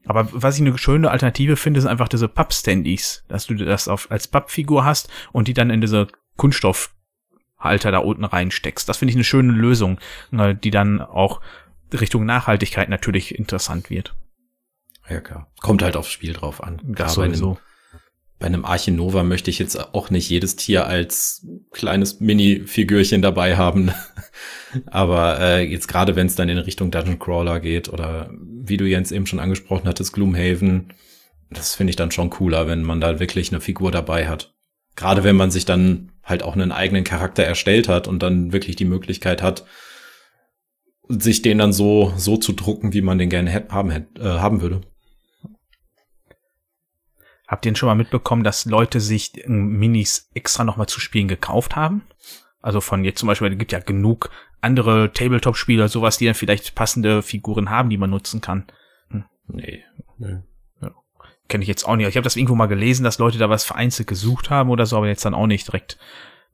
Aber 0.07 0.29
was 0.33 0.57
ich 0.57 0.61
eine 0.61 0.77
schöne 0.77 1.11
Alternative 1.11 1.57
finde, 1.57 1.81
sind 1.81 1.91
einfach 1.91 2.09
diese 2.09 2.29
Pappstandies, 2.29 3.25
dass 3.29 3.47
du 3.47 3.55
das 3.55 3.89
auf, 3.89 4.11
als 4.11 4.29
Pappfigur 4.29 4.85
hast 4.85 5.09
und 5.33 5.49
die 5.49 5.55
dann 5.55 5.71
in 5.71 5.81
diese 5.81 6.09
Kunststoffhalter 6.37 7.91
da 7.91 7.99
unten 7.99 8.25
reinsteckst. 8.25 8.89
Das 8.89 8.99
finde 8.99 9.11
ich 9.11 9.17
eine 9.17 9.25
schöne 9.25 9.53
Lösung, 9.53 9.99
äh, 10.33 10.55
die 10.55 10.71
dann 10.71 11.01
auch 11.01 11.41
Richtung 11.93 12.25
Nachhaltigkeit 12.27 12.89
natürlich 12.89 13.39
interessant 13.39 13.91
wird. 13.91 14.15
Ja, 15.09 15.21
klar. 15.21 15.51
Kommt 15.61 15.83
halt 15.83 15.97
aufs 15.97 16.11
Spiel 16.11 16.33
drauf 16.33 16.63
an. 16.63 16.81
Das 16.85 17.15
sowieso. 17.15 17.59
Bei 18.39 18.47
einem 18.47 18.65
Archinova 18.65 19.23
möchte 19.23 19.49
ich 19.51 19.59
jetzt 19.59 19.95
auch 19.95 20.11
nicht 20.11 20.29
jedes 20.29 20.57
Tier 20.57 20.87
als 20.87 21.47
kleines 21.71 22.21
Mini-Figürchen 22.21 23.23
dabei 23.23 23.57
haben. 23.57 23.93
Aber 24.87 25.41
äh, 25.41 25.63
jetzt 25.63 25.87
gerade, 25.87 26.17
wenn 26.17 26.27
es 26.27 26.35
dann 26.35 26.49
in 26.49 26.59
Richtung 26.59 26.91
Dungeon 26.91 27.19
Crawler 27.19 27.61
geht 27.61 27.89
oder 27.89 28.31
wie 28.69 28.77
du 28.77 28.87
Jens 28.87 29.12
eben 29.12 29.27
schon 29.27 29.41
angesprochen 29.41 29.87
hattest, 29.87 30.12
Gloomhaven, 30.12 30.93
das 31.51 31.75
finde 31.75 31.91
ich 31.91 31.97
dann 31.97 32.11
schon 32.11 32.31
cooler, 32.31 32.67
wenn 32.67 32.83
man 32.83 33.01
da 33.01 33.21
wirklich 33.21 33.53
eine 33.53 33.61
Figur 33.61 33.91
dabei 33.91 34.29
hat. 34.29 34.55
Gerade 34.97 35.25
wenn 35.25 35.37
man 35.37 35.51
sich 35.51 35.65
dann 35.65 36.12
halt 36.23 36.43
auch 36.43 36.55
einen 36.55 36.73
eigenen 36.73 37.05
Charakter 37.05 37.45
erstellt 37.45 37.89
hat 37.89 38.09
und 38.09 38.23
dann 38.23 38.53
wirklich 38.53 38.77
die 38.77 38.85
Möglichkeit 38.85 39.43
hat, 39.43 39.65
sich 41.09 41.43
den 41.43 41.59
dann 41.59 41.73
so, 41.73 42.15
so 42.17 42.37
zu 42.37 42.53
drucken, 42.53 42.93
wie 42.93 43.03
man 43.03 43.19
den 43.19 43.29
gerne 43.29 43.67
haben, 43.69 43.91
äh, 43.91 44.05
haben 44.23 44.62
würde. 44.62 44.81
Habt 47.47 47.67
ihr 47.67 47.71
denn 47.71 47.77
schon 47.77 47.89
mal 47.89 47.95
mitbekommen, 47.95 48.43
dass 48.43 48.65
Leute 48.65 49.01
sich 49.01 49.33
Minis 49.47 50.31
extra 50.35 50.65
nochmal 50.65 50.89
zu 50.89 50.99
spielen 50.99 51.29
gekauft 51.29 51.77
haben? 51.77 52.03
Also 52.62 52.81
von 52.81 53.05
jetzt 53.05 53.19
zum 53.19 53.27
Beispiel, 53.27 53.53
es 53.53 53.59
gibt 53.59 53.73
ja 53.73 53.81
genug 53.81 54.31
andere 54.65 55.12
Tabletop-Spieler, 55.12 55.89
sowas, 55.89 56.19
die 56.19 56.27
dann 56.27 56.35
vielleicht 56.35 56.75
passende 56.75 57.23
Figuren 57.23 57.71
haben, 57.71 57.91
die 57.91 57.99
man 57.99 58.11
nutzen 58.11 58.41
kann. 58.41 58.67
Hm. 59.09 59.25
Nee. 59.49 59.85
nee. 60.19 60.39
Ja. 60.83 60.95
Kenne 61.49 61.62
ich 61.62 61.69
jetzt 61.69 61.85
auch 61.85 61.97
nicht. 61.97 62.09
Ich 62.09 62.17
habe 62.17 62.25
das 62.25 62.37
irgendwo 62.37 62.55
mal 62.55 62.67
gelesen, 62.67 63.05
dass 63.05 63.19
Leute 63.19 63.39
da 63.39 63.49
was 63.49 63.65
vereinzelt 63.65 64.09
gesucht 64.09 64.51
haben 64.51 64.71
oder 64.71 64.87
so, 64.87 64.97
aber 64.97 65.07
jetzt 65.07 65.25
dann 65.25 65.35
auch 65.35 65.47
nicht 65.47 65.69
direkt 65.69 65.99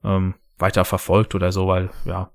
ähm, 0.05 0.35
weiter 0.59 0.85
verfolgt 0.85 1.35
oder 1.35 1.53
so, 1.53 1.67
weil, 1.69 1.91
ja, 2.05 2.31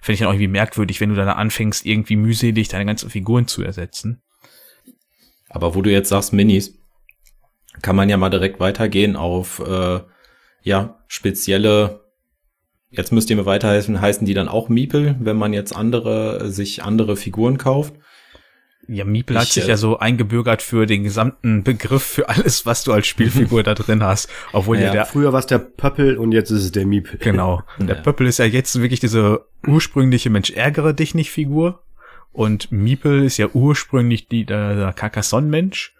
finde 0.00 0.14
ich 0.14 0.18
dann 0.20 0.28
auch 0.28 0.34
irgendwie 0.34 0.48
merkwürdig, 0.48 1.00
wenn 1.00 1.08
du 1.08 1.14
dann 1.14 1.28
anfängst, 1.28 1.86
irgendwie 1.86 2.16
mühselig 2.16 2.68
deine 2.68 2.86
ganzen 2.86 3.10
Figuren 3.10 3.48
zu 3.48 3.62
ersetzen. 3.62 4.22
Aber 5.48 5.74
wo 5.74 5.82
du 5.82 5.90
jetzt 5.90 6.08
sagst 6.08 6.32
Minis, 6.32 6.78
kann 7.80 7.96
man 7.96 8.08
ja 8.08 8.16
mal 8.16 8.30
direkt 8.30 8.60
weitergehen 8.60 9.16
auf 9.16 9.60
äh, 9.60 10.00
ja 10.62 10.98
spezielle. 11.08 12.03
Jetzt 12.96 13.12
müsst 13.12 13.30
ihr 13.30 13.36
mir 13.36 13.46
weiterhelfen, 13.46 14.00
heißen 14.00 14.26
die 14.26 14.34
dann 14.34 14.48
auch 14.48 14.68
Miepel, 14.68 15.16
wenn 15.20 15.36
man 15.36 15.52
jetzt 15.52 15.74
andere 15.74 16.50
sich 16.50 16.82
andere 16.82 17.16
Figuren 17.16 17.58
kauft? 17.58 17.94
Ja, 18.86 19.04
Miepel 19.04 19.38
hat 19.38 19.46
sich 19.46 19.64
äh, 19.64 19.68
ja 19.68 19.76
so 19.78 19.98
eingebürgert 19.98 20.60
für 20.60 20.84
den 20.84 21.04
gesamten 21.04 21.64
Begriff 21.64 22.02
für 22.02 22.28
alles, 22.28 22.66
was 22.66 22.84
du 22.84 22.92
als 22.92 23.06
Spielfigur 23.06 23.62
da 23.62 23.74
drin 23.74 24.02
hast. 24.02 24.28
Obwohl 24.52 24.78
ja, 24.78 24.86
ja 24.86 24.92
der 24.92 25.06
früher 25.06 25.32
war 25.32 25.40
es 25.40 25.46
der 25.46 25.58
Pöppel 25.58 26.18
und 26.18 26.32
jetzt 26.32 26.50
ist 26.50 26.64
es 26.64 26.72
der 26.72 26.84
Miepel. 26.84 27.18
Genau. 27.18 27.62
Der 27.78 27.96
ja. 27.96 28.02
Pöppel 28.02 28.26
ist 28.26 28.38
ja 28.38 28.44
jetzt 28.44 28.78
wirklich 28.80 29.00
diese 29.00 29.46
ursprüngliche 29.66 30.28
Mensch 30.28 30.50
ärgere 30.50 30.92
dich 30.92 31.14
nicht 31.14 31.30
Figur 31.30 31.82
und 32.32 32.70
Miepel 32.70 33.24
ist 33.24 33.38
ja 33.38 33.48
ursprünglich 33.54 34.28
die 34.28 34.44
der, 34.44 34.74
der 34.76 34.92
Carcassonne 34.92 35.48
Mensch 35.48 35.94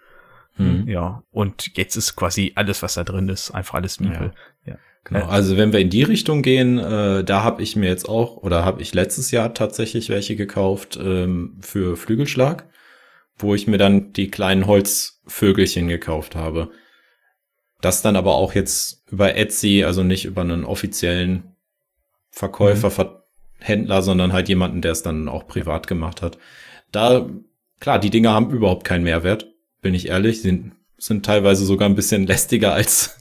Mhm. 0.57 0.87
Ja, 0.87 1.23
und 1.31 1.75
jetzt 1.77 1.95
ist 1.95 2.15
quasi 2.15 2.53
alles, 2.55 2.81
was 2.81 2.93
da 2.95 3.03
drin 3.03 3.29
ist, 3.29 3.51
einfach 3.51 3.75
alles 3.75 3.99
Miepel. 3.99 4.33
Ja. 4.65 4.73
ja. 4.73 4.79
Genau, 5.05 5.25
also 5.27 5.55
wenn 5.55 5.71
wir 5.71 5.79
in 5.79 5.89
die 5.89 6.03
Richtung 6.03 6.41
gehen, 6.41 6.77
äh, 6.79 7.23
da 7.23 7.43
habe 7.43 7.61
ich 7.61 7.75
mir 7.75 7.87
jetzt 7.87 8.09
auch, 8.09 8.37
oder 8.37 8.65
habe 8.65 8.81
ich 8.81 8.93
letztes 8.93 9.31
Jahr 9.31 9.53
tatsächlich 9.53 10.09
welche 10.09 10.35
gekauft 10.35 10.99
ähm, 11.01 11.57
für 11.61 11.95
Flügelschlag, 11.95 12.67
wo 13.37 13.55
ich 13.55 13.67
mir 13.67 13.77
dann 13.77 14.13
die 14.13 14.29
kleinen 14.29 14.65
Holzvögelchen 14.65 15.87
gekauft 15.87 16.35
habe. 16.35 16.71
Das 17.81 18.01
dann 18.01 18.15
aber 18.15 18.35
auch 18.35 18.53
jetzt 18.53 19.03
über 19.09 19.35
Etsy, 19.35 19.83
also 19.83 20.03
nicht 20.03 20.25
über 20.25 20.41
einen 20.41 20.65
offiziellen 20.65 21.55
Verkäufer, 22.31 22.89
mhm. 23.03 23.09
Händler, 23.59 24.01
sondern 24.01 24.33
halt 24.33 24.49
jemanden, 24.49 24.81
der 24.81 24.91
es 24.91 25.03
dann 25.03 25.29
auch 25.29 25.47
privat 25.47 25.87
gemacht 25.87 26.21
hat. 26.21 26.37
Da, 26.91 27.29
klar, 27.79 27.99
die 27.99 28.09
Dinger 28.09 28.31
haben 28.33 28.51
überhaupt 28.51 28.83
keinen 28.83 29.03
Mehrwert 29.03 29.47
bin 29.85 29.93
ich 29.93 30.07
ehrlich, 30.07 30.41
sind, 30.41 30.71
sind 30.97 31.25
teilweise 31.25 31.65
sogar 31.65 31.89
ein 31.89 31.95
bisschen 31.95 32.25
lästiger 32.25 32.73
als, 32.73 33.17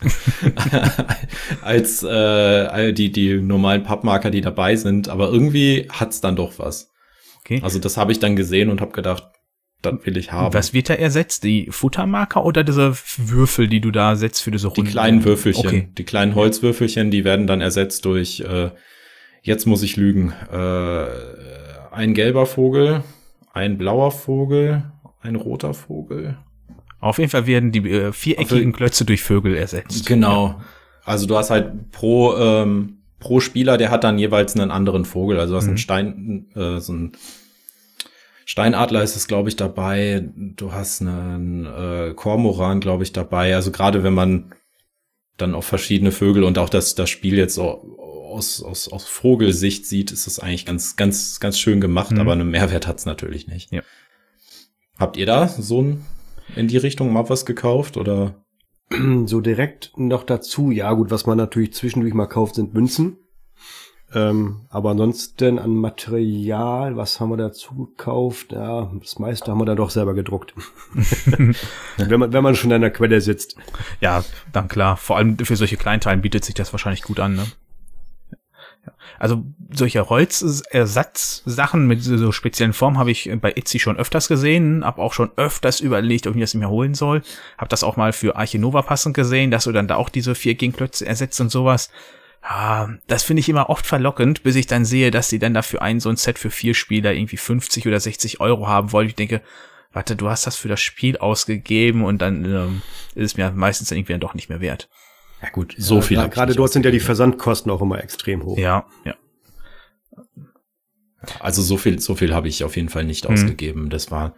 als 1.63 2.03
äh, 2.03 2.93
die, 2.93 3.11
die 3.11 3.41
normalen 3.41 3.83
Pappmarker, 3.83 4.31
die 4.31 4.41
dabei 4.41 4.77
sind. 4.77 5.09
Aber 5.09 5.31
irgendwie 5.31 5.89
hat's 5.91 6.21
dann 6.21 6.37
doch 6.37 6.59
was. 6.59 6.93
Okay. 7.41 7.61
Also 7.63 7.79
das 7.79 7.97
habe 7.97 8.13
ich 8.13 8.21
dann 8.21 8.37
gesehen 8.37 8.71
und 8.71 8.81
habe 8.81 8.93
gedacht, 8.93 9.25
das 9.83 9.95
will 10.05 10.17
ich 10.17 10.33
haben. 10.33 10.55
Was 10.55 10.73
wird 10.73 10.89
da 10.89 10.95
ersetzt? 10.95 11.45
Die 11.45 11.69
Futtermarker 11.71 12.45
oder 12.45 12.65
diese 12.65 12.97
Würfel, 13.19 13.69
die 13.69 13.81
du 13.81 13.91
da 13.91 14.17
setzt 14.17 14.43
für 14.43 14.51
diese 14.51 14.69
Runde? 14.69 14.85
Die 14.85 14.91
kleinen 14.91 15.25
Würfelchen. 15.25 15.67
Okay. 15.67 15.89
Die 15.99 16.05
kleinen 16.05 16.35
Holzwürfelchen, 16.35 17.11
die 17.11 17.25
werden 17.25 17.47
dann 17.47 17.61
ersetzt 17.61 18.05
durch, 18.07 18.41
äh, 18.41 18.71
jetzt 19.43 19.67
muss 19.67 19.83
ich 19.83 19.97
lügen, 19.97 20.33
äh, 20.51 21.07
ein 21.91 22.15
gelber 22.15 22.47
Vogel, 22.47 23.03
ein 23.53 23.77
blauer 23.77 24.11
Vogel, 24.11 24.91
ein 25.21 25.37
roter 25.37 25.75
Vogel 25.75 26.39
auf 27.05 27.19
jeden 27.19 27.31
Fall 27.31 27.47
werden 27.47 27.71
die 27.71 27.91
äh, 27.91 28.13
viereckigen 28.13 28.73
Klötze 28.73 29.05
durch 29.05 29.23
Vögel 29.23 29.55
ersetzt. 29.55 30.07
Genau. 30.07 30.61
Also 31.05 31.27
du 31.27 31.37
hast 31.37 31.51
halt 31.51 31.91
pro, 31.93 32.35
ähm, 32.37 33.03
pro 33.19 33.41
Spieler, 33.41 33.77
der 33.77 33.91
hat 33.91 34.05
dann 34.05 34.19
jeweils 34.19 34.57
einen 34.57 34.71
anderen 34.71 35.05
Vogel. 35.05 35.39
Also 35.39 35.53
du 35.53 35.57
hast 35.59 35.65
mhm. 35.65 35.71
einen 35.71 35.79
Stein, 35.79 36.47
äh, 36.55 36.81
so 36.81 36.95
ein 36.95 37.13
Steinadler 38.47 39.03
ist 39.03 39.17
es, 39.17 39.27
glaube 39.27 39.51
ich, 39.51 39.57
dabei. 39.57 40.27
Du 40.35 40.73
hast 40.73 41.03
einen 41.03 41.67
äh, 41.67 42.15
Kormoran, 42.15 42.81
glaube 42.81 43.03
ich, 43.03 43.13
dabei. 43.13 43.55
Also 43.55 43.71
gerade 43.71 44.03
wenn 44.03 44.15
man 44.15 44.55
dann 45.37 45.55
auch 45.55 45.65
verschiedene 45.65 46.11
Vögel 46.11 46.43
und 46.43 46.57
auch 46.57 46.71
das, 46.71 46.95
das 46.95 47.11
Spiel 47.11 47.37
jetzt 47.37 47.55
so 47.55 47.99
aus, 48.31 48.63
aus, 48.63 48.89
aus 48.89 49.05
Vogelsicht 49.07 49.85
sieht, 49.85 50.11
ist 50.11 50.27
es 50.27 50.39
eigentlich 50.39 50.65
ganz, 50.65 50.97
ganz, 50.97 51.39
ganz 51.39 51.59
schön 51.59 51.83
gemacht, 51.83 52.13
mhm. 52.13 52.21
aber 52.21 52.33
einen 52.33 52.51
Mehrwert 52.51 52.87
hat's 52.87 53.05
natürlich 53.05 53.47
nicht. 53.47 53.73
Ja. 53.73 53.83
Habt 54.99 55.19
ihr 55.19 55.27
da 55.27 55.49
so 55.49 55.83
ein 55.83 56.05
in 56.57 56.69
die 56.69 56.77
Richtung 56.77 57.13
mal 57.13 57.29
was 57.29 57.47
gekauft 57.47 57.97
oder? 57.97 58.35
So 59.27 59.41
direkt 59.41 59.93
noch 59.97 60.25
dazu, 60.25 60.71
ja 60.71 60.93
gut, 60.93 61.11
was 61.11 61.27
man 61.27 61.39
natürlich 61.39 61.73
zwischendurch 61.73 62.15
mal 62.15 62.27
kauft, 62.27 62.57
sind 62.57 62.75
Münzen. 62.75 63.17
Ähm, 64.15 64.67
aber 64.69 64.91
ansonsten 64.91 65.59
an 65.59 65.75
Material, 65.75 66.97
was 66.97 67.19
haben 67.19 67.31
wir 67.31 67.37
dazu 67.37 67.75
gekauft? 67.75 68.53
Ja, 68.53 68.93
das 69.01 69.19
meiste 69.19 69.51
haben 69.51 69.59
wir 69.59 69.65
da 69.65 69.75
doch 69.75 69.91
selber 69.91 70.15
gedruckt. 70.15 70.55
wenn, 71.97 72.21
man, 72.21 72.33
wenn 72.33 72.43
man 72.43 72.55
schon 72.55 72.73
an 72.73 72.83
der 72.83 72.93
Quelle 72.93 73.21
sitzt. 73.21 73.57
Ja, 74.01 74.25
dann 74.53 74.69
klar. 74.69 74.97
Vor 74.97 75.17
allem 75.17 75.39
für 75.39 75.57
solche 75.57 75.77
Kleinteilen 75.77 76.21
bietet 76.21 76.45
sich 76.45 76.55
das 76.55 76.73
wahrscheinlich 76.73 77.03
gut 77.03 77.19
an, 77.19 77.35
ne? 77.35 77.47
Also 79.19 79.45
solche 79.73 80.09
Holzersatzsachen 80.09 81.87
mit 81.87 82.03
so 82.03 82.33
speziellen 82.33 82.73
Formen 82.73 82.99
habe 82.99 83.11
ich 83.11 83.31
bei 83.41 83.53
Etsy 83.53 83.79
schon 83.79 83.97
öfters 83.97 84.29
gesehen, 84.29 84.85
habe 84.85 85.03
auch 85.03 85.13
schon 85.13 85.31
öfters 85.37 85.81
überlegt, 85.81 86.27
ob 86.27 86.35
ich 86.35 86.41
das 86.41 86.55
mir 86.55 86.69
holen 86.69 86.95
soll. 86.95 87.23
Habe 87.59 87.69
das 87.69 87.85
auch 87.85 87.97
mal 87.97 88.13
für 88.13 88.37
Archinova 88.37 88.83
passend 88.83 89.15
gesehen, 89.15 89.51
dass 89.51 89.65
du 89.65 89.73
dann 89.73 89.89
da 89.89 89.97
auch 89.97 90.09
diese 90.09 90.35
vier 90.35 90.55
Gegenklötze 90.55 91.07
ersetzt 91.07 91.41
und 91.41 91.51
sowas. 91.51 91.91
Ja, 92.43 92.91
das 93.07 93.23
finde 93.23 93.41
ich 93.41 93.49
immer 93.49 93.71
oft 93.71 93.87
verlockend, 93.87 94.43
bis 94.43 94.55
ich 94.57 94.67
dann 94.67 94.85
sehe, 94.85 95.11
dass 95.11 95.31
sie 95.31 95.39
dann 95.39 95.55
dafür 95.55 95.81
ein 95.81 96.01
so 96.01 96.11
ein 96.11 96.17
Set 96.17 96.39
für 96.39 96.51
vier 96.51 96.75
Spieler 96.75 97.15
irgendwie 97.15 97.39
50 97.39 97.87
oder 97.87 97.99
60 97.99 98.41
Euro 98.41 98.69
haben 98.69 98.93
wollen. 98.93 99.09
Ich 99.09 99.15
denke, 99.15 99.41
warte, 99.93 100.15
du 100.15 100.29
hast 100.29 100.47
das 100.47 100.57
für 100.57 100.69
das 100.69 100.81
Spiel 100.81 101.17
ausgegeben 101.17 102.05
und 102.05 102.21
dann 102.21 102.45
ähm, 102.45 102.83
ist 103.15 103.33
es 103.33 103.37
mir 103.37 103.51
meistens 103.53 103.91
irgendwie 103.91 104.13
dann 104.13 104.21
doch 104.21 104.35
nicht 104.35 104.51
mehr 104.51 104.61
wert. 104.61 104.89
Ja 105.45 105.51
gut, 105.51 105.75
so 105.77 105.97
ja, 105.97 106.01
viel. 106.01 106.17
Ja, 106.17 106.27
gerade 106.27 106.55
dort 106.55 106.73
sind 106.73 106.85
ja 106.85 106.91
die 106.91 107.01
Versandkosten 107.01 107.71
auch 107.71 107.83
immer 107.83 108.03
extrem 108.03 108.45
hoch. 108.45 108.57
Ja, 108.57 108.87
ja. 109.05 109.15
Also 111.41 111.63
so 111.63 111.77
viel, 111.77 111.99
so 112.01 112.15
viel 112.15 112.35
habe 112.35 112.49
ich 112.49 112.65
auf 112.65 112.77
jeden 112.77 112.89
Fall 112.89 113.05
nicht 113.05 113.29
mhm. 113.29 113.35
ausgegeben. 113.35 113.91
Das 113.91 114.11
war, 114.11 114.35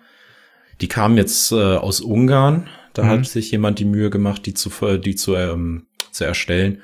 die 0.81 0.89
kamen 0.89 1.17
jetzt 1.17 1.53
äh, 1.53 1.77
aus 1.77 2.01
Ungarn. 2.01 2.69
Da 2.93 3.05
mhm. 3.05 3.09
hat 3.09 3.27
sich 3.27 3.51
jemand 3.51 3.79
die 3.79 3.85
Mühe 3.85 4.11
gemacht, 4.11 4.47
die 4.47 4.55
zu, 4.55 4.71
die 4.99 5.15
zu, 5.15 5.35
ähm, 5.37 5.87
zu 6.11 6.25
erstellen. 6.25 6.83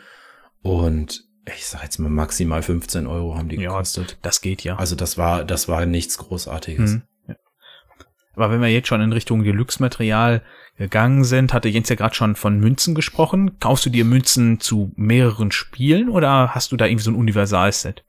Und 0.62 1.24
ich 1.52 1.66
sag 1.66 1.82
jetzt 1.82 1.98
mal 1.98 2.08
maximal 2.08 2.62
15 2.62 3.06
Euro 3.06 3.36
haben 3.36 3.48
die 3.48 3.56
gekostet. 3.56 4.12
Ja, 4.12 4.16
das 4.22 4.40
geht 4.40 4.62
ja. 4.62 4.76
Also 4.76 4.94
das 4.94 5.18
war, 5.18 5.44
das 5.44 5.68
war 5.68 5.86
nichts 5.86 6.18
Großartiges. 6.18 6.92
Mhm. 6.92 7.02
Aber 8.34 8.50
wenn 8.50 8.60
wir 8.60 8.68
jetzt 8.68 8.88
schon 8.88 9.00
in 9.00 9.12
Richtung 9.12 9.44
Deluxe-Material 9.44 10.42
gegangen 10.78 11.24
sind, 11.24 11.52
hatte 11.52 11.68
Jens 11.68 11.88
ja 11.88 11.96
gerade 11.96 12.14
schon 12.14 12.34
von 12.34 12.58
Münzen 12.58 12.94
gesprochen. 12.94 13.58
Kaufst 13.60 13.84
du 13.84 13.90
dir 13.90 14.04
Münzen 14.04 14.58
zu 14.58 14.92
mehreren 14.96 15.52
Spielen 15.52 16.08
oder 16.08 16.54
hast 16.54 16.72
du 16.72 16.76
da 16.76 16.86
irgendwie 16.86 17.04
so 17.04 17.10
ein 17.10 17.16
Universalset? 17.16 18.04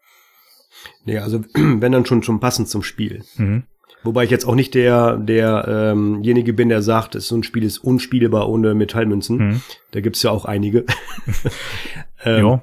Nee, 1.05 1.17
also 1.17 1.43
wenn 1.53 1.91
dann 1.91 2.05
schon 2.05 2.23
schon 2.23 2.39
passend 2.39 2.69
zum 2.69 2.83
Spiel. 2.83 3.23
Mhm. 3.35 3.63
Wobei 4.03 4.25
ich 4.25 4.31
jetzt 4.31 4.45
auch 4.45 4.55
nicht 4.55 4.73
der 4.75 5.17
derjenige 5.17 6.51
ähm, 6.51 6.55
bin, 6.55 6.69
der 6.69 6.81
sagt, 6.81 7.19
so 7.21 7.35
ein 7.35 7.43
Spiel 7.43 7.63
ist 7.63 7.77
unspielbar 7.77 8.49
ohne 8.49 8.75
Metallmünzen. 8.75 9.37
Mhm. 9.37 9.61
Da 9.91 10.01
gibt's 10.01 10.23
ja 10.23 10.31
auch 10.31 10.45
einige. 10.45 10.85
ähm, 12.25 12.45
ja. 12.45 12.61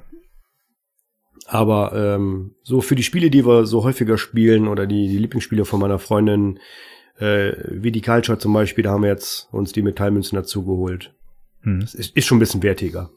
Aber 1.47 1.93
ähm, 1.95 2.55
so 2.63 2.81
für 2.81 2.95
die 2.95 3.03
Spiele, 3.03 3.31
die 3.31 3.45
wir 3.45 3.67
so 3.67 3.83
häufiger 3.83 4.19
spielen 4.19 4.69
oder 4.69 4.87
die, 4.87 5.09
die 5.09 5.19
Lieblingsspiele 5.19 5.65
von 5.65 5.81
meiner 5.81 5.99
Freundin, 5.99 6.61
Äh, 7.21 7.53
wie 7.69 7.93
die 7.93 8.01
Culture 8.01 8.39
zum 8.39 8.53
Beispiel, 8.53 8.85
da 8.85 8.93
haben 8.93 9.03
wir 9.03 9.11
jetzt 9.11 9.49
uns 9.53 9.73
die 9.73 9.83
Metallmünzen 9.83 10.37
dazu 10.37 10.65
geholt. 10.65 11.15
Hm. 11.63 11.81
Das 11.81 11.95
ist, 11.95 12.17
ist 12.17 12.27
schon 12.27 12.39
ein 12.39 12.41
bisschen 12.41 12.63
wertiger. 12.63 13.11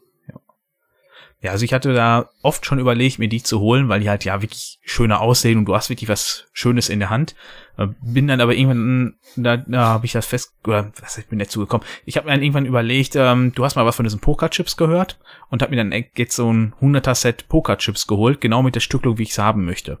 Ja, 1.44 1.50
also 1.50 1.66
ich 1.66 1.74
hatte 1.74 1.92
da 1.92 2.30
oft 2.40 2.64
schon 2.64 2.78
überlegt, 2.78 3.18
mir 3.18 3.28
die 3.28 3.42
zu 3.42 3.60
holen, 3.60 3.90
weil 3.90 4.00
die 4.00 4.08
halt 4.08 4.24
ja 4.24 4.40
wirklich 4.40 4.78
schöner 4.82 5.20
aussehen 5.20 5.58
und 5.58 5.66
du 5.66 5.74
hast 5.74 5.90
wirklich 5.90 6.08
was 6.08 6.46
Schönes 6.54 6.88
in 6.88 7.00
der 7.00 7.10
Hand. 7.10 7.34
Äh, 7.76 7.88
Bin 8.00 8.28
dann 8.28 8.40
aber 8.40 8.54
irgendwann, 8.54 9.16
da, 9.36 9.58
da 9.58 9.84
habe 9.88 10.06
ich 10.06 10.12
das 10.12 10.24
fest, 10.24 10.54
oder 10.66 10.90
was 11.02 11.18
ich 11.18 11.26
bin 11.26 11.38
dazu 11.38 11.60
gekommen. 11.60 11.84
Ich 12.06 12.16
habe 12.16 12.26
mir 12.26 12.32
dann 12.32 12.42
irgendwann 12.42 12.64
überlegt, 12.64 13.14
ähm, 13.14 13.52
du 13.54 13.62
hast 13.62 13.76
mal 13.76 13.84
was 13.84 13.96
von 13.96 14.04
diesen 14.04 14.20
Pokerchips 14.20 14.78
gehört 14.78 15.18
und 15.50 15.60
habe 15.60 15.76
mir 15.76 15.84
dann 15.84 16.04
jetzt 16.16 16.34
so 16.34 16.50
ein 16.50 16.72
100er 16.80 17.14
Set 17.14 17.46
Pokerchips 17.48 18.06
geholt, 18.06 18.40
genau 18.40 18.62
mit 18.62 18.74
der 18.74 18.80
Stücklung, 18.80 19.18
wie 19.18 19.24
ich 19.24 19.32
es 19.32 19.38
haben 19.38 19.66
möchte. 19.66 19.98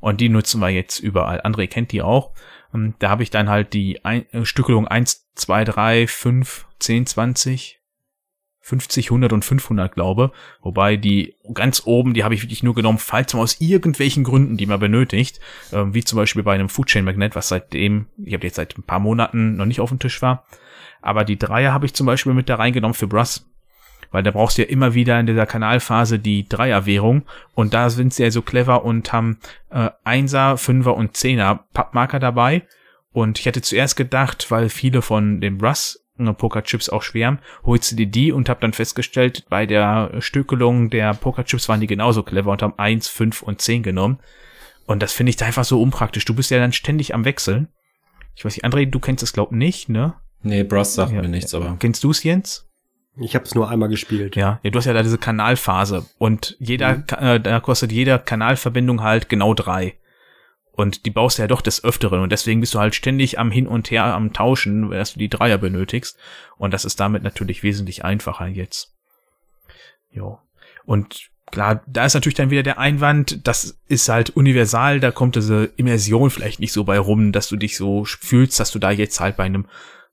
Und 0.00 0.22
die 0.22 0.30
nutzen 0.30 0.58
wir 0.58 0.70
jetzt 0.70 1.00
überall. 1.00 1.42
André 1.42 1.66
kennt 1.66 1.92
die 1.92 2.00
auch. 2.00 2.32
Ähm, 2.74 2.94
Da 2.98 3.10
habe 3.10 3.22
ich 3.22 3.30
dann 3.30 3.48
halt 3.48 3.72
die 3.72 4.04
ein 4.04 4.30
äh, 4.32 4.44
Stückelung 4.44 4.86
1, 4.86 5.28
2, 5.34 5.64
3, 5.64 6.06
5, 6.06 6.66
10, 6.78 7.06
20, 7.06 7.78
50, 8.60 9.06
100 9.06 9.32
und 9.32 9.44
500, 9.44 9.94
glaube. 9.94 10.30
Wobei 10.60 10.96
die 10.96 11.34
ganz 11.54 11.82
oben, 11.86 12.12
die 12.12 12.22
habe 12.22 12.34
ich 12.34 12.42
wirklich 12.42 12.62
nur 12.62 12.74
genommen, 12.74 12.98
falls 12.98 13.32
man 13.32 13.42
aus 13.42 13.60
irgendwelchen 13.60 14.24
Gründen 14.24 14.58
die 14.58 14.66
man 14.66 14.78
benötigt, 14.78 15.40
ähm, 15.72 15.94
wie 15.94 16.04
zum 16.04 16.16
Beispiel 16.18 16.42
bei 16.42 16.54
einem 16.54 16.68
Foodchain 16.68 17.04
Magnet, 17.04 17.34
was 17.34 17.48
seitdem, 17.48 18.06
ich 18.22 18.34
habe 18.34 18.46
jetzt 18.46 18.56
seit 18.56 18.76
ein 18.76 18.82
paar 18.82 19.00
Monaten 19.00 19.56
noch 19.56 19.64
nicht 19.64 19.80
auf 19.80 19.88
dem 19.88 19.98
Tisch 19.98 20.20
war. 20.20 20.44
Aber 21.00 21.24
die 21.24 21.38
Dreier 21.38 21.72
habe 21.72 21.86
ich 21.86 21.94
zum 21.94 22.06
Beispiel 22.06 22.34
mit 22.34 22.48
da 22.48 22.56
reingenommen 22.56 22.94
für 22.94 23.06
Brass. 23.06 23.47
Weil 24.10 24.22
da 24.22 24.30
brauchst 24.30 24.58
du 24.58 24.62
ja 24.62 24.68
immer 24.68 24.94
wieder 24.94 25.18
in 25.20 25.26
dieser 25.26 25.46
Kanalphase 25.46 26.18
die 26.18 26.48
Dreierwährung 26.48 27.22
und 27.54 27.74
da 27.74 27.90
sind 27.90 28.14
sie 28.14 28.22
ja 28.22 28.30
so 28.30 28.42
clever 28.42 28.84
und 28.84 29.12
haben 29.12 29.38
äh, 29.70 29.90
Einser, 30.04 30.56
Fünfer 30.56 30.96
und 30.96 31.16
Zehner 31.16 31.66
Pappmarker 31.74 32.18
dabei. 32.18 32.62
Und 33.12 33.38
ich 33.38 33.46
hatte 33.46 33.62
zuerst 33.62 33.96
gedacht, 33.96 34.50
weil 34.50 34.68
viele 34.68 35.02
von 35.02 35.40
den 35.40 35.58
Brass 35.58 36.04
äh, 36.18 36.32
Pokerchips 36.32 36.88
auch 36.88 37.02
schwärmen, 37.02 37.40
holst 37.64 37.92
du 37.92 37.96
dir 37.96 38.06
die 38.06 38.32
und 38.32 38.48
hab 38.48 38.60
dann 38.60 38.72
festgestellt, 38.72 39.44
bei 39.48 39.66
der 39.66 40.20
Stückelung 40.20 40.90
der 40.90 41.14
Pokerchips 41.14 41.68
waren 41.68 41.80
die 41.80 41.86
genauso 41.86 42.22
clever 42.22 42.50
und 42.52 42.62
haben 42.62 42.78
eins, 42.78 43.08
fünf 43.08 43.42
und 43.42 43.60
zehn 43.60 43.82
genommen. 43.82 44.18
Und 44.86 45.02
das 45.02 45.12
finde 45.12 45.30
ich 45.30 45.36
da 45.36 45.46
einfach 45.46 45.64
so 45.64 45.82
unpraktisch. 45.82 46.24
Du 46.24 46.34
bist 46.34 46.50
ja 46.50 46.58
dann 46.58 46.72
ständig 46.72 47.14
am 47.14 47.24
Wechseln. 47.24 47.68
Ich 48.34 48.44
weiß 48.44 48.56
nicht, 48.56 48.64
André, 48.64 48.86
du 48.86 49.00
kennst 49.00 49.22
das 49.22 49.32
glaub 49.32 49.52
nicht, 49.52 49.88
ne? 49.88 50.14
Nee, 50.42 50.62
Brass 50.62 50.94
sagt 50.94 51.12
Ja, 51.12 51.20
mir 51.20 51.28
nichts, 51.28 51.52
aber 51.54 51.76
Kennst 51.78 52.04
du's, 52.04 52.22
Jens? 52.22 52.67
Ich 53.20 53.34
habe 53.34 53.44
es 53.44 53.54
nur 53.54 53.68
einmal 53.68 53.88
gespielt. 53.88 54.36
Ja, 54.36 54.60
ja, 54.62 54.70
du 54.70 54.78
hast 54.78 54.86
ja 54.86 54.92
da 54.92 55.02
diese 55.02 55.18
Kanalphase 55.18 56.06
und 56.18 56.56
jeder, 56.58 56.96
Ka- 56.96 57.34
äh, 57.34 57.40
da 57.40 57.60
kostet 57.60 57.90
jede 57.92 58.18
Kanalverbindung 58.18 59.02
halt 59.02 59.28
genau 59.28 59.54
drei. 59.54 59.96
Und 60.72 61.06
die 61.06 61.10
baust 61.10 61.38
du 61.38 61.42
ja 61.42 61.48
doch 61.48 61.60
des 61.60 61.82
Öfteren 61.82 62.20
und 62.20 62.30
deswegen 62.30 62.60
bist 62.60 62.72
du 62.74 62.78
halt 62.78 62.94
ständig 62.94 63.40
am 63.40 63.50
Hin 63.50 63.66
und 63.66 63.90
Her 63.90 64.04
am 64.04 64.32
Tauschen, 64.32 64.88
dass 64.90 65.14
du 65.14 65.18
die 65.18 65.28
Dreier 65.28 65.58
benötigst. 65.58 66.16
Und 66.56 66.72
das 66.72 66.84
ist 66.84 67.00
damit 67.00 67.24
natürlich 67.24 67.64
wesentlich 67.64 68.04
einfacher 68.04 68.46
jetzt. 68.46 68.94
Jo. 70.12 70.38
Und 70.84 71.30
klar, 71.50 71.82
da 71.88 72.04
ist 72.04 72.14
natürlich 72.14 72.36
dann 72.36 72.50
wieder 72.50 72.62
der 72.62 72.78
Einwand, 72.78 73.46
das 73.48 73.80
ist 73.88 74.08
halt 74.08 74.30
universal, 74.30 75.00
da 75.00 75.10
kommt 75.10 75.34
diese 75.34 75.64
Immersion 75.76 76.30
vielleicht 76.30 76.60
nicht 76.60 76.72
so 76.72 76.84
bei 76.84 76.98
rum, 77.00 77.32
dass 77.32 77.48
du 77.48 77.56
dich 77.56 77.76
so 77.76 78.04
fühlst, 78.04 78.60
dass 78.60 78.70
du 78.70 78.78
da 78.78 78.92
jetzt 78.92 79.18
halt 79.18 79.36
bei 79.36 79.44
einem 79.44 79.66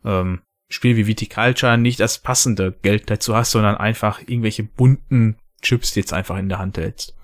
ähm, 0.04 0.42
Spiel 0.68 0.98
wie 0.98 1.08
Viticulture 1.08 1.78
nicht 1.78 2.00
das 2.00 2.20
passende 2.20 2.72
Geld 2.82 3.10
dazu 3.10 3.36
hast, 3.36 3.52
sondern 3.52 3.78
einfach 3.78 4.22
irgendwelche 4.22 4.64
bunten 4.64 5.38
Chips 5.62 5.94
die 5.94 6.02
jetzt 6.02 6.14
einfach 6.14 6.38
in 6.38 6.50
der 6.50 6.60
Hand 6.60 6.78
hältst. 6.78 7.16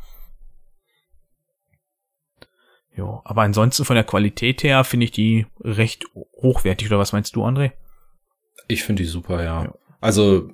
Jo, 2.95 3.21
aber 3.23 3.43
ansonsten 3.43 3.85
von 3.85 3.95
der 3.95 4.03
Qualität 4.03 4.63
her 4.63 4.83
finde 4.83 5.05
ich 5.05 5.11
die 5.11 5.45
recht 5.61 6.05
hochwertig, 6.13 6.87
oder 6.87 6.99
was 6.99 7.13
meinst 7.13 7.35
du, 7.35 7.45
André? 7.45 7.71
ich 8.71 8.83
finde 8.83 9.03
die 9.03 9.09
super, 9.09 9.43
ja. 9.43 9.63
Ja. 9.63 9.73
Also, 9.99 10.49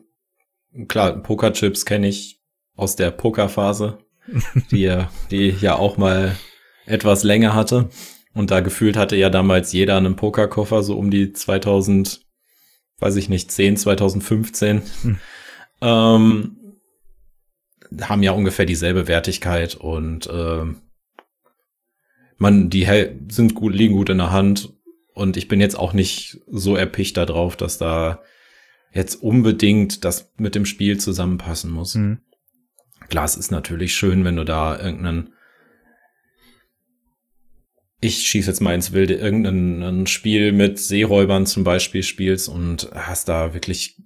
klar, 0.87 1.21
Pokerchips 1.21 1.85
kenne 1.85 2.07
ich 2.07 2.41
aus 2.75 2.95
der 2.95 3.11
Pokerphase, 3.11 3.99
die 4.71 4.81
ja, 4.81 5.09
die 5.31 5.49
ja 5.49 5.75
auch 5.75 5.97
mal 5.97 6.35
etwas 6.85 7.23
länger 7.23 7.53
hatte. 7.53 7.89
Und 8.33 8.51
da 8.51 8.59
gefühlt 8.59 8.97
hatte 8.97 9.15
ja 9.15 9.29
damals 9.29 9.73
jeder 9.73 9.97
einen 9.97 10.15
Pokerkoffer, 10.15 10.83
so 10.83 10.97
um 10.97 11.09
die 11.09 11.33
2000, 11.33 12.21
weiß 12.99 13.15
ich 13.15 13.29
nicht, 13.29 13.51
10, 13.51 13.77
2015. 13.77 14.81
Hm. 15.01 15.17
Ähm, 15.81 16.57
haben 18.01 18.23
ja 18.23 18.31
ungefähr 18.31 18.65
dieselbe 18.65 19.07
Wertigkeit 19.07 19.75
und 19.75 20.29
ähm, 20.31 20.81
man, 22.37 22.69
die 22.69 22.87
sind 23.29 23.55
gut, 23.55 23.73
liegen 23.73 23.95
gut 23.95 24.09
in 24.09 24.17
der 24.17 24.31
Hand. 24.31 24.73
Und 25.13 25.37
ich 25.37 25.47
bin 25.47 25.59
jetzt 25.59 25.77
auch 25.77 25.93
nicht 25.93 26.41
so 26.47 26.75
erpicht 26.75 27.17
darauf, 27.17 27.55
dass 27.55 27.77
da 27.77 28.21
jetzt 28.91 29.15
unbedingt 29.15 30.05
das 30.05 30.31
mit 30.37 30.53
dem 30.53 30.65
Spiel 30.65 30.99
zusammenpassen 30.99 31.71
muss. 31.71 31.95
Hm. 31.95 32.19
Klar, 33.09 33.25
es 33.25 33.37
ist 33.37 33.51
natürlich 33.51 33.95
schön, 33.95 34.25
wenn 34.25 34.35
du 34.35 34.43
da 34.43 34.77
irgendeinen 34.79 35.33
ich 37.99 38.27
schieße 38.27 38.49
jetzt 38.49 38.61
mal 38.61 38.75
ins 38.75 38.91
Wilde, 38.91 39.15
irgendein 39.15 39.81
ein 39.81 40.07
Spiel 40.07 40.51
mit 40.51 40.79
Seeräubern 40.79 41.45
zum 41.45 41.63
Beispiel 41.63 42.03
spielst 42.03 42.47
und 42.47 42.89
hast 42.93 43.27
da 43.27 43.53
wirklich 43.53 44.01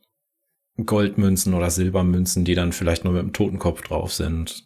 Goldmünzen 0.84 1.54
oder 1.54 1.70
Silbermünzen, 1.70 2.46
die 2.46 2.56
dann 2.56 2.72
vielleicht 2.72 3.04
nur 3.04 3.14
mit 3.14 3.24
dem 3.24 3.34
Totenkopf 3.34 3.82
drauf 3.82 4.14
sind, 4.14 4.66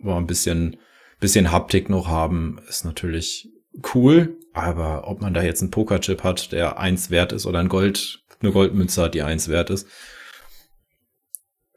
wo 0.00 0.14
ein 0.14 0.26
bisschen, 0.26 0.76
bisschen 1.18 1.50
Haptik 1.50 1.88
noch 1.88 2.06
haben, 2.06 2.60
ist 2.68 2.84
natürlich 2.84 3.48
cool. 3.94 4.38
Aber 4.52 5.08
ob 5.08 5.20
man 5.20 5.34
da 5.34 5.42
jetzt 5.42 5.60
einen 5.60 5.72
Pokerchip 5.72 6.22
hat, 6.22 6.52
der 6.52 6.78
eins 6.78 7.10
wert 7.10 7.32
ist 7.32 7.46
oder 7.46 7.58
ein 7.58 7.68
Gold, 7.68 8.22
eine 8.40 8.52
Goldmünze 8.52 9.02
hat, 9.02 9.14
die 9.14 9.22
eins 9.22 9.48
wert 9.48 9.70
ist, 9.70 9.88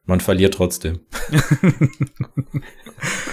man 0.05 0.19
verliert 0.19 0.53
trotzdem. 0.53 0.99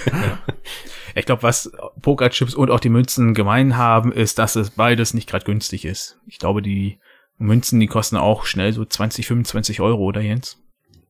Ich 1.14 1.26
glaube, 1.26 1.42
was 1.42 1.70
Pokerchips 2.02 2.54
und 2.54 2.70
auch 2.70 2.80
die 2.80 2.88
Münzen 2.88 3.34
gemein 3.34 3.76
haben, 3.76 4.12
ist, 4.12 4.38
dass 4.38 4.56
es 4.56 4.70
beides 4.70 5.14
nicht 5.14 5.28
gerade 5.28 5.44
günstig 5.44 5.84
ist. 5.84 6.18
Ich 6.26 6.38
glaube, 6.38 6.60
die 6.62 6.98
Münzen, 7.38 7.80
die 7.80 7.86
kosten 7.86 8.16
auch 8.16 8.46
schnell 8.46 8.72
so 8.72 8.84
20, 8.84 9.26
25 9.26 9.80
Euro, 9.80 10.02
oder 10.02 10.20
Jens? 10.20 10.62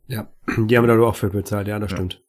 Ja, 0.07 0.28
die 0.57 0.76
haben 0.76 0.86
wir 0.86 0.94
da 0.96 1.02
auch 1.02 1.16
für 1.16 1.30
bezahlt, 1.30 1.68
ja, 1.68 1.78
das 1.78 1.90
Ja. 1.90 1.96
stimmt. 1.96 2.20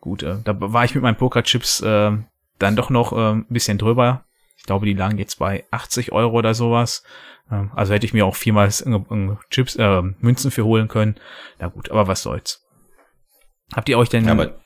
Gut, 0.00 0.22
äh, 0.22 0.36
da 0.44 0.54
war 0.58 0.84
ich 0.84 0.94
mit 0.94 1.02
meinen 1.02 1.16
Pokerchips 1.16 1.80
äh, 1.80 2.12
dann 2.58 2.76
doch 2.76 2.90
noch 2.90 3.12
äh, 3.12 3.32
ein 3.32 3.46
bisschen 3.48 3.78
drüber. 3.78 4.24
Ich 4.56 4.64
glaube, 4.64 4.84
die 4.86 4.94
lagen 4.94 5.18
jetzt 5.18 5.38
bei 5.38 5.64
80 5.70 6.12
Euro 6.12 6.36
oder 6.36 6.54
sowas. 6.54 7.02
Ähm, 7.50 7.70
also 7.74 7.94
hätte 7.94 8.04
ich 8.06 8.12
mir 8.12 8.26
auch 8.26 8.36
viermal 8.36 8.68
Chips, 9.50 9.76
äh, 9.76 10.02
Münzen 10.20 10.50
für 10.50 10.64
holen 10.64 10.88
können. 10.88 11.16
Na 11.58 11.68
gut, 11.68 11.90
aber 11.90 12.06
was 12.06 12.22
soll's. 12.22 12.66
Habt 13.74 13.88
ihr 13.88 13.96
euch 13.98 14.08
denn... 14.08 14.26
Ja, 14.26 14.32
aber, 14.32 14.60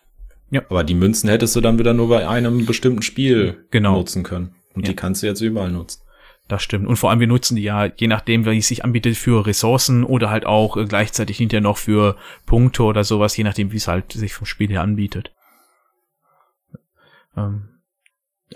Ja. 0.51 0.62
aber 0.68 0.84
die 0.84 0.94
Münzen 0.94 1.28
hättest 1.28 1.57
du 1.57 1.61
dann 1.61 1.78
wieder 1.78 1.92
nur 1.92 2.09
bei 2.09 2.28
einem 2.28 2.66
bestimmten 2.66 3.03
Spiel 3.03 3.64
Genau. 3.70 3.94
nutzen 3.97 4.22
können. 4.22 4.55
Und 4.74 4.82
Ja. 4.86 4.90
die 4.92 4.97
kannst 4.97 5.22
du 5.22 5.26
jetzt 5.26 5.40
überall 5.40 5.70
nutzen. 5.72 6.03
Das 6.49 6.62
stimmt. 6.62 6.86
Und 6.86 6.97
vor 6.97 7.11
allem, 7.11 7.18
wir 7.18 7.26
nutzen 7.26 7.57
die 7.57 7.62
ja, 7.64 7.86
je 7.86 8.07
nachdem, 8.07 8.44
wie 8.47 8.57
es 8.59 8.68
sich 8.68 8.84
anbietet, 8.84 9.16
für 9.16 9.44
Ressourcen 9.47 10.05
oder 10.05 10.30
halt 10.30 10.47
auch 10.47 10.76
äh, 10.76 10.84
gleichzeitig 10.84 11.38
hinterher 11.38 11.62
noch 11.62 11.76
für 11.78 12.14
Punkte 12.47 12.84
oder 12.84 13.03
sowas, 13.03 13.36
je 13.36 13.42
nachdem, 13.42 13.72
wie 13.72 13.76
es 13.78 13.88
halt 13.88 14.12
sich 14.12 14.34
vom 14.34 14.47
Spiel 14.47 14.68
her 14.68 14.82
anbietet. 14.82 15.32
Ähm, 17.36 17.68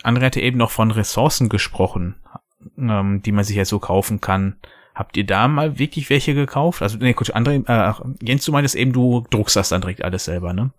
André 0.04 0.22
hatte 0.26 0.40
eben 0.40 0.58
noch 0.58 0.70
von 0.70 0.90
Ressourcen 0.92 1.48
gesprochen, 1.48 2.14
ähm, 2.78 3.22
die 3.22 3.32
man 3.32 3.42
sich 3.44 3.56
ja 3.56 3.64
so 3.64 3.78
kaufen 3.80 4.20
kann. 4.20 4.56
Habt 4.94 5.16
ihr 5.16 5.24
da 5.26 5.48
mal 5.48 5.78
wirklich 5.78 6.10
welche 6.10 6.34
gekauft? 6.34 6.82
Also, 6.82 6.98
nee, 6.98 7.14
kurz, 7.14 7.30
André, 7.30 7.64
äh, 7.66 7.94
Jens, 8.24 8.44
du 8.44 8.52
meintest 8.52 8.76
eben, 8.76 8.92
du 8.92 9.26
druckst 9.30 9.56
das 9.56 9.70
dann 9.70 9.80
direkt 9.80 10.04
alles 10.04 10.24
selber, 10.26 10.52
ne? 10.52 10.70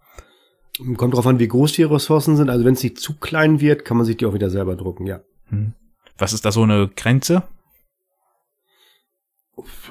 Kommt 0.97 1.13
drauf 1.13 1.27
an, 1.27 1.39
wie 1.39 1.47
groß 1.47 1.73
die 1.73 1.83
Ressourcen 1.83 2.37
sind. 2.37 2.49
Also 2.49 2.63
wenn 2.65 2.73
es 2.73 2.83
nicht 2.83 2.99
zu 2.99 3.17
klein 3.19 3.59
wird, 3.61 3.83
kann 3.85 3.97
man 3.97 4.05
sich 4.05 4.17
die 4.17 4.25
auch 4.25 4.33
wieder 4.33 4.49
selber 4.49 4.75
drucken, 4.75 5.05
ja. 5.05 5.19
Hm. 5.49 5.73
Was 6.17 6.33
ist 6.33 6.45
da 6.45 6.51
so 6.51 6.63
eine 6.63 6.89
Grenze? 6.95 7.43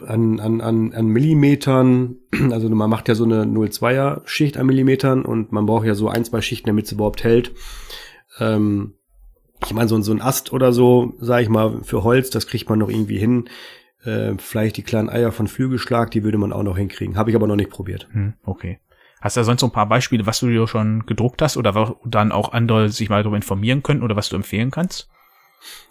An, 0.07 0.41
an, 0.41 0.61
an, 0.61 0.93
an 0.95 1.07
Millimetern, 1.07 2.17
also 2.51 2.69
man 2.71 2.91
macht 2.91 3.09
ja 3.09 3.15
so 3.15 3.25
eine 3.25 3.45
0,2er 3.45 4.23
Schicht 4.25 4.57
an 4.57 4.67
Millimetern 4.67 5.25
und 5.25 5.53
man 5.53 5.67
braucht 5.67 5.87
ja 5.87 5.95
so 5.95 6.09
ein, 6.09 6.25
zwei 6.25 6.41
Schichten, 6.41 6.67
damit 6.69 6.87
es 6.87 6.93
überhaupt 6.93 7.23
hält. 7.25 7.53
Ähm, 8.39 8.95
ich 9.65 9.75
meine, 9.75 9.89
so, 9.89 9.95
ein- 9.97 10.03
so 10.03 10.13
ein 10.13 10.23
Ast 10.23 10.53
oder 10.53 10.73
so, 10.73 11.15
sage 11.21 11.43
ich 11.43 11.49
mal, 11.51 11.85
für 11.85 12.03
Holz, 12.03 12.31
das 12.31 12.47
kriegt 12.47 12.69
man 12.71 12.79
noch 12.79 12.89
irgendwie 12.89 13.19
hin. 13.19 13.49
Äh, 14.03 14.33
vielleicht 14.39 14.79
die 14.79 14.83
kleinen 14.83 15.11
Eier 15.11 15.31
von 15.31 15.47
Flügelschlag, 15.47 16.11
die 16.11 16.25
würde 16.25 16.39
man 16.39 16.53
auch 16.55 16.63
noch 16.63 16.79
hinkriegen. 16.79 17.17
Habe 17.17 17.29
ich 17.31 17.37
aber 17.37 17.47
noch 17.47 17.57
nicht 17.57 17.71
probiert. 17.71 18.09
Hm, 18.13 18.33
okay. 18.45 18.81
Hast 19.21 19.37
du 19.37 19.41
da 19.41 19.45
sonst 19.45 19.61
so 19.61 19.67
ein 19.67 19.73
paar 19.73 19.89
Beispiele, 19.89 20.27
was 20.27 20.41
du 20.41 20.49
dir 20.49 20.67
schon 20.67 21.05
gedruckt 21.07 21.43
hast 21.43 21.57
oder 21.57 21.75
wo 21.75 21.97
dann 22.05 22.33
auch 22.33 22.53
andere 22.53 22.89
sich 22.89 23.09
mal 23.11 23.23
darüber 23.23 23.37
informieren 23.37 23.83
können 23.83 24.03
oder 24.03 24.17
was 24.17 24.29
du 24.29 24.37
empfehlen 24.37 24.71
kannst? 24.71 25.09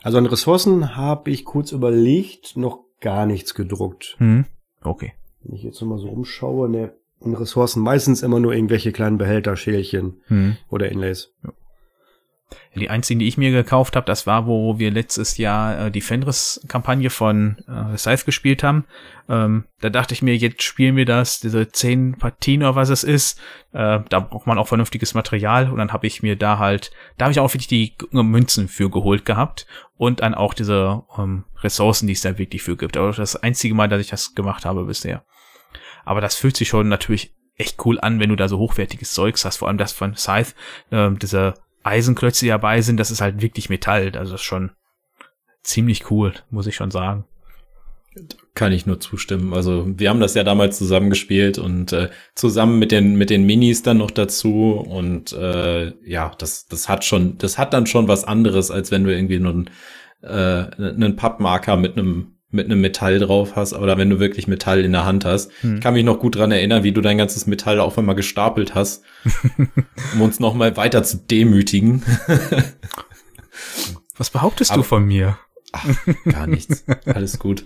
Also 0.01 0.17
an 0.17 0.25
Ressourcen 0.25 0.95
habe 0.95 1.29
ich 1.29 1.45
kurz 1.45 1.71
überlegt, 1.71 2.57
noch 2.57 2.79
gar 3.01 3.25
nichts 3.25 3.53
gedruckt. 3.53 4.15
Hm, 4.17 4.45
okay. 4.81 5.13
Wenn 5.43 5.55
ich 5.55 5.63
jetzt 5.63 5.79
nochmal 5.81 5.99
so 5.99 6.07
umschaue, 6.09 6.69
ne, 6.69 6.93
an 7.21 7.35
Ressourcen 7.35 7.83
meistens 7.83 8.23
immer 8.23 8.39
nur 8.39 8.53
irgendwelche 8.53 8.91
kleinen 8.91 9.17
Behälter, 9.17 9.55
Schälchen 9.55 10.21
Hm. 10.27 10.57
oder 10.69 10.89
Inlays. 10.91 11.33
Die 12.75 12.89
einzigen, 12.89 13.19
die 13.19 13.27
ich 13.27 13.37
mir 13.37 13.51
gekauft 13.51 13.95
habe, 13.95 14.05
das 14.05 14.25
war, 14.25 14.47
wo 14.47 14.79
wir 14.79 14.91
letztes 14.91 15.37
Jahr 15.37 15.87
äh, 15.87 15.91
die 15.91 16.01
Fenris-Kampagne 16.01 17.09
von 17.09 17.57
äh, 17.67 17.97
Scythe 17.97 18.25
gespielt 18.25 18.63
haben. 18.63 18.85
Ähm, 19.27 19.65
da 19.81 19.89
dachte 19.89 20.13
ich 20.13 20.21
mir, 20.21 20.35
jetzt 20.35 20.63
spielen 20.63 20.95
wir 20.95 21.05
das, 21.05 21.39
diese 21.39 21.69
zehn 21.69 22.17
Partien 22.17 22.63
oder 22.63 22.75
was 22.75 22.89
es 22.89 23.03
ist. 23.03 23.39
Äh, 23.73 23.99
da 24.09 24.19
braucht 24.19 24.47
man 24.47 24.57
auch 24.57 24.67
vernünftiges 24.67 25.13
Material. 25.13 25.69
Und 25.69 25.77
dann 25.77 25.93
habe 25.93 26.07
ich 26.07 26.23
mir 26.23 26.35
da 26.35 26.57
halt, 26.57 26.91
da 27.17 27.25
habe 27.25 27.31
ich 27.31 27.39
auch 27.39 27.53
wirklich 27.53 27.67
die 27.67 27.95
Münzen 28.11 28.67
für 28.67 28.89
geholt 28.89 29.25
gehabt. 29.25 29.67
Und 29.97 30.21
dann 30.21 30.33
auch 30.33 30.53
diese 30.53 31.03
ähm, 31.17 31.45
Ressourcen, 31.61 32.07
die 32.07 32.13
es 32.13 32.21
da 32.21 32.37
wirklich 32.37 32.63
für 32.63 32.77
gibt. 32.77 32.97
Aber 32.97 33.11
das 33.11 33.35
einzige 33.35 33.75
Mal, 33.75 33.89
dass 33.89 34.01
ich 34.01 34.09
das 34.09 34.33
gemacht 34.33 34.65
habe 34.65 34.85
bisher. 34.85 35.23
Aber 36.05 36.21
das 36.21 36.35
fühlt 36.35 36.57
sich 36.57 36.69
schon 36.69 36.87
natürlich 36.87 37.35
echt 37.55 37.85
cool 37.85 37.99
an, 37.99 38.19
wenn 38.19 38.29
du 38.29 38.35
da 38.35 38.47
so 38.47 38.57
hochwertiges 38.57 39.13
Zeugs 39.13 39.45
hast, 39.45 39.57
vor 39.57 39.67
allem 39.67 39.77
das 39.77 39.91
von 39.91 40.15
Scythe, 40.15 40.53
äh, 40.91 41.11
diese 41.11 41.55
Eisenklötze, 41.83 42.47
dabei 42.47 42.81
sind, 42.81 42.99
das 42.99 43.11
ist 43.11 43.21
halt 43.21 43.41
wirklich 43.41 43.69
Metall. 43.69 44.11
Also 44.15 44.33
das 44.33 44.41
ist 44.41 44.47
schon 44.47 44.71
ziemlich 45.63 46.11
cool, 46.11 46.33
muss 46.49 46.67
ich 46.67 46.75
schon 46.75 46.91
sagen. 46.91 47.25
Kann 48.55 48.71
ich 48.71 48.85
nur 48.85 48.99
zustimmen. 48.99 49.53
Also 49.53 49.85
wir 49.87 50.09
haben 50.09 50.19
das 50.19 50.33
ja 50.33 50.43
damals 50.43 50.77
zusammen 50.77 51.09
gespielt 51.09 51.57
und 51.57 51.93
äh, 51.93 52.09
zusammen 52.35 52.79
mit 52.79 52.91
den 52.91 53.15
mit 53.15 53.29
den 53.29 53.45
Minis 53.45 53.83
dann 53.83 53.99
noch 53.99 54.11
dazu 54.11 54.73
und 54.73 55.31
äh, 55.33 55.93
ja, 56.03 56.33
das 56.37 56.65
das 56.65 56.89
hat 56.89 57.05
schon, 57.05 57.37
das 57.37 57.57
hat 57.57 57.73
dann 57.73 57.85
schon 57.85 58.07
was 58.07 58.23
anderes, 58.23 58.71
als 58.71 58.91
wenn 58.91 59.03
du 59.03 59.15
irgendwie 59.15 59.39
nur 59.39 59.51
einen, 59.51 59.69
äh, 60.23 60.75
einen 60.75 61.15
Pappmarker 61.15 61.77
mit 61.77 61.97
einem 61.97 62.38
mit 62.51 62.65
einem 62.65 62.81
Metall 62.81 63.19
drauf 63.19 63.55
hast 63.55 63.73
oder 63.73 63.97
wenn 63.97 64.09
du 64.09 64.19
wirklich 64.19 64.47
Metall 64.47 64.83
in 64.83 64.91
der 64.91 65.05
Hand 65.05 65.23
hast. 65.25 65.51
Hm. 65.61 65.75
Ich 65.75 65.81
kann 65.81 65.93
mich 65.93 66.03
noch 66.03 66.19
gut 66.19 66.35
dran 66.35 66.51
erinnern, 66.51 66.83
wie 66.83 66.91
du 66.91 67.01
dein 67.01 67.17
ganzes 67.17 67.45
Metall 67.45 67.79
auf 67.79 67.97
einmal 67.97 68.15
gestapelt 68.15 68.75
hast, 68.75 69.03
um 70.13 70.21
uns 70.21 70.39
noch 70.39 70.55
mal 70.55 70.75
weiter 70.75 71.03
zu 71.03 71.17
demütigen. 71.17 72.03
Was 74.17 74.31
behauptest 74.31 74.71
Aber, 74.71 74.79
du 74.79 74.83
von 74.83 75.05
mir? 75.05 75.37
Ach, 75.71 75.85
gar 76.25 76.47
nichts. 76.47 76.83
Alles 77.05 77.37
gut. 77.37 77.65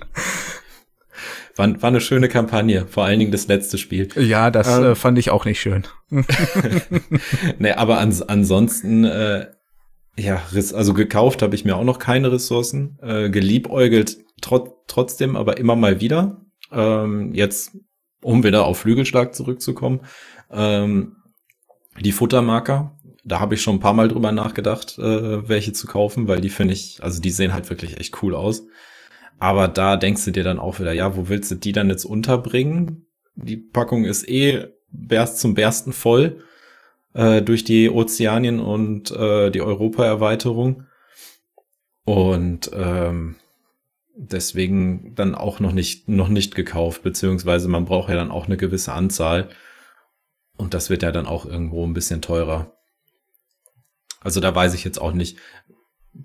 War, 1.56 1.82
war 1.82 1.90
eine 1.90 2.02
schöne 2.02 2.28
Kampagne, 2.28 2.86
vor 2.88 3.06
allen 3.06 3.20
Dingen 3.20 3.32
das 3.32 3.48
letzte 3.48 3.78
Spiel. 3.78 4.10
Ja, 4.18 4.52
das 4.52 4.68
ähm, 4.68 4.84
äh, 4.84 4.96
fand 4.96 5.18
ich 5.18 5.30
auch 5.30 5.46
nicht 5.46 5.62
schön. 5.62 5.84
nee, 7.60 7.72
aber 7.72 8.00
ans, 8.00 8.22
ansonsten 8.22 9.06
äh, 9.06 9.48
ja, 10.16 10.42
also 10.52 10.94
gekauft 10.94 11.42
habe 11.42 11.56
ich 11.56 11.66
mir 11.66 11.76
auch 11.76 11.84
noch 11.84 11.98
keine 11.98 12.32
Ressourcen. 12.32 13.00
Äh, 13.02 13.30
geliebäugelt 13.30 14.18
trot 14.44 14.88
trotzdem, 14.88 15.36
aber 15.36 15.58
immer 15.58 15.76
mal 15.76 16.02
wieder. 16.02 16.42
Ähm, 16.72 17.34
jetzt, 17.34 17.78
um 18.22 18.44
wieder 18.44 18.66
auf 18.66 18.80
Flügelschlag 18.80 19.34
zurückzukommen. 19.36 20.02
Ähm, 20.52 21.18
die 22.00 22.12
Futtermarker, 22.12 22.98
da 23.24 23.40
habe 23.40 23.56
ich 23.56 23.62
schon 23.62 23.76
ein 23.76 23.80
paar 23.80 23.94
Mal 23.94 24.08
drüber 24.08 24.32
nachgedacht, 24.32 24.98
äh, 24.98 25.48
welche 25.48 25.74
zu 25.74 25.88
kaufen, 25.88 26.28
weil 26.28 26.42
die 26.42 26.50
finde 26.50 26.74
ich, 26.74 27.02
also 27.02 27.22
die 27.22 27.30
sehen 27.30 27.54
halt 27.54 27.70
wirklich 27.70 28.00
echt 28.00 28.22
cool 28.22 28.36
aus. 28.36 28.64
Aber 29.40 29.68
da 29.68 29.98
denkst 29.98 30.26
du 30.26 30.32
dir 30.32 30.44
dann 30.44 30.60
auch 30.60 30.80
wieder, 30.80 30.94
ja, 30.94 31.16
wo 31.16 31.28
willst 31.30 31.52
du 31.52 31.56
die 31.56 31.72
dann 31.72 31.90
jetzt 31.90 32.06
unterbringen? 32.06 33.08
Die 33.36 33.58
Packung 33.58 34.06
ist 34.06 34.28
eh 34.28 34.68
berst 34.90 35.40
zum 35.40 35.54
Bersten 35.54 35.92
voll 35.92 36.44
äh, 37.14 37.42
durch 37.42 37.64
die 37.64 37.90
Ozeanien 37.90 38.60
und 38.60 39.12
äh, 39.12 39.50
die 39.50 39.62
Europa-Erweiterung. 39.62 40.86
Und 42.06 42.72
ähm, 42.74 43.36
deswegen 44.16 45.16
dann 45.16 45.36
auch 45.36 45.60
noch 45.60 45.72
nicht, 45.72 46.08
noch 46.08 46.30
nicht 46.30 46.56
gekauft, 46.56 47.04
beziehungsweise 47.04 47.68
man 47.68 47.86
braucht 47.86 48.10
ja 48.10 48.16
dann 48.16 48.32
auch 48.32 48.46
eine 48.46 48.58
gewisse 48.58 48.94
Anzahl. 48.94 49.50
Und 50.56 50.74
das 50.74 50.90
wird 50.90 51.04
ja 51.04 51.12
dann 51.12 51.26
auch 51.26 51.46
irgendwo 51.46 51.86
ein 51.86 51.94
bisschen 51.94 52.22
teurer. 52.22 52.74
Also 54.22 54.40
da 54.40 54.54
weiß 54.54 54.74
ich 54.74 54.84
jetzt 54.84 55.02
auch 55.02 55.14
nicht, 55.14 55.38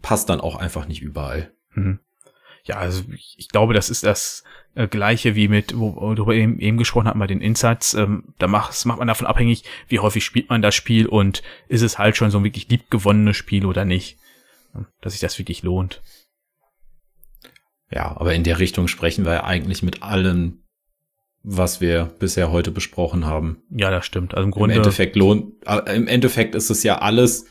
passt 0.02 0.28
dann 0.28 0.40
auch 0.40 0.56
einfach 0.56 0.86
nicht 0.86 1.02
überall. 1.02 1.52
Mhm. 1.74 2.00
Ja, 2.64 2.76
also 2.76 3.02
ich 3.36 3.48
glaube, 3.48 3.72
das 3.72 3.88
ist 3.88 4.04
das 4.04 4.44
äh, 4.74 4.86
gleiche 4.86 5.34
wie 5.34 5.48
mit, 5.48 5.78
wo, 5.78 5.96
wo 5.96 6.12
du 6.12 6.30
eben, 6.30 6.58
eben 6.58 6.76
gesprochen 6.76 7.08
hast, 7.08 7.14
mal 7.14 7.26
den 7.26 7.40
Insights. 7.40 7.94
Ähm, 7.94 8.34
da 8.38 8.46
macht, 8.46 8.84
macht 8.84 8.98
man 8.98 9.08
davon 9.08 9.26
abhängig, 9.26 9.64
wie 9.88 10.00
häufig 10.00 10.24
spielt 10.24 10.50
man 10.50 10.60
das 10.60 10.74
Spiel 10.74 11.06
und 11.06 11.42
ist 11.68 11.82
es 11.82 11.98
halt 11.98 12.16
schon 12.16 12.30
so 12.30 12.38
ein 12.38 12.44
wirklich 12.44 12.68
liebgewonnenes 12.68 13.36
Spiel 13.36 13.64
oder 13.64 13.86
nicht. 13.86 14.18
Dass 15.00 15.14
sich 15.14 15.20
das 15.20 15.38
wirklich 15.38 15.62
lohnt. 15.62 16.02
Ja, 17.90 18.16
aber 18.16 18.34
in 18.34 18.44
der 18.44 18.58
Richtung 18.58 18.88
sprechen 18.88 19.24
wir 19.24 19.32
ja 19.32 19.44
eigentlich 19.44 19.82
mit 19.82 20.02
allen, 20.02 20.62
was 21.42 21.80
wir 21.80 22.12
bisher 22.18 22.50
heute 22.50 22.70
besprochen 22.70 23.24
haben. 23.24 23.62
Ja, 23.70 23.90
das 23.90 24.04
stimmt. 24.04 24.34
Also 24.34 24.44
im 24.44 24.50
Grunde. 24.50 24.74
Im 24.74 24.80
Endeffekt 24.80 25.16
lohnt, 25.16 25.54
äh, 25.66 25.96
im 25.96 26.06
Endeffekt 26.06 26.54
ist 26.54 26.70
es 26.70 26.82
ja 26.82 26.98
alles 26.98 27.46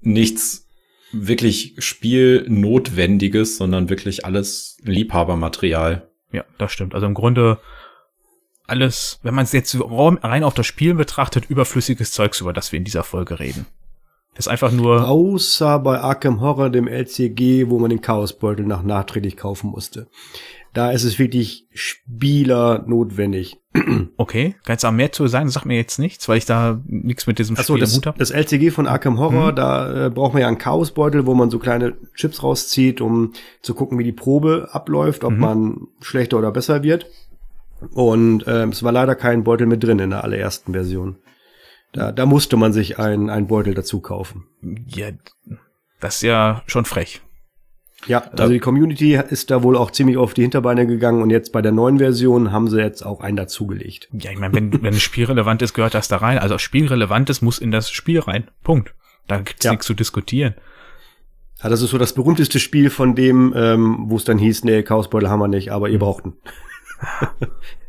nichts 0.00 0.66
wirklich 1.12 1.74
Spielnotwendiges, 1.78 3.56
sondern 3.56 3.88
wirklich 3.88 4.24
alles 4.24 4.76
Liebhabermaterial. 4.82 6.08
Ja, 6.32 6.44
das 6.58 6.72
stimmt. 6.72 6.94
Also 6.94 7.06
im 7.06 7.14
Grunde 7.14 7.58
alles, 8.66 9.18
wenn 9.22 9.34
man 9.34 9.44
es 9.44 9.52
jetzt 9.52 9.76
rein 9.80 10.44
auf 10.44 10.54
das 10.54 10.66
Spiel 10.66 10.94
betrachtet, 10.94 11.50
überflüssiges 11.50 12.12
Zeugs, 12.12 12.40
über 12.40 12.52
das 12.52 12.70
wir 12.70 12.78
in 12.78 12.84
dieser 12.84 13.02
Folge 13.02 13.40
reden. 13.40 13.66
Das 14.34 14.46
ist 14.46 14.48
einfach 14.48 14.72
nur. 14.72 15.08
Außer 15.08 15.78
bei 15.80 16.00
Arkham 16.00 16.40
Horror, 16.40 16.70
dem 16.70 16.86
LCG, 16.86 17.68
wo 17.68 17.78
man 17.78 17.90
den 17.90 18.00
Chaosbeutel 18.00 18.64
nach 18.64 18.82
nachträglich 18.82 19.36
kaufen 19.36 19.70
musste. 19.70 20.08
Da 20.72 20.92
ist 20.92 21.02
es 21.02 21.18
wirklich 21.18 21.66
Spieler 21.72 22.84
notwendig. 22.86 23.58
Okay, 24.16 24.54
kannst 24.64 24.84
du 24.84 24.88
da 24.88 24.92
mehr 24.92 25.12
zu 25.12 25.26
sagen? 25.26 25.48
Sag 25.48 25.64
mir 25.64 25.76
jetzt 25.76 25.98
nichts, 25.98 26.28
weil 26.28 26.36
ich 26.38 26.44
da 26.44 26.80
nichts 26.86 27.26
mit 27.26 27.38
diesem 27.38 27.56
Achso, 27.56 27.74
Spiel 27.74 27.80
das, 27.80 28.00
habe. 28.04 28.18
Das 28.18 28.30
LCG 28.30 28.70
von 28.70 28.86
Arkham 28.86 29.18
Horror, 29.18 29.52
mhm. 29.52 29.56
da 29.56 30.06
äh, 30.06 30.10
braucht 30.10 30.34
man 30.34 30.42
ja 30.42 30.48
einen 30.48 30.58
Chaosbeutel, 30.58 31.24
wo 31.26 31.34
man 31.34 31.50
so 31.50 31.58
kleine 31.58 31.94
Chips 32.14 32.42
rauszieht, 32.42 33.00
um 33.00 33.32
zu 33.62 33.74
gucken, 33.74 33.98
wie 33.98 34.04
die 34.04 34.12
Probe 34.12 34.68
abläuft, 34.72 35.24
ob 35.24 35.32
mhm. 35.32 35.38
man 35.38 35.80
schlechter 36.00 36.38
oder 36.38 36.52
besser 36.52 36.82
wird. 36.82 37.06
Und 37.92 38.46
äh, 38.46 38.66
es 38.66 38.82
war 38.82 38.92
leider 38.92 39.14
kein 39.14 39.42
Beutel 39.44 39.66
mit 39.66 39.82
drin 39.82 39.98
in 39.98 40.10
der 40.10 40.22
allerersten 40.22 40.72
Version. 40.72 41.16
Da, 41.92 42.12
da 42.12 42.26
musste 42.26 42.56
man 42.56 42.72
sich 42.72 42.98
einen, 42.98 43.30
einen 43.30 43.46
Beutel 43.48 43.74
dazu 43.74 44.00
kaufen. 44.00 44.46
Ja, 44.86 45.10
das 46.00 46.16
ist 46.16 46.22
ja 46.22 46.62
schon 46.66 46.84
frech. 46.84 47.20
Ja, 48.06 48.20
also 48.32 48.52
die 48.52 48.60
Community 48.60 49.14
ist 49.14 49.50
da 49.50 49.62
wohl 49.62 49.76
auch 49.76 49.90
ziemlich 49.90 50.16
auf 50.16 50.32
die 50.32 50.42
Hinterbeine 50.42 50.86
gegangen 50.86 51.20
und 51.20 51.28
jetzt 51.28 51.52
bei 51.52 51.60
der 51.60 51.72
neuen 51.72 51.98
Version 51.98 52.50
haben 52.50 52.68
sie 52.68 52.80
jetzt 52.80 53.04
auch 53.04 53.20
einen 53.20 53.36
dazugelegt. 53.36 54.08
Ja, 54.12 54.30
ich 54.30 54.38
meine, 54.38 54.54
wenn, 54.54 54.82
wenn 54.82 54.94
es 54.94 55.02
spielrelevant 55.02 55.60
ist, 55.60 55.74
gehört 55.74 55.94
das 55.94 56.08
da 56.08 56.16
rein. 56.16 56.38
Also 56.38 56.56
spielrelevantes 56.56 57.42
muss 57.42 57.58
in 57.58 57.70
das 57.70 57.90
Spiel 57.90 58.20
rein. 58.20 58.50
Punkt. 58.62 58.94
Da 59.26 59.38
gibt's 59.38 59.64
ja. 59.64 59.72
nichts 59.72 59.86
zu 59.86 59.94
diskutieren. 59.94 60.54
Ja, 61.62 61.68
das 61.68 61.82
ist 61.82 61.90
so 61.90 61.98
das 61.98 62.14
berühmteste 62.14 62.58
Spiel 62.58 62.88
von 62.88 63.14
dem, 63.14 63.52
ähm, 63.54 64.04
wo 64.06 64.16
es 64.16 64.24
dann 64.24 64.38
hieß, 64.38 64.64
nee, 64.64 64.82
Chaosbeutel 64.82 65.28
haben 65.28 65.40
wir 65.40 65.48
nicht, 65.48 65.70
aber 65.70 65.88
ihr 65.88 65.94
hm. 65.94 66.00
brauchten. 66.00 66.32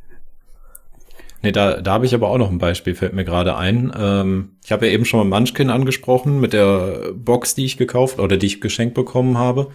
Nee, 1.44 1.52
da, 1.52 1.82
da 1.82 1.94
habe 1.94 2.06
ich 2.06 2.14
aber 2.14 2.30
auch 2.30 2.38
noch 2.38 2.52
ein 2.52 2.60
Beispiel, 2.60 2.94
fällt 2.94 3.14
mir 3.14 3.26
gerade 3.26 3.56
ein. 3.56 3.92
Ähm, 3.98 4.58
ich 4.64 4.72
habe 4.72 4.86
ja 4.86 4.94
eben 4.94 5.06
schon 5.06 5.28
mal 5.28 5.39
Munchkin 5.39 5.72
angesprochen 5.72 6.39
mit 6.39 6.54
der 6.54 7.14
Box, 7.16 7.56
die 7.56 7.66
ich 7.66 7.78
gekauft 7.78 8.20
oder 8.20 8.38
die 8.38 8.46
ich 8.46 8.62
geschenkt 8.62 8.94
bekommen 8.94 9.38
habe. 9.38 9.72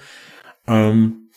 Ähm, 0.68 1.30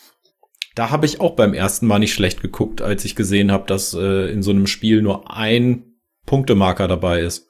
da 0.76 0.90
habe 0.90 1.06
ich 1.06 1.20
auch 1.20 1.34
beim 1.34 1.52
ersten 1.52 1.86
Mal 1.86 1.98
nicht 1.98 2.14
schlecht 2.14 2.42
geguckt, 2.42 2.80
als 2.80 3.04
ich 3.04 3.16
gesehen 3.16 3.50
habe, 3.50 3.66
dass 3.66 3.92
äh, 3.92 4.30
in 4.32 4.42
so 4.42 4.52
einem 4.52 4.68
Spiel 4.68 5.02
nur 5.02 5.36
ein 5.36 5.84
Punktemarker 6.26 6.86
dabei 6.86 7.20
ist. 7.20 7.48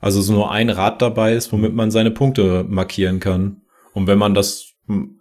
Also 0.00 0.20
so 0.20 0.34
nur 0.34 0.50
ein 0.50 0.68
Rad 0.68 1.00
dabei 1.00 1.34
ist, 1.34 1.52
womit 1.52 1.74
man 1.74 1.90
seine 1.90 2.10
Punkte 2.10 2.64
markieren 2.68 3.18
kann. 3.18 3.62
Und 3.92 4.06
wenn 4.06 4.18
man 4.18 4.34
das 4.34 4.74
hm, 4.86 5.20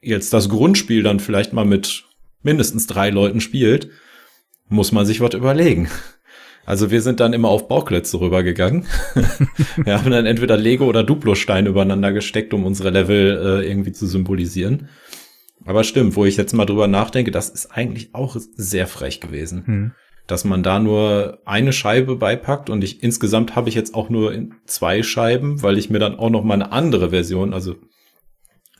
jetzt 0.00 0.32
das 0.32 0.48
Grundspiel 0.48 1.02
dann 1.02 1.18
vielleicht 1.18 1.52
mal 1.52 1.64
mit 1.64 2.04
mindestens 2.42 2.86
drei 2.86 3.10
Leuten 3.10 3.40
spielt, 3.40 3.90
muss 4.68 4.92
man 4.92 5.06
sich 5.06 5.20
was 5.20 5.34
überlegen. 5.34 5.88
Also 6.66 6.90
wir 6.90 7.02
sind 7.02 7.20
dann 7.20 7.34
immer 7.34 7.48
auf 7.48 7.68
Bauklötze 7.68 8.20
rübergegangen. 8.20 8.86
wir 9.76 9.98
haben 9.98 10.10
dann 10.10 10.26
entweder 10.26 10.56
Lego 10.56 10.86
oder 10.86 11.04
Duplo-Stein 11.04 11.66
übereinander 11.66 12.12
gesteckt, 12.12 12.54
um 12.54 12.64
unsere 12.64 12.90
Level 12.90 13.62
äh, 13.62 13.68
irgendwie 13.68 13.92
zu 13.92 14.06
symbolisieren. 14.06 14.88
Aber 15.66 15.84
stimmt, 15.84 16.16
wo 16.16 16.24
ich 16.24 16.36
jetzt 16.36 16.54
mal 16.54 16.64
drüber 16.64 16.88
nachdenke, 16.88 17.30
das 17.30 17.48
ist 17.48 17.66
eigentlich 17.66 18.14
auch 18.14 18.36
sehr 18.38 18.86
frech 18.86 19.20
gewesen. 19.20 19.66
Hm. 19.66 19.92
Dass 20.26 20.44
man 20.44 20.62
da 20.62 20.78
nur 20.78 21.40
eine 21.44 21.74
Scheibe 21.74 22.16
beipackt 22.16 22.70
und 22.70 22.82
ich 22.82 23.02
insgesamt 23.02 23.56
habe 23.56 23.68
ich 23.68 23.74
jetzt 23.74 23.94
auch 23.94 24.08
nur 24.08 24.34
zwei 24.64 25.02
Scheiben, 25.02 25.62
weil 25.62 25.76
ich 25.76 25.90
mir 25.90 25.98
dann 25.98 26.18
auch 26.18 26.30
noch 26.30 26.44
mal 26.44 26.54
eine 26.54 26.72
andere 26.72 27.10
Version, 27.10 27.52
also 27.52 27.76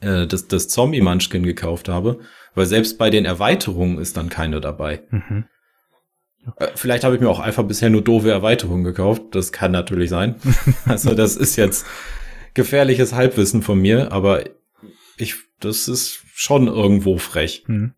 äh, 0.00 0.26
das, 0.26 0.48
das 0.48 0.68
Zombie-Munchkin 0.68 1.42
gekauft 1.42 1.90
habe. 1.90 2.20
Weil 2.54 2.66
selbst 2.66 2.96
bei 2.98 3.10
den 3.10 3.26
Erweiterungen 3.26 3.98
ist 3.98 4.16
dann 4.16 4.30
keine 4.30 4.60
dabei. 4.60 5.02
Mhm. 5.10 5.44
Äh, 6.56 6.68
vielleicht 6.74 7.04
habe 7.04 7.14
ich 7.14 7.20
mir 7.20 7.28
auch 7.28 7.40
einfach 7.40 7.64
bisher 7.64 7.90
nur 7.90 8.02
doofe 8.02 8.30
Erweiterungen 8.30 8.84
gekauft. 8.84 9.22
Das 9.32 9.52
kann 9.52 9.72
natürlich 9.72 10.10
sein. 10.10 10.36
also 10.86 11.14
das 11.14 11.36
ist 11.36 11.56
jetzt 11.56 11.86
gefährliches 12.54 13.12
Halbwissen 13.12 13.62
von 13.62 13.78
mir, 13.78 14.12
aber 14.12 14.44
ich, 15.16 15.34
das 15.60 15.88
ist 15.88 16.20
schon 16.34 16.66
irgendwo 16.66 17.18
frech. 17.18 17.64
Hm. 17.66 17.94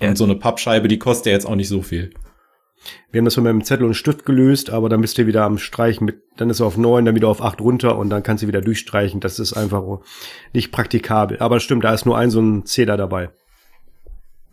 Ja. 0.00 0.08
Und 0.08 0.16
so 0.16 0.24
eine 0.24 0.36
Pappscheibe, 0.36 0.88
die 0.88 0.98
kostet 0.98 1.26
ja 1.26 1.32
jetzt 1.32 1.46
auch 1.46 1.56
nicht 1.56 1.68
so 1.68 1.82
viel. 1.82 2.12
Wir 3.10 3.18
haben 3.18 3.26
das 3.26 3.36
mit 3.36 3.46
dem 3.46 3.64
Zettel 3.64 3.84
und 3.84 3.94
Stift 3.94 4.24
gelöst, 4.24 4.70
aber 4.70 4.88
dann 4.88 5.02
bist 5.02 5.18
du 5.18 5.26
wieder 5.26 5.44
am 5.44 5.58
Streichen 5.58 6.06
mit, 6.06 6.22
dann 6.38 6.48
ist 6.48 6.60
er 6.60 6.66
auf 6.66 6.78
neun, 6.78 7.04
dann 7.04 7.14
wieder 7.14 7.28
auf 7.28 7.42
acht 7.42 7.60
runter 7.60 7.98
und 7.98 8.08
dann 8.08 8.22
kannst 8.22 8.42
du 8.42 8.48
wieder 8.48 8.62
durchstreichen. 8.62 9.20
Das 9.20 9.38
ist 9.38 9.52
einfach 9.52 9.82
nicht 10.54 10.72
praktikabel. 10.72 11.38
Aber 11.40 11.60
stimmt, 11.60 11.84
da 11.84 11.92
ist 11.92 12.06
nur 12.06 12.16
ein 12.16 12.30
so 12.30 12.40
ein 12.40 12.64
Zähler 12.64 12.96
dabei. 12.96 13.30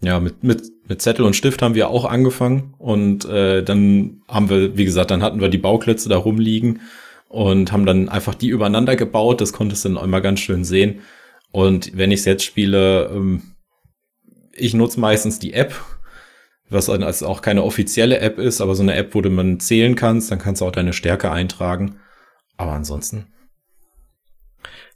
Ja, 0.02 0.20
mit, 0.20 0.44
mit, 0.44 0.62
mit 0.88 1.02
Zettel 1.02 1.26
und 1.26 1.36
Stift 1.36 1.62
haben 1.62 1.74
wir 1.74 1.90
auch 1.90 2.06
angefangen 2.06 2.76
und 2.78 3.26
äh, 3.26 3.64
dann 3.64 4.22
haben 4.28 4.50
wir, 4.50 4.78
wie 4.78 4.86
gesagt, 4.86 5.10
dann 5.10 5.24
hatten 5.24 5.42
wir 5.42 5.50
die 5.50 5.58
Bauklötze 5.58 6.08
da 6.08 6.18
rumliegen 6.18 6.82
und 7.30 7.72
haben 7.72 7.86
dann 7.86 8.08
einfach 8.08 8.36
die 8.36 8.50
übereinander 8.50 8.96
gebaut. 8.96 9.42
Das 9.42 9.54
konntest 9.54 9.86
du 9.86 9.90
dann 9.90 10.04
immer 10.04 10.22
ganz 10.22 10.40
schön 10.40 10.64
sehen. 10.64 11.02
Und 11.52 11.98
wenn 11.98 12.12
ich 12.12 12.20
es 12.20 12.26
jetzt 12.26 12.44
spiele, 12.44 13.08
ähm, 13.08 13.42
ich 14.54 14.74
nutze 14.74 15.00
meistens 15.00 15.40
die 15.40 15.54
App, 15.54 15.74
was 16.70 16.90
also 16.90 17.28
auch 17.28 17.42
keine 17.42 17.64
offizielle 17.64 18.20
App 18.20 18.38
ist, 18.38 18.62
aber 18.62 18.76
so 18.76 18.84
eine 18.84 18.96
App, 18.96 19.16
wo 19.16 19.22
du 19.22 19.30
man 19.30 19.60
zählen 19.60 19.96
kannst, 19.96 20.32
dann 20.32 20.40
kannst 20.40 20.62
du 20.62 20.66
auch 20.66 20.72
deine 20.72 20.94
Stärke 20.94 21.32
eintragen. 21.32 22.00
Aber 22.58 22.74
ansonsten. 22.74 23.28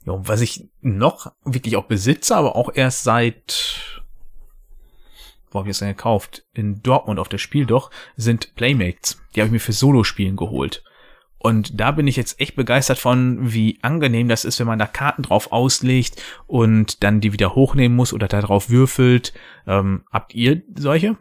Ja, 0.05 0.15
was 0.27 0.41
ich 0.41 0.69
noch 0.81 1.31
wirklich 1.45 1.77
auch 1.77 1.85
besitze, 1.85 2.35
aber 2.35 2.55
auch 2.55 2.71
erst 2.73 3.03
seit, 3.03 3.90
wo 5.51 5.59
habe 5.59 5.69
ich 5.69 5.73
das 5.73 5.79
denn 5.79 5.89
gekauft? 5.89 6.45
In 6.53 6.81
Dortmund 6.81 7.19
auf 7.19 7.29
der 7.29 7.37
Spiel 7.37 7.65
doch, 7.65 7.91
sind 8.15 8.55
Playmates. 8.55 9.21
Die 9.35 9.41
habe 9.41 9.47
ich 9.47 9.53
mir 9.53 9.59
für 9.59 9.73
Solo-Spielen 9.73 10.37
geholt. 10.37 10.83
Und 11.37 11.79
da 11.79 11.91
bin 11.91 12.07
ich 12.07 12.17
jetzt 12.17 12.39
echt 12.39 12.55
begeistert 12.55 12.99
von, 12.99 13.51
wie 13.51 13.79
angenehm 13.81 14.27
das 14.27 14.45
ist, 14.45 14.59
wenn 14.59 14.67
man 14.67 14.77
da 14.77 14.85
Karten 14.85 15.23
drauf 15.23 15.51
auslegt 15.51 16.21
und 16.45 17.03
dann 17.03 17.19
die 17.19 17.33
wieder 17.33 17.55
hochnehmen 17.55 17.95
muss 17.95 18.13
oder 18.13 18.27
da 18.27 18.41
drauf 18.41 18.69
würfelt. 18.69 19.33
Ähm, 19.65 20.03
habt 20.11 20.35
ihr 20.35 20.61
solche? 20.75 21.17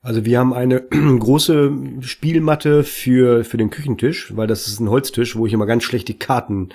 Also 0.00 0.24
wir 0.24 0.38
haben 0.38 0.52
eine 0.52 0.80
große 0.90 1.72
Spielmatte 2.00 2.84
für, 2.84 3.44
für 3.44 3.56
den 3.56 3.70
Küchentisch, 3.70 4.36
weil 4.36 4.46
das 4.46 4.66
ist 4.66 4.80
ein 4.80 4.88
Holztisch, 4.88 5.36
wo 5.36 5.46
ich 5.46 5.52
immer 5.52 5.66
ganz 5.66 5.84
schlecht 5.84 6.08
die 6.08 6.18
Karten 6.18 6.70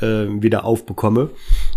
äh, 0.00 0.26
wieder 0.28 0.64
aufbekomme 0.64 1.30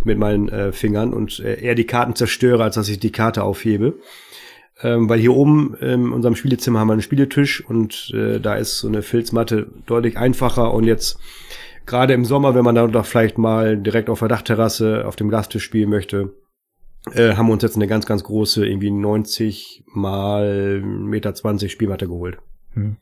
mit 0.03 0.17
meinen 0.17 0.49
äh, 0.49 0.71
Fingern 0.71 1.13
und 1.13 1.39
äh, 1.39 1.61
eher 1.61 1.75
die 1.75 1.85
Karten 1.85 2.15
zerstöre, 2.15 2.63
als 2.63 2.75
dass 2.75 2.89
ich 2.89 2.99
die 2.99 3.11
Karte 3.11 3.43
aufhebe. 3.43 3.95
Ähm, 4.81 5.07
weil 5.07 5.19
hier 5.19 5.33
oben 5.33 5.73
in 5.75 6.11
unserem 6.11 6.35
Spielezimmer 6.35 6.79
haben 6.79 6.87
wir 6.87 6.93
einen 6.93 7.01
Spieletisch 7.01 7.63
und 7.63 8.11
äh, 8.13 8.39
da 8.39 8.55
ist 8.55 8.79
so 8.79 8.89
eine 8.89 9.03
Filzmatte 9.03 9.67
deutlich 9.85 10.17
einfacher 10.17 10.73
und 10.73 10.83
jetzt 10.83 11.17
gerade 11.85 12.13
im 12.13 12.25
Sommer, 12.25 12.55
wenn 12.55 12.65
man 12.65 12.75
da 12.75 12.87
doch 12.87 13.05
vielleicht 13.05 13.37
mal 13.37 13.77
direkt 13.77 14.09
auf 14.09 14.19
der 14.19 14.27
Dachterrasse 14.27 15.05
auf 15.05 15.15
dem 15.15 15.29
Glastisch 15.29 15.63
spielen 15.63 15.89
möchte, 15.89 16.33
äh, 17.13 17.35
haben 17.35 17.47
wir 17.47 17.53
uns 17.53 17.63
jetzt 17.63 17.75
eine 17.75 17.87
ganz, 17.87 18.05
ganz 18.05 18.23
große, 18.23 18.65
irgendwie 18.65 18.91
90 18.91 19.83
mal 19.87 20.81
Meter 20.81 21.33
20 21.33 21.71
Spielmatte 21.71 22.07
geholt. 22.07 22.39
Hm. 22.73 22.97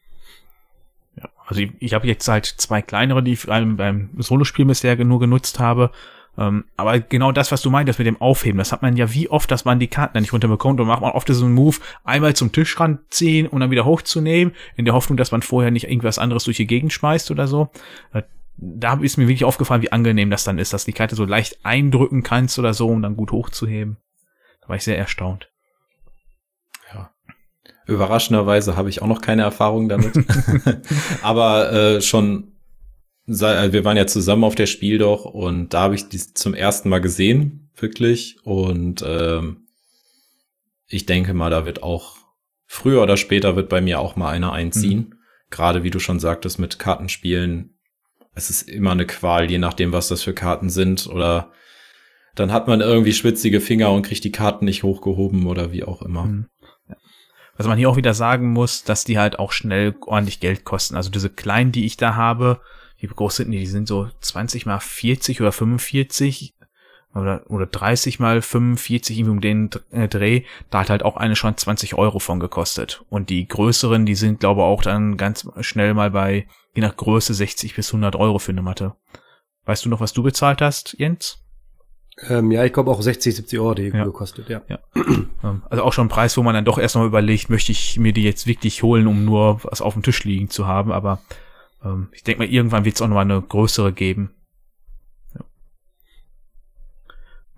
Ja, 1.15 1.29
also 1.45 1.61
ich, 1.61 1.71
ich 1.79 1.93
habe 1.93 2.07
jetzt 2.07 2.27
halt 2.27 2.45
zwei 2.45 2.81
kleinere, 2.81 3.23
die 3.23 3.33
ich 3.33 3.45
beim, 3.45 3.77
beim 3.77 4.09
Solospiel 4.17 4.65
bisher 4.65 4.95
nur 5.03 5.19
genutzt 5.19 5.59
habe. 5.59 5.91
Ähm, 6.37 6.65
aber 6.77 6.99
genau 6.99 7.31
das, 7.31 7.51
was 7.51 7.61
du 7.61 7.69
meintest 7.69 7.99
mit 7.99 8.07
dem 8.07 8.19
Aufheben, 8.19 8.57
das 8.57 8.71
hat 8.71 8.81
man 8.81 8.97
ja 8.97 9.13
wie 9.13 9.29
oft, 9.29 9.51
dass 9.51 9.65
man 9.65 9.79
die 9.79 9.87
Karten 9.87 10.19
nicht 10.19 10.33
runterbekommt 10.33 10.79
und 10.79 10.87
macht 10.87 11.01
man 11.01 11.11
oft 11.11 11.27
so 11.27 11.45
einen 11.45 11.53
Move, 11.53 11.77
einmal 12.03 12.35
zum 12.35 12.51
Tischrand 12.51 13.01
ziehen 13.13 13.47
und 13.47 13.59
dann 13.59 13.71
wieder 13.71 13.85
hochzunehmen, 13.85 14.53
in 14.75 14.85
der 14.85 14.95
Hoffnung, 14.95 15.17
dass 15.17 15.31
man 15.31 15.43
vorher 15.43 15.71
nicht 15.71 15.87
irgendwas 15.87 16.17
anderes 16.17 16.45
durch 16.45 16.57
die 16.57 16.67
Gegend 16.67 16.91
schmeißt 16.91 17.29
oder 17.29 17.47
so. 17.47 17.69
Äh, 18.13 18.23
da 18.57 18.93
ist 18.95 19.17
mir 19.17 19.27
wirklich 19.27 19.45
aufgefallen, 19.45 19.81
wie 19.81 19.91
angenehm 19.91 20.29
das 20.29 20.43
dann 20.43 20.59
ist, 20.59 20.73
dass 20.73 20.85
die 20.85 20.93
Karte 20.93 21.15
so 21.15 21.25
leicht 21.25 21.63
eindrücken 21.63 22.23
kannst 22.23 22.57
oder 22.59 22.73
so, 22.73 22.87
um 22.87 23.01
dann 23.01 23.15
gut 23.15 23.31
hochzuheben. 23.31 23.97
Da 24.61 24.69
war 24.69 24.75
ich 24.75 24.83
sehr 24.83 24.97
erstaunt. 24.97 25.49
Ja. 26.93 27.11
Überraschenderweise 27.85 28.77
habe 28.77 28.89
ich 28.89 29.01
auch 29.01 29.07
noch 29.07 29.21
keine 29.21 29.41
Erfahrung 29.41 29.89
damit. 29.89 30.13
Aber 31.21 31.71
äh, 31.71 32.01
schon, 32.01 32.52
wir 33.25 33.85
waren 33.85 33.97
ja 33.97 34.07
zusammen 34.07 34.43
auf 34.43 34.55
der 34.55 34.65
Spiel 34.65 34.97
doch 34.97 35.25
und 35.25 35.73
da 35.73 35.81
habe 35.81 35.95
ich 35.95 36.09
die 36.09 36.17
zum 36.17 36.53
ersten 36.53 36.89
Mal 36.89 36.99
gesehen, 36.99 37.69
wirklich. 37.77 38.37
Und 38.43 39.03
ähm, 39.05 39.67
ich 40.87 41.05
denke 41.05 41.33
mal, 41.33 41.49
da 41.49 41.65
wird 41.65 41.83
auch 41.83 42.17
früher 42.65 43.01
oder 43.01 43.17
später 43.17 43.55
wird 43.55 43.69
bei 43.69 43.81
mir 43.81 43.99
auch 43.99 44.15
mal 44.15 44.29
einer 44.29 44.51
einziehen. 44.51 44.99
Mhm. 44.99 45.15
Gerade 45.49 45.83
wie 45.83 45.91
du 45.91 45.99
schon 45.99 46.19
sagtest, 46.19 46.59
mit 46.59 46.79
Kartenspielen 46.79 47.73
es 48.35 48.49
ist 48.49 48.63
immer 48.63 48.91
eine 48.91 49.05
Qual, 49.05 49.49
je 49.49 49.57
nachdem, 49.57 49.91
was 49.91 50.07
das 50.07 50.23
für 50.23 50.33
Karten 50.33 50.69
sind. 50.69 51.07
Oder 51.07 51.51
dann 52.35 52.51
hat 52.51 52.67
man 52.67 52.81
irgendwie 52.81 53.13
schwitzige 53.13 53.61
Finger 53.61 53.91
und 53.91 54.03
kriegt 54.03 54.23
die 54.23 54.31
Karten 54.31 54.65
nicht 54.65 54.83
hochgehoben 54.83 55.45
oder 55.45 55.71
wie 55.71 55.83
auch 55.83 56.01
immer. 56.01 56.25
Mhm. 56.25 56.45
Was 57.55 57.67
man 57.67 57.77
hier 57.77 57.89
auch 57.89 57.97
wieder 57.97 58.15
sagen 58.15 58.51
muss, 58.51 58.83
dass 58.83 59.03
die 59.03 59.19
halt 59.19 59.37
auch 59.37 59.51
schnell 59.51 59.95
ordentlich 60.07 60.39
Geld 60.39 60.63
kosten. 60.63 60.95
Also 60.95 61.11
diese 61.11 61.29
kleinen, 61.29 61.71
die 61.71 61.85
ich 61.85 61.97
da 61.97 62.15
habe, 62.15 62.61
wie 63.09 63.15
groß 63.15 63.37
sind 63.37 63.51
die? 63.51 63.59
Die 63.59 63.65
sind 63.65 63.87
so 63.87 64.09
20 64.21 64.65
mal 64.65 64.79
40 64.79 65.41
oder 65.41 65.51
45 65.51 66.55
oder, 67.13 67.43
oder 67.49 67.65
30 67.65 68.19
mal 68.19 68.41
45 68.41 69.19
irgendwie 69.19 69.31
um 69.31 69.41
den 69.41 69.69
äh, 69.91 70.07
Dreh. 70.07 70.43
Da 70.69 70.81
hat 70.81 70.89
halt 70.89 71.03
auch 71.03 71.17
eine 71.17 71.35
schon 71.35 71.55
20 71.55 71.95
Euro 71.95 72.19
von 72.19 72.39
gekostet. 72.39 73.03
Und 73.09 73.29
die 73.29 73.47
größeren, 73.47 74.05
die 74.05 74.15
sind 74.15 74.39
glaube 74.39 74.63
auch 74.63 74.81
dann 74.81 75.17
ganz 75.17 75.47
schnell 75.61 75.93
mal 75.93 76.11
bei 76.11 76.47
je 76.73 76.81
nach 76.81 76.95
Größe 76.95 77.33
60 77.33 77.75
bis 77.75 77.89
100 77.89 78.15
Euro 78.15 78.39
für 78.39 78.51
eine 78.51 78.63
Matte. 78.63 78.95
Weißt 79.65 79.85
du 79.85 79.89
noch, 79.89 79.99
was 79.99 80.13
du 80.13 80.23
bezahlt 80.23 80.61
hast, 80.61 80.95
Jens? 80.97 81.39
Ähm, 82.29 82.51
ja, 82.51 82.63
ich 82.63 82.73
glaube 82.73 82.91
auch 82.91 83.01
60, 83.01 83.35
70 83.35 83.59
Euro 83.59 83.73
die 83.73 83.87
ja. 83.87 84.03
gekostet, 84.03 84.49
ja. 84.49 84.61
ja. 84.67 84.79
Ähm, 85.43 85.63
also 85.69 85.83
auch 85.83 85.93
schon 85.93 86.05
ein 86.05 86.09
Preis, 86.09 86.37
wo 86.37 86.43
man 86.43 86.53
dann 86.53 86.65
doch 86.65 86.77
erst 86.77 86.95
mal 86.95 87.05
überlegt, 87.05 87.49
möchte 87.49 87.71
ich 87.71 87.99
mir 87.99 88.13
die 88.13 88.23
jetzt 88.23 88.47
wirklich 88.47 88.83
holen, 88.83 89.07
um 89.07 89.25
nur 89.25 89.63
was 89.63 89.81
auf 89.81 89.93
dem 89.93 90.03
Tisch 90.03 90.23
liegen 90.23 90.49
zu 90.49 90.67
haben. 90.67 90.91
Aber 90.91 91.19
ähm, 91.83 92.09
ich 92.11 92.23
denke 92.23 92.39
mal, 92.39 92.49
irgendwann 92.49 92.85
wird 92.85 92.95
es 92.95 93.01
auch 93.01 93.07
noch 93.07 93.15
mal 93.15 93.21
eine 93.21 93.41
größere 93.41 93.93
geben. 93.93 94.35
Ja. 95.35 95.45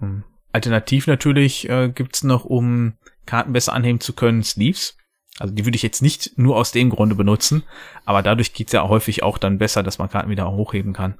Ähm, 0.02 0.24
alternativ 0.52 1.08
natürlich 1.08 1.70
äh, 1.70 1.90
gibt's 1.90 2.24
noch, 2.24 2.46
um 2.46 2.94
Karten 3.26 3.54
besser 3.54 3.74
anheben 3.74 4.00
zu 4.00 4.14
können, 4.14 4.44
Sleeves. 4.44 4.98
Also 5.38 5.54
die 5.54 5.66
würde 5.66 5.76
ich 5.76 5.84
jetzt 5.84 6.02
nicht 6.02 6.38
nur 6.38 6.56
aus 6.56 6.72
dem 6.72 6.90
Grunde 6.90 7.16
benutzen, 7.16 7.64
aber 8.06 8.22
dadurch 8.22 8.54
geht's 8.54 8.72
ja 8.72 8.88
häufig 8.88 9.22
auch 9.22 9.38
dann 9.38 9.58
besser, 9.58 9.84
dass 9.84 9.98
man 9.98 10.10
Karten 10.10 10.30
wieder 10.30 10.50
hochheben 10.50 10.94
kann. 10.94 11.20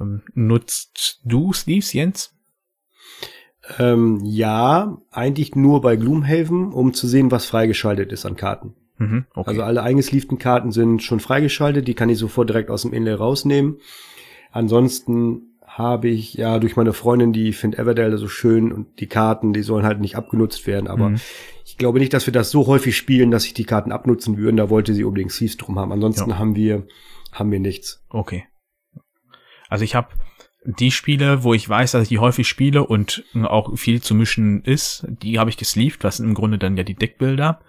Ähm, 0.00 0.22
nutzt 0.34 1.20
du 1.24 1.52
Sleeves, 1.52 1.92
Jens? 1.92 2.34
Ähm, 3.78 4.20
ja, 4.24 4.98
eigentlich 5.10 5.54
nur 5.56 5.80
bei 5.80 5.96
Gloomhaven, 5.96 6.72
um 6.72 6.94
zu 6.94 7.06
sehen, 7.06 7.30
was 7.30 7.46
freigeschaltet 7.46 8.12
ist 8.12 8.26
an 8.26 8.36
Karten. 8.36 8.74
Mhm, 8.98 9.26
okay. 9.34 9.50
Also 9.50 9.62
alle 9.62 9.82
eingesleevten 9.82 10.38
Karten 10.38 10.70
sind 10.70 11.02
schon 11.02 11.20
freigeschaltet, 11.20 11.88
die 11.88 11.94
kann 11.94 12.08
ich 12.08 12.18
sofort 12.18 12.48
direkt 12.48 12.70
aus 12.70 12.82
dem 12.82 12.92
Inlay 12.92 13.14
rausnehmen. 13.14 13.78
Ansonsten 14.52 15.54
habe 15.66 16.08
ich 16.08 16.34
ja 16.34 16.60
durch 16.60 16.76
meine 16.76 16.92
Freundin, 16.92 17.32
die 17.32 17.52
findet 17.52 17.80
Everdale 17.80 18.16
so 18.16 18.28
schön 18.28 18.70
und 18.70 19.00
die 19.00 19.08
Karten, 19.08 19.52
die 19.52 19.62
sollen 19.62 19.84
halt 19.84 20.00
nicht 20.00 20.16
abgenutzt 20.16 20.68
werden. 20.68 20.86
Aber 20.86 21.10
mhm. 21.10 21.20
ich 21.64 21.76
glaube 21.76 21.98
nicht, 21.98 22.12
dass 22.12 22.26
wir 22.26 22.32
das 22.32 22.52
so 22.52 22.68
häufig 22.68 22.96
spielen, 22.96 23.32
dass 23.32 23.42
sich 23.42 23.54
die 23.54 23.64
Karten 23.64 23.90
abnutzen 23.90 24.36
würden. 24.36 24.56
Da 24.56 24.70
wollte 24.70 24.94
sie 24.94 25.02
unbedingt 25.02 25.32
Thieves 25.32 25.56
drum 25.56 25.78
haben. 25.78 25.90
Ansonsten 25.90 26.30
ja. 26.30 26.38
haben 26.38 26.54
wir, 26.54 26.86
haben 27.32 27.50
wir 27.50 27.58
nichts. 27.58 28.04
Okay. 28.08 28.44
Also 29.68 29.84
ich 29.84 29.96
habe 29.96 30.10
die 30.64 30.92
Spiele, 30.92 31.42
wo 31.42 31.54
ich 31.54 31.68
weiß, 31.68 31.92
dass 31.92 32.04
ich 32.04 32.08
die 32.08 32.20
häufig 32.20 32.46
spiele 32.46 32.84
und 32.84 33.24
auch 33.42 33.76
viel 33.76 34.00
zu 34.00 34.14
mischen 34.14 34.62
ist, 34.62 35.04
die 35.08 35.40
habe 35.40 35.50
ich 35.50 35.56
gesleeved, 35.56 36.04
was 36.04 36.20
im 36.20 36.34
Grunde 36.34 36.58
dann 36.58 36.76
ja 36.76 36.84
die 36.84 36.94
Deckbilder. 36.94 37.60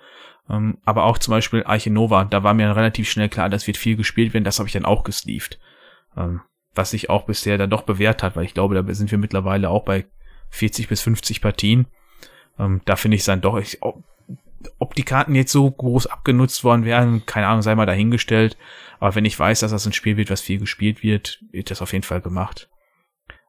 Ähm, 0.49 0.77
aber 0.85 1.05
auch 1.05 1.17
zum 1.17 1.31
Beispiel 1.31 1.63
Arche 1.63 1.89
Nova, 1.89 2.25
da 2.25 2.43
war 2.43 2.53
mir 2.53 2.75
relativ 2.75 3.09
schnell 3.09 3.29
klar, 3.29 3.49
das 3.49 3.67
wird 3.67 3.77
viel 3.77 3.95
gespielt 3.95 4.33
werden, 4.33 4.43
das 4.43 4.59
habe 4.59 4.67
ich 4.67 4.73
dann 4.73 4.85
auch 4.85 5.03
gesleeved. 5.03 5.59
Ähm, 6.15 6.41
was 6.73 6.91
sich 6.91 7.09
auch 7.09 7.23
bisher 7.23 7.57
dann 7.57 7.69
doch 7.69 7.83
bewährt 7.83 8.21
hat, 8.21 8.35
weil 8.35 8.45
ich 8.45 8.53
glaube, 8.53 8.75
da 8.75 8.93
sind 8.93 9.09
wir 9.09 9.17
mittlerweile 9.17 9.69
auch 9.69 9.85
bei 9.85 10.05
40 10.49 10.87
bis 10.87 11.01
50 11.01 11.41
Partien. 11.41 11.87
Ähm, 12.59 12.81
da 12.85 12.95
finde 12.95 13.15
ich 13.15 13.21
es 13.21 13.25
dann 13.25 13.41
doch, 13.41 13.57
ich, 13.57 13.81
ob, 13.81 14.03
ob, 14.77 14.93
die 14.93 15.03
Karten 15.03 15.35
jetzt 15.35 15.51
so 15.51 15.69
groß 15.69 16.07
abgenutzt 16.07 16.63
worden 16.63 16.85
wären, 16.85 17.25
keine 17.25 17.47
Ahnung, 17.47 17.61
sei 17.61 17.75
mal 17.75 17.85
dahingestellt. 17.85 18.57
Aber 18.99 19.15
wenn 19.15 19.25
ich 19.25 19.39
weiß, 19.39 19.61
dass 19.61 19.71
das 19.71 19.85
ein 19.85 19.93
Spiel 19.93 20.17
wird, 20.17 20.29
was 20.29 20.41
viel 20.41 20.59
gespielt 20.59 21.01
wird, 21.01 21.39
wird 21.51 21.71
das 21.71 21.81
auf 21.81 21.93
jeden 21.93 22.03
Fall 22.03 22.21
gemacht. 22.21 22.69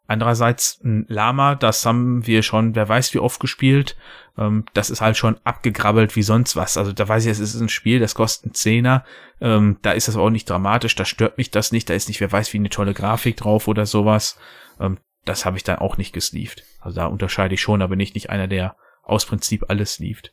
Andererseits 0.06 0.80
ein 0.84 1.04
Lama, 1.08 1.54
das 1.54 1.84
haben 1.84 2.26
wir 2.26 2.42
schon, 2.42 2.74
wer 2.74 2.88
weiß 2.88 3.12
wie 3.14 3.18
oft 3.18 3.40
gespielt. 3.40 3.96
Ähm, 4.38 4.64
das 4.72 4.90
ist 4.90 5.00
halt 5.00 5.16
schon 5.16 5.38
abgegrabbelt 5.44 6.14
wie 6.16 6.22
sonst 6.22 6.56
was. 6.56 6.76
Also 6.76 6.92
da 6.92 7.08
weiß 7.08 7.24
ich, 7.24 7.30
es 7.30 7.40
ist 7.40 7.60
ein 7.60 7.68
Spiel, 7.68 7.98
das 7.98 8.14
kostet 8.14 8.46
einen 8.46 8.54
Zehner. 8.54 9.04
Ähm, 9.40 9.78
da 9.82 9.92
ist 9.92 10.08
das 10.08 10.16
auch 10.16 10.30
nicht 10.30 10.48
dramatisch, 10.48 10.94
da 10.94 11.04
stört 11.04 11.38
mich 11.38 11.50
das 11.50 11.72
nicht. 11.72 11.90
Da 11.90 11.94
ist 11.94 12.08
nicht, 12.08 12.20
wer 12.20 12.30
weiß 12.30 12.52
wie 12.52 12.58
eine 12.58 12.68
tolle 12.68 12.94
Grafik 12.94 13.36
drauf 13.36 13.68
oder 13.68 13.86
sowas. 13.86 14.38
Ähm, 14.80 14.98
das 15.24 15.44
habe 15.44 15.56
ich 15.56 15.64
dann 15.64 15.78
auch 15.78 15.96
nicht 15.96 16.12
gesleeved. 16.12 16.62
Also 16.80 16.96
da 16.96 17.06
unterscheide 17.06 17.54
ich 17.54 17.60
schon, 17.60 17.82
aber 17.82 17.96
nicht 17.96 18.14
nicht 18.14 18.30
einer, 18.30 18.46
der 18.46 18.76
aus 19.02 19.26
Prinzip 19.26 19.64
alles 19.68 19.94
sleeved. 19.94 20.32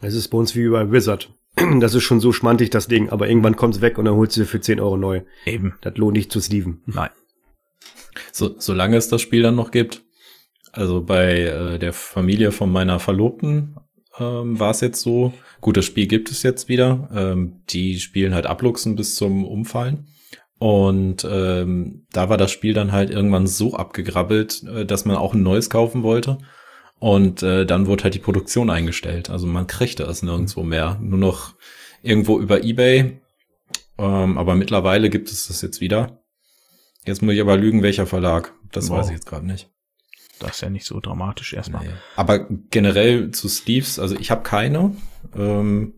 Es 0.00 0.14
ist 0.14 0.28
bei 0.28 0.38
uns 0.38 0.54
wie 0.54 0.68
bei 0.68 0.90
Wizard. 0.90 1.32
Das 1.80 1.94
ist 1.94 2.04
schon 2.04 2.20
so 2.20 2.32
schmantig, 2.32 2.70
das 2.70 2.86
Ding, 2.86 3.08
aber 3.10 3.28
irgendwann 3.28 3.56
kommt's 3.56 3.80
weg 3.80 3.98
und 3.98 4.04
dann 4.04 4.14
holst 4.14 4.36
du 4.36 4.44
für 4.44 4.60
10 4.60 4.78
Euro 4.78 4.96
neu. 4.96 5.22
Eben. 5.44 5.74
Das 5.80 5.96
lohnt 5.96 6.16
nicht 6.16 6.30
zu 6.30 6.40
sleeven. 6.40 6.82
Nein. 6.86 7.10
So, 8.32 8.54
solange 8.58 8.96
es 8.96 9.08
das 9.08 9.22
Spiel 9.22 9.42
dann 9.42 9.56
noch 9.56 9.70
gibt. 9.70 10.02
Also 10.72 11.02
bei 11.02 11.40
äh, 11.40 11.78
der 11.78 11.92
Familie 11.92 12.52
von 12.52 12.70
meiner 12.70 13.00
Verlobten 13.00 13.76
ähm, 14.18 14.58
war 14.58 14.70
es 14.70 14.80
jetzt 14.80 15.00
so. 15.00 15.32
Gut, 15.60 15.76
das 15.76 15.84
Spiel 15.84 16.06
gibt 16.06 16.30
es 16.30 16.42
jetzt 16.42 16.68
wieder. 16.68 17.08
Ähm, 17.14 17.62
die 17.70 17.98
spielen 17.98 18.34
halt 18.34 18.46
Abluchsen 18.46 18.96
bis 18.96 19.16
zum 19.16 19.44
Umfallen. 19.44 20.08
Und 20.58 21.26
ähm, 21.30 22.06
da 22.12 22.28
war 22.28 22.36
das 22.36 22.50
Spiel 22.50 22.74
dann 22.74 22.92
halt 22.92 23.10
irgendwann 23.10 23.46
so 23.46 23.74
abgegrabbelt, 23.74 24.64
äh, 24.64 24.84
dass 24.84 25.04
man 25.04 25.16
auch 25.16 25.34
ein 25.34 25.42
neues 25.42 25.70
kaufen 25.70 26.02
wollte. 26.02 26.38
Und 26.98 27.44
äh, 27.44 27.64
dann 27.64 27.86
wurde 27.86 28.04
halt 28.04 28.14
die 28.14 28.20
Produktion 28.20 28.70
eingestellt. 28.70 29.30
Also 29.30 29.46
man 29.46 29.68
kriegte 29.68 30.02
es 30.04 30.22
nirgendwo 30.22 30.64
mehr. 30.64 30.98
Nur 31.00 31.18
noch 31.18 31.54
irgendwo 32.02 32.40
über 32.40 32.64
Ebay. 32.64 33.20
Ähm, 33.98 34.38
aber 34.38 34.54
mittlerweile 34.56 35.10
gibt 35.10 35.30
es 35.30 35.46
das 35.46 35.62
jetzt 35.62 35.80
wieder. 35.80 36.20
Jetzt 37.08 37.22
muss 37.22 37.34
ich 37.34 37.40
aber 37.40 37.56
lügen, 37.56 37.82
welcher 37.82 38.06
Verlag. 38.06 38.52
Das 38.70 38.90
Wow. 38.90 38.98
weiß 38.98 39.06
ich 39.06 39.14
jetzt 39.14 39.26
gerade 39.26 39.46
nicht. 39.46 39.70
Das 40.38 40.52
ist 40.52 40.60
ja 40.60 40.70
nicht 40.70 40.86
so 40.86 41.00
dramatisch 41.00 41.52
erstmal. 41.54 41.84
Nee. 41.84 41.92
Aber 42.14 42.46
generell 42.70 43.30
zu 43.32 43.48
Sleeves, 43.48 43.98
also 43.98 44.14
ich 44.16 44.30
habe 44.30 44.42
keine. 44.42 44.94
Ähm, 45.34 45.94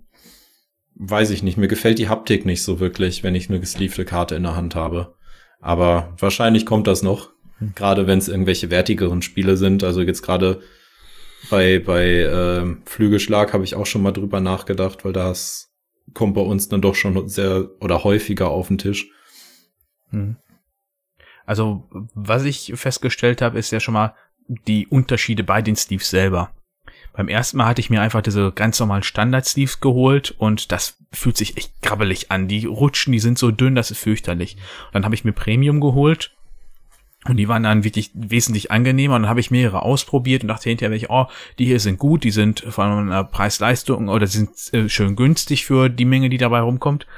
weiß 0.95 1.31
ich 1.31 1.43
nicht. 1.43 1.59
Mir 1.59 1.69
gefällt 1.69 1.99
die 1.99 2.09
Haptik 2.09 2.47
nicht 2.47 2.63
so 2.63 2.81
wirklich, 2.81 3.23
wenn 3.23 3.35
ich 3.35 3.51
eine 3.51 3.61
gesleevte 3.61 4.05
Karte 4.05 4.37
in 4.37 4.45
der 4.45 4.57
Hand 4.57 4.75
habe. 4.75 5.15
Aber 5.61 6.15
wahrscheinlich 6.19 6.65
kommt 6.65 6.87
das 6.87 7.03
noch. 7.03 7.31
Hm. 7.59 7.73
Gerade 7.75 8.07
wenn 8.07 8.19
es 8.19 8.29
irgendwelche 8.29 8.71
wertigeren 8.71 9.21
Spiele 9.21 9.57
sind. 9.57 9.85
Also 9.85 10.01
jetzt 10.01 10.23
gerade 10.23 10.61
bei, 11.51 11.79
bei 11.79 12.07
ähm, 12.07 12.83
Flügelschlag 12.87 13.53
habe 13.53 13.65
ich 13.65 13.75
auch 13.75 13.87
schon 13.87 14.03
mal 14.03 14.13
drüber 14.13 14.41
nachgedacht, 14.41 15.05
weil 15.05 15.13
das 15.13 15.71
kommt 16.15 16.35
bei 16.35 16.41
uns 16.41 16.69
dann 16.69 16.81
doch 16.81 16.95
schon 16.95 17.29
sehr 17.29 17.69
oder 17.81 18.05
häufiger 18.05 18.49
auf 18.49 18.69
den 18.69 18.79
Tisch. 18.79 19.11
Mhm. 20.13 20.37
Also, 21.51 21.89
was 22.15 22.45
ich 22.45 22.75
festgestellt 22.77 23.43
habe, 23.43 23.59
ist 23.59 23.73
ja 23.73 23.81
schon 23.81 23.95
mal 23.95 24.15
die 24.69 24.87
Unterschiede 24.87 25.43
bei 25.43 25.63
den 25.63 25.75
Sleeves 25.75 26.09
selber. 26.09 26.53
Beim 27.13 27.27
ersten 27.27 27.57
Mal 27.57 27.67
hatte 27.67 27.81
ich 27.81 27.91
mir 27.91 28.01
einfach 28.01 28.23
diese 28.23 28.53
ganz 28.53 28.79
normalen 28.79 29.03
Standard-Sleeves 29.03 29.81
geholt 29.81 30.31
und 30.39 30.71
das 30.71 30.99
fühlt 31.11 31.37
sich 31.37 31.57
echt 31.57 31.83
grabbelig 31.83 32.31
an. 32.31 32.47
Die 32.47 32.67
rutschen, 32.67 33.13
die 33.13 33.19
sind 33.19 33.37
so 33.37 33.51
dünn, 33.51 33.75
das 33.75 33.91
ist 33.91 33.99
fürchterlich. 33.99 34.59
Und 34.87 34.95
dann 34.95 35.05
habe 35.05 35.17
ich 35.17 35.25
mir 35.25 35.33
Premium 35.33 35.81
geholt 35.81 36.37
und 37.27 37.37
die 37.37 37.49
waren 37.49 37.65
dann 37.65 37.83
wirklich 37.83 38.13
wesentlich 38.15 38.71
angenehmer. 38.71 39.17
Und 39.17 39.23
dann 39.23 39.29
habe 39.29 39.41
ich 39.41 39.51
mehrere 39.51 39.83
ausprobiert 39.83 40.43
und 40.43 40.49
dachte 40.49 40.69
hinterher, 40.69 40.93
welche, 40.93 41.11
oh, 41.11 41.27
die 41.59 41.67
hier 41.67 41.81
sind 41.81 41.99
gut, 41.99 42.23
die 42.23 42.31
sind 42.31 42.61
von 42.61 42.87
einer 42.87 43.25
Preis-Leistung 43.25 44.09
oder 44.09 44.29
sind 44.29 44.51
äh, 44.73 44.89
schön 44.89 45.17
günstig 45.17 45.67
für 45.67 45.89
die 45.89 46.05
Menge, 46.05 46.29
die 46.29 46.39
dabei 46.39 46.61
rumkommt. 46.61 47.09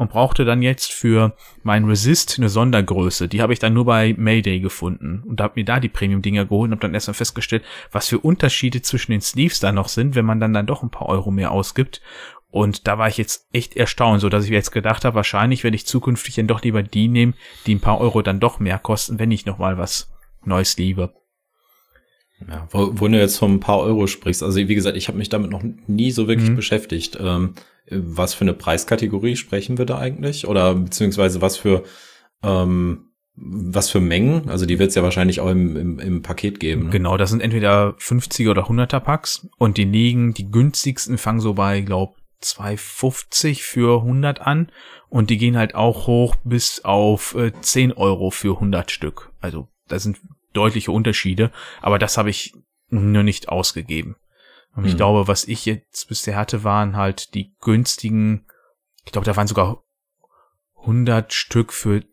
Und 0.00 0.12
brauchte 0.12 0.46
dann 0.46 0.62
jetzt 0.62 0.92
für 0.92 1.36
mein 1.62 1.84
Resist 1.84 2.36
eine 2.38 2.48
Sondergröße. 2.48 3.28
Die 3.28 3.42
habe 3.42 3.52
ich 3.52 3.58
dann 3.58 3.74
nur 3.74 3.84
bei 3.84 4.14
Mayday 4.16 4.58
gefunden. 4.58 5.22
Und 5.26 5.42
habe 5.42 5.60
mir 5.60 5.64
da 5.66 5.78
die 5.78 5.90
Premium-Dinger 5.90 6.46
geholt 6.46 6.68
und 6.68 6.76
habe 6.76 6.80
dann 6.80 6.94
erstmal 6.94 7.12
festgestellt, 7.12 7.64
was 7.92 8.08
für 8.08 8.18
Unterschiede 8.18 8.80
zwischen 8.80 9.12
den 9.12 9.20
Sleeves 9.20 9.60
da 9.60 9.72
noch 9.72 9.88
sind, 9.88 10.14
wenn 10.14 10.24
man 10.24 10.40
dann 10.40 10.54
dann 10.54 10.66
doch 10.66 10.82
ein 10.82 10.90
paar 10.90 11.10
Euro 11.10 11.30
mehr 11.30 11.50
ausgibt. 11.50 12.00
Und 12.48 12.88
da 12.88 12.96
war 12.96 13.08
ich 13.08 13.18
jetzt 13.18 13.46
echt 13.52 13.76
erstaunt, 13.76 14.22
so 14.22 14.30
dass 14.30 14.44
ich 14.44 14.50
mir 14.50 14.56
jetzt 14.56 14.72
gedacht 14.72 15.04
habe, 15.04 15.16
wahrscheinlich 15.16 15.64
werde 15.64 15.76
ich 15.76 15.84
zukünftig 15.84 16.34
dann 16.36 16.46
doch 16.46 16.62
lieber 16.62 16.82
die 16.82 17.08
nehmen, 17.08 17.34
die 17.66 17.74
ein 17.74 17.80
paar 17.80 18.00
Euro 18.00 18.22
dann 18.22 18.40
doch 18.40 18.58
mehr 18.58 18.78
kosten, 18.78 19.18
wenn 19.18 19.30
ich 19.30 19.44
noch 19.44 19.58
mal 19.58 19.76
was 19.76 20.10
Neues 20.46 20.78
liebe. 20.78 21.12
Ja, 22.48 22.66
wo, 22.70 22.98
wo 22.98 23.06
du 23.06 23.18
jetzt 23.18 23.36
von 23.36 23.52
ein 23.52 23.60
paar 23.60 23.80
Euro 23.80 24.06
sprichst, 24.06 24.42
also 24.42 24.56
wie 24.56 24.74
gesagt, 24.74 24.96
ich 24.96 25.08
habe 25.08 25.18
mich 25.18 25.28
damit 25.28 25.50
noch 25.50 25.62
nie 25.86 26.10
so 26.10 26.26
wirklich 26.26 26.48
Mhm. 26.48 26.56
beschäftigt. 26.56 27.18
Ähm, 27.20 27.54
was 27.90 28.34
für 28.34 28.42
eine 28.42 28.54
Preiskategorie 28.54 29.36
sprechen 29.36 29.78
wir 29.78 29.86
da 29.86 29.98
eigentlich? 29.98 30.46
Oder 30.46 30.74
beziehungsweise 30.74 31.40
was 31.40 31.56
für 31.56 31.84
ähm, 32.42 33.10
was 33.36 33.90
für 33.90 34.00
Mengen? 34.00 34.50
Also 34.50 34.66
die 34.66 34.78
wird 34.78 34.90
es 34.90 34.94
ja 34.94 35.02
wahrscheinlich 35.02 35.40
auch 35.40 35.48
im, 35.48 35.76
im, 35.76 35.98
im 35.98 36.22
Paket 36.22 36.60
geben. 36.60 36.84
Ne? 36.84 36.90
Genau, 36.90 37.16
das 37.16 37.30
sind 37.30 37.40
entweder 37.40 37.94
50er 37.98 38.50
oder 38.50 38.68
100er 38.68 39.00
Packs 39.00 39.48
und 39.56 39.76
die 39.76 39.84
liegen, 39.84 40.34
die 40.34 40.50
günstigsten 40.50 41.16
fangen 41.16 41.40
so 41.40 41.54
bei, 41.54 41.80
glaub, 41.80 42.16
2,50 42.42 43.62
für 43.62 44.00
100 44.00 44.40
an 44.40 44.72
und 45.08 45.30
die 45.30 45.38
gehen 45.38 45.56
halt 45.56 45.74
auch 45.74 46.06
hoch 46.06 46.36
bis 46.44 46.84
auf 46.84 47.34
äh, 47.34 47.52
10 47.60 47.92
Euro 47.92 48.30
für 48.30 48.54
100 48.54 48.90
Stück. 48.90 49.32
Also 49.40 49.68
da 49.88 49.98
sind 49.98 50.18
deutliche 50.52 50.92
Unterschiede, 50.92 51.50
aber 51.80 51.98
das 51.98 52.16
habe 52.16 52.30
ich 52.30 52.54
nur 52.88 53.22
nicht 53.22 53.48
ausgegeben. 53.48 54.16
Und 54.74 54.84
ich 54.84 54.92
Hm. 54.92 54.98
glaube, 54.98 55.28
was 55.28 55.44
ich 55.44 55.66
jetzt 55.66 56.08
bisher 56.08 56.36
hatte, 56.36 56.64
waren 56.64 56.96
halt 56.96 57.34
die 57.34 57.54
günstigen, 57.60 58.46
ich 59.04 59.12
glaube, 59.12 59.24
da 59.24 59.36
waren 59.36 59.46
sogar 59.46 59.82
100 60.80 61.32
Stück 61.32 61.72
für 61.72 62.04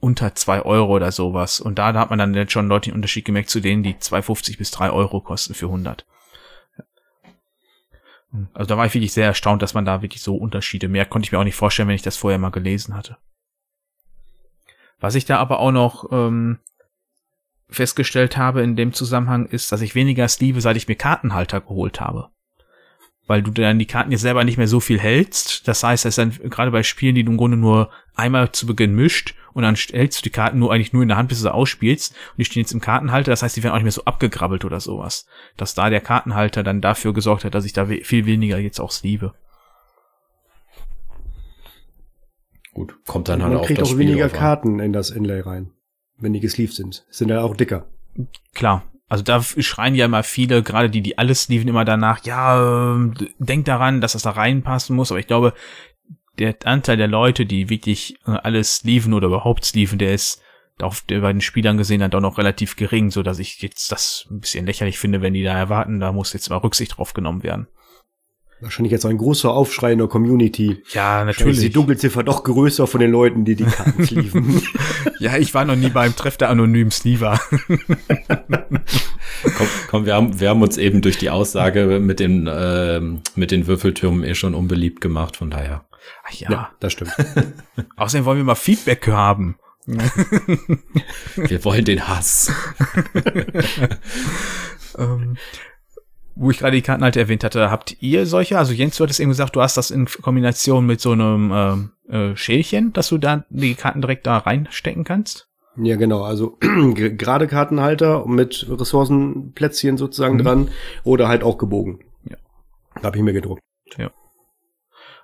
unter 0.00 0.34
2 0.34 0.62
Euro 0.62 0.94
oder 0.94 1.12
sowas. 1.12 1.60
Und 1.60 1.78
da, 1.78 1.92
da 1.92 2.00
hat 2.00 2.10
man 2.10 2.18
dann 2.18 2.34
jetzt 2.34 2.52
schon 2.52 2.60
einen 2.60 2.70
deutlichen 2.70 2.94
Unterschied 2.94 3.24
gemerkt 3.24 3.50
zu 3.50 3.60
denen, 3.60 3.82
die 3.82 3.94
2,50 3.94 4.58
bis 4.58 4.70
3 4.70 4.90
Euro 4.90 5.20
kosten 5.20 5.54
für 5.54 5.66
100. 5.66 6.06
Also 8.52 8.68
da 8.68 8.76
war 8.76 8.86
ich 8.86 8.94
wirklich 8.94 9.12
sehr 9.12 9.26
erstaunt, 9.26 9.62
dass 9.62 9.74
man 9.74 9.84
da 9.84 10.02
wirklich 10.02 10.22
so 10.22 10.36
Unterschiede 10.36 10.88
mehr 10.88 11.06
konnte 11.06 11.26
ich 11.26 11.32
mir 11.32 11.38
auch 11.38 11.44
nicht 11.44 11.54
vorstellen, 11.54 11.88
wenn 11.88 11.94
ich 11.94 12.02
das 12.02 12.16
vorher 12.16 12.38
mal 12.38 12.50
gelesen 12.50 12.94
hatte. 12.96 13.16
Was 14.98 15.14
ich 15.14 15.24
da 15.24 15.38
aber 15.38 15.60
auch 15.60 15.70
noch 15.70 16.10
ähm, 16.10 16.58
festgestellt 17.74 18.36
habe 18.36 18.62
in 18.62 18.76
dem 18.76 18.92
Zusammenhang 18.92 19.46
ist, 19.46 19.70
dass 19.72 19.80
ich 19.80 19.94
weniger 19.94 20.28
Sleeve, 20.28 20.60
seit 20.60 20.76
ich 20.76 20.88
mir 20.88 20.96
Kartenhalter 20.96 21.60
geholt 21.60 22.00
habe. 22.00 22.28
Weil 23.26 23.42
du 23.42 23.50
dann 23.50 23.78
die 23.78 23.86
Karten 23.86 24.12
jetzt 24.12 24.20
selber 24.20 24.44
nicht 24.44 24.58
mehr 24.58 24.68
so 24.68 24.80
viel 24.80 25.00
hältst. 25.00 25.66
Das 25.66 25.82
heißt, 25.82 26.04
es 26.04 26.18
ist 26.18 26.18
dann 26.18 26.50
gerade 26.50 26.70
bei 26.70 26.82
Spielen, 26.82 27.14
die 27.14 27.24
du 27.24 27.32
im 27.32 27.38
Grunde 27.38 27.56
nur 27.56 27.90
einmal 28.14 28.52
zu 28.52 28.66
Beginn 28.66 28.94
mischt 28.94 29.34
und 29.54 29.62
dann 29.62 29.76
hältst 29.76 30.18
du 30.18 30.22
die 30.24 30.30
Karten 30.30 30.58
nur 30.58 30.72
eigentlich 30.72 30.92
nur 30.92 31.02
in 31.02 31.08
der 31.08 31.16
Hand, 31.16 31.28
bis 31.28 31.38
du 31.38 31.42
sie 31.42 31.54
ausspielst. 31.54 32.12
Und 32.12 32.38
die 32.38 32.44
stehen 32.44 32.62
jetzt 32.62 32.72
im 32.72 32.80
Kartenhalter, 32.80 33.30
das 33.30 33.42
heißt, 33.42 33.56
die 33.56 33.62
werden 33.62 33.72
auch 33.72 33.76
nicht 33.76 33.84
mehr 33.84 33.92
so 33.92 34.04
abgegrabbelt 34.04 34.64
oder 34.64 34.80
sowas. 34.80 35.26
Dass 35.56 35.74
da 35.74 35.90
der 35.90 36.00
Kartenhalter 36.00 36.64
dann 36.64 36.80
dafür 36.80 37.14
gesorgt 37.14 37.44
hat, 37.44 37.54
dass 37.54 37.64
ich 37.64 37.72
da 37.72 37.88
we 37.88 38.00
viel 38.02 38.26
weniger 38.26 38.58
jetzt 38.58 38.80
auch 38.80 38.90
sleeve. 38.90 39.32
Gut, 42.74 42.96
kommt 43.06 43.28
dann 43.28 43.42
halt 43.42 43.52
Man 43.52 43.60
auf 43.60 43.66
kriegt 43.66 43.80
das 43.80 43.88
auch 43.88 43.92
Spiel 43.92 44.08
weniger 44.08 44.26
drauf 44.26 44.34
an. 44.34 44.40
Karten 44.40 44.80
in 44.80 44.92
das 44.92 45.10
Inlay 45.10 45.40
rein, 45.40 45.70
wenn 46.18 46.32
die 46.32 46.40
gesleeved 46.40 46.74
sind. 46.74 47.04
Sind 47.10 47.30
ja 47.30 47.42
auch 47.42 47.56
dicker. 47.56 47.86
Klar. 48.54 48.84
Also 49.08 49.22
da 49.22 49.42
schreien 49.42 49.94
ja 49.94 50.06
immer 50.06 50.22
viele, 50.22 50.62
gerade 50.62 50.90
die, 50.90 51.02
die 51.02 51.18
alles 51.18 51.44
sleeven, 51.44 51.68
immer 51.68 51.84
danach, 51.84 52.24
ja, 52.24 52.94
ähm, 52.94 53.14
denk 53.38 53.66
daran, 53.66 54.00
dass 54.00 54.12
das 54.12 54.22
da 54.22 54.30
reinpassen 54.30 54.96
muss. 54.96 55.10
Aber 55.10 55.20
ich 55.20 55.26
glaube, 55.26 55.52
der 56.38 56.56
Anteil 56.64 56.96
der 56.96 57.06
Leute, 57.06 57.46
die 57.46 57.68
wirklich 57.68 58.16
äh, 58.26 58.30
alles 58.30 58.76
sleeven 58.76 59.12
oder 59.12 59.28
überhaupt 59.28 59.64
sleeven, 59.64 59.98
der 59.98 60.14
ist 60.14 60.40
auf 60.80 61.02
der 61.02 61.20
bei 61.20 61.32
den 61.32 61.40
Spielern 61.40 61.76
gesehen 61.76 62.00
dann 62.00 62.10
doch 62.10 62.20
noch 62.20 62.38
relativ 62.38 62.76
gering, 62.76 63.10
so 63.10 63.22
dass 63.22 63.38
ich 63.38 63.62
jetzt 63.62 63.92
das 63.92 64.26
ein 64.30 64.40
bisschen 64.40 64.66
lächerlich 64.66 64.98
finde, 64.98 65.22
wenn 65.22 65.34
die 65.34 65.44
da 65.44 65.56
erwarten, 65.56 66.00
da 66.00 66.10
muss 66.10 66.32
jetzt 66.32 66.50
mal 66.50 66.56
Rücksicht 66.56 66.96
drauf 66.96 67.14
genommen 67.14 67.42
werden. 67.42 67.68
Wahrscheinlich 68.60 68.92
jetzt 68.92 69.04
ein 69.04 69.18
großer 69.18 69.50
Aufschrei 69.50 69.92
in 69.92 69.98
der 69.98 70.08
Community. 70.08 70.82
Ja, 70.92 71.26
Wahrscheinlich 71.26 71.56
ist 71.56 71.64
die 71.64 71.70
Dunkelziffer 71.70 72.22
doch 72.22 72.44
größer 72.44 72.86
von 72.86 73.00
den 73.00 73.10
Leuten, 73.10 73.44
die 73.44 73.56
die 73.56 73.64
Karten 73.64 74.04
sleeven. 74.06 74.62
Ja, 75.18 75.36
ich 75.36 75.52
war 75.54 75.64
noch 75.64 75.76
nie 75.76 75.90
beim 75.90 76.16
Treff 76.16 76.36
der 76.36 76.50
anonymen 76.50 76.90
Sleever. 76.90 77.38
Komm, 79.56 79.66
komm 79.88 80.06
wir, 80.06 80.14
haben, 80.14 80.40
wir 80.40 80.48
haben 80.48 80.62
uns 80.62 80.78
eben 80.78 81.02
durch 81.02 81.18
die 81.18 81.28
Aussage 81.28 82.00
mit 82.00 82.18
den, 82.18 82.48
ähm, 82.50 83.20
mit 83.34 83.50
den 83.50 83.66
Würfeltürmen 83.66 84.24
eh 84.24 84.34
schon 84.34 84.54
unbeliebt 84.54 85.02
gemacht, 85.02 85.36
von 85.36 85.50
daher. 85.50 85.84
Ach 86.24 86.32
ja. 86.32 86.50
ja, 86.50 86.70
das 86.80 86.92
stimmt. 86.94 87.12
Außerdem 87.96 88.24
wollen 88.24 88.38
wir 88.38 88.44
mal 88.44 88.54
Feedback 88.54 89.06
haben. 89.08 89.56
Wir 91.36 91.64
wollen 91.64 91.84
den 91.84 92.08
Hass. 92.08 92.50
ähm, 94.98 95.36
wo 96.36 96.50
ich 96.50 96.58
gerade 96.58 96.76
die 96.76 96.82
Kartenhalter 96.82 97.20
erwähnt 97.20 97.44
hatte, 97.44 97.70
habt 97.70 97.96
ihr 98.00 98.26
solche? 98.26 98.58
Also 98.58 98.72
Jens, 98.72 98.96
du 98.96 99.04
hattest 99.04 99.20
eben 99.20 99.30
gesagt, 99.30 99.54
du 99.56 99.60
hast 99.62 99.76
das 99.76 99.90
in 99.90 100.06
Kombination 100.06 100.84
mit 100.86 101.00
so 101.00 101.12
einem 101.12 101.50
ähm, 101.54 101.90
äh, 102.08 102.36
Schälchen, 102.36 102.92
dass 102.92 103.08
du 103.08 103.18
da 103.18 103.44
die 103.50 103.74
Karten 103.74 104.00
direkt 104.00 104.26
da 104.26 104.38
reinstecken 104.38 105.04
kannst? 105.04 105.48
Ja, 105.76 105.96
genau. 105.96 106.22
Also 106.22 106.56
ge- 106.94 107.14
gerade 107.16 107.46
Kartenhalter 107.48 108.26
mit 108.26 108.66
Ressourcenplätzchen 108.68 109.96
sozusagen 109.96 110.36
Mhm. 110.36 110.42
dran 110.42 110.68
oder 111.04 111.28
halt 111.28 111.42
auch 111.42 111.58
gebogen. 111.58 112.00
Ja. 112.28 112.36
Habe 113.02 113.16
ich 113.18 113.22
mir 113.22 113.32
gedruckt. 113.32 113.60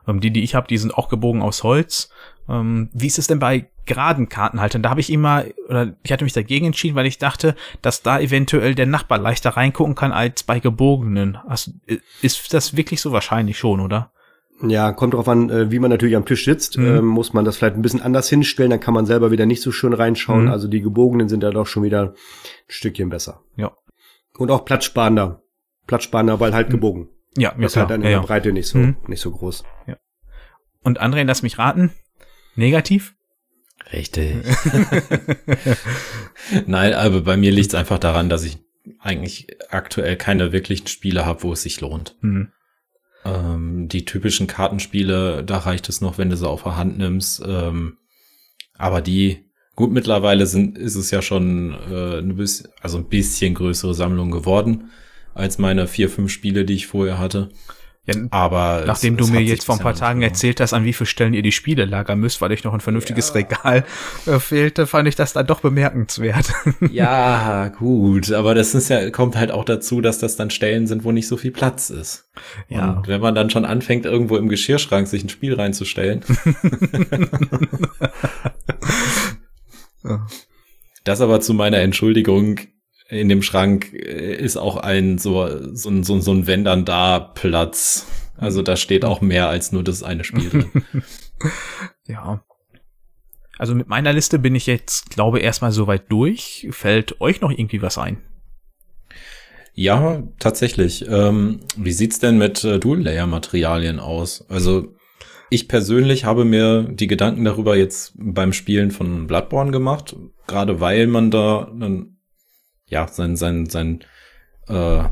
Ähm, 0.08 0.20
die, 0.20 0.30
die 0.32 0.42
ich 0.42 0.54
habe, 0.54 0.66
die 0.66 0.78
sind 0.78 0.94
auch 0.94 1.08
gebogen 1.08 1.42
aus 1.42 1.62
Holz. 1.62 2.10
Ähm, 2.50 2.88
wie 2.92 3.06
ist 3.06 3.18
es 3.18 3.26
denn 3.28 3.38
bei 3.38 3.70
geraden 3.86 4.28
Kartenhaltern? 4.28 4.82
Da 4.82 4.90
habe 4.90 5.00
ich 5.00 5.10
immer, 5.12 5.44
oder 5.68 5.94
ich 6.02 6.10
hatte 6.12 6.24
mich 6.24 6.32
dagegen 6.32 6.66
entschieden, 6.66 6.96
weil 6.96 7.06
ich 7.06 7.18
dachte, 7.18 7.54
dass 7.82 8.02
da 8.02 8.18
eventuell 8.20 8.74
der 8.74 8.86
Nachbar 8.86 9.18
leichter 9.18 9.50
reingucken 9.50 9.94
kann 9.94 10.12
als 10.12 10.42
bei 10.42 10.58
gebogenen. 10.60 11.36
Also, 11.46 11.70
i- 11.88 12.00
ist 12.22 12.52
das 12.52 12.76
wirklich 12.76 13.00
so 13.00 13.12
wahrscheinlich 13.12 13.58
schon, 13.58 13.80
oder? 13.80 14.12
Ja, 14.62 14.92
kommt 14.92 15.14
drauf 15.14 15.26
an, 15.28 15.48
äh, 15.48 15.70
wie 15.70 15.78
man 15.78 15.90
natürlich 15.90 16.16
am 16.16 16.26
Tisch 16.26 16.44
sitzt. 16.44 16.76
Mhm. 16.76 16.84
Ähm, 16.98 17.06
muss 17.06 17.32
man 17.32 17.44
das 17.46 17.56
vielleicht 17.56 17.76
ein 17.76 17.82
bisschen 17.82 18.02
anders 18.02 18.28
hinstellen, 18.28 18.70
dann 18.70 18.80
kann 18.80 18.92
man 18.92 19.06
selber 19.06 19.30
wieder 19.30 19.46
nicht 19.46 19.62
so 19.62 19.72
schön 19.72 19.94
reinschauen. 19.94 20.44
Mhm. 20.46 20.50
Also 20.50 20.68
die 20.68 20.82
gebogenen 20.82 21.28
sind 21.30 21.42
da 21.42 21.50
doch 21.50 21.66
schon 21.66 21.82
wieder 21.82 22.02
ein 22.02 22.14
Stückchen 22.68 23.08
besser. 23.08 23.40
Ja. 23.56 23.72
Und 24.36 24.50
auch 24.50 24.64
platzsparender. 24.66 25.42
Platzsparender, 25.86 26.40
weil 26.40 26.52
halt 26.52 26.68
Mhm. 26.68 26.72
gebogen. 26.72 27.08
Ja, 27.38 27.54
Das 27.56 27.72
ist 27.72 27.76
halt 27.78 27.90
dann 27.90 28.00
in 28.02 28.04
ja, 28.04 28.10
der 28.10 28.18
ja. 28.20 28.26
Breite 28.26 28.52
nicht 28.52 28.66
so, 28.68 28.76
Mhm. 28.78 28.96
nicht 29.06 29.20
so 29.20 29.30
groß. 29.30 29.64
Und 30.82 31.00
André, 31.00 31.24
lass 31.24 31.42
mich 31.42 31.58
raten. 31.58 31.90
Negativ? 32.56 33.14
Richtig. 33.92 34.36
Nein, 36.66 36.94
aber 36.94 37.22
bei 37.22 37.36
mir 37.36 37.50
liegt 37.50 37.68
es 37.68 37.74
einfach 37.74 37.98
daran, 37.98 38.28
dass 38.28 38.44
ich 38.44 38.58
eigentlich 38.98 39.46
aktuell 39.70 40.16
keine 40.16 40.52
wirklichen 40.52 40.86
Spiele 40.86 41.26
habe, 41.26 41.42
wo 41.42 41.52
es 41.52 41.62
sich 41.62 41.80
lohnt. 41.80 42.16
Hm. 42.20 42.52
Ähm, 43.24 43.88
die 43.88 44.04
typischen 44.04 44.46
Kartenspiele, 44.46 45.44
da 45.44 45.58
reicht 45.58 45.88
es 45.88 46.00
noch, 46.00 46.18
wenn 46.18 46.30
du 46.30 46.36
sie 46.36 46.48
auf 46.48 46.62
der 46.62 46.76
Hand 46.76 46.98
nimmst. 46.98 47.42
Ähm, 47.46 47.98
aber 48.76 49.02
die, 49.02 49.44
gut, 49.76 49.90
mittlerweile 49.92 50.46
sind, 50.46 50.78
ist 50.78 50.94
es 50.94 51.10
ja 51.10 51.20
schon 51.20 51.74
äh, 51.90 52.18
ein 52.18 52.36
bisschen, 52.36 52.68
also 52.80 52.98
ein 52.98 53.08
bisschen 53.08 53.54
größere 53.54 53.94
Sammlung 53.94 54.30
geworden 54.30 54.90
als 55.34 55.58
meine 55.58 55.86
vier, 55.86 56.08
fünf 56.08 56.32
Spiele, 56.32 56.64
die 56.64 56.74
ich 56.74 56.86
vorher 56.86 57.18
hatte. 57.18 57.50
Ja, 58.06 58.14
Aber 58.30 58.84
Nachdem 58.86 59.14
es, 59.14 59.18
du 59.18 59.24
es 59.24 59.30
mir 59.30 59.42
jetzt 59.42 59.66
vor 59.66 59.74
ein 59.74 59.82
paar 59.82 59.94
Tagen 59.94 60.22
erzählt 60.22 60.60
hast, 60.60 60.72
an 60.72 60.84
wie 60.84 60.94
vielen 60.94 61.06
Stellen 61.06 61.34
ihr 61.34 61.42
die 61.42 61.52
Spiele 61.52 61.84
lagern 61.84 62.18
müsst, 62.18 62.40
weil 62.40 62.50
euch 62.50 62.64
noch 62.64 62.72
ein 62.72 62.80
vernünftiges 62.80 63.34
Regal 63.34 63.84
äh, 64.26 64.38
fehlte, 64.38 64.86
fand 64.86 65.06
ich 65.06 65.16
das 65.16 65.34
dann 65.34 65.46
doch 65.46 65.60
bemerkenswert. 65.60 66.52
Ja, 66.90 67.68
gut, 67.68 68.32
aber 68.32 68.54
das 68.54 68.74
ist 68.74 68.88
ja, 68.88 69.10
kommt 69.10 69.36
halt 69.36 69.50
auch 69.50 69.64
dazu, 69.64 70.00
dass 70.00 70.18
das 70.18 70.36
dann 70.36 70.50
Stellen 70.50 70.86
sind, 70.86 71.04
wo 71.04 71.12
nicht 71.12 71.28
so 71.28 71.36
viel 71.36 71.50
Platz 71.50 71.90
ist. 71.90 72.30
Ja. 72.68 72.92
Und 72.92 73.06
wenn 73.06 73.20
man 73.20 73.34
dann 73.34 73.50
schon 73.50 73.64
anfängt, 73.64 74.06
irgendwo 74.06 74.36
im 74.36 74.48
Geschirrschrank 74.48 75.06
sich 75.06 75.22
ein 75.22 75.28
Spiel 75.28 75.54
reinzustellen. 75.54 76.24
Ja. 80.04 80.26
Das 81.04 81.22
aber 81.22 81.40
zu 81.40 81.54
meiner 81.54 81.78
Entschuldigung, 81.78 82.60
in 83.10 83.28
dem 83.28 83.42
Schrank 83.42 83.92
äh, 83.92 84.34
ist 84.36 84.56
auch 84.56 84.76
ein 84.76 85.18
so, 85.18 85.74
so, 85.74 85.90
ein- 85.90 86.04
so, 86.04 86.14
ein- 86.14 86.22
so 86.22 86.32
ein 86.32 86.46
Wenn 86.46 86.64
dann 86.64 86.84
da 86.84 87.18
Platz. 87.18 88.06
Also 88.36 88.62
da 88.62 88.76
steht 88.76 89.04
auch 89.04 89.20
mehr 89.20 89.48
als 89.48 89.70
nur 89.72 89.84
das 89.84 90.02
eine 90.02 90.24
Spiel 90.24 90.48
drin. 90.50 90.70
Ja. 92.06 92.44
Also 93.58 93.74
mit 93.74 93.88
meiner 93.88 94.12
Liste 94.12 94.38
bin 94.38 94.54
ich 94.54 94.66
jetzt, 94.66 95.10
glaube 95.10 95.38
erstmal 95.40 95.72
soweit 95.72 96.10
durch. 96.10 96.66
Fällt 96.70 97.20
euch 97.20 97.40
noch 97.40 97.50
irgendwie 97.50 97.82
was 97.82 97.98
ein? 97.98 98.18
Ja, 99.74 100.22
tatsächlich. 100.38 101.06
Ähm, 101.08 101.60
wie 101.76 101.92
sieht's 101.92 102.18
denn 102.18 102.38
mit 102.38 102.64
äh, 102.64 102.78
Dual-Layer-Materialien 102.78 104.00
aus? 104.00 104.44
Also 104.48 104.94
ich 105.48 105.68
persönlich 105.68 106.24
habe 106.24 106.44
mir 106.44 106.82
die 106.90 107.06
Gedanken 107.06 107.44
darüber 107.44 107.76
jetzt 107.76 108.12
beim 108.16 108.52
Spielen 108.52 108.90
von 108.90 109.26
Bloodborne 109.26 109.70
gemacht, 109.70 110.16
gerade 110.46 110.80
weil 110.80 111.06
man 111.06 111.30
da 111.30 111.70
dann 111.78 112.16
ja 112.90 113.08
sein 113.08 113.36
sein 113.36 113.66
sein 113.66 114.00
äh, 114.68 115.04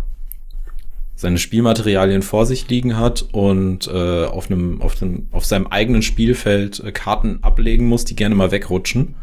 seine 1.14 1.38
Spielmaterialien 1.38 2.22
vor 2.22 2.46
sich 2.46 2.68
liegen 2.68 2.96
hat 2.96 3.22
und 3.32 3.88
äh, 3.88 4.24
auf 4.26 4.50
einem 4.50 4.80
auf 4.82 4.94
dem 4.94 5.28
auf 5.32 5.44
seinem 5.44 5.66
eigenen 5.66 6.02
Spielfeld 6.02 6.80
äh, 6.80 6.92
Karten 6.92 7.38
ablegen 7.42 7.88
muss, 7.88 8.04
die 8.04 8.14
gerne 8.14 8.34
mal 8.34 8.50
wegrutschen. 8.50 9.16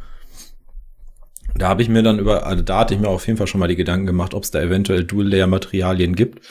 Da 1.57 1.69
habe 1.69 1.81
ich 1.81 1.87
mir 1.87 2.03
dann 2.03 2.19
über, 2.19 2.45
also 2.45 2.63
da 2.63 2.79
hatte 2.79 2.93
ich 2.93 2.99
mir 2.99 3.07
auf 3.07 3.25
jeden 3.27 3.37
Fall 3.37 3.47
schon 3.47 3.59
mal 3.59 3.69
die 3.69 3.77
Gedanken 3.77 4.05
gemacht, 4.05 4.33
ob 4.33 4.43
es 4.43 4.51
da 4.51 4.61
eventuell 4.61 5.05
Dual-Layer-Materialien 5.05 6.15
gibt. 6.15 6.45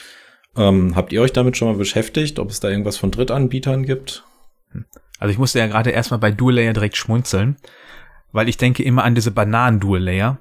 Ähm, 0.57 0.97
habt 0.97 1.13
ihr 1.13 1.21
euch 1.21 1.33
damit 1.35 1.59
schon 1.59 1.69
mal 1.69 1.77
beschäftigt, 1.77 2.39
ob 2.39 2.49
es 2.49 2.61
da 2.61 2.71
irgendwas 2.71 2.97
von 2.97 3.11
Drittanbietern 3.11 3.83
gibt? 3.83 4.25
Also 5.19 5.31
ich 5.31 5.39
musste 5.39 5.59
ja 5.59 5.67
gerade 5.67 5.91
erstmal 5.91 6.21
bei 6.21 6.31
Dual 6.31 6.55
Layer 6.55 6.73
direkt 6.73 6.97
schmunzeln, 6.97 7.57
weil 8.33 8.49
ich 8.49 8.57
denke 8.57 8.83
immer 8.83 9.05
an 9.05 9.15
diese 9.15 9.31
Bananen-Dual 9.31 10.03
Layer, 10.03 10.39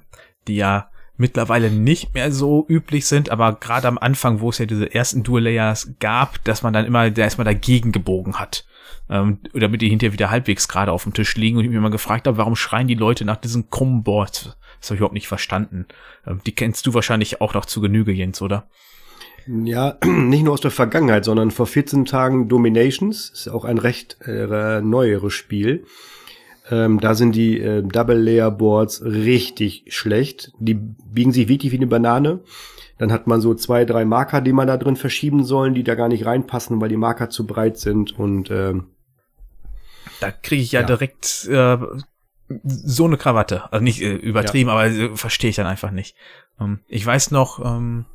die 0.48 0.56
ja 0.56 0.90
mittlerweile 1.16 1.70
nicht 1.70 2.14
mehr 2.14 2.32
so 2.32 2.66
üblich 2.68 3.06
sind, 3.06 3.30
aber 3.30 3.54
gerade 3.54 3.88
am 3.88 3.98
Anfang, 3.98 4.40
wo 4.40 4.50
es 4.50 4.58
ja 4.58 4.66
diese 4.66 4.92
ersten 4.94 5.22
Dual 5.22 5.42
Layers 5.42 5.92
gab, 6.00 6.42
dass 6.44 6.62
man 6.62 6.72
dann 6.72 6.86
immer 6.86 7.16
erstmal 7.16 7.44
dagegen 7.44 7.92
gebogen 7.92 8.38
hat. 8.38 8.66
Ähm, 9.10 9.38
damit 9.52 9.82
die 9.82 9.90
hinterher 9.90 10.14
wieder 10.14 10.30
halbwegs 10.30 10.66
gerade 10.66 10.90
auf 10.90 11.02
dem 11.02 11.12
Tisch 11.12 11.36
liegen 11.36 11.58
und 11.58 11.64
ich 11.64 11.70
mir 11.70 11.76
immer 11.76 11.90
gefragt 11.90 12.26
habe, 12.26 12.38
warum 12.38 12.56
schreien 12.56 12.88
die 12.88 12.94
Leute 12.94 13.26
nach 13.26 13.36
diesen 13.36 13.68
krummen 13.68 14.02
Boards? 14.02 14.56
Das 14.80 14.90
habe 14.90 14.96
ich 14.96 15.00
überhaupt 15.00 15.14
nicht 15.14 15.28
verstanden. 15.28 15.86
Ähm, 16.26 16.40
die 16.46 16.54
kennst 16.54 16.86
du 16.86 16.94
wahrscheinlich 16.94 17.40
auch 17.40 17.54
noch 17.54 17.66
zu 17.66 17.80
Genüge, 17.80 18.12
Jens, 18.12 18.40
oder? 18.40 18.66
Ja, 19.46 19.98
nicht 20.04 20.42
nur 20.42 20.54
aus 20.54 20.62
der 20.62 20.70
Vergangenheit, 20.70 21.24
sondern 21.24 21.50
vor 21.50 21.66
14 21.66 22.06
Tagen 22.06 22.48
Dominations, 22.48 23.30
ist 23.30 23.48
auch 23.48 23.64
ein 23.64 23.78
recht 23.78 24.18
äh, 24.26 24.80
neueres 24.80 25.34
Spiel. 25.34 25.84
Ähm, 26.70 26.98
da 27.00 27.14
sind 27.14 27.34
die 27.34 27.60
äh, 27.60 27.82
Double 27.82 28.16
Layer 28.18 28.50
Boards 28.50 29.02
richtig 29.04 29.84
schlecht. 29.88 30.52
Die 30.58 30.74
biegen 30.74 31.32
sich 31.32 31.48
wirklich 31.48 31.72
wie 31.72 31.76
eine 31.76 31.86
Banane. 31.86 32.40
Dann 32.98 33.12
hat 33.12 33.26
man 33.26 33.40
so 33.40 33.54
zwei, 33.54 33.84
drei 33.84 34.04
Marker, 34.04 34.40
die 34.40 34.52
man 34.52 34.66
da 34.68 34.76
drin 34.76 34.96
verschieben 34.96 35.44
sollen, 35.44 35.74
die 35.74 35.84
da 35.84 35.94
gar 35.94 36.08
nicht 36.08 36.24
reinpassen, 36.26 36.80
weil 36.80 36.88
die 36.88 36.96
Marker 36.96 37.28
zu 37.28 37.46
breit 37.46 37.76
sind 37.76 38.18
und 38.18 38.50
ähm, 38.50 38.86
Da 40.20 40.30
kriege 40.30 40.62
ich 40.62 40.72
ja, 40.72 40.80
Ja. 40.80 40.86
direkt 40.86 41.46
äh, 41.50 41.76
so 42.62 43.04
eine 43.04 43.16
Krawatte. 43.16 43.70
Also 43.72 43.82
nicht 43.82 44.00
äh, 44.00 44.14
übertrieben, 44.14 44.70
aber 44.70 44.86
äh, 44.86 45.16
verstehe 45.16 45.50
ich 45.50 45.56
dann 45.56 45.66
einfach 45.66 45.90
nicht. 45.90 46.14
Ähm, 46.60 46.80
ich 46.88 47.04
weiß 47.04 47.30
noch, 47.30 47.62
ähm, 47.64 48.06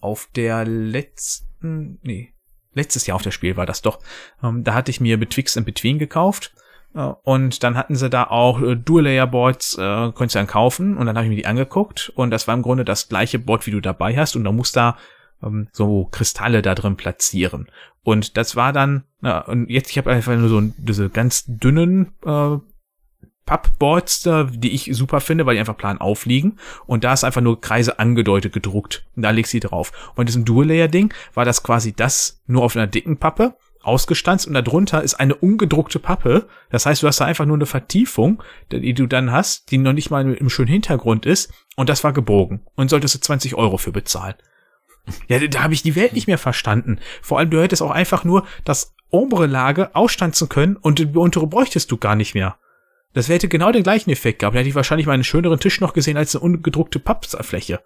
auf 0.00 0.28
der 0.34 0.64
letzten, 0.64 1.98
nee, 2.02 2.32
letztes 2.72 3.06
Jahr 3.06 3.16
auf 3.16 3.22
der 3.22 3.30
Spiel 3.30 3.56
war 3.56 3.66
das 3.66 3.82
doch, 3.82 3.98
ähm, 4.42 4.64
da 4.64 4.74
hatte 4.74 4.90
ich 4.90 5.00
mir 5.00 5.18
Betwixt 5.18 5.56
and 5.56 5.66
Between 5.66 5.98
gekauft. 5.98 6.54
Und 6.94 7.62
dann 7.62 7.76
hatten 7.76 7.96
sie 7.96 8.10
da 8.10 8.24
auch 8.24 8.60
äh, 8.60 8.76
Dual-Layer-Boards, 8.76 9.78
äh, 9.78 10.12
konntest 10.12 10.34
du 10.34 10.38
dann 10.40 10.46
kaufen. 10.46 10.96
Und 10.96 11.06
dann 11.06 11.16
habe 11.16 11.24
ich 11.24 11.30
mir 11.30 11.36
die 11.36 11.46
angeguckt. 11.46 12.12
Und 12.14 12.30
das 12.30 12.46
war 12.46 12.54
im 12.54 12.62
Grunde 12.62 12.84
das 12.84 13.08
gleiche 13.08 13.38
Board, 13.38 13.66
wie 13.66 13.70
du 13.70 13.80
dabei 13.80 14.16
hast. 14.16 14.36
Und 14.36 14.44
da 14.44 14.52
musst 14.52 14.76
da 14.76 14.96
ähm, 15.42 15.68
so 15.72 16.04
Kristalle 16.10 16.60
da 16.60 16.74
drin 16.74 16.96
platzieren. 16.96 17.68
Und 18.02 18.36
das 18.36 18.56
war 18.56 18.72
dann, 18.72 19.04
na, 19.20 19.40
und 19.40 19.70
jetzt, 19.70 19.90
ich 19.90 19.98
habe 19.98 20.10
einfach 20.10 20.36
nur 20.36 20.48
so 20.48 20.60
diese 20.76 21.08
ganz 21.08 21.44
dünnen 21.46 22.12
äh, 22.26 22.58
Pappboards, 23.44 24.28
die 24.52 24.70
ich 24.70 24.90
super 24.92 25.20
finde, 25.20 25.46
weil 25.46 25.54
die 25.54 25.60
einfach 25.60 25.76
plan 25.76 25.98
aufliegen. 25.98 26.58
Und 26.86 27.04
da 27.04 27.12
ist 27.12 27.24
einfach 27.24 27.40
nur 27.40 27.60
Kreise 27.60 27.98
angedeutet 27.98 28.52
gedruckt. 28.52 29.04
Und 29.16 29.22
da 29.22 29.30
legst 29.30 29.52
du 29.52 29.56
die 29.56 29.66
drauf. 29.66 30.12
Und 30.14 30.28
diesem 30.28 30.44
Dual-Layer-Ding 30.44 31.12
war 31.34 31.44
das 31.44 31.62
quasi 31.62 31.92
das 31.92 32.40
nur 32.46 32.62
auf 32.62 32.76
einer 32.76 32.86
dicken 32.86 33.16
Pappe 33.16 33.56
ausgestanzt 33.84 34.46
und 34.46 34.54
darunter 34.54 35.02
ist 35.02 35.14
eine 35.14 35.34
ungedruckte 35.34 35.98
Pappe. 35.98 36.48
Das 36.70 36.86
heißt, 36.86 37.02
du 37.02 37.06
hast 37.06 37.20
da 37.20 37.24
einfach 37.24 37.46
nur 37.46 37.56
eine 37.56 37.66
Vertiefung, 37.66 38.42
die 38.70 38.94
du 38.94 39.06
dann 39.06 39.32
hast, 39.32 39.70
die 39.70 39.78
noch 39.78 39.92
nicht 39.92 40.10
mal 40.10 40.32
im 40.32 40.48
schönen 40.50 40.68
Hintergrund 40.68 41.26
ist. 41.26 41.52
Und 41.76 41.88
das 41.88 42.04
war 42.04 42.12
gebogen. 42.12 42.60
Und 42.76 42.90
solltest 42.90 43.14
du 43.14 43.20
20 43.20 43.54
Euro 43.54 43.78
für 43.78 43.92
bezahlen. 43.92 44.34
Ja, 45.28 45.38
da- 45.46 45.62
habe 45.62 45.74
ich 45.74 45.82
die 45.82 45.96
Welt 45.96 46.12
nicht 46.12 46.26
mehr 46.28 46.38
verstanden. 46.38 46.98
Vor 47.22 47.38
allem, 47.38 47.50
du 47.50 47.60
hättest 47.60 47.82
auch 47.82 47.90
einfach 47.90 48.24
nur 48.24 48.46
das 48.64 48.94
obere 49.10 49.46
Lager 49.46 49.90
ausstanzen 49.94 50.48
können 50.48 50.76
und 50.76 50.98
die 50.98 51.06
untere 51.06 51.46
bräuchtest 51.46 51.90
du 51.90 51.96
gar 51.96 52.14
nicht 52.16 52.34
mehr. 52.34 52.56
Das 53.14 53.28
hätte 53.28 53.48
genau 53.48 53.72
den 53.72 53.82
gleichen 53.82 54.10
Effekt 54.10 54.38
gehabt. 54.38 54.54
Da 54.54 54.60
hätte 54.60 54.68
ich 54.70 54.74
wahrscheinlich 54.74 55.06
mal 55.06 55.12
einen 55.12 55.24
schöneren 55.24 55.60
Tisch 55.60 55.80
noch 55.80 55.92
gesehen 55.92 56.16
als 56.16 56.34
eine 56.34 56.44
ungedruckte 56.44 56.98
Pappfläche. 56.98 57.80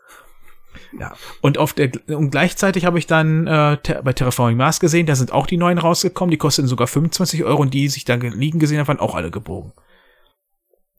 Ja, 0.98 1.14
und 1.40 1.58
auf 1.58 1.72
der 1.72 1.90
und 2.08 2.30
gleichzeitig 2.30 2.84
habe 2.84 2.98
ich 2.98 3.06
dann 3.06 3.46
äh, 3.46 3.78
bei 4.02 4.12
Terraforming 4.12 4.56
Mars 4.56 4.80
gesehen, 4.80 5.06
da 5.06 5.14
sind 5.14 5.32
auch 5.32 5.46
die 5.46 5.56
neuen 5.56 5.78
rausgekommen, 5.78 6.30
die 6.30 6.38
kosteten 6.38 6.68
sogar 6.68 6.86
25 6.86 7.44
Euro 7.44 7.62
und 7.62 7.74
die, 7.74 7.82
die 7.82 7.88
sich 7.88 8.04
da 8.04 8.16
ge- 8.16 8.30
liegen 8.34 8.58
gesehen 8.58 8.78
haben, 8.78 8.88
waren 8.88 9.00
auch 9.00 9.14
alle 9.14 9.30
gebogen. 9.30 9.72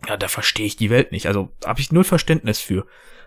Ja, 0.07 0.15
da 0.17 0.27
verstehe 0.27 0.65
ich 0.65 0.75
die 0.77 0.89
Welt 0.89 1.11
nicht. 1.11 1.27
Also 1.27 1.49
habe 1.65 1.79
ich 1.79 1.91
null 1.91 2.03
Verständnis 2.03 2.59
für. 2.59 2.85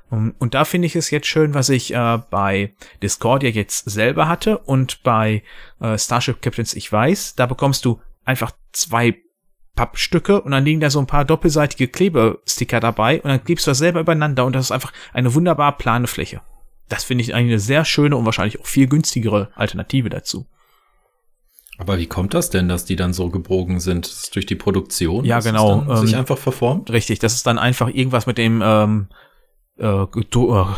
Um, 0.08 0.34
Und 0.38 0.54
da 0.54 0.64
finde 0.64 0.86
ich 0.86 0.96
es 0.96 1.10
jetzt 1.10 1.28
schön, 1.28 1.54
was 1.54 1.68
ich 1.68 1.94
äh, 1.94 2.18
bei 2.30 2.74
Discordia 3.02 3.50
jetzt 3.50 3.88
selber 3.88 4.28
hatte 4.28 4.58
und 4.58 5.02
bei 5.04 5.42
äh, 5.80 5.96
Starship 5.98 6.42
Captains 6.42 6.74
Ich 6.74 6.90
weiß, 6.90 7.36
da 7.36 7.46
bekommst 7.46 7.84
du 7.84 8.00
einfach 8.24 8.52
zwei 8.72 9.16
Pappstücke 9.80 10.42
und 10.42 10.50
dann 10.50 10.62
liegen 10.62 10.80
da 10.80 10.90
so 10.90 10.98
ein 10.98 11.06
paar 11.06 11.24
doppelseitige 11.24 11.88
Klebesticker 11.88 12.80
dabei 12.80 13.22
und 13.22 13.30
dann 13.30 13.42
klebst 13.42 13.66
du 13.66 13.70
das 13.70 13.78
selber 13.78 14.00
übereinander 14.00 14.44
und 14.44 14.54
das 14.54 14.66
ist 14.66 14.72
einfach 14.72 14.92
eine 15.14 15.32
wunderbar 15.32 15.78
plane 15.78 16.06
Fläche. 16.06 16.42
Das 16.90 17.04
finde 17.04 17.24
ich 17.24 17.34
eigentlich 17.34 17.52
eine 17.52 17.60
sehr 17.60 17.86
schöne 17.86 18.14
und 18.14 18.26
wahrscheinlich 18.26 18.60
auch 18.60 18.66
viel 18.66 18.88
günstigere 18.88 19.48
Alternative 19.54 20.10
dazu. 20.10 20.44
Aber 21.78 21.96
wie 21.96 22.08
kommt 22.08 22.34
das 22.34 22.50
denn, 22.50 22.68
dass 22.68 22.84
die 22.84 22.94
dann 22.94 23.14
so 23.14 23.30
gebogen 23.30 23.80
sind? 23.80 24.06
Ist 24.06 24.24
es 24.24 24.30
durch 24.32 24.44
die 24.44 24.54
Produktion? 24.54 25.24
Ja, 25.24 25.40
genau, 25.40 25.80
dann 25.80 25.96
sich 25.96 26.12
ähm, 26.12 26.18
einfach 26.18 26.36
verformt? 26.36 26.90
Richtig, 26.90 27.18
das 27.18 27.32
ist 27.32 27.46
dann 27.46 27.58
einfach 27.58 27.88
irgendwas 27.88 28.26
mit 28.26 28.36
dem 28.36 28.60
ähm, 28.62 29.06
äh, 29.80 30.02
äh, 30.02 30.06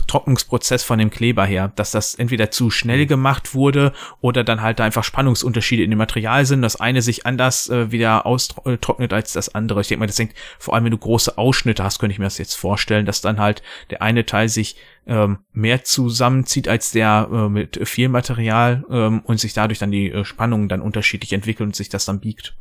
Trocknungsprozess 0.06 0.84
von 0.84 0.98
dem 0.98 1.10
Kleber 1.10 1.44
her, 1.44 1.72
dass 1.74 1.90
das 1.90 2.14
entweder 2.14 2.50
zu 2.50 2.70
schnell 2.70 3.06
gemacht 3.06 3.54
wurde 3.54 3.92
oder 4.20 4.44
dann 4.44 4.62
halt 4.62 4.78
da 4.78 4.84
einfach 4.84 5.04
Spannungsunterschiede 5.04 5.82
in 5.82 5.90
dem 5.90 5.98
Material 5.98 6.46
sind, 6.46 6.62
das 6.62 6.76
eine 6.76 7.02
sich 7.02 7.26
anders 7.26 7.68
äh, 7.68 7.90
wieder 7.90 8.26
austrocknet 8.26 9.12
als 9.12 9.32
das 9.32 9.54
andere. 9.54 9.80
Ich 9.80 9.88
denke 9.88 10.00
mal, 10.00 10.06
das 10.06 10.18
hängt 10.18 10.34
vor 10.58 10.74
allem, 10.74 10.84
wenn 10.84 10.92
du 10.92 10.98
große 10.98 11.36
Ausschnitte 11.36 11.82
hast, 11.82 11.98
könnte 11.98 12.12
ich 12.12 12.18
mir 12.18 12.26
das 12.26 12.38
jetzt 12.38 12.54
vorstellen, 12.54 13.04
dass 13.06 13.20
dann 13.20 13.40
halt 13.40 13.62
der 13.90 14.02
eine 14.02 14.24
Teil 14.24 14.48
sich 14.48 14.76
ähm, 15.06 15.38
mehr 15.52 15.82
zusammenzieht 15.84 16.68
als 16.68 16.92
der 16.92 17.28
äh, 17.32 17.48
mit 17.48 17.88
viel 17.88 18.08
Material 18.08 18.84
ähm, 18.88 19.20
und 19.24 19.40
sich 19.40 19.52
dadurch 19.52 19.80
dann 19.80 19.90
die 19.90 20.10
äh, 20.10 20.24
Spannungen 20.24 20.68
dann 20.68 20.80
unterschiedlich 20.80 21.32
entwickeln 21.32 21.68
und 21.68 21.76
sich 21.76 21.88
das 21.88 22.04
dann 22.04 22.20
biegt. 22.20 22.56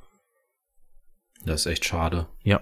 Das 1.46 1.62
ist 1.62 1.72
echt 1.72 1.86
schade. 1.86 2.28
Ja. 2.44 2.62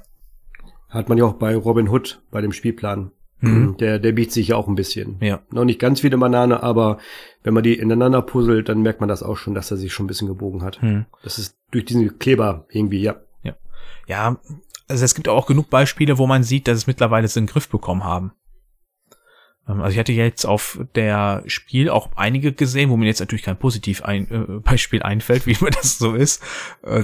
hat 0.89 1.09
man 1.09 1.17
ja 1.17 1.25
auch 1.25 1.33
bei 1.33 1.55
Robin 1.55 1.89
Hood 1.89 2.21
bei 2.31 2.41
dem 2.41 2.51
Spielplan. 2.51 3.11
Mhm. 3.41 3.77
Der, 3.77 3.99
der 3.99 4.11
biegt 4.11 4.31
sich 4.31 4.49
ja 4.49 4.55
auch 4.55 4.67
ein 4.67 4.75
bisschen. 4.75 5.17
Ja. 5.21 5.41
Noch 5.51 5.65
nicht 5.65 5.79
ganz 5.79 6.03
wie 6.03 6.07
eine 6.07 6.17
Banane, 6.17 6.61
aber 6.61 6.97
wenn 7.43 7.53
man 7.53 7.63
die 7.63 7.75
ineinander 7.75 8.21
puzzelt, 8.21 8.67
dann 8.67 8.81
merkt 8.81 8.99
man 8.99 9.09
das 9.09 9.23
auch 9.23 9.37
schon, 9.37 9.53
dass 9.53 9.71
er 9.71 9.77
sich 9.77 9.93
schon 9.93 10.05
ein 10.05 10.07
bisschen 10.07 10.27
gebogen 10.27 10.63
hat. 10.63 10.81
Hm. 10.81 11.05
Das 11.23 11.39
ist 11.39 11.57
durch 11.71 11.85
diesen 11.85 12.19
Kleber 12.19 12.65
irgendwie, 12.69 13.01
ja. 13.01 13.15
Ja, 14.09 14.39
also 14.89 15.05
es 15.05 15.13
gibt 15.13 15.29
auch 15.29 15.45
genug 15.45 15.69
Beispiele, 15.69 16.17
wo 16.17 16.25
man 16.25 16.43
sieht, 16.43 16.67
dass 16.67 16.77
es 16.77 16.87
mittlerweile 16.87 17.27
so 17.27 17.39
einen 17.39 17.47
Griff 17.47 17.69
bekommen 17.69 18.03
haben. 18.03 18.33
Ähm, 19.67 19.81
also 19.81 19.93
ich 19.93 19.99
hatte 19.99 20.11
jetzt 20.11 20.45
auf 20.45 20.83
der 20.95 21.43
Spiel 21.45 21.89
auch 21.89 22.09
einige 22.15 22.51
gesehen, 22.51 22.89
wo 22.89 22.97
mir 22.97 23.05
jetzt 23.05 23.19
natürlich 23.19 23.43
kein 23.43 23.59
Positivbeispiel 23.59 25.03
ein, 25.03 25.09
äh, 25.09 25.11
einfällt, 25.13 25.45
wie 25.45 25.53
immer 25.53 25.69
das 25.69 25.99
so 25.99 26.15
ist, 26.15 26.43
äh, 26.81 27.03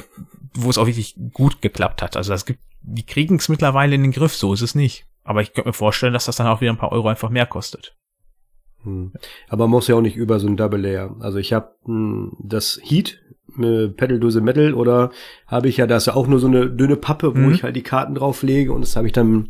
wo 0.56 0.70
es 0.70 0.80
auch 0.80 0.88
wirklich 0.88 1.16
gut 1.32 1.62
geklappt 1.62 2.02
hat. 2.02 2.18
Also 2.18 2.32
das 2.32 2.46
gibt, 2.46 2.60
die 2.82 3.06
kriegen 3.06 3.36
es 3.36 3.50
mittlerweile 3.50 3.96
in 3.96 4.02
den 4.02 4.12
Griff, 4.12 4.36
so 4.36 4.52
ist 4.54 4.62
es 4.62 4.74
nicht. 4.74 5.06
Aber 5.26 5.42
ich 5.42 5.52
könnte 5.52 5.70
mir 5.70 5.74
vorstellen, 5.74 6.14
dass 6.14 6.26
das 6.26 6.38
dann 6.38 6.48
auch 6.48 6.62
wieder 6.62 6.72
ein 6.72 6.78
paar 6.78 6.94
Euro 6.94 7.10
einfach 7.10 7.30
mehr 7.30 7.46
kostet. 7.46 7.98
Hm. 8.84 9.12
Aber 9.50 9.66
man 9.66 9.72
muss 9.72 9.88
ja 9.88 9.96
auch 9.96 10.02
nicht 10.02 10.16
über 10.16 10.40
so 10.40 10.48
ein 10.48 10.56
Double 10.56 10.80
Layer. 10.80 11.16
Also 11.20 11.40
ich 11.40 11.52
habe 11.52 11.72
hm, 11.84 12.38
das 12.40 12.80
Heat 12.84 13.22
äh, 13.60 13.90
Pedaldose 13.90 14.40
Metal 14.40 14.74
oder 14.74 15.12
habe 15.48 15.68
ich 15.68 15.78
ja, 15.78 15.88
da 15.88 15.98
ist 15.98 16.08
ja 16.08 16.16
auch 16.16 16.28
nur 16.28 16.40
so 16.40 16.48
eine 16.48 16.70
dünne 16.70 16.96
Pappe, 16.96 17.36
wo 17.36 17.40
mhm. 17.40 17.54
ich 17.54 17.64
halt 17.64 17.76
die 17.76 17.84
Karten 17.84 18.16
drauflege 18.16 18.72
und 18.72 18.82
das 18.82 18.96
habe 18.96 19.08
ich 19.08 19.14
dann 19.14 19.50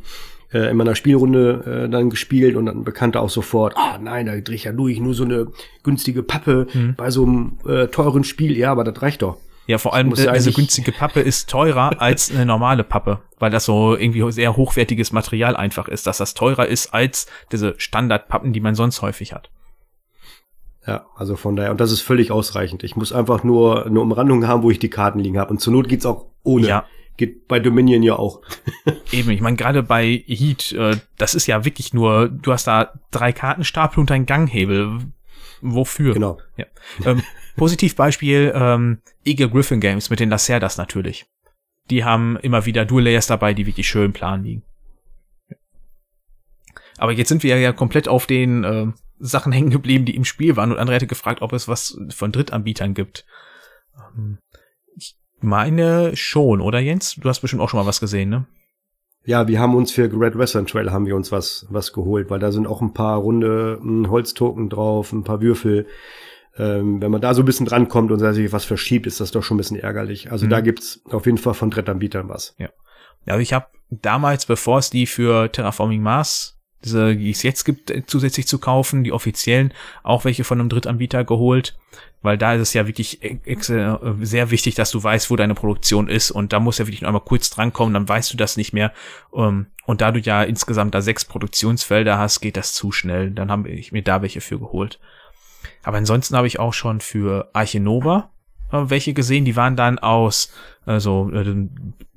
äh, 0.53 0.69
in 0.69 0.77
meiner 0.77 0.95
Spielrunde 0.95 1.85
äh, 1.85 1.89
dann 1.89 2.09
gespielt 2.09 2.55
und 2.55 2.67
dann 2.67 2.83
Bekannte 2.83 3.19
auch 3.19 3.29
sofort, 3.29 3.75
ah 3.75 3.97
nein, 3.97 4.25
da 4.25 4.39
drehe 4.39 4.55
ich 4.55 4.63
ja 4.63 4.71
durch, 4.71 4.99
nur 4.99 5.13
so 5.13 5.25
eine 5.25 5.47
günstige 5.83 6.23
Pappe 6.23 6.67
mhm. 6.73 6.95
bei 6.95 7.09
so 7.09 7.23
einem 7.23 7.57
äh, 7.67 7.87
teuren 7.87 8.23
Spiel, 8.23 8.57
ja, 8.57 8.71
aber 8.71 8.83
das 8.83 9.01
reicht 9.01 9.21
doch. 9.21 9.37
Ja, 9.67 9.77
vor 9.77 9.93
allem 9.93 10.13
äh, 10.13 10.33
diese 10.33 10.51
günstige 10.51 10.91
Pappe 10.91 11.21
ist 11.21 11.49
teurer 11.49 11.91
als 12.01 12.31
eine 12.31 12.45
normale 12.45 12.83
Pappe, 12.83 13.21
weil 13.39 13.51
das 13.51 13.65
so 13.65 13.95
irgendwie 13.95 14.31
sehr 14.31 14.55
hochwertiges 14.55 15.11
Material 15.11 15.55
einfach 15.55 15.87
ist, 15.87 16.07
dass 16.07 16.17
das 16.17 16.33
teurer 16.33 16.67
ist 16.67 16.93
als 16.93 17.27
diese 17.51 17.73
Standardpappen, 17.77 18.53
die 18.53 18.59
man 18.59 18.75
sonst 18.75 19.01
häufig 19.01 19.33
hat. 19.33 19.49
Ja, 20.87 21.05
also 21.15 21.35
von 21.35 21.55
daher, 21.55 21.71
und 21.71 21.81
das 21.81 21.91
ist 21.91 22.01
völlig 22.01 22.31
ausreichend. 22.31 22.83
Ich 22.83 22.95
muss 22.95 23.11
einfach 23.11 23.43
nur 23.43 23.87
eine 23.87 23.99
Umrandung 23.99 24.47
haben, 24.47 24.61
wo 24.61 24.69
ich 24.69 24.77
die 24.77 24.89
Karten 24.89 25.19
liegen 25.19 25.39
habe. 25.39 25.49
Und 25.49 25.59
zur 25.59 25.73
Not 25.73 25.89
geht's 25.89 26.05
auch 26.05 26.27
ohne. 26.43 26.67
Ja. 26.67 26.85
Geht 27.17 27.47
bei 27.47 27.59
Dominion 27.59 28.03
ja 28.03 28.17
auch. 28.17 28.41
Eben, 29.11 29.31
ich 29.31 29.41
meine, 29.41 29.55
gerade 29.55 29.81
bei 29.81 30.23
Heat, 30.27 30.73
äh, 30.73 30.97
das 31.17 31.33
ist 31.33 31.47
ja 31.47 31.65
wirklich 31.65 31.93
nur, 31.93 32.27
du 32.29 32.51
hast 32.51 32.67
da 32.67 32.91
drei 33.09 33.31
Kartenstapel 33.31 33.99
und 33.99 34.11
einen 34.11 34.25
Ganghebel. 34.25 34.99
Wofür? 35.61 36.13
Genau. 36.13 36.37
Ja. 36.57 36.65
Ähm, 37.05 37.23
Positivbeispiel, 37.55 38.51
ähm, 38.55 39.01
Eagle 39.23 39.49
Griffin 39.49 39.79
Games 39.79 40.09
mit 40.09 40.19
den 40.19 40.29
Lacerdas 40.29 40.77
natürlich. 40.77 41.25
Die 41.89 42.03
haben 42.03 42.37
immer 42.37 42.65
wieder 42.65 42.85
Dual 42.85 43.03
Layers 43.03 43.27
dabei, 43.27 43.53
die 43.53 43.65
wirklich 43.65 43.87
schön 43.87 44.13
plan 44.13 44.43
liegen. 44.43 44.63
Aber 46.97 47.11
jetzt 47.11 47.29
sind 47.29 47.43
wir 47.43 47.59
ja 47.59 47.73
komplett 47.73 48.07
auf 48.07 48.25
den 48.25 48.63
äh, 48.63 48.87
Sachen 49.19 49.51
hängen 49.51 49.69
geblieben, 49.69 50.05
die 50.05 50.15
im 50.15 50.25
Spiel 50.25 50.55
waren 50.55 50.71
und 50.71 50.79
André 50.79 50.95
hatte 50.95 51.07
gefragt, 51.07 51.41
ob 51.41 51.53
es 51.53 51.67
was 51.67 51.97
von 52.09 52.31
Drittanbietern 52.31 52.93
gibt. 52.93 53.25
Ähm, 54.15 54.39
ich 54.95 55.15
meine 55.39 56.15
schon, 56.15 56.61
oder 56.61 56.79
Jens? 56.79 57.15
Du 57.15 57.27
hast 57.29 57.41
bestimmt 57.41 57.61
auch 57.61 57.69
schon 57.69 57.79
mal 57.79 57.85
was 57.85 57.99
gesehen, 57.99 58.29
ne? 58.29 58.47
Ja, 59.27 59.47
wir 59.47 59.59
haben 59.59 59.73
uns 59.73 59.91
für 59.91 60.03
Red 60.03 60.37
Western 60.37 60.67
Trail 60.67 60.91
haben 60.91 61.07
wir 61.07 61.15
uns 61.15 61.31
was, 61.31 61.65
was 61.69 61.93
geholt, 61.93 62.29
weil 62.29 62.39
da 62.39 62.51
sind 62.51 62.67
auch 62.67 62.81
ein 62.81 62.93
paar 62.93 63.17
runde 63.17 63.79
hm, 63.81 64.09
Holztoken 64.09 64.69
drauf, 64.69 65.11
ein 65.11 65.23
paar 65.23 65.41
Würfel. 65.41 65.87
Ähm, 66.57 67.01
wenn 67.01 67.11
man 67.11 67.21
da 67.21 67.33
so 67.33 67.41
ein 67.41 67.45
bisschen 67.45 67.65
drankommt 67.65 68.11
und 68.11 68.19
sich 68.19 68.51
was 68.53 68.65
verschiebt, 68.65 69.07
ist 69.07 69.19
das 69.19 69.31
doch 69.31 69.43
schon 69.43 69.55
ein 69.55 69.59
bisschen 69.59 69.79
ärgerlich. 69.79 70.31
Also 70.31 70.45
mhm. 70.45 70.51
da 70.51 70.61
gibt's 70.61 71.01
auf 71.09 71.25
jeden 71.25 71.37
Fall 71.37 71.53
von 71.53 71.69
Drittanbietern 71.69 72.29
was. 72.29 72.55
Ja. 72.57 72.69
Ja, 73.25 73.33
also 73.33 73.41
ich 73.41 73.53
habe 73.53 73.67
damals, 73.89 74.45
bevor 74.45 74.79
es 74.79 74.89
die 74.89 75.05
für 75.05 75.51
Terraforming 75.51 76.01
Mars 76.01 76.55
diese, 76.83 77.15
die 77.15 77.31
es 77.31 77.43
jetzt 77.43 77.63
gibt, 77.63 77.89
äh, 77.89 78.03
zusätzlich 78.05 78.47
zu 78.47 78.59
kaufen, 78.59 79.03
die 79.03 79.11
offiziellen, 79.11 79.73
auch 80.03 80.23
welche 80.23 80.43
von 80.43 80.59
einem 80.59 80.69
Drittanbieter 80.69 81.23
geholt, 81.23 81.77
weil 82.21 82.37
da 82.37 82.53
ist 82.53 82.61
es 82.61 82.73
ja 82.73 82.87
wirklich 82.87 83.23
äh, 83.23 83.39
sehr 84.21 84.51
wichtig, 84.51 84.75
dass 84.75 84.91
du 84.91 85.03
weißt, 85.03 85.31
wo 85.31 85.35
deine 85.35 85.55
Produktion 85.55 86.07
ist 86.07 86.29
und 86.31 86.53
da 86.53 86.59
muss 86.59 86.77
ja 86.77 86.85
wirklich 86.85 87.01
nur 87.01 87.09
einmal 87.09 87.23
kurz 87.23 87.49
drankommen, 87.49 87.93
dann 87.93 88.07
weißt 88.07 88.31
du 88.31 88.37
das 88.37 88.55
nicht 88.55 88.71
mehr. 88.71 88.93
Ähm, 89.35 89.67
und 89.85 90.01
da 90.01 90.11
du 90.11 90.19
ja 90.19 90.43
insgesamt 90.43 90.93
da 90.93 91.01
sechs 91.01 91.25
Produktionsfelder 91.25 92.17
hast, 92.17 92.39
geht 92.39 92.57
das 92.57 92.73
zu 92.73 92.91
schnell. 92.91 93.31
Dann 93.31 93.51
habe 93.51 93.69
ich 93.69 93.91
mir 93.91 94.03
da 94.03 94.21
welche 94.21 94.41
für 94.41 94.59
geholt. 94.59 94.99
Aber 95.83 95.97
ansonsten 95.97 96.35
habe 96.35 96.47
ich 96.47 96.59
auch 96.59 96.73
schon 96.73 97.01
für 97.01 97.49
Arche 97.53 97.79
Nova 97.79 98.31
äh, 98.71 98.89
welche 98.89 99.13
gesehen, 99.13 99.45
die 99.45 99.55
waren 99.55 99.75
dann 99.75 99.99
aus 99.99 100.51
also 100.85 101.31
äh, 101.31 101.55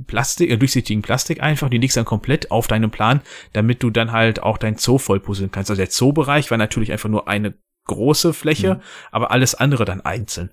Plastik, 0.07 0.51
äh, 0.51 0.57
durchsichtigen 0.57 1.03
Plastik 1.03 1.43
einfach, 1.43 1.69
die 1.69 1.79
legst 1.79 1.97
dann 1.97 2.05
komplett 2.05 2.51
auf 2.51 2.67
deinen 2.67 2.91
Plan, 2.91 3.23
damit 3.53 3.83
du 3.83 3.91
dann 3.91 4.13
halt 4.13 4.43
auch 4.43 4.59
dein 4.59 4.77
Zoo 4.77 4.99
voll 4.99 5.21
puzzeln 5.21 5.51
kannst. 5.51 5.71
Also 5.71 5.81
der 5.81 5.91
Zoo-Bereich 5.91 6.51
war 6.51 6.59
natürlich 6.59 6.93
einfach 6.93 7.09
nur 7.09 7.29
eine 7.29 7.55
große 7.87 8.35
Fläche, 8.35 8.77
mhm. 8.77 8.81
aber 9.11 9.31
alles 9.31 9.55
andere 9.55 9.85
dann 9.85 10.03
einzeln. 10.03 10.51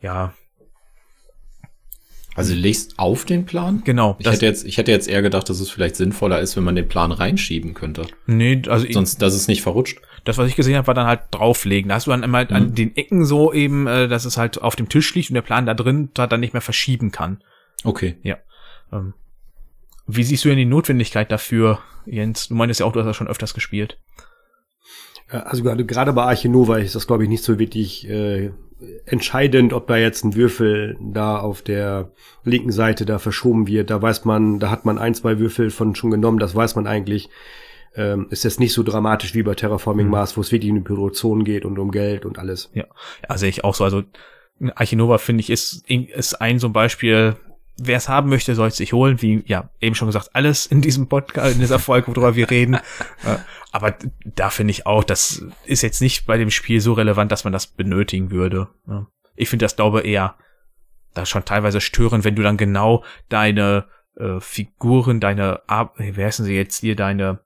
Ja. 0.00 0.32
Also 2.34 2.54
du 2.54 2.60
legst 2.60 2.98
auf 2.98 3.26
den 3.26 3.44
Plan? 3.44 3.82
Genau. 3.84 4.16
Ich 4.18 4.26
hätte 4.26 4.46
jetzt, 4.46 4.64
ich 4.64 4.78
hätte 4.78 4.92
jetzt 4.92 5.08
eher 5.08 5.20
gedacht, 5.20 5.50
dass 5.50 5.60
es 5.60 5.68
vielleicht 5.68 5.96
sinnvoller 5.96 6.40
ist, 6.40 6.56
wenn 6.56 6.64
man 6.64 6.76
den 6.76 6.88
Plan 6.88 7.12
reinschieben 7.12 7.74
könnte. 7.74 8.06
Nee, 8.26 8.62
also 8.68 8.86
sonst, 8.90 9.20
dass 9.20 9.34
es 9.34 9.48
nicht 9.48 9.60
verrutscht. 9.60 10.00
Das, 10.24 10.38
was 10.38 10.48
ich 10.48 10.56
gesehen 10.56 10.76
habe, 10.76 10.86
war 10.86 10.94
dann 10.94 11.06
halt 11.06 11.22
drauflegen. 11.30 11.88
Da 11.88 11.96
hast 11.96 12.06
du 12.06 12.10
dann 12.10 12.22
immer 12.22 12.44
mhm. 12.44 12.56
an 12.56 12.74
den 12.74 12.96
Ecken 12.96 13.24
so 13.24 13.52
eben, 13.52 13.86
äh, 13.86 14.08
dass 14.08 14.24
es 14.24 14.36
halt 14.36 14.60
auf 14.60 14.76
dem 14.76 14.88
Tisch 14.88 15.14
liegt 15.14 15.30
und 15.30 15.34
der 15.34 15.42
Plan 15.42 15.66
da 15.66 15.74
drin 15.74 16.10
da 16.14 16.26
dann 16.26 16.40
nicht 16.40 16.52
mehr 16.52 16.62
verschieben 16.62 17.10
kann. 17.10 17.42
Okay. 17.84 18.16
Ja. 18.22 18.36
Ähm, 18.92 19.14
wie 20.06 20.24
siehst 20.24 20.44
du 20.44 20.48
denn 20.48 20.58
die 20.58 20.64
Notwendigkeit 20.64 21.30
dafür, 21.30 21.78
Jens? 22.04 22.48
Du 22.48 22.54
meintest 22.54 22.80
ja 22.80 22.86
auch, 22.86 22.92
du 22.92 23.00
hast 23.00 23.06
das 23.06 23.16
schon 23.16 23.28
öfters 23.28 23.54
gespielt. 23.54 23.98
Also 25.28 25.62
gerade, 25.62 25.84
gerade 25.84 26.12
bei 26.12 26.24
Archinova 26.24 26.78
ist 26.78 26.96
das, 26.96 27.06
glaube 27.06 27.22
ich, 27.22 27.28
nicht 27.28 27.44
so 27.44 27.60
wirklich 27.60 28.08
äh, 28.08 28.50
entscheidend, 29.06 29.72
ob 29.72 29.86
da 29.86 29.96
jetzt 29.96 30.24
ein 30.24 30.34
Würfel 30.34 30.96
da 31.00 31.38
auf 31.38 31.62
der 31.62 32.10
linken 32.44 32.72
Seite 32.72 33.06
da 33.06 33.18
verschoben 33.18 33.68
wird. 33.68 33.90
Da 33.90 34.02
weiß 34.02 34.24
man, 34.24 34.58
da 34.58 34.70
hat 34.70 34.84
man 34.84 34.98
ein, 34.98 35.14
zwei 35.14 35.38
Würfel 35.38 35.70
von 35.70 35.94
schon 35.94 36.10
genommen, 36.10 36.38
das 36.38 36.54
weiß 36.54 36.74
man 36.74 36.86
eigentlich 36.86 37.28
ähm, 37.96 38.26
ist 38.30 38.44
jetzt 38.44 38.60
nicht 38.60 38.72
so 38.72 38.82
dramatisch 38.82 39.34
wie 39.34 39.42
bei 39.42 39.54
Terraforming 39.54 40.06
mhm. 40.06 40.12
Mars, 40.12 40.36
wo 40.36 40.40
es 40.40 40.52
wirklich 40.52 40.70
um 40.70 40.76
die 40.76 40.84
Produktion 40.84 41.44
geht 41.44 41.64
und 41.64 41.78
um 41.78 41.90
Geld 41.90 42.24
und 42.24 42.38
alles. 42.38 42.70
Ja, 42.74 42.84
ja 43.28 43.38
sehe 43.38 43.48
ich 43.48 43.64
auch 43.64 43.74
so. 43.74 43.84
Also 43.84 44.02
Archinova 44.74 45.18
finde 45.18 45.40
ich 45.40 45.50
ist, 45.50 45.84
ist 45.88 46.40
ein 46.40 46.58
so 46.58 46.68
ein 46.68 46.72
Beispiel, 46.72 47.36
wer 47.78 47.96
es 47.96 48.08
haben 48.08 48.28
möchte, 48.28 48.54
soll 48.54 48.68
es 48.68 48.76
sich 48.76 48.92
holen. 48.92 49.22
Wie 49.22 49.42
ja 49.46 49.70
eben 49.80 49.94
schon 49.94 50.08
gesagt, 50.08 50.30
alles 50.34 50.66
in 50.66 50.82
diesem 50.82 51.08
Podcast, 51.08 51.54
in 51.54 51.60
dieser 51.60 51.78
Folge, 51.78 52.08
worüber 52.08 52.36
wir 52.36 52.50
reden. 52.50 52.78
Aber 53.72 53.94
da 54.24 54.50
finde 54.50 54.72
ich 54.72 54.86
auch, 54.86 55.02
das 55.02 55.44
ist 55.64 55.82
jetzt 55.82 56.00
nicht 56.00 56.26
bei 56.26 56.36
dem 56.36 56.50
Spiel 56.50 56.80
so 56.80 56.92
relevant, 56.92 57.32
dass 57.32 57.44
man 57.44 57.52
das 57.52 57.66
benötigen 57.66 58.30
würde. 58.30 58.68
Ich 59.34 59.48
finde 59.48 59.64
das 59.64 59.76
glaube 59.76 60.02
eher 60.02 60.36
da 61.14 61.26
schon 61.26 61.44
teilweise 61.44 61.80
stören, 61.80 62.24
wenn 62.24 62.36
du 62.36 62.42
dann 62.42 62.56
genau 62.56 63.04
deine 63.28 63.86
äh, 64.16 64.38
Figuren, 64.40 65.18
deine, 65.18 65.68
Ar 65.68 65.92
wie 65.96 66.22
heißen 66.22 66.44
sie 66.44 66.54
jetzt 66.54 66.78
hier, 66.80 66.94
deine 66.94 67.40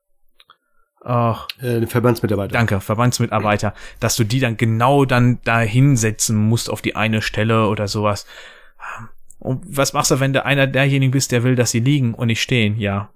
Ach, 1.04 1.48
äh, 1.60 1.86
Verbandsmitarbeiter. 1.86 2.52
Danke, 2.52 2.80
Verbandsmitarbeiter, 2.80 3.74
dass 4.00 4.16
du 4.16 4.24
die 4.24 4.40
dann 4.40 4.56
genau 4.56 5.04
dann 5.04 5.38
da 5.44 5.60
hinsetzen 5.60 6.36
musst 6.36 6.70
auf 6.70 6.80
die 6.80 6.96
eine 6.96 7.20
Stelle 7.20 7.68
oder 7.68 7.88
sowas. 7.88 8.26
Und 9.38 9.62
was 9.66 9.92
machst 9.92 10.10
du, 10.10 10.20
wenn 10.20 10.32
du 10.32 10.44
einer 10.44 10.66
derjenigen 10.66 11.12
bist, 11.12 11.30
der 11.30 11.42
will, 11.42 11.56
dass 11.56 11.70
sie 11.70 11.80
liegen 11.80 12.14
und 12.14 12.28
nicht 12.28 12.40
stehen? 12.40 12.78
Ja. 12.78 13.10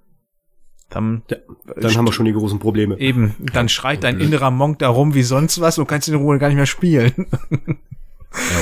Dann, 0.91 1.23
ja, 1.29 1.37
dann 1.77 1.95
haben 1.95 2.05
wir 2.05 2.13
schon 2.13 2.25
die 2.25 2.33
großen 2.33 2.59
Probleme. 2.59 2.99
Eben, 2.99 3.35
dann 3.53 3.69
schreit 3.69 4.03
dein 4.03 4.19
innerer 4.19 4.51
Monk 4.51 4.79
da 4.79 4.89
rum 4.89 5.15
wie 5.15 5.23
sonst 5.23 5.59
was 5.59 5.79
und 5.79 5.87
kannst 5.87 6.07
in 6.07 6.15
Ruhe 6.15 6.37
gar 6.37 6.47
nicht 6.49 6.57
mehr 6.57 6.65
spielen. 6.67 7.13
ja, 7.49 7.57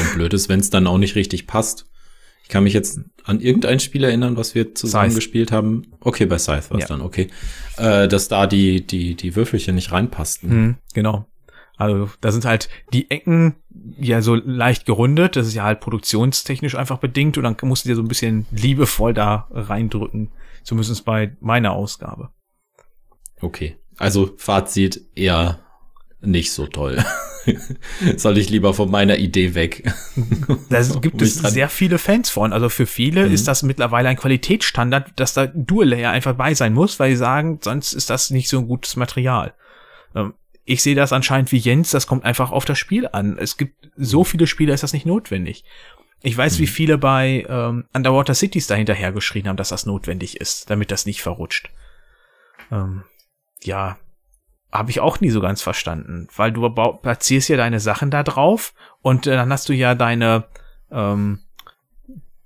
und 0.01 0.13
blöd 0.13 0.33
ist, 0.33 0.47
wenn 0.47 0.61
es 0.61 0.69
dann 0.69 0.87
auch 0.87 0.97
nicht 0.97 1.15
richtig 1.15 1.47
passt. 1.47 1.85
Ich 2.47 2.49
kann 2.49 2.63
mich 2.63 2.71
jetzt 2.71 3.01
an 3.25 3.41
irgendein 3.41 3.81
Spiel 3.81 4.05
erinnern, 4.05 4.37
was 4.37 4.55
wir 4.55 4.73
zusammen 4.73 5.09
Scythe. 5.09 5.17
gespielt 5.17 5.51
haben. 5.51 5.81
Okay, 5.99 6.25
bei 6.25 6.37
Scythe 6.37 6.69
war 6.69 6.77
es 6.77 6.83
ja. 6.83 6.87
dann, 6.87 7.01
okay. 7.01 7.27
Äh, 7.75 8.07
dass 8.07 8.29
da 8.29 8.47
die, 8.47 8.87
die, 8.87 9.15
die 9.15 9.35
Würfelchen 9.35 9.75
nicht 9.75 9.91
reinpassten. 9.91 10.49
Hm, 10.49 10.75
genau. 10.93 11.27
Also 11.75 12.09
da 12.21 12.31
sind 12.31 12.45
halt 12.45 12.69
die 12.93 13.11
Ecken 13.11 13.55
ja 13.99 14.21
so 14.21 14.35
leicht 14.35 14.85
gerundet. 14.85 15.35
Das 15.35 15.45
ist 15.45 15.55
ja 15.55 15.65
halt 15.65 15.81
produktionstechnisch 15.81 16.75
einfach 16.75 16.99
bedingt 16.99 17.37
und 17.37 17.43
dann 17.43 17.57
musst 17.63 17.83
du 17.83 17.89
dir 17.89 17.97
so 17.97 18.01
ein 18.01 18.07
bisschen 18.07 18.45
liebevoll 18.51 19.13
da 19.13 19.49
reindrücken. 19.51 20.31
Zumindest 20.63 21.03
bei 21.03 21.35
meiner 21.41 21.73
Ausgabe. 21.73 22.29
Okay. 23.41 23.75
Also 23.97 24.35
Fazit 24.37 25.01
eher 25.15 25.59
nicht 26.21 26.53
so 26.53 26.65
toll. 26.65 27.03
Soll 28.17 28.37
ich 28.37 28.49
lieber 28.49 28.73
von 28.73 28.89
meiner 28.89 29.17
Idee 29.17 29.55
weg? 29.55 29.83
Da 30.69 30.81
gibt 30.99 31.21
es 31.21 31.35
sehr 31.35 31.69
viele 31.69 31.97
Fans 31.97 32.29
von. 32.29 32.53
Also 32.53 32.69
für 32.69 32.85
viele 32.85 33.27
mhm. 33.27 33.33
ist 33.33 33.47
das 33.47 33.63
mittlerweile 33.63 34.09
ein 34.09 34.17
Qualitätsstandard, 34.17 35.11
dass 35.15 35.33
da 35.33 35.47
Dual 35.47 35.89
Layer 35.89 36.11
einfach 36.11 36.35
bei 36.35 36.53
sein 36.53 36.73
muss, 36.73 36.99
weil 36.99 37.11
sie 37.11 37.17
sagen, 37.17 37.59
sonst 37.61 37.93
ist 37.93 38.09
das 38.09 38.29
nicht 38.29 38.49
so 38.49 38.59
ein 38.59 38.67
gutes 38.67 38.95
Material. 38.95 39.53
Ähm, 40.15 40.33
ich 40.65 40.83
sehe 40.83 40.95
das 40.95 41.13
anscheinend 41.13 41.51
wie 41.51 41.57
Jens, 41.57 41.91
das 41.91 42.07
kommt 42.07 42.25
einfach 42.25 42.51
auf 42.51 42.65
das 42.65 42.77
Spiel 42.77 43.07
an. 43.07 43.37
Es 43.39 43.55
gibt 43.55 43.89
so 43.95 44.23
viele 44.23 44.47
Spiele, 44.47 44.73
ist 44.73 44.83
das 44.83 44.93
nicht 44.93 45.05
notwendig. 45.05 45.63
Ich 46.21 46.37
weiß, 46.37 46.57
mhm. 46.57 46.61
wie 46.63 46.67
viele 46.67 46.97
bei 46.97 47.45
ähm, 47.47 47.85
Underwater 47.93 48.33
Cities 48.33 48.67
dahinterher 48.67 49.11
geschrien 49.11 49.47
haben, 49.47 49.57
dass 49.57 49.69
das 49.69 49.85
notwendig 49.85 50.41
ist, 50.41 50.69
damit 50.69 50.91
das 50.91 51.05
nicht 51.05 51.21
verrutscht. 51.21 51.69
Ähm, 52.71 53.03
ja, 53.63 53.97
habe 54.71 54.91
ich 54.91 54.99
auch 54.99 55.21
nie 55.21 55.29
so 55.29 55.39
ganz 55.41 55.61
verstanden, 55.61 56.27
weil 56.35 56.51
du 56.51 56.69
platzierst 56.69 57.49
ja 57.49 57.57
deine 57.57 57.79
Sachen 57.79 58.11
da 58.11 58.23
drauf 58.23 58.73
und 59.01 59.27
äh, 59.27 59.31
dann 59.31 59.51
hast 59.51 59.69
du 59.69 59.73
ja 59.73 59.95
deine 59.95 60.45
ähm, 60.91 61.39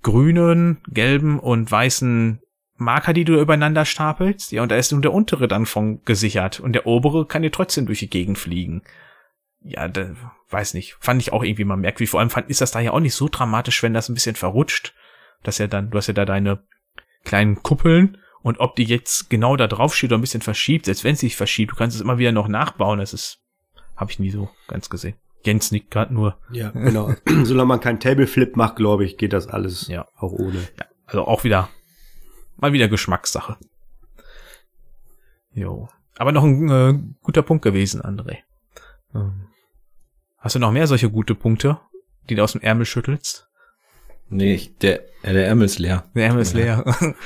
grünen, 0.02 0.78
gelben 0.88 1.38
und 1.38 1.70
weißen 1.70 2.40
Marker, 2.76 3.12
die 3.12 3.24
du 3.24 3.40
übereinander 3.40 3.84
stapelst, 3.84 4.52
ja, 4.52 4.62
und 4.62 4.70
da 4.70 4.76
ist 4.76 4.92
nur 4.92 5.00
der 5.00 5.12
untere 5.12 5.48
dann 5.48 5.66
von 5.66 6.02
gesichert 6.04 6.60
und 6.60 6.72
der 6.72 6.86
obere 6.86 7.26
kann 7.26 7.42
dir 7.42 7.52
trotzdem 7.52 7.86
durch 7.86 8.00
die 8.00 8.10
Gegend 8.10 8.38
fliegen. 8.38 8.82
Ja, 9.60 9.86
da, 9.86 10.10
weiß 10.50 10.74
nicht, 10.74 10.96
fand 10.98 11.22
ich 11.22 11.32
auch 11.32 11.44
irgendwie 11.44 11.64
mal 11.64 11.76
merkwürdig. 11.76 12.10
Vor 12.10 12.20
allem 12.20 12.30
fand, 12.30 12.50
ist 12.50 12.60
das 12.60 12.72
da 12.72 12.80
ja 12.80 12.90
auch 12.92 13.00
nicht 13.00 13.14
so 13.14 13.28
dramatisch, 13.28 13.82
wenn 13.82 13.94
das 13.94 14.08
ein 14.08 14.14
bisschen 14.14 14.34
verrutscht, 14.34 14.94
dass 15.44 15.58
ja 15.58 15.68
dann, 15.68 15.90
du 15.90 15.98
hast 15.98 16.08
ja 16.08 16.14
da 16.14 16.24
deine 16.24 16.64
kleinen 17.24 17.62
Kuppeln 17.62 18.18
und 18.42 18.60
ob 18.60 18.76
die 18.76 18.84
jetzt 18.84 19.30
genau 19.30 19.56
da 19.56 19.66
drauf 19.66 19.94
steht 19.94 20.10
oder 20.10 20.18
ein 20.18 20.22
bisschen 20.22 20.42
verschiebt, 20.42 20.86
selbst 20.86 21.04
wenn 21.04 21.14
sie 21.16 21.26
sich 21.26 21.36
verschiebt, 21.36 21.72
du 21.72 21.76
kannst 21.76 21.96
es 21.96 22.02
immer 22.02 22.18
wieder 22.18 22.32
noch 22.32 22.48
nachbauen, 22.48 22.98
das 22.98 23.12
ist, 23.12 23.38
habe 23.96 24.10
ich 24.10 24.18
nie 24.18 24.30
so 24.30 24.50
ganz 24.68 24.90
gesehen. 24.90 25.14
Jens 25.44 25.72
nickt 25.72 25.90
gerade 25.90 26.14
nur. 26.14 26.38
Ja, 26.52 26.70
genau. 26.70 27.14
Solange 27.44 27.66
man 27.66 27.80
keinen 27.80 27.98
Tableflip 28.00 28.56
macht, 28.56 28.76
glaube 28.76 29.04
ich, 29.04 29.16
geht 29.18 29.32
das 29.32 29.48
alles 29.48 29.88
Ja. 29.88 30.06
auch 30.16 30.32
ohne. 30.32 30.60
Ja, 30.78 30.86
also 31.06 31.26
auch 31.26 31.42
wieder, 31.44 31.68
mal 32.56 32.72
wieder 32.72 32.88
Geschmackssache. 32.88 33.56
Jo. 35.52 35.88
Aber 36.16 36.32
noch 36.32 36.44
ein 36.44 36.68
äh, 36.70 36.98
guter 37.22 37.42
Punkt 37.42 37.64
gewesen, 37.64 38.02
André. 38.02 38.38
Ähm, 39.14 39.48
hast 40.38 40.54
du 40.54 40.58
noch 40.60 40.70
mehr 40.72 40.86
solche 40.86 41.10
gute 41.10 41.34
Punkte, 41.34 41.80
die 42.28 42.34
du 42.34 42.42
aus 42.44 42.52
dem 42.52 42.60
Ärmel 42.60 42.86
schüttelst? 42.86 43.48
Nee, 44.32 44.54
ich, 44.54 44.78
der, 44.78 45.02
der 45.24 45.46
Ärmel 45.46 45.66
ist 45.66 45.78
leer. 45.78 46.04
Der 46.14 46.26
Ärmel 46.26 46.42
ist 46.42 46.54
leer. 46.54 46.84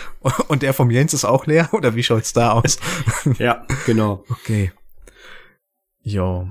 Und 0.49 0.63
der 0.63 0.75
vom 0.75 0.91
Jens 0.91 1.15
ist 1.15 1.25
auch 1.25 1.47
leer? 1.47 1.69
Oder 1.73 1.95
wie 1.95 2.03
schaut's 2.03 2.33
da 2.33 2.53
aus? 2.53 2.79
Ja, 3.39 3.65
genau. 3.87 4.25
Okay. 4.29 4.73
Jo. 6.03 6.51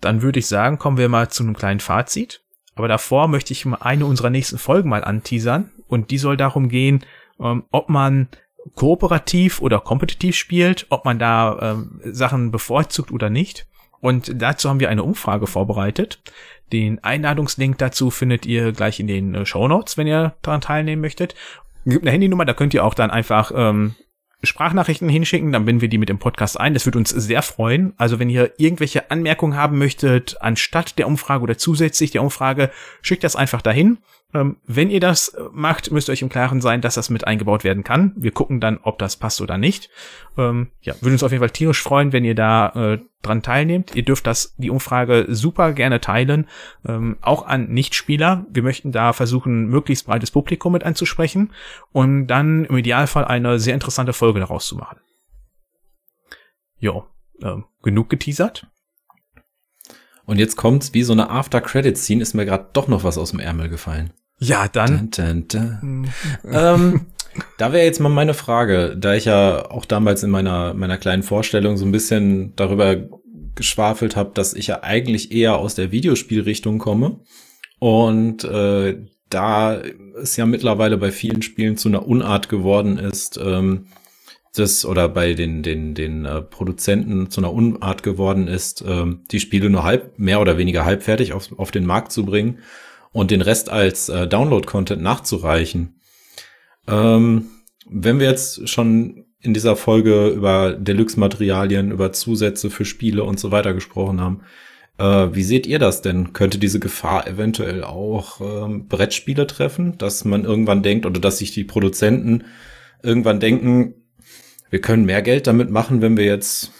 Dann 0.00 0.22
würde 0.22 0.38
ich 0.38 0.46
sagen, 0.46 0.78
kommen 0.78 0.98
wir 0.98 1.08
mal 1.08 1.30
zu 1.30 1.42
einem 1.42 1.56
kleinen 1.56 1.80
Fazit. 1.80 2.42
Aber 2.74 2.88
davor 2.88 3.28
möchte 3.28 3.52
ich 3.52 3.64
mal 3.64 3.78
eine 3.80 4.06
unserer 4.06 4.30
nächsten 4.30 4.58
Folgen 4.58 4.88
mal 4.88 5.04
anteasern. 5.04 5.70
Und 5.88 6.10
die 6.10 6.18
soll 6.18 6.36
darum 6.36 6.68
gehen, 6.68 7.04
ähm, 7.40 7.64
ob 7.70 7.88
man 7.88 8.28
kooperativ 8.74 9.60
oder 9.60 9.80
kompetitiv 9.80 10.36
spielt, 10.36 10.86
ob 10.90 11.04
man 11.04 11.18
da 11.18 11.72
ähm, 11.72 12.00
Sachen 12.04 12.50
bevorzugt 12.50 13.12
oder 13.12 13.30
nicht. 13.30 13.66
Und 14.04 14.42
dazu 14.42 14.68
haben 14.68 14.80
wir 14.80 14.90
eine 14.90 15.02
Umfrage 15.02 15.46
vorbereitet. 15.46 16.20
Den 16.74 17.02
Einladungslink 17.02 17.78
dazu 17.78 18.10
findet 18.10 18.44
ihr 18.44 18.72
gleich 18.72 19.00
in 19.00 19.06
den 19.06 19.34
äh, 19.34 19.46
Show 19.46 19.66
Notes, 19.66 19.96
wenn 19.96 20.06
ihr 20.06 20.34
daran 20.42 20.60
teilnehmen 20.60 21.00
möchtet. 21.00 21.34
Gibt 21.86 22.04
eine 22.04 22.10
Handynummer, 22.10 22.44
da 22.44 22.52
könnt 22.52 22.74
ihr 22.74 22.84
auch 22.84 22.92
dann 22.92 23.10
einfach 23.10 23.50
ähm, 23.56 23.94
Sprachnachrichten 24.42 25.08
hinschicken, 25.08 25.52
dann 25.52 25.64
binden 25.64 25.80
wir 25.80 25.88
die 25.88 25.96
mit 25.96 26.10
dem 26.10 26.18
Podcast 26.18 26.60
ein. 26.60 26.74
Das 26.74 26.84
würde 26.84 26.98
uns 26.98 27.08
sehr 27.08 27.40
freuen. 27.40 27.94
Also 27.96 28.18
wenn 28.18 28.28
ihr 28.28 28.52
irgendwelche 28.58 29.10
Anmerkungen 29.10 29.56
haben 29.56 29.78
möchtet, 29.78 30.36
anstatt 30.42 30.98
der 30.98 31.06
Umfrage 31.06 31.42
oder 31.42 31.56
zusätzlich 31.56 32.10
der 32.10 32.22
Umfrage, 32.22 32.70
schickt 33.00 33.24
das 33.24 33.36
einfach 33.36 33.62
dahin. 33.62 33.96
Ähm, 34.34 34.56
wenn 34.66 34.90
ihr 34.90 34.98
das 34.98 35.28
äh, 35.28 35.44
macht, 35.52 35.92
müsst 35.92 36.08
ihr 36.08 36.12
euch 36.12 36.22
im 36.22 36.28
Klaren 36.28 36.60
sein, 36.60 36.80
dass 36.80 36.94
das 36.94 37.08
mit 37.08 37.24
eingebaut 37.24 37.62
werden 37.62 37.84
kann. 37.84 38.12
Wir 38.16 38.32
gucken 38.32 38.60
dann, 38.60 38.78
ob 38.82 38.98
das 38.98 39.16
passt 39.16 39.40
oder 39.40 39.58
nicht. 39.58 39.90
Ähm, 40.36 40.72
ja, 40.82 40.94
würde 41.00 41.12
uns 41.12 41.22
auf 41.22 41.30
jeden 41.30 41.40
Fall 41.40 41.50
tierisch 41.50 41.80
freuen, 41.80 42.12
wenn 42.12 42.24
ihr 42.24 42.34
da 42.34 42.94
äh, 42.94 42.98
dran 43.22 43.42
teilnehmt. 43.42 43.94
Ihr 43.94 44.04
dürft 44.04 44.26
das, 44.26 44.54
die 44.56 44.70
Umfrage 44.70 45.26
super 45.28 45.72
gerne 45.72 46.00
teilen, 46.00 46.48
ähm, 46.86 47.16
auch 47.20 47.46
an 47.46 47.68
Nichtspieler. 47.68 48.44
Wir 48.50 48.64
möchten 48.64 48.90
da 48.90 49.12
versuchen, 49.12 49.68
möglichst 49.68 50.06
breites 50.06 50.32
Publikum 50.32 50.72
mit 50.72 50.82
anzusprechen 50.82 51.52
und 51.92 52.26
dann 52.26 52.64
im 52.64 52.76
Idealfall 52.76 53.24
eine 53.24 53.60
sehr 53.60 53.74
interessante 53.74 54.12
Folge 54.12 54.40
daraus 54.40 54.66
zu 54.66 54.76
machen. 54.76 54.98
Jo, 56.78 57.06
ähm, 57.40 57.66
genug 57.82 58.10
geteasert. 58.10 58.66
Und 60.26 60.38
jetzt 60.38 60.56
kommt's, 60.56 60.92
wie 60.92 61.02
so 61.02 61.12
eine 61.12 61.30
After-Credit-Scene, 61.30 62.22
ist 62.22 62.34
mir 62.34 62.46
gerade 62.46 62.68
doch 62.72 62.88
noch 62.88 63.04
was 63.04 63.18
aus 63.18 63.30
dem 63.30 63.40
Ärmel 63.40 63.68
gefallen. 63.68 64.12
Ja, 64.44 64.68
dann. 64.68 65.10
Dun, 65.10 65.46
dun, 65.48 65.78
dun. 65.80 66.08
ähm, 66.50 67.06
da 67.56 67.72
wäre 67.72 67.84
jetzt 67.84 68.00
mal 68.00 68.08
meine 68.10 68.34
Frage, 68.34 68.96
da 68.96 69.14
ich 69.14 69.24
ja 69.24 69.70
auch 69.70 69.84
damals 69.84 70.22
in 70.22 70.30
meiner, 70.30 70.74
meiner 70.74 70.98
kleinen 70.98 71.22
Vorstellung 71.22 71.76
so 71.76 71.84
ein 71.84 71.92
bisschen 71.92 72.54
darüber 72.56 72.96
geschwafelt 73.54 74.16
habe, 74.16 74.32
dass 74.34 74.54
ich 74.54 74.66
ja 74.66 74.82
eigentlich 74.82 75.32
eher 75.32 75.56
aus 75.56 75.74
der 75.74 75.92
Videospielrichtung 75.92 76.78
komme. 76.78 77.20
Und 77.78 78.44
äh, 78.44 78.98
da 79.30 79.80
es 80.20 80.36
ja 80.36 80.46
mittlerweile 80.46 80.98
bei 80.98 81.10
vielen 81.10 81.42
Spielen 81.42 81.76
zu 81.76 81.88
einer 81.88 82.06
Unart 82.06 82.48
geworden 82.48 82.98
ist, 82.98 83.38
ähm, 83.42 83.86
das 84.54 84.84
oder 84.84 85.08
bei 85.08 85.34
den 85.34 85.64
den 85.64 85.94
den 85.94 86.24
äh, 86.24 86.40
Produzenten 86.40 87.30
zu 87.30 87.40
einer 87.40 87.52
Unart 87.52 88.02
geworden 88.04 88.46
ist, 88.46 88.84
ähm, 88.86 89.22
die 89.32 89.40
Spiele 89.40 89.70
nur 89.70 89.82
halb 89.82 90.18
mehr 90.18 90.40
oder 90.40 90.58
weniger 90.58 90.84
halbfertig 90.84 91.32
auf, 91.32 91.48
auf 91.58 91.72
den 91.72 91.86
Markt 91.86 92.12
zu 92.12 92.24
bringen 92.24 92.58
und 93.14 93.30
den 93.30 93.40
Rest 93.40 93.70
als 93.70 94.08
äh, 94.10 94.26
Download-Content 94.26 95.00
nachzureichen. 95.00 96.00
Ähm, 96.88 97.46
wenn 97.88 98.18
wir 98.18 98.28
jetzt 98.28 98.68
schon 98.68 99.24
in 99.40 99.54
dieser 99.54 99.76
Folge 99.76 100.28
über 100.28 100.72
Deluxe-Materialien, 100.72 101.92
über 101.92 102.12
Zusätze 102.12 102.70
für 102.70 102.84
Spiele 102.84 103.22
und 103.22 103.38
so 103.38 103.52
weiter 103.52 103.72
gesprochen 103.72 104.20
haben, 104.20 104.40
äh, 104.98 105.32
wie 105.32 105.44
seht 105.44 105.68
ihr 105.68 105.78
das 105.78 106.02
denn? 106.02 106.32
Könnte 106.32 106.58
diese 106.58 106.80
Gefahr 106.80 107.28
eventuell 107.28 107.84
auch 107.84 108.40
ähm, 108.40 108.88
Brettspiele 108.88 109.46
treffen, 109.46 109.96
dass 109.96 110.24
man 110.24 110.44
irgendwann 110.44 110.82
denkt 110.82 111.06
oder 111.06 111.20
dass 111.20 111.38
sich 111.38 111.52
die 111.52 111.64
Produzenten 111.64 112.44
irgendwann 113.04 113.38
denken, 113.38 113.94
wir 114.70 114.80
können 114.80 115.04
mehr 115.04 115.22
Geld 115.22 115.46
damit 115.46 115.70
machen, 115.70 116.02
wenn 116.02 116.16
wir 116.16 116.24
jetzt 116.24 116.72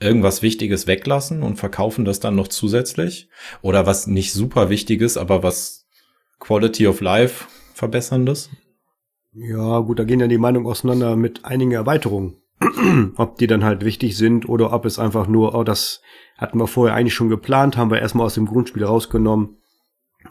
irgendwas 0.00 0.42
Wichtiges 0.42 0.86
weglassen 0.86 1.42
und 1.42 1.56
verkaufen 1.56 2.04
das 2.04 2.20
dann 2.20 2.34
noch 2.36 2.48
zusätzlich? 2.48 3.28
Oder 3.62 3.86
was 3.86 4.06
nicht 4.06 4.32
super 4.32 4.68
Wichtiges, 4.68 5.16
aber 5.16 5.42
was 5.42 5.86
Quality 6.38 6.86
of 6.86 7.00
Life 7.00 7.46
verbesserndes? 7.74 8.50
Ja, 9.32 9.80
gut, 9.80 9.98
da 9.98 10.04
gehen 10.04 10.20
ja 10.20 10.28
die 10.28 10.38
Meinungen 10.38 10.66
auseinander 10.66 11.16
mit 11.16 11.44
einigen 11.44 11.72
Erweiterungen. 11.72 12.36
ob 13.16 13.36
die 13.38 13.46
dann 13.46 13.64
halt 13.64 13.84
wichtig 13.84 14.16
sind 14.16 14.48
oder 14.48 14.72
ob 14.72 14.84
es 14.86 14.98
einfach 14.98 15.26
nur, 15.26 15.54
oh, 15.54 15.64
das 15.64 16.00
hatten 16.38 16.58
wir 16.58 16.66
vorher 16.66 16.96
eigentlich 16.96 17.14
schon 17.14 17.28
geplant, 17.28 17.76
haben 17.76 17.90
wir 17.90 18.00
erstmal 18.00 18.26
aus 18.26 18.34
dem 18.34 18.46
Grundspiel 18.46 18.84
rausgenommen 18.84 19.58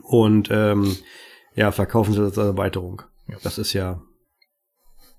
und 0.01 0.49
ähm, 0.51 0.95
ja, 1.55 1.71
verkaufen 1.71 2.13
sie 2.13 2.19
das 2.19 2.37
als 2.37 2.47
Erweiterung. 2.47 3.03
Das 3.43 3.57
ist 3.57 3.73
ja 3.73 4.01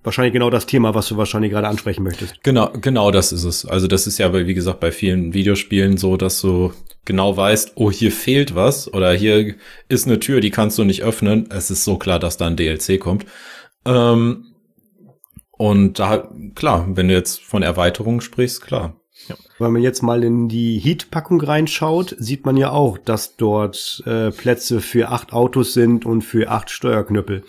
wahrscheinlich 0.07 0.33
genau 0.33 0.49
das 0.49 0.67
Thema, 0.67 0.95
was 0.95 1.09
du 1.09 1.17
wahrscheinlich 1.17 1.53
gerade 1.53 1.69
ansprechen 1.69 2.03
möchtest. 2.03 2.43
Genau, 2.43 2.71
genau 2.81 3.11
das 3.11 3.33
ist 3.33 3.45
es. 3.45 3.67
Also 3.67 3.89
das 3.89 4.07
ist 4.07 4.19
ja, 4.19 4.29
bei, 4.29 4.47
wie 4.47 4.55
gesagt, 4.55 4.81
bei 4.81 4.93
vielen 4.93 5.35
Videospielen 5.35 5.99
so, 5.99 6.17
dass 6.17 6.41
du 6.41 6.73
genau 7.05 7.37
weißt, 7.37 7.73
oh, 7.75 7.91
hier 7.91 8.13
fehlt 8.13 8.55
was 8.55 8.93
oder 8.93 9.13
hier 9.13 9.55
ist 9.89 10.07
eine 10.07 10.21
Tür, 10.21 10.41
die 10.41 10.51
kannst 10.51 10.79
du 10.79 10.85
nicht 10.85 11.03
öffnen. 11.03 11.49
Es 11.51 11.71
ist 11.71 11.85
so 11.85 11.99
klar, 11.99 12.19
dass 12.19 12.37
da 12.37 12.47
ein 12.47 12.57
DLC 12.57 12.99
kommt. 12.99 13.27
Ähm, 13.85 14.47
und 15.59 15.99
da, 15.99 16.31
klar, 16.55 16.87
wenn 16.89 17.09
du 17.09 17.15
jetzt 17.15 17.43
von 17.43 17.63
Erweiterungen 17.63 18.21
sprichst, 18.21 18.63
klar. 18.63 18.95
Wenn 19.59 19.73
man 19.73 19.83
jetzt 19.83 20.03
mal 20.03 20.23
in 20.23 20.49
die 20.49 20.79
Heat-Packung 20.79 21.41
reinschaut, 21.41 22.15
sieht 22.19 22.45
man 22.45 22.57
ja 22.57 22.71
auch, 22.71 22.99
dass 22.99 23.37
dort 23.37 24.03
äh, 24.07 24.31
Plätze 24.31 24.81
für 24.81 25.09
acht 25.09 25.33
Autos 25.33 25.73
sind 25.73 26.05
und 26.05 26.23
für 26.23 26.51
acht 26.51 26.71
Steuerknüppel. 26.71 27.43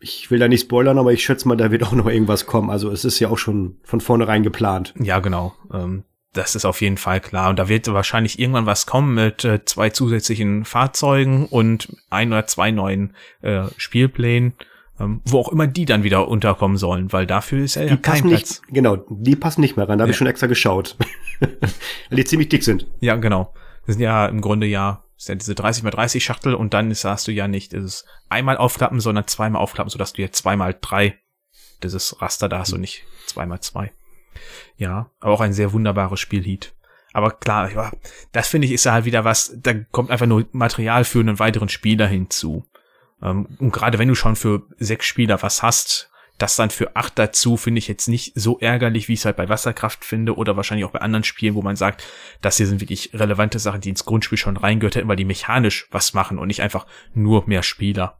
Ich 0.00 0.30
will 0.30 0.38
da 0.38 0.48
nicht 0.48 0.62
spoilern, 0.62 0.98
aber 0.98 1.12
ich 1.12 1.22
schätze 1.22 1.46
mal, 1.46 1.56
da 1.56 1.70
wird 1.70 1.82
auch 1.82 1.92
noch 1.92 2.06
irgendwas 2.06 2.46
kommen. 2.46 2.70
Also 2.70 2.90
es 2.90 3.04
ist 3.04 3.20
ja 3.20 3.28
auch 3.28 3.38
schon 3.38 3.76
von 3.84 4.00
vornherein 4.00 4.42
geplant. 4.42 4.94
Ja, 4.98 5.18
genau. 5.18 5.54
Ähm, 5.72 6.04
das 6.32 6.54
ist 6.54 6.64
auf 6.64 6.80
jeden 6.80 6.96
Fall 6.96 7.20
klar. 7.20 7.50
Und 7.50 7.58
da 7.58 7.68
wird 7.68 7.86
wahrscheinlich 7.92 8.38
irgendwann 8.38 8.64
was 8.66 8.86
kommen 8.86 9.14
mit 9.14 9.44
äh, 9.44 9.64
zwei 9.64 9.90
zusätzlichen 9.90 10.64
Fahrzeugen 10.64 11.46
und 11.46 11.88
ein 12.08 12.32
oder 12.32 12.46
zwei 12.46 12.70
neuen 12.70 13.14
äh, 13.42 13.64
Spielplänen, 13.76 14.54
ähm, 14.98 15.20
wo 15.24 15.38
auch 15.40 15.48
immer 15.50 15.66
die 15.66 15.84
dann 15.86 16.02
wieder 16.04 16.28
unterkommen 16.28 16.76
sollen, 16.76 17.12
weil 17.12 17.26
dafür 17.26 17.64
ist 17.64 17.74
ja 17.74 17.82
Die 17.82 17.88
kein 17.88 18.00
passen 18.00 18.28
Platz. 18.30 18.62
nicht, 18.62 18.74
genau, 18.74 18.96
die 19.10 19.36
passen 19.36 19.60
nicht 19.60 19.76
mehr 19.76 19.88
rein. 19.88 19.98
Da 19.98 20.02
habe 20.04 20.10
ich 20.12 20.16
Ja. 20.16 20.18
schon 20.18 20.26
extra 20.28 20.46
geschaut. 20.46 20.96
Weil 21.40 22.16
die 22.16 22.24
ziemlich 22.24 22.48
dick 22.48 22.62
sind. 22.64 22.86
Ja, 23.00 23.16
genau. 23.16 23.52
Das 23.86 23.96
sind 23.96 24.02
ja 24.02 24.26
im 24.26 24.40
Grunde 24.40 24.66
ja, 24.66 25.02
ist 25.20 25.28
ja 25.28 25.34
diese 25.34 25.54
30 25.54 25.82
mal 25.82 25.90
30 25.90 26.24
Schachtel 26.24 26.54
und 26.54 26.72
dann 26.72 26.90
hast 26.90 27.28
du 27.28 27.32
ja 27.32 27.46
nicht 27.46 27.72
dieses 27.72 28.06
einmal 28.30 28.56
aufklappen, 28.56 29.00
sondern 29.00 29.26
zweimal 29.26 29.60
aufklappen, 29.60 29.90
sodass 29.90 30.14
du 30.14 30.22
ja 30.22 30.30
zweimal 30.32 30.76
drei 30.80 31.18
dieses 31.82 32.22
Raster 32.22 32.48
da 32.48 32.60
hast 32.60 32.72
und 32.72 32.80
nicht 32.80 33.04
zweimal 33.26 33.60
zwei. 33.60 33.92
Ja, 34.76 35.10
aber 35.20 35.34
auch 35.34 35.42
ein 35.42 35.52
sehr 35.52 35.74
wunderbares 35.74 36.20
Spielheat. 36.20 36.74
Aber 37.12 37.32
klar, 37.32 37.70
ja, 37.70 37.92
das 38.32 38.48
finde 38.48 38.66
ich 38.66 38.72
ist 38.72 38.84
ja 38.84 38.92
halt 38.92 39.04
wieder 39.04 39.24
was, 39.24 39.52
da 39.56 39.74
kommt 39.74 40.10
einfach 40.10 40.26
nur 40.26 40.46
Material 40.52 41.04
für 41.04 41.20
einen 41.20 41.38
weiteren 41.38 41.68
Spieler 41.68 42.06
hinzu. 42.06 42.64
Ähm, 43.22 43.46
und 43.58 43.72
gerade 43.72 43.98
wenn 43.98 44.08
du 44.08 44.14
schon 44.14 44.36
für 44.36 44.62
sechs 44.78 45.04
Spieler 45.04 45.42
was 45.42 45.62
hast, 45.62 46.09
das 46.40 46.56
dann 46.56 46.70
für 46.70 46.96
acht 46.96 47.18
dazu 47.18 47.56
finde 47.56 47.80
ich 47.80 47.88
jetzt 47.88 48.08
nicht 48.08 48.32
so 48.34 48.58
ärgerlich, 48.58 49.08
wie 49.08 49.12
ich 49.12 49.20
es 49.20 49.24
halt 49.24 49.36
bei 49.36 49.48
Wasserkraft 49.48 50.04
finde 50.04 50.36
oder 50.36 50.56
wahrscheinlich 50.56 50.86
auch 50.86 50.92
bei 50.92 51.00
anderen 51.00 51.24
Spielen, 51.24 51.54
wo 51.54 51.62
man 51.62 51.76
sagt, 51.76 52.02
das 52.40 52.56
hier 52.56 52.66
sind 52.66 52.80
wirklich 52.80 53.10
relevante 53.12 53.58
Sachen, 53.58 53.82
die 53.82 53.90
ins 53.90 54.06
Grundspiel 54.06 54.38
schon 54.38 54.56
reingehört 54.56 54.96
hätten, 54.96 55.08
weil 55.08 55.16
die 55.16 55.24
mechanisch 55.24 55.86
was 55.90 56.14
machen 56.14 56.38
und 56.38 56.48
nicht 56.48 56.62
einfach 56.62 56.86
nur 57.12 57.46
mehr 57.46 57.62
Spieler. 57.62 58.18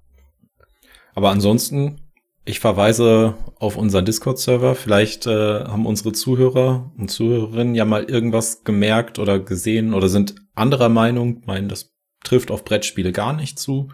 Aber 1.14 1.30
ansonsten, 1.30 2.10
ich 2.44 2.60
verweise 2.60 3.34
auf 3.56 3.76
unseren 3.76 4.04
Discord-Server. 4.04 4.74
Vielleicht 4.74 5.26
äh, 5.26 5.64
haben 5.64 5.86
unsere 5.86 6.12
Zuhörer 6.12 6.92
und 6.98 7.10
Zuhörerinnen 7.10 7.74
ja 7.74 7.84
mal 7.84 8.04
irgendwas 8.04 8.64
gemerkt 8.64 9.18
oder 9.18 9.38
gesehen 9.38 9.94
oder 9.94 10.08
sind 10.08 10.34
anderer 10.54 10.88
Meinung, 10.88 11.42
meinen, 11.46 11.68
das 11.68 11.94
trifft 12.22 12.50
auf 12.50 12.64
Brettspiele 12.64 13.12
gar 13.12 13.32
nicht 13.32 13.58
zu. 13.58 13.88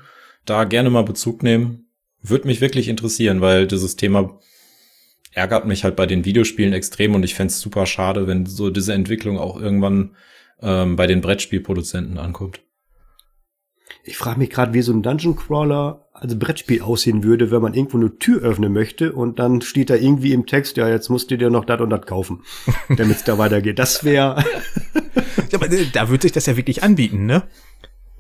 Da 0.45 0.65
gerne 0.65 0.91
mal 0.91 1.05
Bezug 1.05 1.43
nehmen. 1.43 1.86
Würde 2.29 2.47
mich 2.47 2.61
wirklich 2.61 2.89
interessieren, 2.89 3.41
weil 3.41 3.67
dieses 3.67 3.97
Thema 3.97 4.39
ärgert 5.33 5.67
mich 5.67 5.85
halt 5.85 5.97
bei 5.97 6.07
den 6.07 6.25
Videospielen 6.25 6.73
extrem 6.73 7.15
und 7.15 7.23
ich 7.23 7.35
fände 7.35 7.53
super 7.53 7.87
schade, 7.87 8.27
wenn 8.27 8.47
so 8.47 8.71
diese 8.71 8.95
Entwicklung 8.95 9.39
auch 9.39 9.61
irgendwann 9.61 10.17
ähm, 10.63 10.97
bei 10.97 11.07
den 11.07 11.21
Brettspielproduzenten 11.21 12.19
ankommt. 12.19 12.63
Ich 14.03 14.17
frage 14.17 14.39
mich 14.39 14.51
gerade, 14.51 14.73
wie 14.73 14.83
so 14.83 14.93
ein 14.93 15.03
Dungeon 15.03 15.37
Crawler 15.37 16.09
als 16.13 16.39
Brettspiel 16.39 16.81
aussehen 16.81 17.25
würde, 17.25 17.51
wenn 17.51 17.61
man 17.61 17.75
irgendwo 17.75 17.99
eine 17.99 18.17
Tür 18.19 18.41
öffnen 18.41 18.73
möchte 18.73 19.13
und 19.13 19.39
dann 19.39 19.61
steht 19.61 19.91
da 19.91 19.97
irgendwie 19.97 20.33
im 20.33 20.47
Text, 20.47 20.77
ja, 20.77 20.89
jetzt 20.89 21.11
musst 21.11 21.31
du 21.31 21.37
dir 21.37 21.51
noch 21.51 21.65
das 21.65 21.81
und 21.81 21.91
das 21.91 22.07
kaufen, 22.07 22.43
damit 22.97 23.17
es 23.17 23.25
da 23.25 23.37
weitergeht. 23.37 23.79
Das 23.79 24.05
wäre. 24.05 24.43
ja, 25.51 25.59
aber 25.59 25.71
äh, 25.71 25.87
da 25.93 26.09
würde 26.09 26.23
sich 26.23 26.33
das 26.33 26.47
ja 26.47 26.57
wirklich 26.57 26.83
anbieten, 26.83 27.27
ne? 27.27 27.43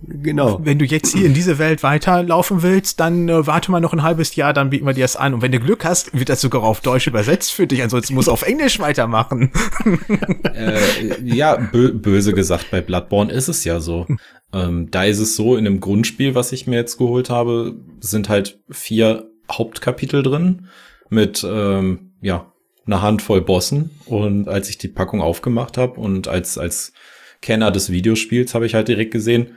Genau. 0.02 0.60
Wenn 0.62 0.78
du 0.78 0.84
jetzt 0.84 1.14
hier 1.14 1.24
in 1.24 1.32
diese 1.32 1.58
Welt 1.58 1.82
weiterlaufen 1.82 2.62
willst, 2.62 3.00
dann 3.00 3.28
äh, 3.28 3.46
warte 3.46 3.70
mal 3.70 3.80
noch 3.80 3.94
ein 3.94 4.02
halbes 4.02 4.36
Jahr, 4.36 4.52
dann 4.52 4.68
bieten 4.68 4.86
wir 4.86 4.92
dir 4.92 5.04
das 5.04 5.16
an. 5.16 5.32
Und 5.32 5.42
wenn 5.42 5.52
du 5.52 5.58
Glück 5.58 5.84
hast, 5.84 6.16
wird 6.16 6.28
das 6.28 6.42
sogar 6.42 6.62
auf 6.62 6.80
Deutsch 6.80 7.06
übersetzt 7.06 7.52
für 7.52 7.66
dich. 7.66 7.82
Ansonsten 7.82 8.14
musst 8.14 8.28
du 8.28 8.32
auf 8.32 8.42
Englisch 8.42 8.78
weitermachen. 8.78 9.50
äh, 10.54 11.22
ja, 11.24 11.56
bö 11.56 11.94
böse 11.94 12.34
gesagt, 12.34 12.70
bei 12.70 12.82
Bloodborne 12.82 13.32
ist 13.32 13.48
es 13.48 13.64
ja 13.64 13.80
so. 13.80 14.06
Ähm, 14.52 14.90
da 14.90 15.04
ist 15.04 15.18
es 15.18 15.34
so, 15.34 15.56
in 15.56 15.66
einem 15.66 15.80
Grundspiel, 15.80 16.34
was 16.34 16.52
ich 16.52 16.66
mir 16.66 16.76
jetzt 16.76 16.98
geholt 16.98 17.30
habe, 17.30 17.74
sind 18.00 18.28
halt 18.28 18.60
vier 18.70 19.30
Hauptkapitel 19.50 20.22
drin 20.22 20.66
mit, 21.08 21.46
ähm, 21.48 22.12
ja, 22.20 22.52
einer 22.86 23.02
Handvoll 23.02 23.40
Bossen. 23.40 23.90
Und 24.04 24.48
als 24.48 24.68
ich 24.68 24.76
die 24.76 24.88
Packung 24.88 25.22
aufgemacht 25.22 25.78
habe 25.78 25.98
und 25.98 26.28
als, 26.28 26.58
als 26.58 26.92
Kenner 27.40 27.70
des 27.70 27.90
Videospiels 27.90 28.54
habe 28.54 28.66
ich 28.66 28.74
halt 28.74 28.88
direkt 28.88 29.10
gesehen, 29.10 29.56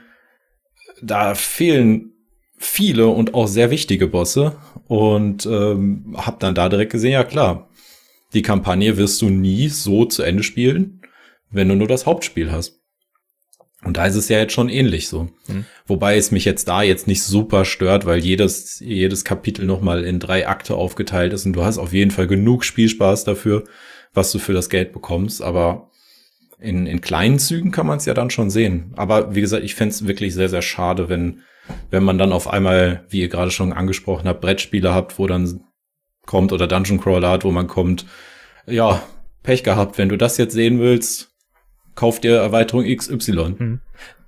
da 1.02 1.34
fehlen 1.34 2.12
viele 2.56 3.08
und 3.08 3.34
auch 3.34 3.46
sehr 3.46 3.70
wichtige 3.70 4.06
Bosse 4.06 4.56
und 4.86 5.46
ähm, 5.46 6.14
habe 6.16 6.36
dann 6.40 6.54
da 6.54 6.68
direkt 6.68 6.92
gesehen, 6.92 7.12
ja 7.12 7.24
klar, 7.24 7.70
die 8.34 8.42
Kampagne 8.42 8.96
wirst 8.96 9.20
du 9.22 9.30
nie 9.30 9.68
so 9.68 10.04
zu 10.04 10.22
Ende 10.22 10.42
spielen, 10.42 11.02
wenn 11.50 11.68
du 11.68 11.74
nur 11.74 11.88
das 11.88 12.06
Hauptspiel 12.06 12.52
hast. 12.52 12.80
Und 13.82 13.96
da 13.96 14.04
ist 14.04 14.14
es 14.14 14.28
ja 14.28 14.38
jetzt 14.38 14.52
schon 14.52 14.68
ähnlich 14.68 15.08
so. 15.08 15.30
Mhm. 15.48 15.64
Wobei 15.86 16.16
es 16.16 16.30
mich 16.30 16.44
jetzt 16.44 16.68
da 16.68 16.82
jetzt 16.82 17.06
nicht 17.06 17.22
super 17.22 17.64
stört, 17.64 18.04
weil 18.04 18.18
jedes, 18.18 18.78
jedes 18.80 19.24
Kapitel 19.24 19.64
nochmal 19.64 20.04
in 20.04 20.20
drei 20.20 20.46
Akte 20.46 20.74
aufgeteilt 20.74 21.32
ist 21.32 21.46
und 21.46 21.54
du 21.54 21.64
hast 21.64 21.78
auf 21.78 21.94
jeden 21.94 22.10
Fall 22.10 22.26
genug 22.26 22.64
Spielspaß 22.64 23.24
dafür, 23.24 23.64
was 24.12 24.32
du 24.32 24.38
für 24.38 24.52
das 24.52 24.68
Geld 24.68 24.92
bekommst. 24.92 25.40
Aber 25.40 25.89
in, 26.60 26.86
in 26.86 27.00
kleinen 27.00 27.38
Zügen 27.38 27.70
kann 27.70 27.86
man 27.86 27.98
es 27.98 28.06
ja 28.06 28.14
dann 28.14 28.30
schon 28.30 28.50
sehen. 28.50 28.92
Aber 28.96 29.34
wie 29.34 29.40
gesagt, 29.40 29.64
ich 29.64 29.74
fände 29.74 29.94
es 29.94 30.06
wirklich 30.06 30.34
sehr, 30.34 30.48
sehr 30.48 30.62
schade, 30.62 31.08
wenn, 31.08 31.40
wenn 31.90 32.04
man 32.04 32.18
dann 32.18 32.32
auf 32.32 32.48
einmal, 32.48 33.04
wie 33.08 33.20
ihr 33.20 33.28
gerade 33.28 33.50
schon 33.50 33.72
angesprochen 33.72 34.28
habt, 34.28 34.40
Brettspiele 34.40 34.94
habt, 34.94 35.18
wo 35.18 35.26
dann 35.26 35.64
kommt 36.26 36.52
oder 36.52 36.66
Dungeon 36.66 37.00
Crawler 37.00 37.30
hat, 37.30 37.44
wo 37.44 37.50
man 37.50 37.66
kommt, 37.66 38.06
ja, 38.66 39.02
Pech 39.42 39.64
gehabt, 39.64 39.98
wenn 39.98 40.08
du 40.08 40.16
das 40.16 40.36
jetzt 40.36 40.52
sehen 40.52 40.80
willst, 40.80 41.32
kauf 41.94 42.20
dir 42.20 42.36
Erweiterung 42.36 42.84
XY. 42.84 43.54
Mhm. 43.58 43.80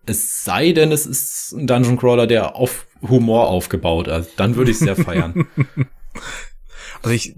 Es 0.06 0.44
sei 0.44 0.72
denn, 0.72 0.90
es 0.90 1.06
ist 1.06 1.52
ein 1.52 1.66
Dungeon 1.66 1.96
Crawler, 1.96 2.26
der 2.26 2.56
auf 2.56 2.86
Humor 3.02 3.48
aufgebaut 3.48 4.08
ist. 4.08 4.32
Dann 4.36 4.56
würde 4.56 4.70
ich 4.70 4.78
sehr 4.78 4.96
feiern. 4.96 5.46
Also 7.02 7.14
ich 7.16 7.34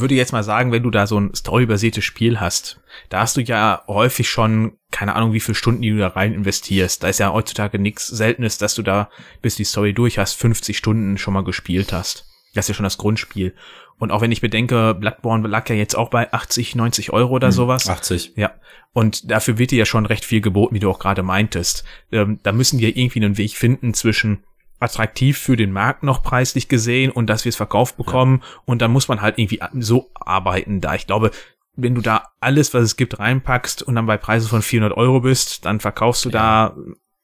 würde 0.00 0.14
jetzt 0.14 0.32
mal 0.32 0.42
sagen, 0.42 0.72
wenn 0.72 0.82
du 0.82 0.90
da 0.90 1.06
so 1.06 1.18
ein 1.18 1.34
storybasiertes 1.34 2.04
Spiel 2.04 2.40
hast, 2.40 2.80
da 3.08 3.20
hast 3.20 3.36
du 3.36 3.40
ja 3.40 3.82
häufig 3.86 4.28
schon, 4.28 4.78
keine 4.90 5.14
Ahnung, 5.14 5.32
wie 5.32 5.40
viele 5.40 5.54
Stunden 5.54 5.82
die 5.82 5.90
du 5.90 5.98
da 5.98 6.08
rein 6.08 6.34
investierst. 6.34 7.02
Da 7.02 7.08
ist 7.08 7.20
ja 7.20 7.32
heutzutage 7.32 7.78
nichts 7.78 8.06
Seltenes, 8.06 8.58
dass 8.58 8.74
du 8.74 8.82
da, 8.82 9.08
bis 9.42 9.56
die 9.56 9.64
Story 9.64 9.94
durch 9.94 10.18
hast, 10.18 10.34
50 10.34 10.76
Stunden 10.76 11.18
schon 11.18 11.34
mal 11.34 11.44
gespielt 11.44 11.92
hast. 11.92 12.26
Das 12.54 12.64
ist 12.64 12.68
ja 12.68 12.74
schon 12.74 12.84
das 12.84 12.98
Grundspiel. 12.98 13.54
Und 13.98 14.10
auch 14.10 14.20
wenn 14.20 14.32
ich 14.32 14.40
bedenke, 14.40 14.94
Bloodborne 14.94 15.46
lag 15.48 15.68
ja 15.68 15.76
jetzt 15.76 15.94
auch 15.94 16.10
bei 16.10 16.32
80, 16.32 16.74
90 16.74 17.12
Euro 17.12 17.34
oder 17.34 17.48
hm, 17.48 17.52
sowas. 17.52 17.88
80. 17.88 18.32
Ja. 18.36 18.52
Und 18.92 19.30
dafür 19.30 19.58
wird 19.58 19.70
dir 19.70 19.78
ja 19.78 19.86
schon 19.86 20.06
recht 20.06 20.24
viel 20.24 20.40
geboten, 20.40 20.74
wie 20.74 20.80
du 20.80 20.90
auch 20.90 20.98
gerade 20.98 21.22
meintest. 21.22 21.84
Ähm, 22.12 22.38
da 22.42 22.52
müssen 22.52 22.78
ja 22.78 22.88
irgendwie 22.88 23.24
einen 23.24 23.38
Weg 23.38 23.56
finden 23.56 23.94
zwischen 23.94 24.44
attraktiv 24.80 25.38
für 25.38 25.56
den 25.56 25.72
Markt 25.72 26.02
noch 26.02 26.22
preislich 26.22 26.68
gesehen 26.68 27.10
und 27.10 27.28
dass 27.28 27.44
wir 27.44 27.50
es 27.50 27.56
verkauft 27.56 27.96
bekommen. 27.96 28.40
Ja. 28.42 28.60
Und 28.64 28.82
dann 28.82 28.90
muss 28.90 29.08
man 29.08 29.20
halt 29.20 29.38
irgendwie 29.38 29.60
so 29.78 30.10
arbeiten 30.14 30.80
da. 30.80 30.94
Ich 30.94 31.06
glaube, 31.06 31.30
wenn 31.76 31.94
du 31.94 32.00
da 32.00 32.28
alles, 32.40 32.74
was 32.74 32.82
es 32.82 32.96
gibt, 32.96 33.18
reinpackst 33.18 33.82
und 33.82 33.94
dann 33.94 34.06
bei 34.06 34.16
Preisen 34.16 34.48
von 34.48 34.62
400 34.62 34.96
Euro 34.96 35.20
bist, 35.20 35.64
dann 35.64 35.80
verkaufst 35.80 36.24
du 36.24 36.30
ja. 36.30 36.68
da 36.70 36.76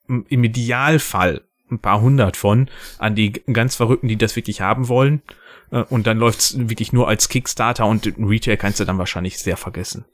im 0.06 0.44
Idealfall 0.44 1.42
ein 1.70 1.78
paar 1.78 2.00
hundert 2.00 2.36
von 2.36 2.68
an 2.98 3.14
die 3.14 3.32
ganz 3.32 3.76
Verrückten, 3.76 4.08
die 4.08 4.16
das 4.16 4.34
wirklich 4.36 4.60
haben 4.60 4.88
wollen. 4.88 5.22
Äh, 5.70 5.82
und 5.82 6.06
dann 6.06 6.18
läuft's 6.18 6.56
wirklich 6.68 6.92
nur 6.92 7.08
als 7.08 7.28
Kickstarter 7.28 7.86
und 7.86 8.12
Retail 8.18 8.56
kannst 8.56 8.80
du 8.80 8.84
dann 8.84 8.98
wahrscheinlich 8.98 9.38
sehr 9.38 9.56
vergessen. 9.56 10.04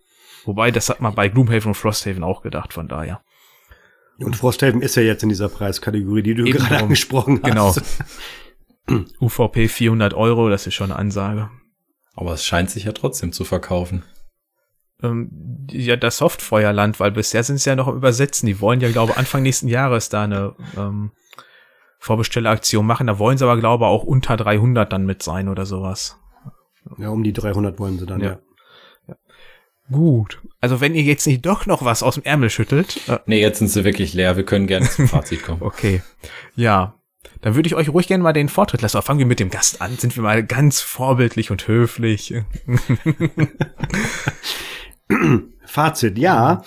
Wobei, 0.44 0.70
das 0.70 0.88
hat 0.88 1.00
man 1.00 1.14
bei 1.14 1.28
Gloomhaven 1.28 1.68
und 1.68 1.74
Frosthaven 1.74 2.22
auch 2.22 2.42
gedacht, 2.42 2.72
von 2.72 2.88
daher. 2.88 3.22
Und 4.18 4.36
Frosthaven 4.36 4.82
ist 4.82 4.96
ja 4.96 5.02
jetzt 5.02 5.22
in 5.22 5.28
dieser 5.28 5.48
Preiskategorie, 5.48 6.22
die 6.22 6.34
du 6.34 6.46
Eben 6.46 6.58
gerade 6.58 6.78
angesprochen 6.78 7.40
hast. 7.42 7.80
Genau. 8.88 9.04
UVP 9.20 9.68
400 9.68 10.14
Euro, 10.14 10.48
das 10.48 10.66
ist 10.66 10.74
schon 10.74 10.90
eine 10.90 10.98
Ansage. 10.98 11.50
Aber 12.14 12.32
es 12.32 12.44
scheint 12.44 12.70
sich 12.70 12.84
ja 12.84 12.92
trotzdem 12.92 13.32
zu 13.32 13.44
verkaufen. 13.44 14.04
Ähm, 15.02 15.66
ja, 15.70 15.96
das 15.96 16.18
Softfeuerland, 16.18 16.98
weil 16.98 17.10
bisher 17.10 17.42
sind 17.42 17.58
sie 17.58 17.68
ja 17.68 17.76
noch 17.76 17.88
am 17.88 17.96
Übersetzen. 17.96 18.46
Die 18.46 18.60
wollen 18.60 18.80
ja, 18.80 18.90
glaube 18.90 19.12
ich, 19.12 19.18
Anfang 19.18 19.42
nächsten 19.42 19.68
Jahres 19.68 20.08
da 20.08 20.24
eine 20.24 20.54
ähm, 20.76 21.12
Vorbestelleraktion 21.98 22.86
machen. 22.86 23.06
Da 23.06 23.18
wollen 23.18 23.36
sie 23.36 23.44
aber, 23.44 23.58
glaube 23.58 23.84
ich, 23.84 23.88
auch 23.88 24.04
unter 24.04 24.36
300 24.36 24.90
dann 24.90 25.04
mit 25.04 25.22
sein 25.22 25.48
oder 25.48 25.66
sowas. 25.66 26.18
Ja, 26.98 27.10
um 27.10 27.22
die 27.22 27.32
300 27.32 27.78
wollen 27.78 27.98
sie 27.98 28.06
dann, 28.06 28.20
ja. 28.20 28.26
ja. 28.26 28.38
Gut. 29.90 30.40
Also 30.60 30.80
wenn 30.80 30.94
ihr 30.94 31.02
jetzt 31.02 31.26
nicht 31.26 31.46
doch 31.46 31.66
noch 31.66 31.84
was 31.84 32.02
aus 32.02 32.14
dem 32.14 32.24
Ärmel 32.24 32.50
schüttelt. 32.50 33.00
Äh, 33.08 33.18
nee, 33.26 33.40
jetzt 33.40 33.58
sind 33.58 33.68
sie 33.68 33.84
wirklich 33.84 34.14
leer. 34.14 34.36
Wir 34.36 34.44
können 34.44 34.66
gerne 34.66 34.88
zum 34.88 35.08
Fazit 35.08 35.42
kommen. 35.42 35.60
okay. 35.62 36.02
Ja. 36.54 36.94
Dann 37.42 37.54
würde 37.54 37.66
ich 37.66 37.74
euch 37.74 37.88
ruhig 37.90 38.08
gerne 38.08 38.24
mal 38.24 38.32
den 38.32 38.48
Vortritt 38.48 38.82
lassen. 38.82 38.96
Aber 38.96 39.06
fangen 39.06 39.18
wir 39.18 39.26
mit 39.26 39.40
dem 39.40 39.50
Gast 39.50 39.82
an. 39.82 39.96
Sind 39.96 40.16
wir 40.16 40.22
mal 40.22 40.44
ganz 40.44 40.80
vorbildlich 40.80 41.50
und 41.50 41.68
höflich. 41.68 42.34
Fazit, 45.64 46.18
ja. 46.18 46.62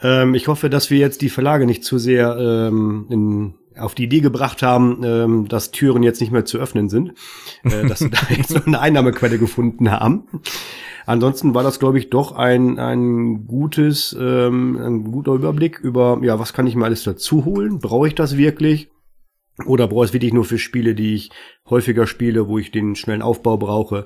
Ähm, 0.00 0.34
ich 0.34 0.48
hoffe, 0.48 0.70
dass 0.70 0.90
wir 0.90 0.98
jetzt 0.98 1.20
die 1.20 1.28
Verlage 1.28 1.66
nicht 1.66 1.84
zu 1.84 1.98
sehr 1.98 2.36
ähm, 2.38 3.06
in 3.10 3.54
auf 3.78 3.94
die 3.94 4.04
Idee 4.04 4.20
gebracht 4.20 4.62
haben, 4.62 5.02
ähm, 5.02 5.48
dass 5.48 5.70
Türen 5.70 6.02
jetzt 6.02 6.20
nicht 6.20 6.32
mehr 6.32 6.44
zu 6.44 6.58
öffnen 6.58 6.88
sind, 6.88 7.14
äh, 7.64 7.86
dass 7.86 8.00
sie 8.00 8.10
da 8.10 8.18
jetzt 8.28 8.50
noch 8.50 8.66
eine 8.66 8.80
Einnahmequelle 8.80 9.38
gefunden 9.38 9.90
haben. 9.90 10.24
Ansonsten 11.06 11.54
war 11.54 11.62
das, 11.62 11.78
glaube 11.78 11.98
ich, 11.98 12.10
doch 12.10 12.32
ein, 12.32 12.78
ein 12.78 13.46
gutes, 13.46 14.16
ähm, 14.18 14.76
ein 14.76 15.04
guter 15.04 15.32
Überblick 15.32 15.78
über, 15.80 16.20
ja, 16.22 16.38
was 16.38 16.52
kann 16.52 16.66
ich 16.66 16.76
mir 16.76 16.84
alles 16.84 17.04
dazu 17.04 17.44
holen? 17.44 17.78
Brauche 17.78 18.08
ich 18.08 18.14
das 18.14 18.36
wirklich? 18.36 18.90
Oder 19.66 19.88
brauche 19.88 20.04
ich 20.04 20.10
es 20.10 20.14
wirklich 20.14 20.32
nur 20.32 20.44
für 20.44 20.58
Spiele, 20.58 20.94
die 20.94 21.14
ich 21.14 21.30
häufiger 21.68 22.06
spiele, 22.06 22.48
wo 22.48 22.58
ich 22.58 22.70
den 22.70 22.94
schnellen 22.96 23.22
Aufbau 23.22 23.56
brauche? 23.56 24.04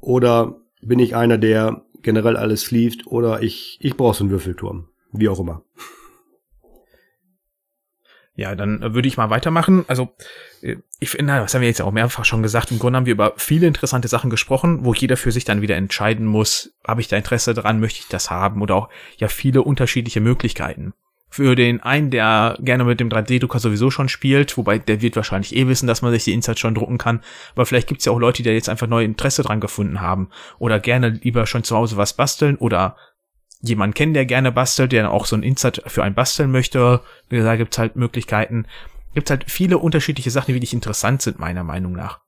Oder 0.00 0.60
bin 0.80 0.98
ich 0.98 1.14
einer, 1.14 1.38
der 1.38 1.84
generell 2.02 2.36
alles 2.36 2.62
sleeved? 2.62 3.06
Oder 3.06 3.42
ich, 3.42 3.78
ich 3.80 3.96
brauche 3.96 4.16
so 4.16 4.24
einen 4.24 4.30
Würfelturm? 4.30 4.88
Wie 5.12 5.28
auch 5.28 5.38
immer. 5.38 5.62
Ja, 8.34 8.54
dann 8.54 8.82
äh, 8.82 8.94
würde 8.94 9.08
ich 9.08 9.16
mal 9.16 9.30
weitermachen. 9.30 9.84
Also, 9.88 10.14
äh, 10.62 10.76
ich 11.00 11.10
finde, 11.10 11.34
das 11.34 11.54
haben 11.54 11.60
wir 11.60 11.68
jetzt 11.68 11.82
auch 11.82 11.92
mehrfach 11.92 12.24
schon 12.24 12.42
gesagt. 12.42 12.70
Im 12.70 12.78
Grunde 12.78 12.96
haben 12.96 13.06
wir 13.06 13.12
über 13.12 13.34
viele 13.36 13.66
interessante 13.66 14.08
Sachen 14.08 14.30
gesprochen, 14.30 14.84
wo 14.84 14.94
jeder 14.94 15.16
für 15.16 15.32
sich 15.32 15.44
dann 15.44 15.60
wieder 15.60 15.76
entscheiden 15.76 16.26
muss, 16.26 16.74
habe 16.86 17.00
ich 17.00 17.08
da 17.08 17.16
Interesse 17.16 17.52
dran, 17.54 17.80
möchte 17.80 18.00
ich 18.00 18.08
das 18.08 18.30
haben 18.30 18.62
oder 18.62 18.76
auch 18.76 18.88
ja 19.18 19.28
viele 19.28 19.62
unterschiedliche 19.62 20.20
Möglichkeiten. 20.20 20.94
Für 21.28 21.56
den 21.56 21.82
einen, 21.82 22.10
der 22.10 22.58
gerne 22.60 22.84
mit 22.84 23.00
dem 23.00 23.08
3D-Drucker 23.08 23.58
sowieso 23.58 23.90
schon 23.90 24.10
spielt, 24.10 24.54
wobei 24.58 24.78
der 24.78 25.00
wird 25.00 25.16
wahrscheinlich 25.16 25.56
eh 25.56 25.66
wissen, 25.66 25.86
dass 25.86 26.02
man 26.02 26.12
sich 26.12 26.24
die 26.24 26.34
Insights 26.34 26.60
schon 26.60 26.74
drucken 26.74 26.98
kann, 26.98 27.22
aber 27.54 27.64
vielleicht 27.64 27.88
gibt's 27.88 28.04
ja 28.04 28.12
auch 28.12 28.18
Leute, 28.18 28.42
die 28.42 28.48
da 28.50 28.54
jetzt 28.54 28.68
einfach 28.68 28.86
neue 28.86 29.06
Interesse 29.06 29.42
dran 29.42 29.58
gefunden 29.58 30.02
haben 30.02 30.28
oder 30.58 30.78
gerne 30.78 31.08
lieber 31.08 31.46
schon 31.46 31.64
zu 31.64 31.74
Hause 31.74 31.96
was 31.96 32.12
basteln 32.12 32.56
oder 32.56 32.96
jemanden 33.62 33.94
kennen, 33.94 34.14
der 34.14 34.26
gerne 34.26 34.52
bastelt, 34.52 34.92
der 34.92 35.10
auch 35.10 35.24
so 35.24 35.36
ein 35.36 35.42
Insert 35.42 35.82
für 35.86 36.02
einen 36.02 36.14
basteln 36.14 36.50
möchte. 36.50 37.00
Da 37.30 37.56
gibt's 37.56 37.78
halt 37.78 37.96
Möglichkeiten. 37.96 38.66
Gibt's 39.14 39.30
halt 39.30 39.50
viele 39.50 39.78
unterschiedliche 39.78 40.30
Sachen, 40.30 40.48
die 40.48 40.54
wirklich 40.54 40.74
interessant 40.74 41.22
sind, 41.22 41.38
meiner 41.38 41.64
Meinung 41.64 41.92
nach. 41.92 42.20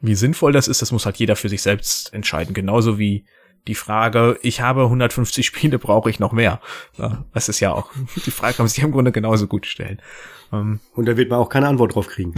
Wie 0.00 0.14
sinnvoll 0.14 0.52
das 0.52 0.68
ist, 0.68 0.82
das 0.82 0.92
muss 0.92 1.06
halt 1.06 1.16
jeder 1.16 1.36
für 1.36 1.48
sich 1.48 1.62
selbst 1.62 2.12
entscheiden. 2.12 2.54
Genauso 2.54 2.98
wie 2.98 3.24
die 3.68 3.76
Frage, 3.76 4.38
ich 4.42 4.60
habe 4.60 4.82
150 4.82 5.46
Spiele, 5.46 5.78
brauche 5.78 6.10
ich 6.10 6.18
noch 6.18 6.32
mehr? 6.32 6.60
das 7.32 7.48
ist 7.48 7.60
ja 7.60 7.72
auch, 7.72 7.90
die 8.26 8.30
Frage 8.30 8.54
kann 8.54 8.64
man 8.64 8.68
sich 8.68 8.82
im 8.82 8.92
Grunde 8.92 9.12
genauso 9.12 9.46
gut 9.46 9.66
stellen. 9.66 10.02
Ähm, 10.52 10.80
Und 10.94 11.06
da 11.06 11.16
wird 11.16 11.30
man 11.30 11.38
auch 11.38 11.48
keine 11.48 11.68
Antwort 11.68 11.94
drauf 11.94 12.08
kriegen. 12.08 12.34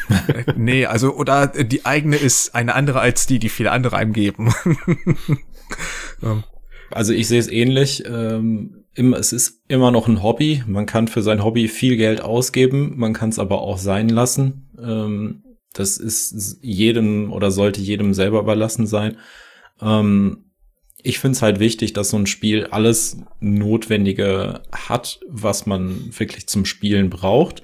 nee, 0.56 0.84
also, 0.84 1.14
oder 1.14 1.46
die 1.46 1.86
eigene 1.86 2.16
ist 2.16 2.54
eine 2.54 2.74
andere 2.74 3.00
als 3.00 3.26
die, 3.26 3.38
die 3.38 3.48
viele 3.48 3.72
andere 3.72 3.96
einem 3.96 4.12
geben. 4.12 4.52
Also 6.90 7.12
ich 7.12 7.28
sehe 7.28 7.40
es 7.40 7.48
ähnlich. 7.48 8.04
Ähm, 8.06 8.84
es 8.94 9.32
ist 9.32 9.62
immer 9.68 9.90
noch 9.90 10.08
ein 10.08 10.22
Hobby. 10.22 10.62
Man 10.66 10.86
kann 10.86 11.08
für 11.08 11.22
sein 11.22 11.44
Hobby 11.44 11.68
viel 11.68 11.96
Geld 11.96 12.20
ausgeben, 12.20 12.94
man 12.96 13.12
kann 13.12 13.28
es 13.28 13.38
aber 13.38 13.60
auch 13.60 13.78
sein 13.78 14.08
lassen. 14.08 14.68
Ähm, 14.80 15.42
das 15.74 15.98
ist 15.98 16.58
jedem 16.62 17.32
oder 17.32 17.50
sollte 17.50 17.80
jedem 17.80 18.14
selber 18.14 18.40
überlassen 18.40 18.86
sein. 18.86 19.16
Ähm, 19.80 20.44
ich 21.02 21.20
finde 21.20 21.36
es 21.36 21.42
halt 21.42 21.60
wichtig, 21.60 21.92
dass 21.92 22.10
so 22.10 22.16
ein 22.16 22.26
Spiel 22.26 22.66
alles 22.66 23.18
Notwendige 23.38 24.62
hat, 24.72 25.20
was 25.28 25.66
man 25.66 26.10
wirklich 26.18 26.48
zum 26.48 26.64
Spielen 26.64 27.08
braucht. 27.08 27.62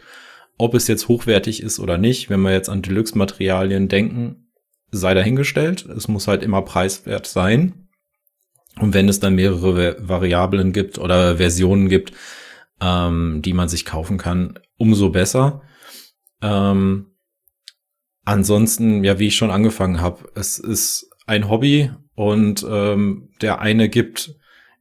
Ob 0.57 0.75
es 0.75 0.87
jetzt 0.87 1.09
hochwertig 1.09 1.61
ist 1.61 1.81
oder 1.81 1.99
nicht, 1.99 2.31
wenn 2.31 2.41
wir 2.43 2.53
jetzt 2.53 2.69
an 2.69 2.83
Deluxe-Materialien 2.83 3.89
denken, 3.89 4.47
sei 4.93 5.15
dahingestellt. 5.15 5.85
Es 5.87 6.07
muss 6.07 6.29
halt 6.29 6.45
immer 6.45 6.63
preiswert 6.63 7.27
sein. 7.27 7.84
Und 8.81 8.95
wenn 8.95 9.09
es 9.09 9.21
dann 9.21 9.35
mehrere 9.35 9.97
Variablen 10.01 10.73
gibt 10.73 10.99
oder 10.99 11.37
Versionen 11.37 11.89
gibt, 11.89 12.13
ähm, 12.81 13.41
die 13.43 13.53
man 13.53 13.69
sich 13.69 13.85
kaufen 13.85 14.19
kann, 14.19 14.59
umso 14.77 15.11
besser. 15.11 15.63
Ähm, 16.43 17.07
ansonsten, 18.25 19.05
ja, 19.05 19.19
wie 19.19 19.29
ich 19.29 19.37
schon 19.37 19.51
angefangen 19.51 20.01
habe, 20.01 20.29
es 20.35 20.59
ist 20.59 21.11
ein 21.27 21.49
Hobby 21.49 21.91
und 22.15 22.67
ähm, 22.69 23.31
der 23.41 23.61
eine 23.61 23.89
gibt 23.89 24.35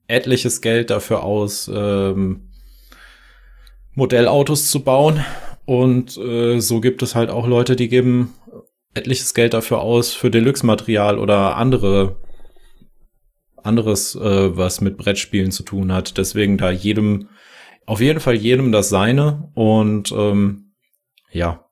etliches 0.08 0.62
Geld 0.62 0.90
dafür 0.90 1.24
aus, 1.24 1.70
ähm, 1.74 2.50
Modellautos 3.96 4.70
zu 4.70 4.84
bauen. 4.84 5.24
Und 5.66 6.18
äh, 6.18 6.60
so 6.60 6.82
gibt 6.82 7.02
es 7.04 7.16
halt 7.16 7.30
auch 7.30 7.48
Leute, 7.48 7.76
die 7.76 7.88
geben 7.88 8.34
etliches 8.94 9.34
Geld 9.34 9.54
dafür 9.54 9.80
aus 9.82 10.14
für 10.14 10.30
Deluxe-Material 10.30 11.18
oder 11.18 11.56
andere 11.56 12.18
anderes, 13.66 14.16
äh, 14.16 14.58
was 14.58 14.82
mit 14.82 14.98
Brettspielen 14.98 15.52
zu 15.52 15.64
tun 15.64 15.92
hat. 15.92 16.18
Deswegen 16.18 16.58
da 16.58 16.72
jedem, 16.72 17.30
auf 17.86 18.02
jeden 18.02 18.20
Fall 18.20 18.36
jedem 18.36 18.72
das 18.72 18.90
seine. 18.90 19.50
Und 19.54 20.12
ähm, 20.12 20.74
ja, 21.32 21.66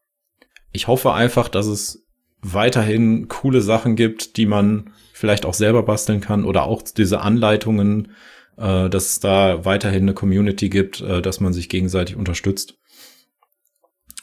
ich 0.72 0.88
hoffe 0.88 1.14
einfach, 1.14 1.50
dass 1.50 1.68
es 1.68 2.06
weiterhin 2.42 3.28
coole 3.28 3.62
Sachen 3.62 3.96
gibt, 3.96 4.38
die 4.38 4.46
man 4.46 4.92
vielleicht 5.14 5.46
auch 5.46 5.54
selber 5.54 5.84
basteln 5.84 6.22
kann 6.22 6.46
oder 6.46 6.64
auch 6.64 6.82
diese 6.82 7.22
Anleitungen, 7.22 8.14
äh, 8.58 8.90
dass 8.90 9.08
es 9.08 9.20
da 9.20 9.66
weiterhin 9.66 10.04
eine 10.04 10.14
Community 10.14 10.70
gibt, 10.70 11.02
äh, 11.02 11.22
dass 11.22 11.40
man 11.40 11.54
sich 11.54 11.70
gegenseitig 11.70 12.16
unterstützt. 12.16 12.80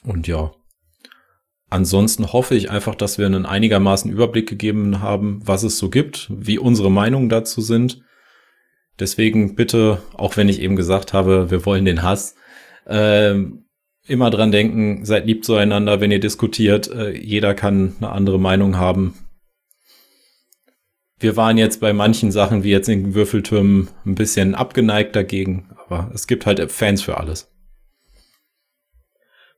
Und 0.02 0.26
ja, 0.26 0.52
ansonsten 1.70 2.32
hoffe 2.32 2.54
ich 2.54 2.70
einfach, 2.70 2.94
dass 2.94 3.18
wir 3.18 3.26
einen 3.26 3.46
einigermaßen 3.46 4.10
Überblick 4.10 4.48
gegeben 4.48 5.00
haben, 5.00 5.40
was 5.44 5.62
es 5.62 5.78
so 5.78 5.90
gibt, 5.90 6.28
wie 6.30 6.58
unsere 6.58 6.90
Meinungen 6.90 7.28
dazu 7.28 7.60
sind. 7.60 8.02
Deswegen 8.98 9.54
bitte, 9.54 10.02
auch 10.14 10.36
wenn 10.36 10.48
ich 10.48 10.60
eben 10.60 10.76
gesagt 10.76 11.12
habe, 11.12 11.50
wir 11.50 11.64
wollen 11.64 11.84
den 11.84 12.02
Hass, 12.02 12.34
äh, 12.86 13.34
immer 14.06 14.30
dran 14.30 14.50
denken, 14.50 15.04
seid 15.04 15.26
lieb 15.26 15.44
zueinander, 15.44 16.00
wenn 16.00 16.10
ihr 16.10 16.20
diskutiert. 16.20 16.90
Äh, 16.90 17.16
jeder 17.16 17.54
kann 17.54 17.94
eine 18.00 18.10
andere 18.10 18.40
Meinung 18.40 18.76
haben 18.76 19.14
wir 21.20 21.36
waren 21.36 21.58
jetzt 21.58 21.80
bei 21.80 21.92
manchen 21.92 22.30
Sachen, 22.30 22.62
wie 22.62 22.70
jetzt 22.70 22.88
in 22.88 23.14
Würfeltürmen, 23.14 23.88
ein 24.06 24.14
bisschen 24.14 24.54
abgeneigt 24.54 25.16
dagegen, 25.16 25.70
aber 25.86 26.10
es 26.14 26.26
gibt 26.26 26.46
halt 26.46 26.70
Fans 26.70 27.02
für 27.02 27.16
alles. 27.16 27.52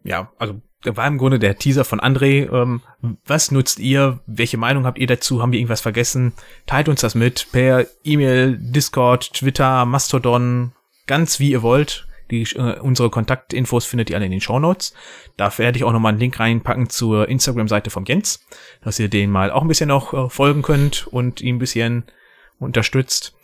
Ja, 0.03 0.33
also 0.39 0.63
war 0.85 1.07
im 1.07 1.19
Grunde 1.19 1.39
der 1.39 1.59
Teaser 1.59 1.85
von 1.85 2.01
André. 2.01 2.51
Ähm, 2.51 2.83
was 3.27 3.51
nutzt 3.51 3.79
ihr? 3.79 4.21
Welche 4.27 4.57
Meinung 4.57 4.85
habt 4.85 4.99
ihr 4.99 5.07
dazu? 5.07 5.43
Haben 5.43 5.53
wir 5.53 5.59
irgendwas 5.59 5.81
vergessen? 5.81 6.33
Teilt 6.67 6.89
uns 6.89 7.01
das 7.01 7.15
mit 7.15 7.49
per 7.53 7.87
E-Mail, 8.03 8.57
Discord, 8.59 9.33
Twitter, 9.35 9.85
Mastodon, 9.85 10.73
ganz 11.07 11.39
wie 11.39 11.51
ihr 11.51 11.63
wollt. 11.63 12.07
Die, 12.31 12.43
äh, 12.43 12.79
unsere 12.79 13.11
Kontaktinfos 13.11 13.85
findet 13.85 14.09
ihr 14.09 14.17
alle 14.17 14.27
in 14.27 14.31
den 14.31 14.41
Show 14.41 14.59
Notes. 14.59 14.95
Da 15.37 15.57
werde 15.59 15.79
ich 15.79 15.85
auch 15.85 15.93
nochmal 15.93 16.13
einen 16.13 16.21
Link 16.21 16.39
reinpacken 16.39 16.89
zur 16.89 17.29
Instagram-Seite 17.29 17.91
vom 17.91 18.05
Jens, 18.05 18.47
dass 18.83 18.99
ihr 18.99 19.09
den 19.09 19.31
mal 19.31 19.51
auch 19.51 19.63
ein 19.63 19.69
bisschen 19.69 19.89
noch 19.89 20.15
äh, 20.15 20.31
folgen 20.31 20.63
könnt 20.63 21.09
und 21.09 21.41
ihn 21.41 21.57
ein 21.57 21.59
bisschen 21.59 22.05
unterstützt. 22.59 23.35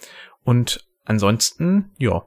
Und 0.45 0.87
ansonsten, 1.05 1.91
ja, 1.99 2.27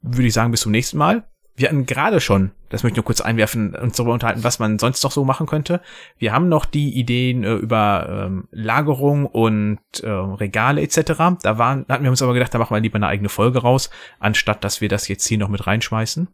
würde 0.00 0.26
ich 0.26 0.34
sagen, 0.34 0.50
bis 0.50 0.62
zum 0.62 0.72
nächsten 0.72 0.96
Mal 0.96 1.28
wir 1.54 1.68
hatten 1.68 1.84
gerade 1.84 2.20
schon, 2.20 2.52
das 2.70 2.82
möchte 2.82 2.94
ich 2.94 2.96
nur 2.96 3.04
kurz 3.04 3.20
einwerfen, 3.20 3.74
uns 3.74 3.96
darüber 3.96 4.14
unterhalten, 4.14 4.42
was 4.42 4.58
man 4.58 4.78
sonst 4.78 5.02
noch 5.04 5.12
so 5.12 5.24
machen 5.24 5.46
könnte. 5.46 5.82
Wir 6.18 6.32
haben 6.32 6.48
noch 6.48 6.64
die 6.64 6.98
Ideen 6.98 7.44
äh, 7.44 7.54
über 7.54 8.26
ähm, 8.26 8.48
Lagerung 8.50 9.26
und 9.26 9.78
äh, 10.02 10.08
Regale 10.08 10.80
etc. 10.80 10.96
Da 11.42 11.58
waren, 11.58 11.84
hatten 11.88 12.04
wir 12.04 12.10
uns 12.10 12.22
aber 12.22 12.32
gedacht, 12.32 12.54
da 12.54 12.58
machen 12.58 12.74
wir 12.74 12.80
lieber 12.80 12.96
eine 12.96 13.08
eigene 13.08 13.28
Folge 13.28 13.60
raus, 13.60 13.90
anstatt 14.18 14.64
dass 14.64 14.80
wir 14.80 14.88
das 14.88 15.08
jetzt 15.08 15.26
hier 15.26 15.38
noch 15.38 15.48
mit 15.48 15.66
reinschmeißen. 15.66 16.28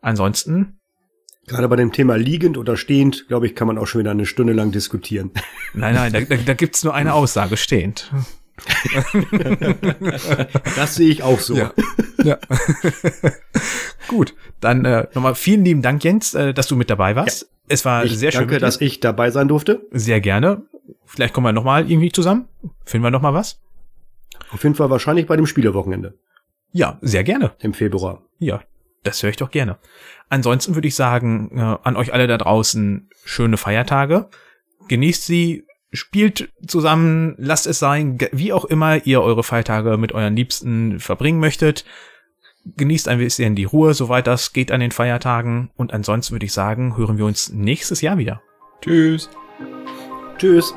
Ansonsten. 0.00 0.78
Gerade 1.46 1.68
bei 1.68 1.76
dem 1.76 1.92
Thema 1.92 2.16
liegend 2.16 2.56
oder 2.56 2.76
stehend, 2.76 3.26
glaube 3.28 3.46
ich, 3.46 3.54
kann 3.54 3.66
man 3.66 3.76
auch 3.76 3.86
schon 3.86 3.98
wieder 3.98 4.12
eine 4.12 4.26
Stunde 4.26 4.52
lang 4.52 4.70
diskutieren. 4.70 5.32
Nein, 5.74 5.94
nein, 5.94 6.12
da, 6.12 6.20
da, 6.20 6.36
da 6.36 6.54
gibt's 6.54 6.84
nur 6.84 6.94
eine 6.94 7.12
Aussage, 7.12 7.56
stehend. 7.56 8.10
das 10.76 10.94
sehe 10.94 11.08
ich 11.08 11.24
auch 11.24 11.40
so. 11.40 11.56
Ja. 11.56 11.72
ja. 12.22 12.38
Gut, 14.08 14.34
dann 14.60 14.84
äh, 14.84 15.06
nochmal 15.14 15.34
vielen 15.34 15.64
lieben 15.64 15.82
Dank, 15.82 16.04
Jens, 16.04 16.34
äh, 16.34 16.54
dass 16.54 16.66
du 16.66 16.76
mit 16.76 16.90
dabei 16.90 17.16
warst. 17.16 17.42
Ja. 17.42 17.48
Es 17.68 17.84
war 17.84 18.04
ich 18.04 18.16
sehr 18.16 18.30
schön. 18.30 18.42
Danke, 18.42 18.58
dass 18.58 18.80
ich 18.80 19.00
dabei 19.00 19.30
sein 19.30 19.48
durfte. 19.48 19.86
Sehr 19.90 20.20
gerne. 20.20 20.62
Vielleicht 21.06 21.32
kommen 21.32 21.46
wir 21.46 21.52
nochmal 21.52 21.90
irgendwie 21.90 22.12
zusammen. 22.12 22.46
Finden 22.84 23.04
wir 23.04 23.10
nochmal 23.10 23.32
was? 23.32 23.60
Auf 24.50 24.62
jeden 24.62 24.74
Fall 24.74 24.90
wahrscheinlich 24.90 25.26
bei 25.26 25.36
dem 25.36 25.46
Spielerwochenende. 25.46 26.14
Ja, 26.72 26.98
sehr 27.00 27.24
gerne. 27.24 27.52
Im 27.60 27.72
Februar. 27.72 28.22
Ja, 28.38 28.62
das 29.02 29.22
höre 29.22 29.30
ich 29.30 29.36
doch 29.36 29.50
gerne. 29.50 29.78
Ansonsten 30.28 30.74
würde 30.74 30.88
ich 30.88 30.94
sagen, 30.94 31.50
äh, 31.56 31.76
an 31.82 31.96
euch 31.96 32.12
alle 32.12 32.26
da 32.26 32.36
draußen 32.36 33.08
schöne 33.24 33.56
Feiertage. 33.56 34.28
Genießt 34.88 35.24
sie, 35.24 35.64
spielt 35.92 36.52
zusammen, 36.66 37.34
lasst 37.38 37.66
es 37.66 37.78
sein, 37.78 38.18
wie 38.32 38.52
auch 38.52 38.64
immer 38.64 39.06
ihr 39.06 39.22
eure 39.22 39.44
Feiertage 39.44 39.96
mit 39.96 40.12
euren 40.12 40.36
Liebsten 40.36 41.00
verbringen 41.00 41.40
möchtet. 41.40 41.84
Genießt 42.76 43.08
ein 43.08 43.18
bisschen 43.18 43.54
die 43.54 43.64
Ruhe, 43.64 43.94
soweit 43.94 44.26
das 44.26 44.52
geht 44.52 44.72
an 44.72 44.80
den 44.80 44.90
Feiertagen. 44.90 45.70
Und 45.76 45.92
ansonsten 45.92 46.32
würde 46.32 46.46
ich 46.46 46.52
sagen, 46.52 46.96
hören 46.96 47.18
wir 47.18 47.26
uns 47.26 47.52
nächstes 47.52 48.00
Jahr 48.00 48.18
wieder. 48.18 48.42
Tschüss. 48.80 49.28
Tschüss. 50.38 50.74